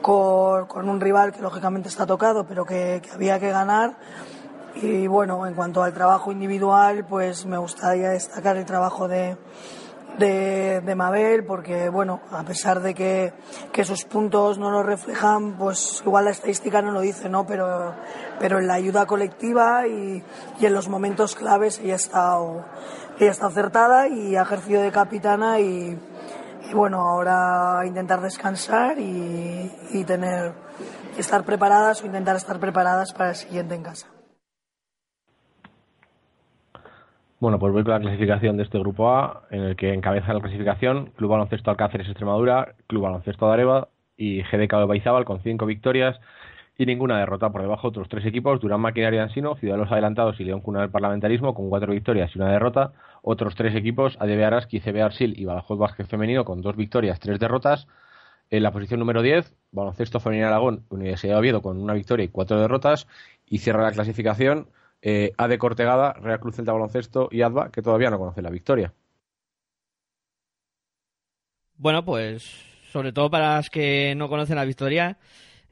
con, 0.00 0.66
con 0.66 0.88
un 0.88 1.00
rival 1.00 1.32
que 1.32 1.42
lógicamente 1.42 1.88
está 1.88 2.06
tocado 2.06 2.46
pero 2.46 2.64
que, 2.64 3.02
que, 3.02 3.10
había 3.10 3.38
que 3.38 3.50
ganar. 3.50 3.96
Y 4.74 5.06
bueno 5.06 5.46
en 5.46 5.54
cuanto 5.54 5.82
al 5.82 5.92
trabajo 5.92 6.32
individual 6.32 7.04
pues 7.04 7.44
me 7.44 7.58
gustaría 7.58 8.08
destacar 8.08 8.56
el 8.56 8.64
trabajo 8.64 9.06
de 9.06 9.36
de, 10.18 10.80
de, 10.80 10.94
Mabel, 10.94 11.44
porque 11.44 11.88
bueno, 11.88 12.20
a 12.30 12.42
pesar 12.44 12.80
de 12.80 12.94
que, 12.94 13.32
que, 13.72 13.84
sus 13.84 14.04
puntos 14.04 14.58
no 14.58 14.70
lo 14.70 14.82
reflejan, 14.82 15.56
pues 15.58 16.02
igual 16.04 16.26
la 16.26 16.30
estadística 16.30 16.82
no 16.82 16.92
lo 16.92 17.00
dice, 17.00 17.28
¿no? 17.28 17.46
Pero, 17.46 17.94
pero 18.38 18.58
en 18.58 18.66
la 18.66 18.74
ayuda 18.74 19.06
colectiva 19.06 19.86
y, 19.86 20.22
y 20.60 20.66
en 20.66 20.74
los 20.74 20.88
momentos 20.88 21.34
claves 21.34 21.80
ella 21.80 21.96
ella 21.96 23.30
está 23.30 23.46
acertada 23.46 24.08
y 24.08 24.36
ha 24.36 24.42
ejercido 24.42 24.82
de 24.82 24.92
capitana 24.92 25.60
y, 25.60 25.98
y 26.70 26.74
bueno, 26.74 27.00
ahora 27.00 27.82
intentar 27.86 28.20
descansar 28.20 28.98
y, 28.98 29.72
y 29.92 30.04
tener, 30.04 30.52
estar 31.18 31.44
preparadas 31.44 32.02
o 32.02 32.06
intentar 32.06 32.36
estar 32.36 32.58
preparadas 32.58 33.12
para 33.12 33.30
el 33.30 33.36
siguiente 33.36 33.74
en 33.74 33.82
casa. 33.82 34.13
Bueno, 37.40 37.58
pues 37.58 37.72
voy 37.72 37.82
con 37.84 37.92
la 37.92 38.00
clasificación 38.00 38.56
de 38.56 38.62
este 38.62 38.78
grupo 38.78 39.10
A, 39.10 39.42
en 39.50 39.62
el 39.62 39.76
que 39.76 39.92
encabeza 39.92 40.32
la 40.32 40.40
clasificación 40.40 41.12
Club 41.16 41.30
Baloncesto 41.30 41.70
Alcáceres 41.70 42.06
Extremadura, 42.06 42.74
Club 42.86 43.02
Baloncesto 43.02 43.46
de 43.46 43.52
Areva 43.52 43.88
y 44.16 44.42
GDK 44.42 44.76
de 44.78 44.84
Baizábal 44.86 45.24
con 45.24 45.40
cinco 45.42 45.66
victorias 45.66 46.18
y 46.78 46.86
ninguna 46.86 47.18
derrota. 47.18 47.50
Por 47.50 47.62
debajo 47.62 47.88
otros 47.88 48.08
tres 48.08 48.24
equipos, 48.24 48.60
Durán 48.60 48.80
Maquinaria 48.80 49.22
Ansino, 49.22 49.56
Ciudadanos 49.56 49.90
Adelantados 49.92 50.40
y 50.40 50.44
León 50.44 50.60
Cuna 50.60 50.80
del 50.80 50.90
Parlamentarismo 50.90 51.54
con 51.54 51.68
cuatro 51.68 51.92
victorias 51.92 52.30
y 52.34 52.38
una 52.38 52.50
derrota. 52.50 52.92
Otros 53.22 53.54
tres 53.54 53.74
equipos, 53.74 54.16
ADB 54.20 54.44
Araski, 54.44 54.80
CB 54.80 55.02
Arsil 55.02 55.38
y 55.38 55.44
Badajoz 55.44 55.78
Vázquez 55.78 56.08
Femenino 56.08 56.44
con 56.44 56.62
dos 56.62 56.76
victorias, 56.76 57.20
tres 57.20 57.38
derrotas. 57.38 57.86
En 58.50 58.62
la 58.62 58.72
posición 58.72 59.00
número 59.00 59.22
10, 59.22 59.54
Baloncesto 59.72 60.20
Femenino 60.20 60.48
Aragón, 60.48 60.84
Universidad 60.90 61.34
de 61.34 61.40
Oviedo 61.40 61.62
con 61.62 61.80
una 61.80 61.94
victoria 61.94 62.24
y 62.24 62.28
cuatro 62.28 62.60
derrotas. 62.60 63.06
Y 63.46 63.58
cierra 63.58 63.82
la 63.82 63.92
clasificación 63.92 64.68
eh, 65.06 65.32
AD 65.36 65.58
Cortegada, 65.58 66.14
Real 66.14 66.40
Cruz 66.40 66.56
Celta 66.56 66.72
Baloncesto 66.72 67.28
y 67.30 67.42
ADVA, 67.42 67.70
que 67.70 67.82
todavía 67.82 68.08
no 68.08 68.18
conoce 68.18 68.40
la 68.40 68.48
victoria. 68.48 68.94
Bueno, 71.76 72.04
pues 72.06 72.42
sobre 72.90 73.12
todo 73.12 73.28
para 73.28 73.56
las 73.56 73.68
que 73.68 74.14
no 74.14 74.30
conocen 74.30 74.56
la 74.56 74.64
victoria, 74.64 75.18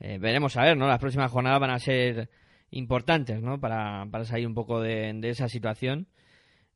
eh, 0.01 0.19
veremos 0.21 0.57
a 0.59 0.63
ver, 0.65 0.77
¿no? 0.77 0.87
Las 0.87 0.99
próximas 0.99 1.31
jornadas 1.31 1.61
van 1.61 1.71
a 1.71 1.79
ser 1.79 2.29
importantes, 2.73 3.41
¿no? 3.41 3.59
Para, 3.59 4.07
para 4.11 4.25
salir 4.25 4.47
un 4.47 4.55
poco 4.55 4.83
de, 4.83 5.13
de 5.15 5.31
esa 5.31 5.49
situación. 5.49 6.09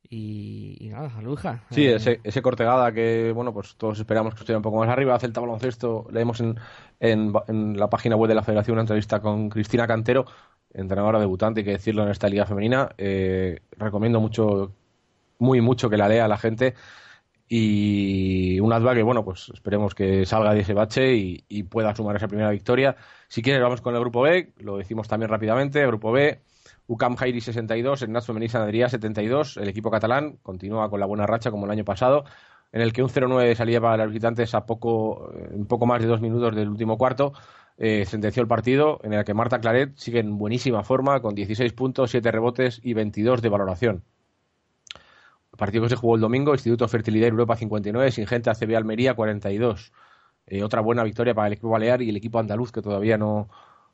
Y, 0.09 0.77
y, 0.79 0.89
nada, 0.89 1.21
Luja. 1.21 1.65
Sí, 1.71 1.85
ese, 1.85 2.21
ese 2.23 2.41
Cortegada 2.41 2.93
que, 2.93 3.33
bueno, 3.35 3.53
pues 3.53 3.75
todos 3.77 3.99
esperamos 3.99 4.35
que 4.35 4.41
estuviera 4.41 4.59
un 4.59 4.63
poco 4.63 4.79
más 4.79 4.89
arriba. 4.89 5.19
Celta 5.19 5.41
Baloncesto, 5.41 6.07
leemos 6.11 6.41
en, 6.41 6.55
en, 7.01 7.33
en 7.49 7.77
la 7.77 7.91
página 7.91 8.17
web 8.17 8.29
de 8.29 8.37
la 8.37 8.43
Federación 8.43 8.75
una 8.75 8.83
entrevista 8.83 9.21
con 9.21 9.51
Cristina 9.51 9.87
Cantero, 9.87 10.25
entrenadora 10.77 11.19
debutante, 11.19 11.61
hay 11.61 11.65
que 11.65 11.73
decirlo 11.73 12.03
en 12.05 12.11
esta 12.11 12.29
liga 12.29 12.47
femenina. 12.47 12.91
Eh, 12.99 13.61
recomiendo 13.73 14.21
mucho, 14.21 14.73
muy 15.39 15.61
mucho 15.61 15.89
que 15.89 15.97
la 15.97 16.09
lea 16.09 16.29
la 16.29 16.39
gente. 16.39 16.75
Y 17.49 18.59
un 18.61 18.73
Adva 18.73 18.95
que, 18.95 19.03
bueno, 19.03 19.25
pues 19.25 19.51
esperemos 19.55 19.95
que 19.95 20.27
salga 20.27 20.53
de 20.53 20.61
ese 20.61 20.75
bache 20.75 21.15
y, 21.15 21.63
pueda 21.65 21.95
sumar 21.95 22.17
esa 22.17 22.29
primera 22.29 22.51
victoria. 22.51 22.97
Si 23.29 23.41
quieres, 23.41 23.63
vamos 23.63 23.81
con 23.81 23.95
el 23.95 24.01
grupo 24.01 24.23
B, 24.23 24.53
lo 24.59 24.77
decimos 24.77 25.09
también 25.09 25.31
rápidamente. 25.31 25.87
Grupo 25.87 26.13
B, 26.13 26.41
UCAM 26.89 27.17
Jairi 27.17 27.41
62, 27.41 28.03
el 28.03 28.13
Nats 28.13 28.27
Femenil 28.27 28.51
Sanadría 28.51 28.89
72. 28.89 29.59
El 29.59 29.69
equipo 29.69 29.91
catalán 29.91 30.39
continúa 30.43 30.91
con 30.91 31.01
la 31.01 31.07
buena 31.07 31.27
racha 31.27 31.51
como 31.51 31.67
el 31.67 31.71
año 31.71 31.85
pasado, 31.85 32.25
en 32.73 32.83
el 32.83 32.93
que 32.93 33.03
un 33.03 33.09
0-9 33.09 33.55
salía 33.55 33.81
para 33.81 34.05
los 34.05 34.09
visitantes 34.09 34.53
a 34.55 34.67
poco, 34.67 35.33
en 35.51 35.67
poco 35.67 35.87
más 35.87 36.03
de 36.03 36.09
dos 36.09 36.21
minutos 36.21 36.55
del 36.55 36.69
último 36.69 36.99
cuarto 36.99 37.33
eh, 37.79 38.05
sentenció 38.07 38.43
el 38.43 38.49
partido 38.49 38.99
en 39.03 39.13
el 39.13 39.25
que 39.25 39.35
Marta 39.35 39.61
Claret 39.61 39.97
sigue 39.97 40.21
en 40.21 40.39
buenísima 40.39 40.83
forma 40.83 41.21
con 41.21 41.35
16 41.35 41.73
puntos, 41.75 42.11
7 42.11 42.31
rebotes 42.31 42.81
y 42.83 42.95
22 42.95 43.43
de 43.43 43.49
valoración. 43.49 44.05
El 45.53 45.59
partido 45.59 45.85
que 45.85 45.91
se 45.91 45.97
jugó 45.97 46.17
el 46.17 46.21
domingo, 46.21 46.53
Instituto 46.53 46.89
Fertilidad 46.89 47.29
Europa 47.29 47.57
59, 47.57 48.11
Singente 48.11 48.51
ACB 48.51 48.77
Almería 48.77 49.15
42. 49.15 49.93
Eh, 50.47 50.63
otra 50.63 50.81
buena 50.81 51.03
victoria 51.03 51.35
para 51.35 51.49
el 51.49 51.55
equipo 51.55 51.71
balear 51.71 52.03
y 52.03 52.11
el 52.11 52.17
equipo 52.17 52.39
andaluz 52.39 52.73
que 52.73 52.83
todavía 52.83 53.19
no, 53.19 53.49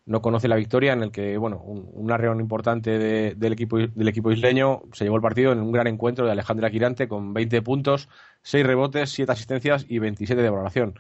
no 0.05 0.21
conoce 0.21 0.49
la 0.49 0.57
victoria, 0.57 0.93
en 0.93 1.03
el 1.03 1.13
que, 1.13 1.37
bueno, 1.39 1.59
un, 1.59 1.89
un 1.93 2.13
arreón 2.13 2.41
importante 2.41 2.99
de, 2.99 3.35
del, 3.35 3.53
equipo, 3.53 3.79
del 3.79 4.09
equipo 4.09 4.31
isleño 4.33 4.83
se 4.93 5.05
llevó 5.05 5.17
el 5.17 5.23
partido 5.23 5.53
en 5.53 5.61
un 5.61 5.73
gran 5.73 5.87
encuentro 5.87 6.27
de 6.27 6.33
Alejandra 6.33 6.71
Quirante 6.71 7.09
con 7.09 7.33
20 7.33 7.63
puntos, 7.63 8.09
6 8.43 8.67
rebotes, 8.67 9.11
7 9.11 9.33
asistencias 9.33 9.87
y 9.89 9.99
27 9.99 10.43
de 10.43 10.51
valoración. 10.51 10.95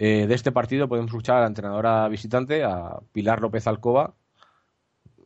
Eh, 0.00 0.26
de 0.28 0.34
este 0.34 0.52
partido 0.52 0.86
podemos 0.88 1.10
escuchar 1.10 1.38
a 1.38 1.40
la 1.40 1.46
entrenadora 1.48 2.06
visitante, 2.08 2.62
a 2.62 3.00
Pilar 3.12 3.40
López 3.40 3.66
Alcoba, 3.66 4.14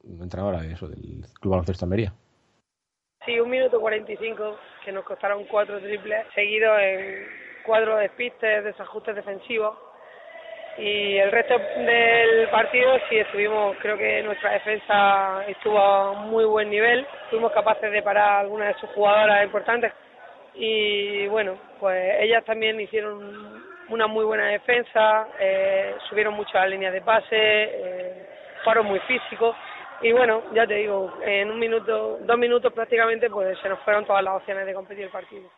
entrenadora 0.02 0.62
de 0.62 0.72
eso, 0.72 0.88
del 0.88 1.26
Club 1.40 1.50
Baloncesto 1.50 1.84
Almería. 1.84 2.14
Sí, 3.26 3.38
un 3.38 3.50
minuto 3.50 3.78
45, 3.78 4.56
que 4.82 4.90
nos 4.90 5.04
costaron 5.04 5.44
cuatro 5.44 5.78
triples, 5.78 6.26
seguidos 6.34 6.72
en 6.80 7.26
cuatro 7.66 7.96
despistes, 7.98 8.64
desajustes 8.64 9.14
defensivos. 9.14 9.76
Y 10.78 11.18
el 11.18 11.30
resto 11.30 11.54
del 11.58 12.48
partido 12.50 12.94
sí 13.10 13.18
estuvimos, 13.18 13.76
creo 13.82 13.98
que 13.98 14.22
nuestra 14.22 14.52
defensa 14.52 15.44
estuvo 15.46 15.78
a 15.78 16.14
muy 16.14 16.46
buen 16.46 16.70
nivel, 16.70 17.06
fuimos 17.28 17.52
capaces 17.52 17.92
de 17.92 18.02
parar 18.02 18.40
algunas 18.40 18.74
de 18.74 18.80
sus 18.80 18.88
jugadoras 18.94 19.44
importantes 19.44 19.92
y 20.54 21.26
bueno, 21.28 21.56
pues 21.78 22.14
ellas 22.20 22.44
también 22.44 22.80
hicieron 22.80 23.61
una 23.92 24.06
muy 24.06 24.24
buena 24.24 24.46
defensa, 24.46 25.28
eh, 25.38 25.94
subieron 26.08 26.34
mucho 26.34 26.52
las 26.54 26.70
líneas 26.70 26.92
de 26.92 27.02
pase, 27.02 27.28
eh, 27.32 28.26
fueron 28.64 28.86
muy 28.86 28.98
físicos 29.00 29.54
y 30.00 30.12
bueno, 30.12 30.42
ya 30.54 30.66
te 30.66 30.74
digo, 30.74 31.12
en 31.24 31.50
un 31.50 31.58
minuto, 31.58 32.18
dos 32.26 32.38
minutos 32.38 32.72
prácticamente, 32.72 33.30
pues 33.30 33.56
se 33.60 33.68
nos 33.68 33.78
fueron 33.80 34.04
todas 34.04 34.24
las 34.24 34.36
opciones 34.36 34.66
de 34.66 34.74
competir 34.74 35.04
el 35.04 35.10
partido. 35.10 35.48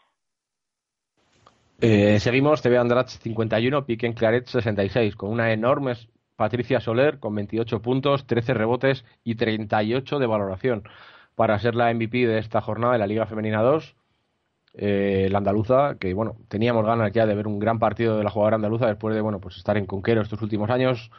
Eh, 1.80 2.18
seguimos, 2.18 2.60
TV 2.60 2.76
Andrach 2.76 3.08
51, 3.08 3.86
Piquen 3.86 4.12
Claret 4.12 4.46
66, 4.46 5.16
con 5.16 5.30
una 5.30 5.52
enorme 5.52 5.94
Patricia 6.36 6.80
Soler 6.80 7.20
con 7.20 7.34
28 7.34 7.80
puntos, 7.80 8.26
13 8.26 8.54
rebotes 8.54 9.04
y 9.22 9.36
38 9.36 10.18
de 10.18 10.26
valoración 10.26 10.82
para 11.34 11.58
ser 11.58 11.74
la 11.74 11.92
MVP 11.92 12.26
de 12.26 12.38
esta 12.38 12.60
jornada 12.60 12.94
de 12.94 12.98
la 12.98 13.06
Liga 13.06 13.26
Femenina 13.26 13.62
2 13.62 13.96
eh, 14.76 15.28
la 15.30 15.38
andaluza, 15.38 15.96
que 15.98 16.12
bueno, 16.14 16.36
teníamos 16.48 16.84
ganas 16.84 17.12
ya 17.12 17.26
de 17.26 17.34
ver 17.34 17.46
un 17.46 17.58
gran 17.58 17.78
partido 17.78 18.18
de 18.18 18.24
la 18.24 18.30
jugadora 18.30 18.56
andaluza 18.56 18.86
después 18.86 19.14
de 19.14 19.20
bueno, 19.20 19.40
pues 19.40 19.56
estar 19.56 19.76
en 19.76 19.86
Conquero 19.86 20.22
estos 20.22 20.42
últimos 20.42 20.68
años, 20.70 21.10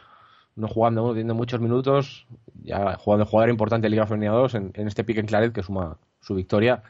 no 0.56 0.68
jugando, 0.68 1.08
teniendo 1.10 1.34
muchos 1.34 1.60
minutos, 1.60 2.26
ya 2.62 2.96
jugando 2.96 3.26
jugador 3.26 3.50
importante 3.50 3.86
de 3.86 3.90
Liga 3.90 4.06
Femenina 4.06 4.32
2 4.32 4.54
en, 4.54 4.72
en 4.74 4.88
este 4.88 5.04
pique 5.04 5.20
en 5.20 5.26
Claret 5.26 5.52
que 5.52 5.62
suma 5.62 5.98
su 6.20 6.34
victoria. 6.34 6.82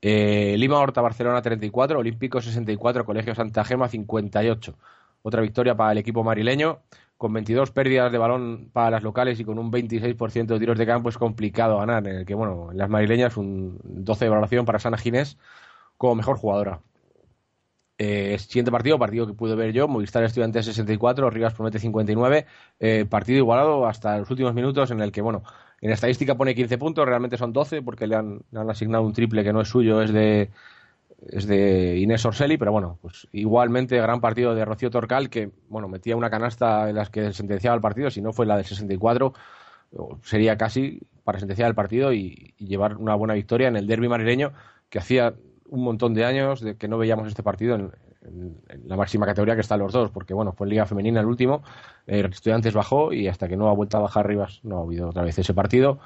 Eh, 0.00 0.56
Lima 0.58 0.78
Horta 0.78 1.00
Barcelona 1.00 1.42
34, 1.42 1.98
Olímpico 1.98 2.40
64, 2.40 3.04
Colegio 3.04 3.34
Santa 3.34 3.64
Gema 3.64 3.88
58. 3.88 4.78
Otra 5.22 5.42
victoria 5.42 5.76
para 5.76 5.92
el 5.92 5.98
equipo 5.98 6.22
marileño, 6.22 6.80
con 7.16 7.32
22 7.32 7.72
pérdidas 7.72 8.12
de 8.12 8.18
balón 8.18 8.70
para 8.72 8.90
las 8.90 9.02
locales 9.02 9.40
y 9.40 9.44
con 9.44 9.58
un 9.58 9.72
26% 9.72 10.46
de 10.46 10.58
tiros 10.58 10.78
de 10.78 10.86
campo 10.86 11.08
es 11.08 11.18
complicado 11.18 11.78
ganar, 11.78 12.06
en 12.06 12.16
el 12.18 12.26
que, 12.26 12.34
bueno, 12.34 12.70
en 12.70 12.78
las 12.78 12.88
marileñas 12.88 13.36
un 13.36 13.80
12 13.82 14.24
de 14.24 14.28
valoración 14.28 14.64
para 14.64 14.78
Sana 14.78 14.96
Ginés 14.96 15.36
como 15.98 16.14
mejor 16.14 16.38
jugadora. 16.38 16.80
Eh, 18.00 18.38
siguiente 18.38 18.70
partido, 18.70 18.96
partido 18.96 19.26
que 19.26 19.34
pude 19.34 19.56
ver 19.56 19.72
yo, 19.72 19.88
Movistar 19.88 20.22
Estudiantes 20.22 20.64
64, 20.66 21.30
Rivas 21.30 21.52
Promete 21.52 21.80
59, 21.80 22.46
eh, 22.78 23.04
partido 23.10 23.38
igualado 23.38 23.86
hasta 23.88 24.16
los 24.18 24.30
últimos 24.30 24.54
minutos 24.54 24.92
en 24.92 25.00
el 25.00 25.10
que, 25.10 25.20
bueno, 25.20 25.42
en 25.80 25.90
estadística 25.90 26.36
pone 26.36 26.54
15 26.54 26.78
puntos, 26.78 27.04
realmente 27.04 27.36
son 27.36 27.52
12 27.52 27.82
porque 27.82 28.06
le 28.06 28.14
han, 28.14 28.40
le 28.52 28.60
han 28.60 28.70
asignado 28.70 29.02
un 29.02 29.12
triple 29.12 29.42
que 29.42 29.52
no 29.52 29.60
es 29.60 29.68
suyo, 29.68 30.00
es 30.00 30.12
de, 30.12 30.50
es 31.28 31.48
de 31.48 31.98
Inés 31.98 32.24
Orselli, 32.24 32.56
pero 32.56 32.70
bueno, 32.70 32.98
pues 33.02 33.26
igualmente 33.32 34.00
gran 34.00 34.20
partido 34.20 34.54
de 34.54 34.64
Rocío 34.64 34.90
Torcal 34.90 35.28
que, 35.28 35.50
bueno, 35.68 35.88
metía 35.88 36.14
una 36.16 36.30
canasta 36.30 36.88
en 36.88 36.94
las 36.94 37.10
que 37.10 37.32
sentenciaba 37.32 37.74
el 37.74 37.82
partido, 37.82 38.10
si 38.10 38.22
no 38.22 38.32
fue 38.32 38.46
la 38.46 38.56
del 38.56 38.64
64, 38.64 39.32
sería 40.22 40.56
casi 40.56 41.00
para 41.24 41.40
sentenciar 41.40 41.68
el 41.68 41.74
partido 41.74 42.12
y, 42.12 42.54
y 42.58 42.66
llevar 42.66 42.96
una 42.96 43.16
buena 43.16 43.34
victoria 43.34 43.66
en 43.66 43.76
el 43.76 43.88
derby 43.88 44.08
marileño 44.08 44.52
que 44.88 45.00
hacía 45.00 45.34
un 45.68 45.84
montón 45.84 46.14
de 46.14 46.24
años 46.24 46.60
de 46.60 46.76
que 46.76 46.88
no 46.88 46.98
veíamos 46.98 47.28
este 47.28 47.42
partido 47.42 47.74
en, 47.76 47.90
la 48.84 48.96
máxima 48.96 49.24
categoría 49.24 49.54
que 49.54 49.62
están 49.62 49.78
los 49.78 49.92
dos, 49.92 50.10
porque 50.10 50.34
bueno, 50.34 50.52
fue 50.52 50.66
Liga 50.66 50.84
Femenina 50.84 51.20
el 51.20 51.26
último, 51.26 51.62
eh, 52.06 52.28
Estudiantes 52.30 52.74
bajó 52.74 53.12
y 53.12 53.26
hasta 53.28 53.48
que 53.48 53.56
no 53.56 53.68
ha 53.68 53.72
vuelto 53.72 53.96
a 53.96 54.00
bajar 54.00 54.26
Rivas 54.26 54.60
no 54.64 54.78
ha 54.78 54.82
habido 54.82 55.08
otra 55.08 55.22
vez 55.22 55.38
ese 55.38 55.54
partido. 55.54 55.98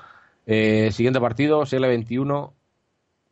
Eh, 0.46 0.90
siguiente 0.92 1.20
partido, 1.20 1.64
SL 1.66 1.82
21, 1.82 2.54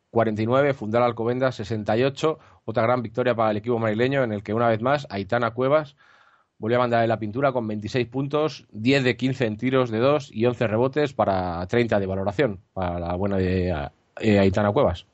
49, 0.09 0.73
Fundal 0.73 1.03
Alcobendas 1.03 1.55
68, 1.55 2.39
otra 2.65 2.83
gran 2.83 3.01
victoria 3.01 3.33
para 3.33 3.51
el 3.51 3.57
equipo 3.57 3.79
madrileño 3.79 4.23
en 4.23 4.33
el 4.33 4.43
que 4.43 4.53
una 4.53 4.67
vez 4.67 4.81
más 4.81 5.07
Aitana 5.09 5.51
Cuevas 5.51 5.95
volvió 6.57 6.77
a 6.77 6.81
mandar 6.81 7.03
en 7.03 7.09
la 7.09 7.17
pintura 7.17 7.51
con 7.51 7.67
26 7.67 8.07
puntos, 8.07 8.67
10 8.71 9.03
de 9.03 9.17
15 9.17 9.45
en 9.45 9.57
tiros 9.57 9.89
de 9.89 9.99
2 9.99 10.31
y 10.31 10.45
11 10.45 10.67
rebotes 10.67 11.13
para 11.13 11.65
30 11.65 11.99
de 11.99 12.05
valoración 12.05 12.59
para 12.73 12.99
la 12.99 13.15
buena 13.15 13.37
de 13.37 13.89
eh, 14.19 14.39
Aitana 14.39 14.71
Cuevas. 14.71 15.07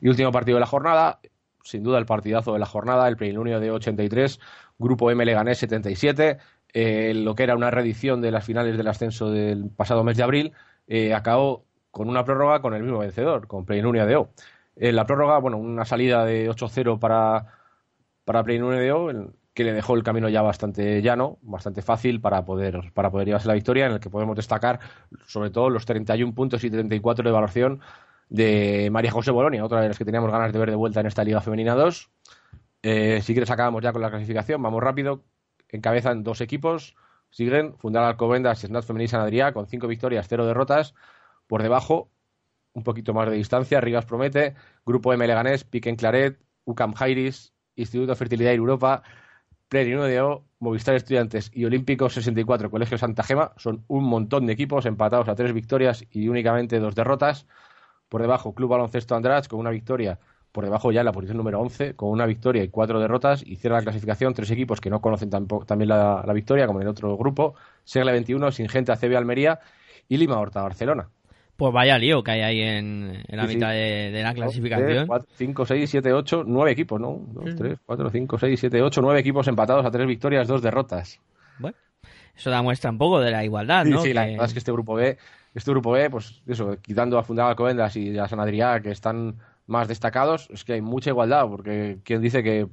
Y 0.00 0.08
último 0.08 0.32
partido 0.32 0.56
de 0.56 0.60
la 0.60 0.66
jornada, 0.66 1.20
sin 1.62 1.82
duda 1.82 1.98
el 1.98 2.06
partidazo 2.06 2.52
de 2.52 2.58
la 2.58 2.66
jornada, 2.66 3.08
el 3.08 3.16
plenilunio 3.16 3.60
de 3.60 3.70
83, 3.70 4.40
Grupo 4.78 5.10
M 5.10 5.24
Leganés 5.24 5.58
77, 5.58 6.38
eh, 6.72 7.12
lo 7.14 7.34
que 7.34 7.42
era 7.42 7.56
una 7.56 7.70
reedición 7.70 8.20
de 8.20 8.30
las 8.30 8.44
finales 8.44 8.76
del 8.76 8.86
ascenso 8.88 9.30
del 9.30 9.70
pasado 9.70 10.04
mes 10.04 10.16
de 10.16 10.22
abril, 10.22 10.52
eh, 10.86 11.14
acabó 11.14 11.64
con 11.90 12.08
una 12.08 12.24
prórroga 12.24 12.60
con 12.60 12.74
el 12.74 12.82
mismo 12.82 12.98
vencedor, 12.98 13.46
con 13.46 13.64
Plenilunio 13.64 14.06
de 14.06 14.16
O. 14.16 14.30
En 14.76 14.96
la 14.96 15.06
prórroga, 15.06 15.38
bueno, 15.38 15.56
una 15.56 15.84
salida 15.84 16.24
de 16.24 16.48
8-0 16.48 16.98
para, 16.98 17.46
para 18.24 18.44
Plenilunio 18.44 18.78
de 18.78 18.92
O, 18.92 19.32
que 19.58 19.64
le 19.64 19.72
dejó 19.72 19.96
el 19.96 20.04
camino 20.04 20.28
ya 20.28 20.40
bastante 20.40 21.02
llano, 21.02 21.38
bastante 21.42 21.82
fácil 21.82 22.20
para 22.20 22.44
poder, 22.44 22.92
para 22.94 23.10
poder 23.10 23.26
llevarse 23.26 23.48
la 23.48 23.54
victoria, 23.54 23.86
en 23.86 23.92
el 23.94 24.00
que 24.00 24.08
podemos 24.08 24.36
destacar 24.36 24.78
sobre 25.26 25.50
todo 25.50 25.68
los 25.68 25.84
31 25.84 26.32
puntos 26.32 26.62
y 26.62 26.70
34 26.70 27.24
de 27.24 27.32
valoración 27.32 27.80
de 28.28 28.88
María 28.90 29.10
José 29.10 29.30
Bolonia, 29.30 29.64
otra 29.64 29.80
de 29.80 29.88
las 29.88 29.98
que 29.98 30.04
teníamos 30.04 30.30
ganas 30.30 30.52
de 30.52 30.58
ver 30.58 30.70
de 30.70 30.76
vuelta 30.76 31.00
en 31.00 31.06
esta 31.06 31.24
Liga 31.24 31.40
Femenina 31.40 31.74
2. 31.74 32.10
Eh, 32.82 33.20
si 33.22 33.32
quieres 33.32 33.50
acabamos 33.50 33.82
ya 33.82 33.92
con 33.92 34.02
la 34.02 34.10
clasificación, 34.10 34.62
vamos 34.62 34.82
rápido. 34.82 35.24
Encabezan 35.68 36.22
dos 36.22 36.40
equipos, 36.40 36.96
siguen 37.30 37.76
Fundal 37.76 38.04
Alcobendas 38.04 38.62
y 38.64 38.66
Snat 38.66 38.84
Femenina 38.84 39.10
San 39.10 39.52
con 39.52 39.66
cinco 39.66 39.86
victorias, 39.86 40.26
cero 40.28 40.46
derrotas. 40.46 40.94
Por 41.46 41.62
debajo, 41.62 42.10
un 42.72 42.84
poquito 42.84 43.14
más 43.14 43.28
de 43.28 43.36
distancia, 43.36 43.80
Rivas 43.80 44.06
Promete, 44.06 44.54
Grupo 44.84 45.12
M 45.12 45.26
Leganés, 45.26 45.64
Piquen 45.64 45.96
Claret, 45.96 46.38
UCAM 46.64 46.92
Jairis, 46.94 47.52
Instituto 47.76 48.12
de 48.12 48.16
Fertilidad 48.16 48.52
Europa, 48.52 49.02
Plenilunio 49.68 50.06
de 50.06 50.20
O, 50.20 50.44
Movistar 50.60 50.94
Estudiantes 50.94 51.50
y 51.52 51.64
Olímpico 51.64 52.08
64, 52.08 52.70
Colegio 52.70 52.98
Santa 52.98 53.22
Gema. 53.22 53.52
Son 53.56 53.84
un 53.88 54.04
montón 54.04 54.46
de 54.46 54.52
equipos 54.52 54.86
empatados 54.86 55.28
a 55.28 55.34
tres 55.34 55.52
victorias 55.52 56.04
y 56.10 56.28
únicamente 56.28 56.78
dos 56.78 56.94
derrotas. 56.94 57.46
Por 58.08 58.20
debajo, 58.22 58.54
Club 58.54 58.70
Baloncesto 58.70 59.14
Andratx 59.14 59.48
con 59.48 59.60
una 59.60 59.70
victoria. 59.70 60.18
Por 60.52 60.64
debajo 60.64 60.90
ya 60.92 61.00
en 61.00 61.06
la 61.06 61.12
posición 61.12 61.36
número 61.36 61.60
11, 61.60 61.94
con 61.94 62.08
una 62.10 62.24
victoria 62.24 62.62
y 62.62 62.68
cuatro 62.68 62.98
derrotas. 63.00 63.42
Y 63.46 63.56
cierra 63.56 63.76
la 63.76 63.82
clasificación 63.82 64.32
tres 64.34 64.50
equipos 64.50 64.80
que 64.80 64.88
no 64.90 65.00
conocen 65.00 65.28
tampoco, 65.30 65.66
también 65.66 65.90
la, 65.90 66.22
la 66.26 66.32
victoria, 66.32 66.66
como 66.66 66.78
en 66.80 66.84
el 66.84 66.88
otro 66.88 67.16
grupo. 67.18 67.54
Segle 67.84 68.12
21, 68.12 68.50
Singente 68.50 68.90
ACB 68.92 69.16
Almería 69.16 69.60
y 70.08 70.16
Lima 70.16 70.38
Horta 70.38 70.62
Barcelona. 70.62 71.08
Pues 71.54 71.72
vaya 71.72 71.98
lío 71.98 72.22
que 72.22 72.30
hay 72.30 72.40
ahí 72.40 72.60
en, 72.62 73.20
en 73.28 73.36
la 73.36 73.42
Sí, 73.42 73.48
sí. 73.50 73.54
mitad 73.56 73.70
de, 73.70 74.10
de 74.12 74.22
la 74.22 74.32
clasificación. 74.32 75.08
5, 75.34 75.66
6, 75.66 75.90
7, 75.90 76.12
8, 76.12 76.44
9 76.46 76.70
equipos, 76.70 77.00
¿no? 77.00 77.18
2, 77.32 77.44
Mm. 77.52 77.56
3, 77.56 77.78
4, 77.84 78.10
5, 78.10 78.38
6, 78.38 78.60
7, 78.60 78.82
8, 78.82 79.00
9 79.02 79.20
equipos 79.20 79.48
empatados 79.48 79.84
a 79.84 79.90
tres 79.90 80.06
victorias, 80.06 80.46
dos 80.48 80.62
derrotas. 80.62 81.20
Bueno, 81.58 81.76
eso 82.36 82.48
da 82.50 82.62
muestra 82.62 82.90
un 82.90 82.98
poco 82.98 83.20
de 83.20 83.32
la 83.32 83.44
igualdad, 83.44 83.84
Sí, 83.84 83.90
¿no? 83.90 84.00
sí, 84.02 84.14
la 84.14 84.24
Que- 84.24 84.30
verdad 84.30 84.46
es 84.46 84.52
que 84.52 84.58
este 84.60 84.70
grupo 84.72 84.94
B, 84.94 85.18
este 85.58 85.70
grupo 85.72 85.92
B, 85.92 86.10
pues 86.10 86.42
eso, 86.46 86.76
quitando 86.80 87.18
a 87.18 87.22
Fundal 87.22 87.48
Alcobendas 87.48 87.96
y 87.96 88.16
a 88.18 88.26
San 88.28 88.40
Adrià, 88.40 88.80
que 88.82 88.90
están 88.90 89.36
más 89.66 89.86
destacados, 89.86 90.48
es 90.50 90.64
que 90.64 90.72
hay 90.72 90.80
mucha 90.80 91.10
igualdad, 91.10 91.46
porque 91.46 91.98
quien 92.02 92.22
dice 92.22 92.42
que 92.42 92.66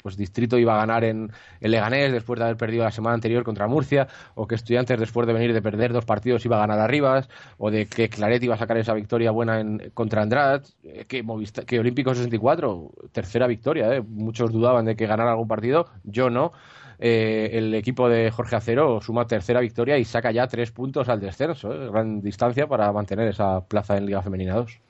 pues 0.00 0.16
Distrito 0.16 0.56
iba 0.58 0.74
a 0.74 0.78
ganar 0.78 1.04
en, 1.04 1.30
en 1.60 1.70
Leganés 1.70 2.10
después 2.12 2.38
de 2.38 2.44
haber 2.46 2.56
perdido 2.56 2.84
la 2.84 2.90
semana 2.90 3.14
anterior 3.14 3.44
contra 3.44 3.66
Murcia, 3.66 4.08
o 4.34 4.46
que 4.46 4.54
Estudiantes 4.54 4.98
después 4.98 5.26
de 5.26 5.34
venir 5.34 5.52
de 5.52 5.60
perder 5.60 5.92
dos 5.92 6.06
partidos 6.06 6.44
iba 6.46 6.56
a 6.56 6.60
ganar 6.60 6.78
a 6.78 6.86
Rivas, 6.86 7.28
o 7.58 7.70
de 7.70 7.86
que 7.86 8.08
Claret 8.08 8.42
iba 8.42 8.54
a 8.54 8.58
sacar 8.58 8.78
esa 8.78 8.94
victoria 8.94 9.30
buena 9.30 9.60
en, 9.60 9.90
contra 9.92 10.22
Andrade, 10.22 10.62
eh, 10.84 11.04
que, 11.06 11.22
Movistar- 11.22 11.66
que 11.66 11.78
Olímpico 11.80 12.14
64, 12.14 12.92
tercera 13.12 13.46
victoria, 13.46 13.94
¿eh? 13.96 14.00
muchos 14.00 14.50
dudaban 14.50 14.86
de 14.86 14.96
que 14.96 15.06
ganara 15.06 15.32
algún 15.32 15.48
partido, 15.48 15.86
yo 16.04 16.30
no. 16.30 16.52
Eh, 17.00 17.50
el 17.52 17.74
equipo 17.74 18.08
de 18.08 18.30
Jorge 18.30 18.56
Acero 18.56 19.00
suma 19.00 19.24
tercera 19.24 19.60
victoria 19.60 19.98
y 19.98 20.04
saca 20.04 20.32
ya 20.32 20.48
tres 20.48 20.72
puntos 20.72 21.08
al 21.08 21.20
descenso, 21.20 21.72
¿eh? 21.72 21.88
gran 21.90 22.20
distancia 22.20 22.66
para 22.66 22.92
mantener 22.92 23.28
esa 23.28 23.60
plaza 23.60 23.96
en 23.96 24.06
Liga 24.06 24.20
Femenina 24.20 24.54
2. 24.54 24.80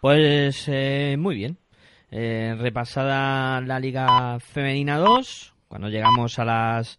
Pues 0.00 0.66
eh, 0.68 1.16
muy 1.18 1.36
bien. 1.36 1.58
Repasada 2.10 3.62
la 3.62 3.80
Liga 3.80 4.38
Femenina 4.38 4.98
2, 4.98 5.54
cuando 5.68 5.88
llegamos 5.88 6.38
a 6.38 6.44
las 6.44 6.98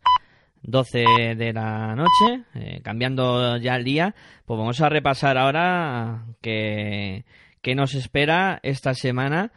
12 0.64 1.36
de 1.36 1.54
la 1.54 1.96
noche, 1.96 2.82
cambiando 2.82 3.58
ya 3.58 3.76
el 3.76 3.84
día, 3.84 4.16
pues 4.46 4.58
vamos 4.58 4.82
a 4.82 4.90
repasar 4.90 5.38
ahora 5.38 6.26
qué, 6.42 7.26
qué 7.62 7.76
nos 7.76 7.94
espera 7.94 8.60
esta 8.64 8.96
semana. 8.96 9.52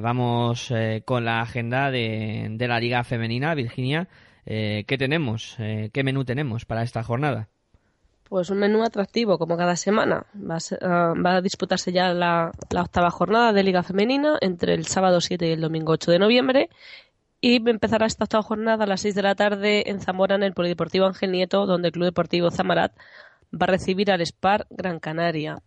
Vamos 0.00 0.72
con 1.04 1.24
la 1.24 1.42
agenda 1.42 1.92
de, 1.92 2.48
de 2.50 2.66
la 2.66 2.80
Liga 2.80 3.04
Femenina, 3.04 3.54
Virginia. 3.54 4.08
Eh, 4.50 4.84
¿Qué 4.86 4.96
tenemos? 4.96 5.56
Eh, 5.58 5.90
¿Qué 5.92 6.02
menú 6.02 6.24
tenemos 6.24 6.64
para 6.64 6.82
esta 6.82 7.02
jornada? 7.02 7.48
Pues 8.24 8.48
un 8.48 8.58
menú 8.58 8.82
atractivo, 8.82 9.36
como 9.38 9.58
cada 9.58 9.76
semana. 9.76 10.24
Va 10.34 10.54
a, 10.54 10.58
ah, 10.80 11.14
va 11.14 11.36
a 11.36 11.42
disputarse 11.42 11.92
ya 11.92 12.14
la, 12.14 12.52
la 12.70 12.80
octava 12.80 13.10
jornada 13.10 13.52
de 13.52 13.62
Liga 13.62 13.82
Femenina 13.82 14.38
entre 14.40 14.72
el 14.72 14.86
sábado 14.86 15.20
7 15.20 15.46
y 15.46 15.52
el 15.52 15.60
domingo 15.60 15.92
8 15.92 16.12
de 16.12 16.18
noviembre. 16.18 16.70
Y 17.42 17.56
empezará 17.68 18.06
esta 18.06 18.24
octava 18.24 18.42
jornada 18.42 18.84
a 18.84 18.86
las 18.86 19.02
6 19.02 19.14
de 19.14 19.22
la 19.22 19.34
tarde 19.34 19.90
en 19.90 20.00
Zamora, 20.00 20.36
en 20.36 20.42
el 20.42 20.54
Polideportivo 20.54 21.04
Ángel 21.04 21.30
Nieto, 21.30 21.66
donde 21.66 21.88
el 21.88 21.92
Club 21.92 22.06
Deportivo 22.06 22.50
Zamarat 22.50 22.92
va 23.52 23.64
a 23.64 23.66
recibir 23.66 24.10
al 24.10 24.22
Spar 24.22 24.66
Gran 24.70 24.98
Canaria. 24.98 25.58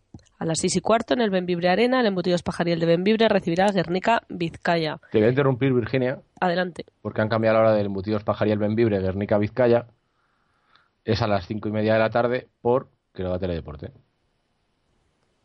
A 0.42 0.46
las 0.46 0.58
6 0.58 0.78
y 0.78 0.82
cuarto, 0.82 1.14
en 1.14 1.22
el 1.22 1.30
Benvibre 1.30 1.70
Arena, 1.70 2.00
el 2.00 2.08
Embutidos 2.08 2.42
Pajariel 2.42 2.80
de 2.80 2.88
Benvibre 2.88 3.30
recibirá 3.30 3.68
a 3.68 3.72
Guernica 3.72 4.24
Vizcaya. 4.28 5.00
Te 5.12 5.20
voy 5.20 5.28
a 5.28 5.30
interrumpir, 5.30 5.72
Virginia, 5.72 6.20
Adelante. 6.40 6.84
porque 7.04 7.22
han 7.22 7.30
cambiado 7.30 7.58
la 7.58 7.62
hora 7.62 7.74
del 7.76 7.86
embutidos 7.86 8.24
Pajariel 8.24 8.58
Benvibre, 8.58 9.00
Guernica 9.00 9.38
Vizcaya. 9.38 9.86
Es 11.06 11.22
a 11.22 11.28
las 11.28 11.46
cinco 11.46 11.70
y 11.70 11.72
media 11.72 11.94
de 11.94 12.00
la 12.00 12.10
tarde 12.10 12.48
por 12.60 12.90
que 13.14 13.22
lo 13.22 13.30
da 13.30 13.38
Teledeporte. 13.38 13.92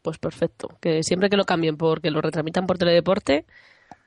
Pues 0.01 0.17
perfecto. 0.17 0.71
Que 0.81 1.03
siempre 1.03 1.29
que 1.29 1.37
lo 1.37 1.45
cambien 1.45 1.77
porque 1.77 2.11
lo 2.11 2.23
retramitan 2.23 2.67
por 2.67 2.79
Teledeporte, 2.79 3.45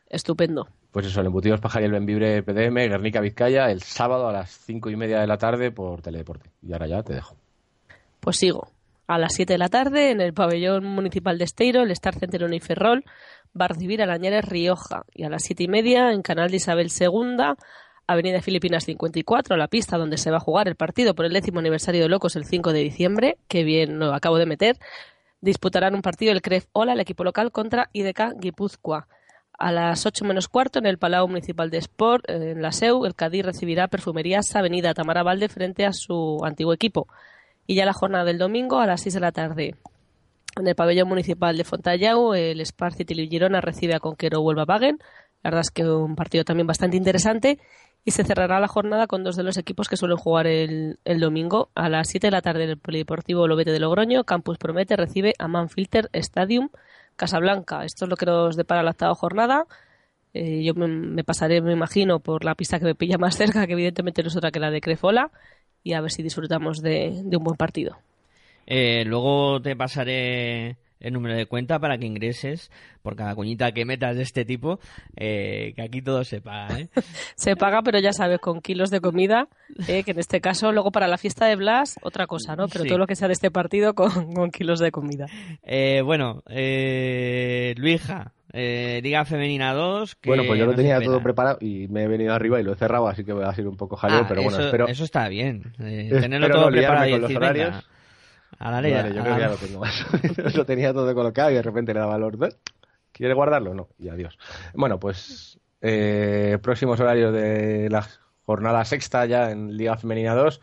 estupendo. 0.07 0.69
Pues 0.91 1.05
eso, 1.05 1.19
el 1.19 1.27
embutidos 1.27 1.61
Pajariel 1.61 1.91
Benvibre 1.91 2.41
PDM, 2.41 2.89
Guernica 2.89 3.21
Vizcaya, 3.21 3.69
el 3.69 3.83
sábado 3.83 4.27
a 4.27 4.33
las 4.33 4.49
cinco 4.49 4.89
y 4.89 4.95
media 4.95 5.19
de 5.19 5.27
la 5.27 5.37
tarde 5.37 5.69
por 5.69 6.01
Teledeporte. 6.01 6.49
Y 6.63 6.73
ahora 6.73 6.87
ya 6.87 7.03
te 7.03 7.13
dejo. 7.13 7.35
Pues 8.19 8.37
sigo. 8.37 8.71
A 9.09 9.17
las 9.17 9.33
7 9.33 9.53
de 9.53 9.57
la 9.57 9.69
tarde, 9.69 10.11
en 10.11 10.21
el 10.21 10.35
pabellón 10.35 10.85
municipal 10.85 11.39
de 11.39 11.45
Esteiro, 11.45 11.81
el 11.81 11.89
Star 11.89 12.13
Centeno 12.13 12.47
y 12.53 12.59
Ferrol 12.59 13.03
va 13.59 13.65
a 13.65 13.69
recibir 13.69 14.03
a 14.03 14.05
Lañares 14.05 14.45
Rioja. 14.45 15.01
Y 15.15 15.23
a 15.23 15.29
las 15.29 15.41
7 15.45 15.63
y 15.63 15.67
media, 15.67 16.11
en 16.11 16.21
Canal 16.21 16.51
de 16.51 16.57
Isabel 16.57 16.91
II, 16.91 17.55
Avenida 18.05 18.43
Filipinas 18.43 18.83
54, 18.83 19.57
la 19.57 19.67
pista 19.67 19.97
donde 19.97 20.17
se 20.17 20.29
va 20.29 20.37
a 20.37 20.39
jugar 20.39 20.67
el 20.67 20.75
partido 20.75 21.15
por 21.15 21.25
el 21.25 21.33
décimo 21.33 21.57
aniversario 21.57 22.03
de 22.03 22.07
Locos 22.07 22.35
el 22.35 22.45
5 22.45 22.71
de 22.71 22.81
diciembre, 22.81 23.39
que 23.47 23.63
bien 23.63 23.97
lo 23.97 24.13
acabo 24.13 24.37
de 24.37 24.45
meter, 24.45 24.77
disputarán 25.41 25.95
un 25.95 26.03
partido 26.03 26.31
el 26.31 26.43
CREF 26.43 26.67
Ola, 26.71 26.93
el 26.93 26.99
equipo 26.99 27.23
local, 27.23 27.51
contra 27.51 27.89
IDK 27.91 28.35
Guipúzcoa. 28.39 29.07
A 29.57 29.71
las 29.71 30.05
8 30.05 30.23
menos 30.23 30.47
cuarto, 30.47 30.77
en 30.77 30.85
el 30.85 30.99
Palau 30.99 31.27
Municipal 31.27 31.71
de 31.71 31.79
Sport, 31.79 32.29
eh, 32.29 32.51
en 32.51 32.61
la 32.61 32.71
SEU, 32.71 33.07
el 33.07 33.15
Cádiz 33.15 33.43
recibirá 33.43 33.87
Perfumerías 33.87 34.55
Avenida 34.55 34.93
Tamara 34.93 35.23
Valde 35.23 35.49
frente 35.49 35.87
a 35.87 35.93
su 35.93 36.41
antiguo 36.43 36.73
equipo. 36.73 37.07
Y 37.69 37.75
ya 37.75 37.85
la 37.85 37.93
jornada 37.93 38.25
del 38.25 38.39
domingo 38.39 38.79
a 38.79 38.87
las 38.87 39.01
6 39.01 39.13
de 39.13 39.19
la 39.19 39.31
tarde. 39.31 39.75
En 40.59 40.67
el 40.67 40.73
pabellón 40.73 41.07
municipal 41.07 41.55
de 41.55 41.63
Fontallau, 41.63 42.33
el 42.33 42.61
Spar 42.61 42.93
City 42.95 43.13
Girona 43.29 43.61
recibe 43.61 43.93
a 43.93 43.99
Conquero 43.99 44.41
Huelva 44.41 44.65
Wagen. 44.67 44.97
La 45.43 45.51
verdad 45.51 45.61
es 45.61 45.69
que 45.69 45.87
un 45.87 46.15
partido 46.15 46.43
también 46.43 46.65
bastante 46.65 46.97
interesante. 46.97 47.59
Y 48.03 48.09
se 48.09 48.23
cerrará 48.23 48.59
la 48.59 48.67
jornada 48.67 49.05
con 49.05 49.23
dos 49.23 49.35
de 49.35 49.43
los 49.43 49.55
equipos 49.55 49.87
que 49.87 49.97
suelen 49.97 50.17
jugar 50.17 50.47
el, 50.47 50.97
el 51.05 51.19
domingo. 51.19 51.69
A 51.75 51.89
las 51.89 52.07
7 52.07 52.25
de 52.25 52.31
la 52.31 52.41
tarde 52.41 52.63
en 52.63 52.71
el 52.71 52.79
Polideportivo 52.79 53.47
Lobete 53.47 53.71
de 53.71 53.79
Logroño, 53.79 54.23
Campus 54.23 54.57
Promete 54.57 54.95
recibe 54.95 55.35
a 55.37 55.47
Manfilter 55.47 56.09
Stadium 56.13 56.69
Casablanca. 57.17 57.85
Esto 57.85 58.05
es 58.05 58.09
lo 58.09 58.15
que 58.15 58.25
nos 58.25 58.55
depara 58.55 58.81
la 58.81 58.89
octava 58.89 59.13
jornada. 59.13 59.67
Eh, 60.33 60.63
yo 60.63 60.73
me, 60.75 60.87
me 60.87 61.23
pasaré, 61.23 61.61
me 61.61 61.73
imagino, 61.73 62.19
por 62.19 62.43
la 62.45 62.55
pista 62.55 62.79
que 62.79 62.85
me 62.85 62.95
pilla 62.95 63.17
más 63.17 63.35
cerca, 63.35 63.65
que 63.65 63.73
evidentemente 63.73 64.21
no 64.21 64.27
es 64.29 64.35
otra 64.37 64.51
que 64.51 64.59
la 64.59 64.69
de 64.71 64.81
Crefola, 64.81 65.31
y 65.83 65.93
a 65.93 66.01
ver 66.01 66.11
si 66.11 66.21
disfrutamos 66.23 66.81
de, 66.81 67.21
de 67.23 67.37
un 67.37 67.43
buen 67.43 67.57
partido. 67.57 67.97
Eh, 68.67 69.03
luego 69.05 69.59
te 69.61 69.75
pasaré 69.75 70.77
el 70.99 71.13
número 71.13 71.33
de 71.35 71.45
cuenta 71.45 71.79
para 71.79 71.97
que 71.97 72.05
ingreses 72.05 72.69
por 73.01 73.15
cada 73.15 73.33
cuñita 73.33 73.71
que 73.71 73.85
metas 73.85 74.17
de 74.17 74.21
este 74.23 74.43
tipo, 74.45 74.79
eh, 75.15 75.71
que 75.75 75.81
aquí 75.81 76.01
todo 76.01 76.23
se 76.25 76.41
paga. 76.41 76.77
¿eh? 76.81 76.89
Se 77.35 77.55
paga, 77.55 77.81
pero 77.81 77.99
ya 77.99 78.11
sabes, 78.11 78.39
con 78.39 78.59
kilos 78.61 78.89
de 78.91 78.99
comida, 78.99 79.47
eh, 79.87 80.03
que 80.03 80.11
en 80.11 80.19
este 80.19 80.41
caso, 80.41 80.71
luego 80.73 80.91
para 80.91 81.07
la 81.07 81.17
fiesta 81.17 81.45
de 81.47 81.55
Blas, 81.55 81.95
otra 82.03 82.27
cosa, 82.27 82.55
¿no? 82.57 82.67
Pero 82.67 82.83
Sí. 82.83 82.89
todo 82.89 82.97
lo 82.99 83.07
que 83.07 83.15
sea 83.15 83.29
de 83.29 83.33
este 83.33 83.49
partido 83.49 83.95
con, 83.95 84.33
con 84.33 84.51
kilos 84.51 84.79
de 84.79 84.91
comida. 84.91 85.25
Eh, 85.63 86.01
bueno, 86.03 86.43
eh, 86.49 87.73
Luija, 87.77 88.33
eh, 88.53 88.99
Liga 89.03 89.25
Femenina 89.25 89.73
2. 89.73 90.15
que 90.15 90.29
Bueno, 90.29 90.43
pues 90.47 90.59
yo 90.59 90.65
lo 90.65 90.73
tenía 90.73 90.93
espera. 90.95 91.11
todo 91.11 91.23
preparado 91.23 91.57
y 91.61 91.87
me 91.87 92.03
he 92.03 92.07
venido 92.07 92.33
arriba 92.33 92.59
y 92.59 92.63
lo 92.63 92.73
he 92.73 92.75
cerrado, 92.75 93.07
así 93.07 93.23
que 93.23 93.33
va 93.33 93.49
a 93.49 93.53
ser 93.55 93.67
un 93.67 93.77
poco 93.77 93.95
jaleo, 93.95 94.21
Ah, 94.23 94.25
pero 94.27 94.41
bueno, 94.43 94.57
eso, 94.57 94.65
espero. 94.67 94.87
eso 94.87 95.03
está 95.03 95.27
bien. 95.29 95.73
eh, 95.79 96.09
tenerlo 96.21 96.49
todo 96.49 96.69
preparado 96.69 97.07
y 97.07 97.11
con 97.11 97.21
los 97.21 97.29
venga, 97.29 97.39
horarios. 97.39 97.89
a 98.59 98.71
la 98.71 98.81
ley, 98.81 98.93
Vale, 98.93 99.13
yo 99.13 99.21
a 99.21 99.23
creo 99.23 99.35
que 99.35 99.41
ya 99.41 99.49
lo 99.49 99.55
tengo 99.57 99.79
más. 100.45 100.55
lo 100.55 100.65
tenía 100.65 100.93
todo 100.93 101.13
colocado 101.13 101.51
y 101.51 101.55
de 101.55 101.61
repente 101.61 101.93
le 101.93 101.99
daba 101.99 102.17
los 102.17 102.37
dos. 102.37 102.57
¿Quiere 103.11 103.33
guardarlo? 103.33 103.73
No, 103.73 103.89
y 103.97 104.09
adiós. 104.09 104.37
Bueno, 104.73 104.99
pues 104.99 105.59
eh, 105.81 106.57
próximos 106.61 106.99
horarios 106.99 107.33
de 107.33 107.89
la 107.89 108.05
jornada 108.43 108.83
sexta 108.85 109.25
ya 109.25 109.51
en 109.51 109.75
Liga 109.77 109.97
Femenina 109.97 110.33
2. 110.35 110.61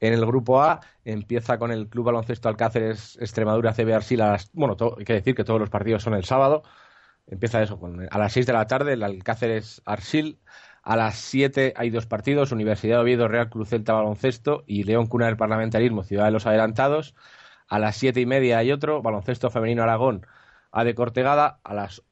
En 0.00 0.12
el 0.12 0.24
grupo 0.24 0.62
A 0.62 0.80
empieza 1.04 1.58
con 1.58 1.72
el 1.72 1.88
Club 1.88 2.06
Baloncesto 2.06 2.48
Alcáceres 2.48 3.18
Extremadura 3.20 3.72
CB 3.74 3.92
Arsil 3.94 4.20
a 4.20 4.30
las, 4.32 4.50
bueno, 4.52 4.76
hay 4.96 5.04
que 5.04 5.12
decir 5.14 5.34
que 5.34 5.42
todos 5.44 5.58
los 5.58 5.70
partidos 5.70 6.02
son 6.04 6.14
el 6.14 6.24
sábado. 6.24 6.62
Empieza 7.30 7.62
eso 7.62 7.78
con, 7.78 8.08
a 8.10 8.18
las 8.18 8.32
6 8.32 8.46
de 8.46 8.52
la 8.52 8.66
tarde 8.66 8.94
el 8.94 9.02
Alcáceres 9.02 9.82
Arsil. 9.84 10.38
A 10.82 10.96
las 10.96 11.16
7 11.16 11.74
hay 11.76 11.90
dos 11.90 12.06
partidos, 12.06 12.52
Universidad 12.52 12.96
de 12.96 13.02
Oviedo, 13.02 13.28
Real 13.28 13.50
Cruz 13.50 13.68
Celta 13.68 13.92
Baloncesto 13.92 14.64
y 14.66 14.84
León 14.84 15.06
Cuna 15.06 15.26
del 15.26 15.36
Parlamentarismo, 15.36 16.02
Ciudad 16.02 16.24
de 16.24 16.30
los 16.30 16.46
Adelantados. 16.46 17.14
A 17.68 17.78
las 17.78 17.96
siete 17.96 18.20
y 18.20 18.26
media 18.26 18.58
hay 18.58 18.72
otro, 18.72 19.02
Baloncesto 19.02 19.50
Femenino 19.50 19.82
Aragón, 19.82 20.26
A 20.72 20.84
de 20.84 20.94
Cortegada. 20.94 21.60
A 21.64 21.74
las 21.74 22.02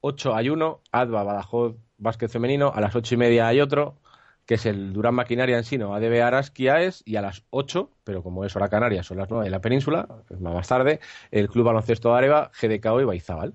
8 0.00 0.34
hay 0.34 0.48
uno, 0.48 0.80
ADVA 0.90 1.22
Badajoz 1.22 1.76
Básquet 1.98 2.30
Femenino. 2.30 2.72
A 2.74 2.80
las 2.80 2.96
ocho 2.96 3.14
y 3.14 3.18
media 3.18 3.46
hay 3.46 3.60
otro, 3.60 4.00
que 4.46 4.54
es 4.54 4.66
el 4.66 4.92
Durán 4.92 5.14
Maquinaria 5.14 5.58
Ensino, 5.58 5.94
ADB 5.94 6.22
Araski 6.22 6.68
AES. 6.68 7.02
Y 7.06 7.16
a 7.16 7.22
las 7.22 7.44
8, 7.50 7.90
pero 8.04 8.22
como 8.22 8.44
es 8.44 8.56
hora 8.56 8.68
canaria, 8.68 9.02
son 9.02 9.18
las 9.18 9.30
9 9.30 9.44
de 9.44 9.50
la 9.50 9.60
península, 9.60 10.08
más 10.40 10.68
tarde, 10.68 11.00
el 11.30 11.48
Club 11.48 11.66
Baloncesto 11.66 12.14
Areva, 12.14 12.50
GDKO 12.60 13.00
y 13.02 13.04
Baizábal. 13.04 13.54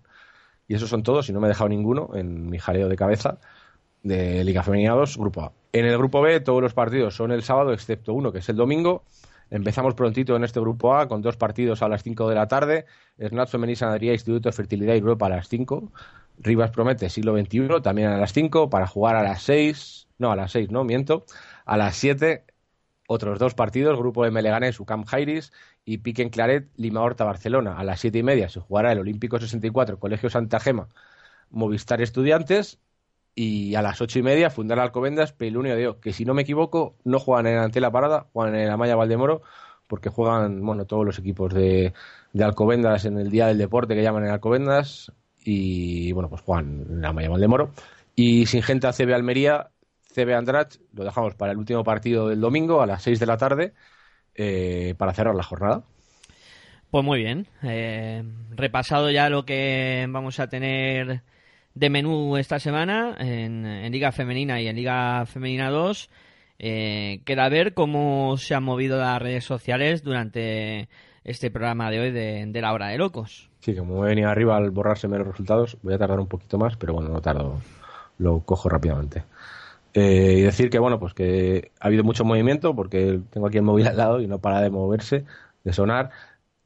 Y 0.67 0.75
esos 0.75 0.89
son 0.89 1.03
todos, 1.03 1.29
y 1.29 1.33
no 1.33 1.39
me 1.39 1.47
he 1.47 1.49
dejado 1.49 1.69
ninguno 1.69 2.11
en 2.13 2.49
mi 2.49 2.59
jaleo 2.59 2.89
de 2.89 2.95
cabeza 2.95 3.39
de 4.03 4.43
Liga 4.43 4.63
Femenina 4.63 4.93
2, 4.93 5.17
Grupo 5.17 5.41
A. 5.41 5.51
En 5.73 5.85
el 5.85 5.97
Grupo 5.97 6.21
B 6.21 6.39
todos 6.39 6.61
los 6.61 6.73
partidos 6.73 7.15
son 7.15 7.31
el 7.31 7.43
sábado, 7.43 7.73
excepto 7.73 8.13
uno, 8.13 8.31
que 8.31 8.39
es 8.39 8.49
el 8.49 8.55
domingo. 8.55 9.03
Empezamos 9.49 9.93
prontito 9.93 10.35
en 10.35 10.43
este 10.43 10.59
Grupo 10.59 10.95
A 10.95 11.07
con 11.07 11.21
dos 11.21 11.37
partidos 11.37 11.81
a 11.81 11.87
las 11.87 12.03
5 12.03 12.27
de 12.29 12.35
la 12.35 12.47
tarde. 12.47 12.85
Snat 13.17 13.49
Femenina 13.49 13.77
San 13.77 13.93
Adrià, 13.93 14.11
Instituto 14.11 14.49
de 14.49 14.53
Fertilidad 14.53 14.95
y 14.95 14.97
Europa 14.97 15.27
a 15.27 15.29
las 15.29 15.47
5. 15.47 15.91
Rivas 16.39 16.71
Promete, 16.71 17.09
siglo 17.09 17.37
XXI, 17.37 17.81
también 17.81 18.09
a 18.09 18.17
las 18.17 18.33
5, 18.33 18.69
para 18.69 18.87
jugar 18.87 19.15
a 19.15 19.23
las 19.23 19.41
6. 19.43 20.07
No, 20.19 20.31
a 20.31 20.35
las 20.35 20.51
6, 20.51 20.69
no, 20.69 20.83
miento. 20.83 21.25
A 21.65 21.77
las 21.77 21.95
7, 21.95 22.43
otros 23.07 23.39
dos 23.39 23.53
partidos, 23.55 23.97
Grupo 23.97 24.25
M 24.25 24.41
Leganés, 24.41 24.79
UCAM 24.79 25.05
Jairis 25.05 25.51
y 25.87 25.99
Piquen 25.99 26.29
Claret, 26.29 26.67
Lima 26.75 27.01
Horta, 27.01 27.23
Barcelona. 27.23 27.77
A 27.77 27.83
las 27.85 28.01
7 28.01 28.17
y 28.17 28.23
media 28.23 28.49
se 28.49 28.59
jugará 28.59 28.91
el 28.91 28.99
Olímpico 28.99 29.39
64, 29.39 29.97
Colegio 29.99 30.29
Santa 30.29 30.59
Gema, 30.59 30.89
Movistar 31.49 32.01
Estudiantes. 32.01 32.77
Y 33.35 33.73
a 33.75 33.81
las 33.81 34.01
ocho 34.01 34.19
y 34.19 34.21
media, 34.21 34.49
fundar 34.49 34.79
Alcobendas, 34.79 35.31
Pelunio 35.31 35.77
de 35.77 35.87
O, 35.87 35.99
que 36.01 36.11
si 36.11 36.25
no 36.25 36.33
me 36.33 36.41
equivoco, 36.41 36.97
no 37.05 37.19
juegan 37.19 37.47
en 37.47 37.59
Antela 37.59 37.89
Parada, 37.89 38.27
juegan 38.33 38.55
en 38.55 38.69
Amaya 38.69 38.97
Valdemoro, 38.97 39.43
porque 39.87 40.09
juegan, 40.09 40.59
bueno, 40.65 40.85
todos 40.85 41.05
los 41.05 41.19
equipos 41.19 41.53
de, 41.53 41.93
de 42.33 42.43
Alcobendas 42.43 43.05
en 43.05 43.17
el 43.17 43.29
Día 43.29 43.47
del 43.47 43.57
Deporte 43.57 43.95
que 43.95 44.03
llaman 44.03 44.25
en 44.25 44.31
Alcobendas, 44.31 45.13
y 45.45 46.11
bueno, 46.11 46.29
pues 46.29 46.41
juegan 46.41 46.85
en 46.89 47.05
Amaya 47.05 47.29
Valdemoro. 47.29 47.71
Y 48.13 48.47
sin 48.47 48.61
gente 48.61 48.87
a 48.87 48.91
CB 48.91 49.13
Almería, 49.13 49.69
CB 50.13 50.33
Andrach, 50.33 50.75
lo 50.93 51.05
dejamos 51.05 51.35
para 51.35 51.53
el 51.53 51.59
último 51.59 51.83
partido 51.83 52.27
del 52.27 52.41
domingo 52.41 52.81
a 52.81 52.87
las 52.87 53.03
6 53.03 53.19
de 53.19 53.25
la 53.25 53.37
tarde, 53.37 53.73
eh, 54.37 54.93
para 54.97 55.13
cerrar 55.13 55.35
la 55.35 55.43
jornada. 55.43 55.81
Pues 56.89 57.03
muy 57.03 57.19
bien. 57.19 57.47
eh, 57.63 58.23
repasado 58.55 59.11
ya 59.11 59.29
lo 59.29 59.45
que 59.45 60.05
vamos 60.09 60.39
a 60.39 60.47
tener 60.47 61.21
de 61.75 61.89
menú 61.89 62.37
esta 62.37 62.59
semana 62.59 63.15
en, 63.19 63.65
en 63.65 63.91
Liga 63.91 64.11
Femenina 64.11 64.61
y 64.61 64.67
en 64.67 64.75
Liga 64.77 65.25
Femenina 65.25 65.69
2. 65.69 66.09
eh, 66.59 67.19
queda 67.25 67.49
ver 67.49 67.73
cómo 67.73 68.37
se 68.37 68.55
han 68.55 68.63
movido 68.63 68.97
las 68.97 69.21
redes 69.21 69.43
sociales 69.43 70.01
durante 70.03 70.87
este 71.23 71.51
programa 71.51 71.91
de 71.91 71.99
hoy 71.99 72.11
de, 72.11 72.45
de 72.47 72.61
la 72.61 72.73
hora 72.73 72.87
de 72.87 72.97
locos. 72.97 73.49
Sí, 73.59 73.75
como 73.75 74.05
he 74.05 74.09
venido 74.09 74.29
arriba 74.29 74.55
al 74.55 74.71
borrárseme 74.71 75.17
los 75.17 75.27
resultados, 75.27 75.77
voy 75.83 75.93
a 75.93 75.97
tardar 75.97 76.19
un 76.21 76.27
poquito 76.27 76.57
más, 76.57 76.77
pero 76.77 76.93
bueno, 76.93 77.09
no 77.09 77.21
tardo, 77.21 77.59
lo 78.17 78.39
cojo 78.39 78.69
rápidamente. 78.69 79.23
Eh, 79.93 80.35
y 80.37 80.41
decir 80.41 80.69
que 80.69 80.79
bueno, 80.79 80.99
pues 80.99 81.13
que 81.13 81.71
ha 81.79 81.87
habido 81.87 82.03
mucho 82.03 82.23
movimiento, 82.23 82.75
porque 82.75 83.19
tengo 83.31 83.47
aquí 83.47 83.57
el 83.57 83.63
móvil 83.63 83.87
al 83.87 83.97
lado 83.97 84.21
y 84.21 84.27
no 84.27 84.39
para 84.39 84.61
de 84.61 84.69
moverse, 84.69 85.25
de 85.63 85.73
sonar. 85.73 86.11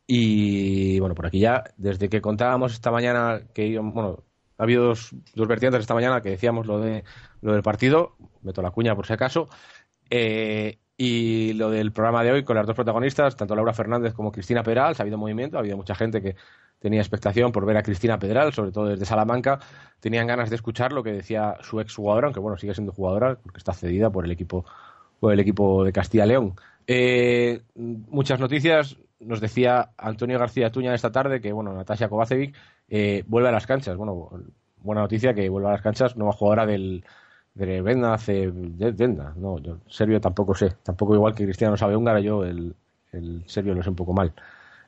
Y 0.07 0.99
bueno, 0.99 1.15
por 1.15 1.25
aquí 1.25 1.39
ya, 1.39 1.63
desde 1.77 2.09
que 2.09 2.21
contábamos 2.21 2.73
esta 2.73 2.91
mañana 2.91 3.41
que 3.53 3.79
bueno, 3.79 4.23
ha 4.57 4.63
habido 4.63 4.83
dos, 4.85 5.15
dos 5.35 5.47
vertientes 5.47 5.81
esta 5.81 5.93
mañana 5.93 6.21
que 6.21 6.31
decíamos 6.31 6.67
lo 6.67 6.79
de 6.79 7.03
lo 7.41 7.53
del 7.53 7.63
partido, 7.63 8.15
meto 8.41 8.61
la 8.61 8.71
cuña 8.71 8.95
por 8.95 9.07
si 9.07 9.13
acaso, 9.13 9.47
eh, 10.09 10.79
y 10.97 11.53
lo 11.53 11.71
del 11.71 11.93
programa 11.93 12.23
de 12.23 12.31
hoy 12.31 12.43
con 12.43 12.55
las 12.57 12.67
dos 12.67 12.75
protagonistas, 12.75 13.35
tanto 13.35 13.55
Laura 13.55 13.73
Fernández 13.73 14.13
como 14.13 14.31
Cristina 14.31 14.63
Pedral, 14.63 14.95
ha 14.97 15.01
habido 15.01 15.17
movimiento, 15.17 15.57
ha 15.57 15.61
habido 15.61 15.77
mucha 15.77 15.95
gente 15.95 16.21
que 16.21 16.35
tenía 16.81 16.99
expectación 16.99 17.51
por 17.51 17.65
ver 17.65 17.77
a 17.77 17.83
Cristina 17.83 18.17
Pedral, 18.17 18.51
sobre 18.53 18.71
todo 18.71 18.87
desde 18.87 19.05
Salamanca, 19.05 19.59
tenían 19.99 20.27
ganas 20.27 20.49
de 20.49 20.55
escuchar 20.55 20.91
lo 20.91 21.03
que 21.03 21.11
decía 21.11 21.57
su 21.61 21.79
ex 21.79 21.95
jugadora, 21.95 22.27
aunque 22.27 22.39
bueno, 22.39 22.57
sigue 22.57 22.73
siendo 22.73 22.91
jugadora 22.91 23.37
porque 23.41 23.59
está 23.59 23.71
cedida 23.73 24.09
por 24.09 24.25
el 24.25 24.31
equipo 24.31 24.65
por 25.19 25.31
el 25.31 25.39
equipo 25.39 25.83
de 25.83 25.93
Castilla 25.93 26.25
León. 26.25 26.55
Eh, 26.87 27.61
muchas 27.75 28.39
noticias, 28.39 28.97
nos 29.19 29.39
decía 29.39 29.91
Antonio 29.95 30.39
García 30.39 30.71
Tuña 30.71 30.95
esta 30.95 31.11
tarde 31.11 31.39
que 31.39 31.53
bueno, 31.53 31.71
Natasha 31.73 32.09
Kovacevic 32.09 32.55
eh, 32.89 33.23
vuelve 33.27 33.49
a 33.49 33.51
las 33.51 33.67
canchas. 33.67 33.95
Bueno, 33.95 34.31
buena 34.79 35.01
noticia 35.01 35.35
que 35.35 35.47
vuelve 35.47 35.69
a 35.69 35.73
las 35.73 35.81
canchas, 35.81 36.17
nueva 36.17 36.33
jugadora 36.33 36.65
del 36.65 37.05
de 37.53 37.81
Venda, 37.81 38.13
hace 38.13 38.47
Venda, 38.47 39.33
no, 39.35 39.59
yo 39.59 39.79
serbio 39.87 40.21
tampoco 40.21 40.55
sé, 40.55 40.73
tampoco 40.83 41.15
igual 41.15 41.35
que 41.35 41.43
Cristiano 41.43 41.75
sabe 41.75 41.97
húngara, 41.97 42.21
yo 42.21 42.45
el, 42.45 42.73
el 43.11 43.43
serbio 43.45 43.75
lo 43.75 43.83
sé 43.83 43.89
un 43.89 43.95
poco 43.95 44.13
mal. 44.13 44.33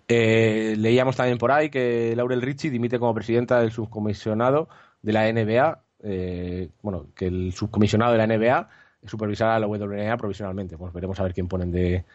Eh, 0.07 0.75
leíamos 0.77 1.15
también 1.15 1.37
por 1.37 1.51
ahí 1.51 1.69
que 1.69 2.13
Laurel 2.15 2.41
Ricci 2.41 2.69
dimite 2.69 2.99
como 2.99 3.13
presidenta 3.13 3.59
del 3.59 3.71
subcomisionado 3.71 4.67
de 5.01 5.13
la 5.13 5.31
NBA, 5.31 5.83
eh, 6.03 6.69
bueno, 6.81 7.07
que 7.15 7.27
el 7.27 7.53
subcomisionado 7.53 8.11
de 8.11 8.17
la 8.17 8.27
NBA 8.27 8.69
supervisará 9.05 9.55
a 9.55 9.59
la 9.59 9.67
WNBA 9.67 10.17
provisionalmente. 10.17 10.77
Pues 10.77 10.93
veremos 10.93 11.19
a 11.19 11.23
ver 11.23 11.33
quién 11.33 11.47
ponen 11.47 11.71
de, 11.71 12.05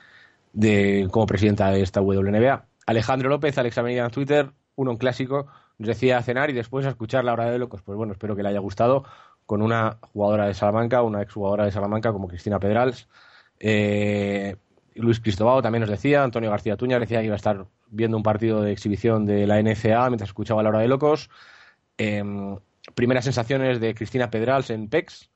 de 0.52 1.08
como 1.10 1.26
presidenta 1.26 1.70
de 1.70 1.82
esta 1.82 2.00
WNBA. 2.00 2.66
Alejandro 2.86 3.28
López, 3.28 3.56
Alexa 3.58 3.80
Avenida 3.80 4.04
en 4.04 4.10
Twitter, 4.10 4.50
uno 4.76 4.92
en 4.92 4.96
clásico, 4.96 5.46
nos 5.78 5.88
decía 5.88 6.22
cenar 6.22 6.50
y 6.50 6.54
después 6.54 6.86
a 6.86 6.90
escuchar 6.90 7.24
la 7.24 7.32
hora 7.32 7.50
de 7.50 7.58
locos. 7.58 7.82
Pues 7.82 7.96
bueno, 7.96 8.12
espero 8.12 8.36
que 8.36 8.42
le 8.42 8.48
haya 8.50 8.60
gustado 8.60 9.04
con 9.46 9.62
una 9.62 9.98
jugadora 10.12 10.46
de 10.46 10.54
Salamanca, 10.54 11.02
una 11.02 11.22
exjugadora 11.22 11.64
de 11.64 11.72
Salamanca 11.72 12.12
como 12.12 12.28
Cristina 12.28 12.58
Pedrals. 12.58 13.08
Eh, 13.60 14.56
Luis 14.94 15.20
Cristobao 15.20 15.62
también 15.62 15.80
nos 15.80 15.90
decía, 15.90 16.22
Antonio 16.22 16.50
García 16.50 16.76
Tuña 16.76 16.98
decía 16.98 17.20
que 17.20 17.26
iba 17.26 17.34
a 17.34 17.36
estar 17.36 17.66
viendo 17.90 18.16
un 18.16 18.22
partido 18.22 18.62
de 18.62 18.72
exhibición 18.72 19.26
de 19.26 19.46
la 19.46 19.58
NCA 19.60 20.08
mientras 20.08 20.30
escuchaba 20.30 20.62
la 20.62 20.70
hora 20.70 20.80
de 20.80 20.88
locos. 20.88 21.30
Eh, 21.96 22.22
primeras 22.94 23.24
sensaciones 23.24 23.80
de 23.80 23.94
Cristina 23.94 24.30
Pedrals 24.30 24.70
en 24.70 24.88
PEX. 24.88 25.30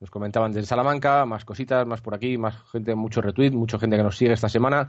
Nos 0.00 0.10
comentaban 0.10 0.52
desde 0.52 0.66
Salamanca, 0.66 1.26
más 1.26 1.44
cositas, 1.44 1.86
más 1.86 2.00
por 2.00 2.14
aquí, 2.14 2.38
más 2.38 2.56
gente, 2.72 2.94
mucho 2.94 3.20
retweet, 3.20 3.50
mucha 3.50 3.78
gente 3.78 3.96
que 3.96 4.02
nos 4.02 4.16
sigue 4.16 4.32
esta 4.32 4.48
semana. 4.48 4.88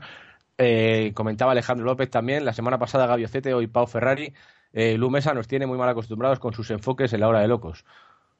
Eh, 0.58 1.12
comentaba 1.14 1.52
Alejandro 1.52 1.84
López 1.86 2.10
también, 2.10 2.44
la 2.44 2.52
semana 2.52 2.78
pasada 2.78 3.06
Gaby 3.06 3.24
Ocete, 3.24 3.52
hoy 3.54 3.66
Pau 3.66 3.86
Ferrari. 3.86 4.32
eh, 4.72 4.96
Lu 4.96 5.10
Mesa 5.10 5.34
nos 5.34 5.46
tiene 5.48 5.66
muy 5.66 5.76
mal 5.76 5.88
acostumbrados 5.88 6.38
con 6.38 6.54
sus 6.54 6.70
enfoques 6.70 7.12
en 7.12 7.20
la 7.20 7.28
hora 7.28 7.40
de 7.40 7.48
locos. 7.48 7.84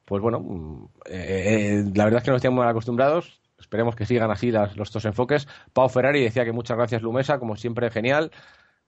Pues 0.05 0.21
bueno, 0.21 0.39
mm, 0.39 0.85
eh, 1.05 1.83
eh, 1.85 1.91
la 1.95 2.05
verdad 2.05 2.19
es 2.19 2.23
que 2.25 2.31
nos 2.31 2.41
tienen 2.41 2.55
muy 2.55 2.63
mal 2.63 2.71
acostumbrados. 2.71 3.39
Esperemos 3.59 3.95
que 3.95 4.05
sigan 4.05 4.31
así 4.31 4.51
las- 4.51 4.75
los 4.75 4.91
dos 4.91 5.05
enfoques. 5.05 5.47
Pau 5.73 5.89
Ferrari 5.89 6.21
decía 6.23 6.43
que 6.43 6.51
muchas 6.51 6.75
gracias 6.77 7.01
Lu 7.03 7.13
Mesa, 7.13 7.39
como 7.39 7.55
siempre 7.55 7.89
genial. 7.91 8.31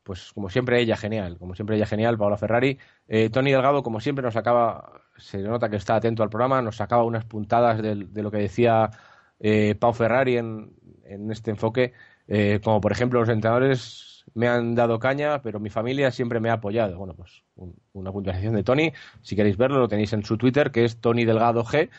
Pues 0.06 0.32
como 0.34 0.49
siempre 0.52 0.80
ella 0.80 0.95
genial, 0.98 1.38
como 1.40 1.56
siempre 1.56 1.76
ella 1.77 1.88
genial, 1.88 2.18
Paula 2.18 2.38
Ferrari. 2.38 2.77
Eh, 3.07 3.30
Tony 3.32 3.52
Delgado, 3.52 3.82
como 3.84 3.99
siempre, 3.99 4.23
nos 4.23 4.36
acaba, 4.36 5.02
se 5.18 5.40
nota 5.40 5.69
que 5.69 5.77
está 5.77 5.95
atento 5.95 6.22
al 6.23 6.30
programa, 6.30 6.61
nos 6.61 6.76
sacaba 6.77 7.03
unas 7.03 7.26
puntadas 7.26 7.82
de, 7.82 7.95
lo 8.23 8.32
que 8.32 8.38
decía 8.38 8.91
eh, 9.40 9.76
Pau 9.80 9.94
Ferrari 9.94 10.38
en, 10.38 10.73
en 11.06 11.32
este 11.32 11.52
enfoque, 11.52 11.94
eh, 12.27 12.60
como 12.64 12.82
por 12.82 12.91
ejemplo 12.91 13.19
los 13.19 13.30
entrenadores 13.30 14.26
me 14.36 14.48
han 14.48 14.76
dado 14.76 14.99
caña, 14.99 15.41
pero 15.41 15.60
mi 15.60 15.69
familia 15.72 16.11
siempre 16.11 16.40
me 16.40 16.49
ha 16.49 16.53
apoyado. 16.53 16.98
Bueno, 16.98 17.15
pues 17.15 17.44
un- 17.56 17.76
una 17.94 18.11
puntuación 18.11 18.53
de 18.56 18.64
Tony, 18.64 18.94
si 19.22 19.36
queréis 19.36 19.57
verlo 19.57 19.80
lo 19.80 19.88
tenéis 19.88 20.14
en 20.14 20.23
su 20.23 20.38
Twitter, 20.38 20.72
que 20.72 20.86
es 20.86 20.99
Tony 21.02 21.26
Delgado 21.26 21.64
G. 21.65 21.90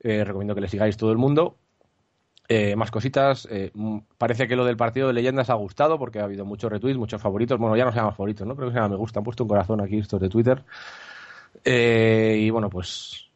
Eh, 0.00 0.24
recomiendo 0.24 0.54
que 0.54 0.60
le 0.60 0.68
sigáis 0.68 0.96
todo 0.96 1.12
el 1.12 1.18
mundo. 1.18 1.58
Eh, 2.48 2.76
más 2.76 2.90
cositas. 2.90 3.48
eh, 3.50 3.70
mm, 3.74 3.98
parece 4.18 4.46
que 4.46 4.56
lo 4.56 4.64
del 4.64 4.76
partido 4.76 5.08
de 5.08 5.14
leyendas 5.14 5.48
ha 5.50 5.54
gustado 5.54 5.98
porque 5.98 6.20
ha 6.20 6.24
habido 6.24 6.44
muchos 6.44 6.70
retweets, 6.70 6.98
muchos 6.98 7.20
favoritos. 7.20 7.58
Bueno, 7.58 7.76
ya 7.76 7.84
no 7.84 7.92
se 7.92 7.98
llaman 7.98 8.12
favoritos, 8.12 8.46
¿no? 8.46 8.54
Creo 8.54 8.68
que 8.68 8.74
se 8.74 8.88
me 8.88 8.96
gusta. 8.96 9.20
Han 9.20 9.24
puesto 9.24 9.44
un 9.44 9.48
corazón 9.48 9.80
aquí 9.80 9.98
estos 9.98 10.20
de 10.20 10.28
Twitter. 10.28 10.62
Eh, 11.64 12.36
y 12.40 12.50
bueno, 12.50 12.68
pues 12.68 13.30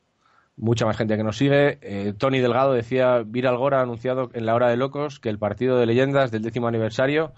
mucha 0.57 0.85
más 0.85 0.97
gente 0.97 1.17
que 1.17 1.25
nos 1.25 1.37
sigue. 1.39 1.79
Eh, 1.83 2.15
Tony 2.19 2.41
Delgado 2.41 2.73
decía, 2.73 3.23
Viral 3.25 3.57
Gora 3.57 3.79
ha 3.81 3.83
anunciado 3.83 4.31
en 4.35 4.45
la 4.47 4.55
hora 4.55 4.69
de 4.69 4.77
locos 4.77 5.21
que 5.21 5.31
el 5.31 5.39
partido 5.39 5.79
de 5.79 5.87
leyendas 5.87 6.31
del 6.31 6.43
décimo 6.43 6.69
aniversario 6.69 7.33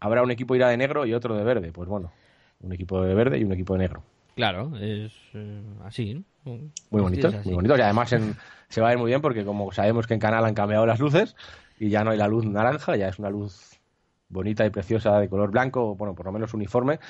habrá 0.00 0.22
un 0.22 0.30
equipo 0.30 0.54
irá 0.54 0.68
de 0.68 0.76
negro 0.76 1.06
y 1.06 1.14
otro 1.14 1.36
de 1.36 1.44
verde. 1.44 1.72
Pues 1.72 1.88
bueno, 1.88 2.12
un 2.60 2.72
equipo 2.72 3.02
de 3.02 3.14
verde 3.14 3.38
y 3.38 3.44
un 3.44 3.52
equipo 3.52 3.74
de 3.74 3.80
negro. 3.80 4.02
Claro, 4.36 4.70
es 4.78 5.12
eh, 5.32 5.62
así, 5.84 6.12
¿no? 6.14 6.22
Muy 6.44 6.70
así. 7.38 7.48
muy 7.48 7.54
bonitos. 7.56 7.78
Y 7.78 7.82
además 7.82 8.12
en- 8.12 8.36
se 8.68 8.80
va 8.82 8.88
a 8.88 8.90
ver 8.90 8.98
muy 8.98 9.08
bien 9.08 9.22
porque 9.22 9.44
como 9.46 9.72
sabemos 9.72 10.06
que 10.06 10.12
en 10.14 10.20
Canal 10.20 10.44
han 10.44 10.54
cambiado 10.54 10.84
las 10.84 11.00
luces 11.00 11.34
y 11.80 11.88
ya 11.88 12.04
no 12.04 12.10
hay 12.10 12.18
la 12.18 12.28
luz 12.28 12.44
naranja, 12.44 12.96
ya 12.96 13.08
es 13.08 13.18
una 13.18 13.30
luz 13.30 13.80
bonita 14.28 14.66
y 14.66 14.70
preciosa 14.70 15.18
de 15.18 15.28
color 15.30 15.50
blanco, 15.50 15.94
bueno, 15.96 16.14
por 16.14 16.26
lo 16.26 16.32
menos 16.32 16.52
uniforme. 16.52 17.00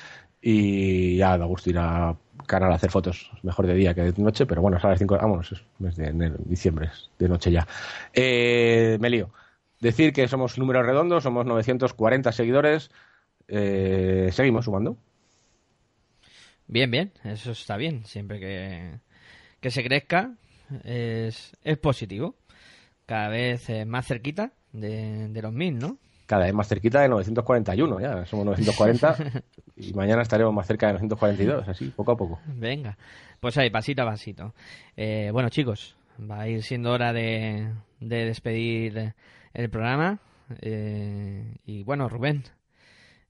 Y 0.40 1.16
ya 1.16 1.36
da 1.36 1.46
gusto 1.46 1.68
ir 1.68 1.78
a 1.78 2.14
Canal 2.46 2.70
a 2.70 2.76
hacer 2.76 2.90
fotos, 2.90 3.28
mejor 3.42 3.66
de 3.66 3.74
día 3.74 3.92
que 3.92 4.02
de 4.02 4.22
noche, 4.22 4.46
pero 4.46 4.62
bueno, 4.62 4.76
es 4.76 4.84
a 4.84 4.90
las 4.90 4.98
5, 5.00 5.16
vámonos, 5.16 5.50
es 5.50 5.62
mes 5.80 5.96
de 5.96 6.06
enero, 6.06 6.36
diciembre, 6.44 6.90
es 6.92 7.10
de 7.18 7.28
noche 7.28 7.50
ya. 7.50 7.66
Eh, 8.12 8.98
me 9.00 9.10
lío. 9.10 9.30
Decir 9.80 10.12
que 10.12 10.28
somos 10.28 10.58
números 10.58 10.86
redondos, 10.86 11.24
somos 11.24 11.44
940 11.44 12.30
seguidores, 12.30 12.90
eh, 13.48 14.28
seguimos 14.32 14.66
sumando. 14.66 14.96
Bien, 16.68 16.90
bien, 16.90 17.12
eso 17.24 17.52
está 17.52 17.76
bien. 17.76 18.04
Siempre 18.04 18.40
que, 18.40 18.98
que 19.60 19.70
se 19.70 19.84
crezca 19.84 20.34
es, 20.84 21.52
es 21.62 21.78
positivo. 21.78 22.36
Cada 23.06 23.28
vez 23.28 23.68
más 23.86 24.06
cerquita 24.06 24.52
de, 24.72 25.28
de 25.28 25.42
los 25.42 25.52
mil, 25.52 25.78
¿no? 25.78 25.98
cada 26.26 26.44
vez 26.44 26.54
más 26.54 26.68
cerquita 26.68 27.00
de 27.00 27.08
941, 27.08 28.00
ya 28.00 28.26
somos 28.26 28.44
940 28.46 29.42
y 29.76 29.92
mañana 29.94 30.22
estaremos 30.22 30.52
más 30.52 30.66
cerca 30.66 30.88
de 30.88 30.94
942, 30.94 31.68
así, 31.68 31.86
poco 31.90 32.12
a 32.12 32.16
poco. 32.16 32.40
Venga, 32.46 32.98
pues 33.40 33.56
ahí, 33.58 33.70
pasito 33.70 34.02
a 34.02 34.06
pasito. 34.06 34.54
Eh, 34.96 35.30
bueno, 35.32 35.48
chicos, 35.48 35.96
va 36.18 36.42
a 36.42 36.48
ir 36.48 36.62
siendo 36.62 36.92
hora 36.92 37.12
de, 37.12 37.72
de 38.00 38.24
despedir 38.26 39.14
el 39.54 39.70
programa. 39.70 40.18
Eh, 40.60 41.56
y 41.64 41.82
bueno, 41.84 42.08
Rubén, 42.08 42.44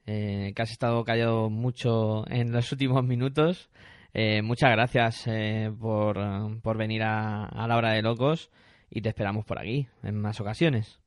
eh, 0.07 0.53
que 0.55 0.63
has 0.63 0.71
estado 0.71 1.05
callado 1.05 1.51
mucho 1.51 2.25
en 2.31 2.53
los 2.53 2.71
últimos 2.73 3.05
minutos. 3.05 3.69
eh, 4.15 4.41
muchas 4.43 4.71
gracias 4.71 5.27
eh, 5.27 5.71
por, 5.79 6.19
por 6.63 6.77
venir 6.79 7.03
a, 7.03 7.45
a 7.47 7.67
la 7.69 7.77
hora 7.77 7.91
de 7.93 8.03
locos 8.03 8.51
y 8.91 9.03
te 9.03 9.11
esperamos 9.11 9.45
por 9.45 9.59
aquí 9.59 9.89
en 10.03 10.21
más 10.21 10.41
ocasiones. 10.41 11.01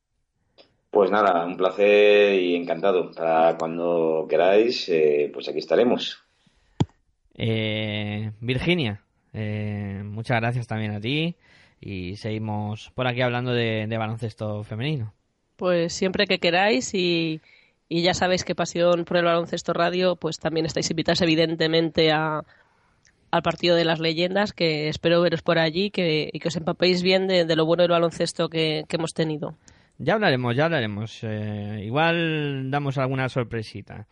Pues 0.91 1.11
nada, 1.11 1.45
un 1.45 1.55
placer 1.55 2.33
y 2.41 2.55
encantado. 2.55 3.11
Para 3.11 3.55
cuando 3.57 4.25
queráis, 4.29 4.89
eh, 4.89 5.29
pues 5.33 5.47
aquí 5.47 5.59
estaremos. 5.59 6.23
Eh, 7.35 8.31
Virginia, 8.41 9.01
eh, 9.33 10.01
muchas 10.03 10.39
gracias 10.41 10.67
también 10.67 10.91
a 10.91 10.99
ti 10.99 11.35
y 11.79 12.15
seguimos 12.17 12.91
por 12.95 13.07
aquí 13.07 13.21
hablando 13.21 13.53
de, 13.53 13.85
de 13.87 13.97
baloncesto 13.97 14.63
femenino. 14.63 15.13
Pues 15.55 15.93
siempre 15.93 16.25
que 16.25 16.39
queráis 16.39 16.93
y, 16.93 17.39
y 17.89 18.03
ya 18.03 18.13
sabéis 18.13 18.45
que 18.45 18.55
Pasión 18.55 19.03
por 19.03 19.17
el 19.17 19.25
Baloncesto 19.25 19.73
Radio, 19.73 20.15
pues 20.15 20.37
también 20.37 20.65
estáis 20.65 20.89
invitados 20.91 21.21
evidentemente 21.21 22.11
a, 22.11 22.43
al 23.31 23.41
partido 23.41 23.75
de 23.75 23.83
las 23.83 23.99
leyendas, 23.99 24.53
que 24.53 24.87
espero 24.87 25.21
veros 25.21 25.41
por 25.41 25.57
allí 25.59 25.89
que, 25.89 26.29
y 26.31 26.39
que 26.39 26.47
os 26.47 26.55
empapéis 26.55 27.03
bien 27.03 27.27
de, 27.27 27.45
de 27.45 27.55
lo 27.55 27.65
bueno 27.65 27.83
del 27.83 27.91
baloncesto 27.91 28.47
que, 28.47 28.85
que 28.87 28.95
hemos 28.95 29.13
tenido. 29.13 29.55
Ya 29.97 30.13
hablaremos, 30.13 30.55
ya 30.55 30.65
hablaremos. 30.65 31.19
Eh, 31.23 31.81
igual 31.83 32.71
damos 32.71 32.97
alguna 32.97 33.27
sorpresita. 33.27 34.07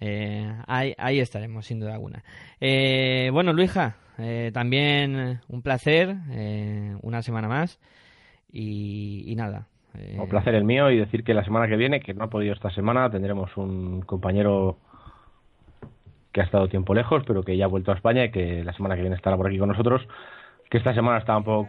Eh, 0.00 0.50
ahí, 0.66 0.94
ahí 0.96 1.18
estaremos, 1.18 1.66
sin 1.66 1.80
duda 1.80 1.94
alguna. 1.94 2.22
Eh, 2.60 3.30
bueno, 3.32 3.52
Luija, 3.52 3.96
eh, 4.16 4.50
también 4.54 5.40
un 5.48 5.62
placer, 5.62 6.16
eh, 6.30 6.96
una 7.02 7.20
semana 7.22 7.48
más. 7.48 7.78
Y, 8.50 9.24
y 9.26 9.34
nada. 9.36 9.66
Eh, 9.98 10.16
Un 10.18 10.28
placer 10.28 10.54
el 10.54 10.64
mío 10.64 10.90
y 10.90 10.98
decir 10.98 11.24
que 11.24 11.34
la 11.34 11.44
semana 11.44 11.68
que 11.68 11.76
viene, 11.76 12.00
que 12.00 12.14
no 12.14 12.24
ha 12.24 12.30
podido 12.30 12.54
esta 12.54 12.70
semana, 12.70 13.10
tendremos 13.10 13.56
un 13.56 14.02
compañero 14.02 14.78
que 16.32 16.40
ha 16.40 16.44
estado 16.44 16.68
tiempo 16.68 16.94
lejos, 16.94 17.22
pero 17.26 17.42
que 17.42 17.56
ya 17.56 17.64
ha 17.64 17.68
vuelto 17.68 17.92
a 17.92 17.94
España 17.94 18.24
y 18.24 18.30
que 18.30 18.62
la 18.62 18.72
semana 18.72 18.94
que 18.94 19.00
viene 19.00 19.16
estará 19.16 19.36
por 19.36 19.46
aquí 19.46 19.58
con 19.58 19.68
nosotros, 19.68 20.06
que 20.70 20.78
esta 20.78 20.94
semana 20.94 21.18
estaba 21.18 21.38
un 21.38 21.44
poco, 21.44 21.68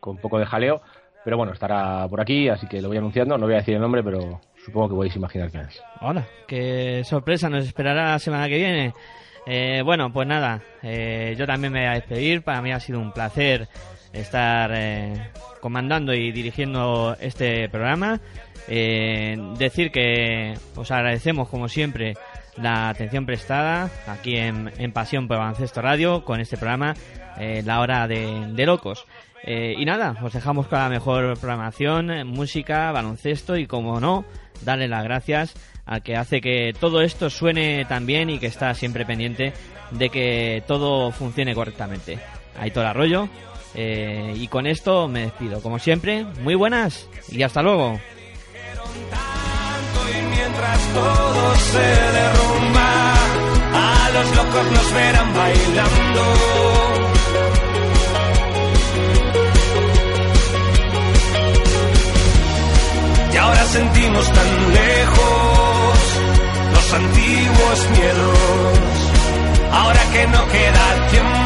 con 0.00 0.16
un 0.16 0.22
poco 0.22 0.38
de 0.38 0.46
jaleo, 0.46 0.82
pero 1.24 1.36
bueno, 1.38 1.52
estará 1.52 2.06
por 2.08 2.20
aquí, 2.20 2.48
así 2.48 2.66
que 2.66 2.82
lo 2.82 2.88
voy 2.88 2.98
anunciando, 2.98 3.38
no 3.38 3.46
voy 3.46 3.54
a 3.54 3.58
decir 3.58 3.74
el 3.74 3.80
nombre, 3.80 4.02
pero 4.02 4.40
supongo 4.64 4.90
que 4.90 4.94
podéis 4.94 5.16
imaginar 5.16 5.50
quién 5.50 5.64
es. 5.64 5.82
Hola, 6.00 6.26
qué 6.46 7.02
sorpresa 7.04 7.48
nos 7.48 7.64
esperará 7.64 8.10
la 8.10 8.18
semana 8.18 8.46
que 8.48 8.56
viene. 8.56 8.92
Eh, 9.46 9.82
bueno, 9.84 10.12
pues 10.12 10.26
nada, 10.26 10.62
eh, 10.82 11.34
yo 11.38 11.46
también 11.46 11.72
me 11.72 11.80
voy 11.80 11.88
a 11.88 11.94
despedir. 11.94 12.42
Para 12.42 12.62
mí 12.62 12.72
ha 12.72 12.80
sido 12.80 13.00
un 13.00 13.12
placer 13.12 13.68
estar 14.14 14.70
eh, 14.74 15.30
comandando 15.60 16.14
y 16.14 16.32
dirigiendo 16.32 17.16
este 17.20 17.68
programa. 17.68 18.20
Eh, 18.68 19.36
decir 19.58 19.90
que 19.90 20.54
os 20.74 20.90
agradecemos, 20.90 21.48
como 21.48 21.68
siempre, 21.68 22.14
la 22.56 22.88
atención 22.88 23.26
prestada 23.26 23.90
aquí 24.06 24.36
en, 24.36 24.72
en 24.78 24.92
Pasión 24.92 25.28
por 25.28 25.38
Baloncesto 25.38 25.82
Radio 25.82 26.24
con 26.24 26.40
este 26.40 26.56
programa, 26.56 26.94
eh, 27.38 27.62
La 27.64 27.80
Hora 27.80 28.06
de, 28.08 28.52
de 28.52 28.66
Locos. 28.66 29.06
Y 29.46 29.84
nada, 29.84 30.16
os 30.22 30.32
dejamos 30.32 30.68
con 30.68 30.78
la 30.78 30.88
mejor 30.88 31.38
programación, 31.38 32.26
música, 32.26 32.90
baloncesto 32.92 33.58
y 33.58 33.66
como 33.66 34.00
no, 34.00 34.24
darle 34.62 34.88
las 34.88 35.04
gracias 35.04 35.54
al 35.84 36.02
que 36.02 36.16
hace 36.16 36.40
que 36.40 36.74
todo 36.78 37.02
esto 37.02 37.30
suene 37.30 37.84
tan 37.84 38.06
bien 38.06 38.30
y 38.30 38.38
que 38.38 38.46
está 38.46 38.72
siempre 38.74 39.04
pendiente 39.04 39.52
de 39.90 40.08
que 40.08 40.62
todo 40.66 41.10
funcione 41.10 41.54
correctamente. 41.54 42.18
Aitor 42.58 42.86
Arroyo, 42.86 43.28
eh, 43.74 44.34
y 44.36 44.48
con 44.48 44.66
esto 44.66 45.08
me 45.08 45.22
despido. 45.22 45.60
Como 45.60 45.78
siempre, 45.78 46.24
muy 46.42 46.54
buenas 46.54 47.08
y 47.28 47.42
hasta 47.42 47.62
luego. 47.62 47.98
a 53.72 54.10
los 54.12 54.36
locos 54.36 54.72
nos 54.72 54.94
verán 54.94 55.34
bailando. 55.34 56.22
Y 63.32 63.36
ahora 63.36 63.64
sentimos 63.64 64.32
tan 64.32 64.74
lejos 64.74 65.98
los 66.72 66.94
antiguos 66.94 67.90
miedos. 67.90 68.78
Ahora 69.72 70.00
que 70.12 70.26
no 70.28 70.48
queda 70.48 71.08
tiempo, 71.10 71.43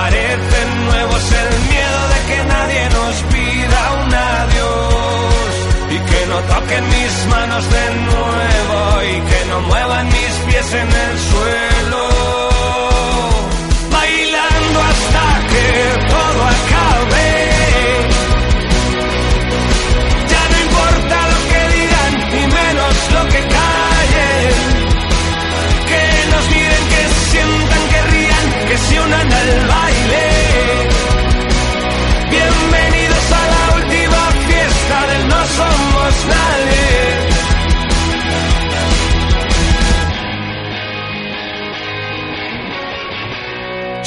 aparecen 0.00 0.84
nuevos 0.86 1.32
el 1.32 1.60
miedo 1.68 2.00
de 2.08 2.20
que 2.28 2.44
nadie 2.44 2.88
nos 2.90 3.14
pida 3.32 3.80
un 4.02 4.14
adiós 4.14 5.54
y 5.90 5.98
que 6.10 6.26
no 6.26 6.38
toquen 6.54 6.88
mis 6.88 7.26
manos 7.26 7.64
de 7.70 7.94
nuevo 8.08 9.02
y 9.02 9.20
que 9.30 9.44
no 9.50 9.60
muevan 9.60 10.06
mis 10.06 10.34
pies 10.46 10.74
en 10.74 10.88
el 10.88 11.18
suelo. 11.18 11.69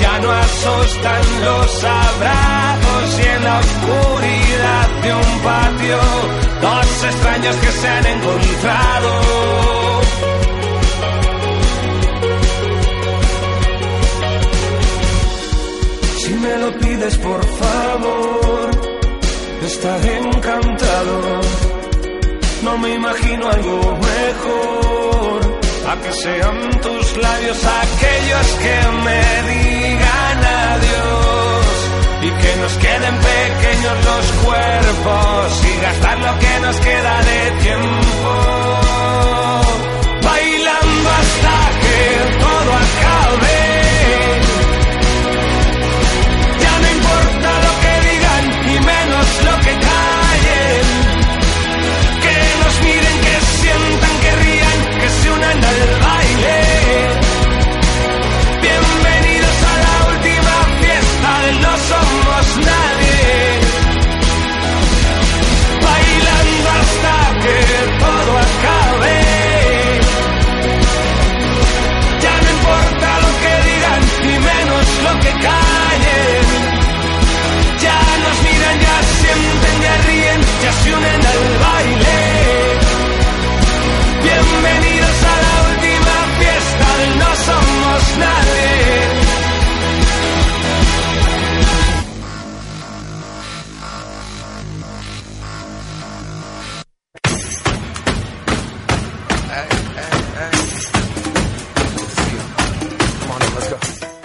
ya 0.00 0.18
no 0.20 0.30
asustan 0.30 1.22
los 1.44 1.84
abrazos 1.84 3.18
y 3.18 3.28
en 3.28 3.44
la 3.44 3.58
oscuridad 3.58 4.88
de 5.02 5.14
un 5.14 5.40
patio, 5.42 5.98
dos 6.60 7.04
extraños 7.04 7.56
que 7.56 7.70
se 7.72 7.88
han 7.88 8.06
encontrado. 8.06 9.10
Si 16.18 16.34
me 16.34 16.56
lo 16.58 16.78
pides 16.78 17.18
por 17.18 17.44
favor, 17.44 18.70
estaré 19.64 20.18
encantado. 20.18 21.40
No 22.62 22.78
me 22.78 22.94
imagino 22.94 23.48
algo 23.48 23.98
mejor. 23.98 25.41
Sean 26.12 26.70
tus 26.82 27.16
labios 27.16 27.64
aquellos 27.64 28.46
que 28.62 28.76
me 29.04 29.22
digan 29.48 30.44
adiós. 30.44 31.90
Y 32.22 32.30
que 32.30 32.56
nos 32.56 32.72
queden 32.76 33.16
pequeños 33.18 34.04
los 34.04 34.32
cuerpos 34.44 35.64
y 35.64 35.80
gastar 35.80 36.18
lo 36.18 36.38
que 36.38 36.60
nos 36.60 36.76
queda 36.76 37.22
de 37.22 37.50
tiempo. 37.62 38.32
Bailando 40.22 41.10
hasta 41.10 41.56
que 41.80 42.38
todo 42.38 42.72
acabe. 42.72 43.61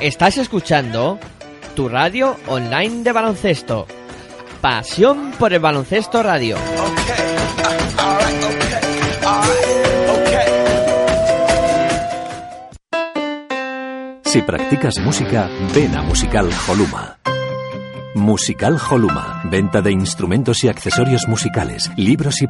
Estás 0.08 0.38
escuchando 0.38 1.20
tu 1.76 1.90
radio 1.90 2.38
online 2.48 3.04
de 3.04 3.12
baloncesto. 3.12 3.88
Pasión 4.62 5.34
por 5.38 5.52
el 5.52 5.60
baloncesto 5.60 6.24
radio. 6.24 6.56
Si 14.24 14.42
practicas 14.44 14.98
música, 15.00 15.50
ven 15.76 15.94
a 15.98 16.04
Musical 16.04 16.50
Holuma. 16.70 17.20
Musical 18.16 18.78
Holuma, 18.90 19.42
venta 19.44 19.82
de 19.82 19.92
instrumentos 19.92 20.64
y 20.64 20.70
accesorios 20.70 21.28
musicales, 21.28 21.92
libros 21.98 22.42
y 22.42 22.48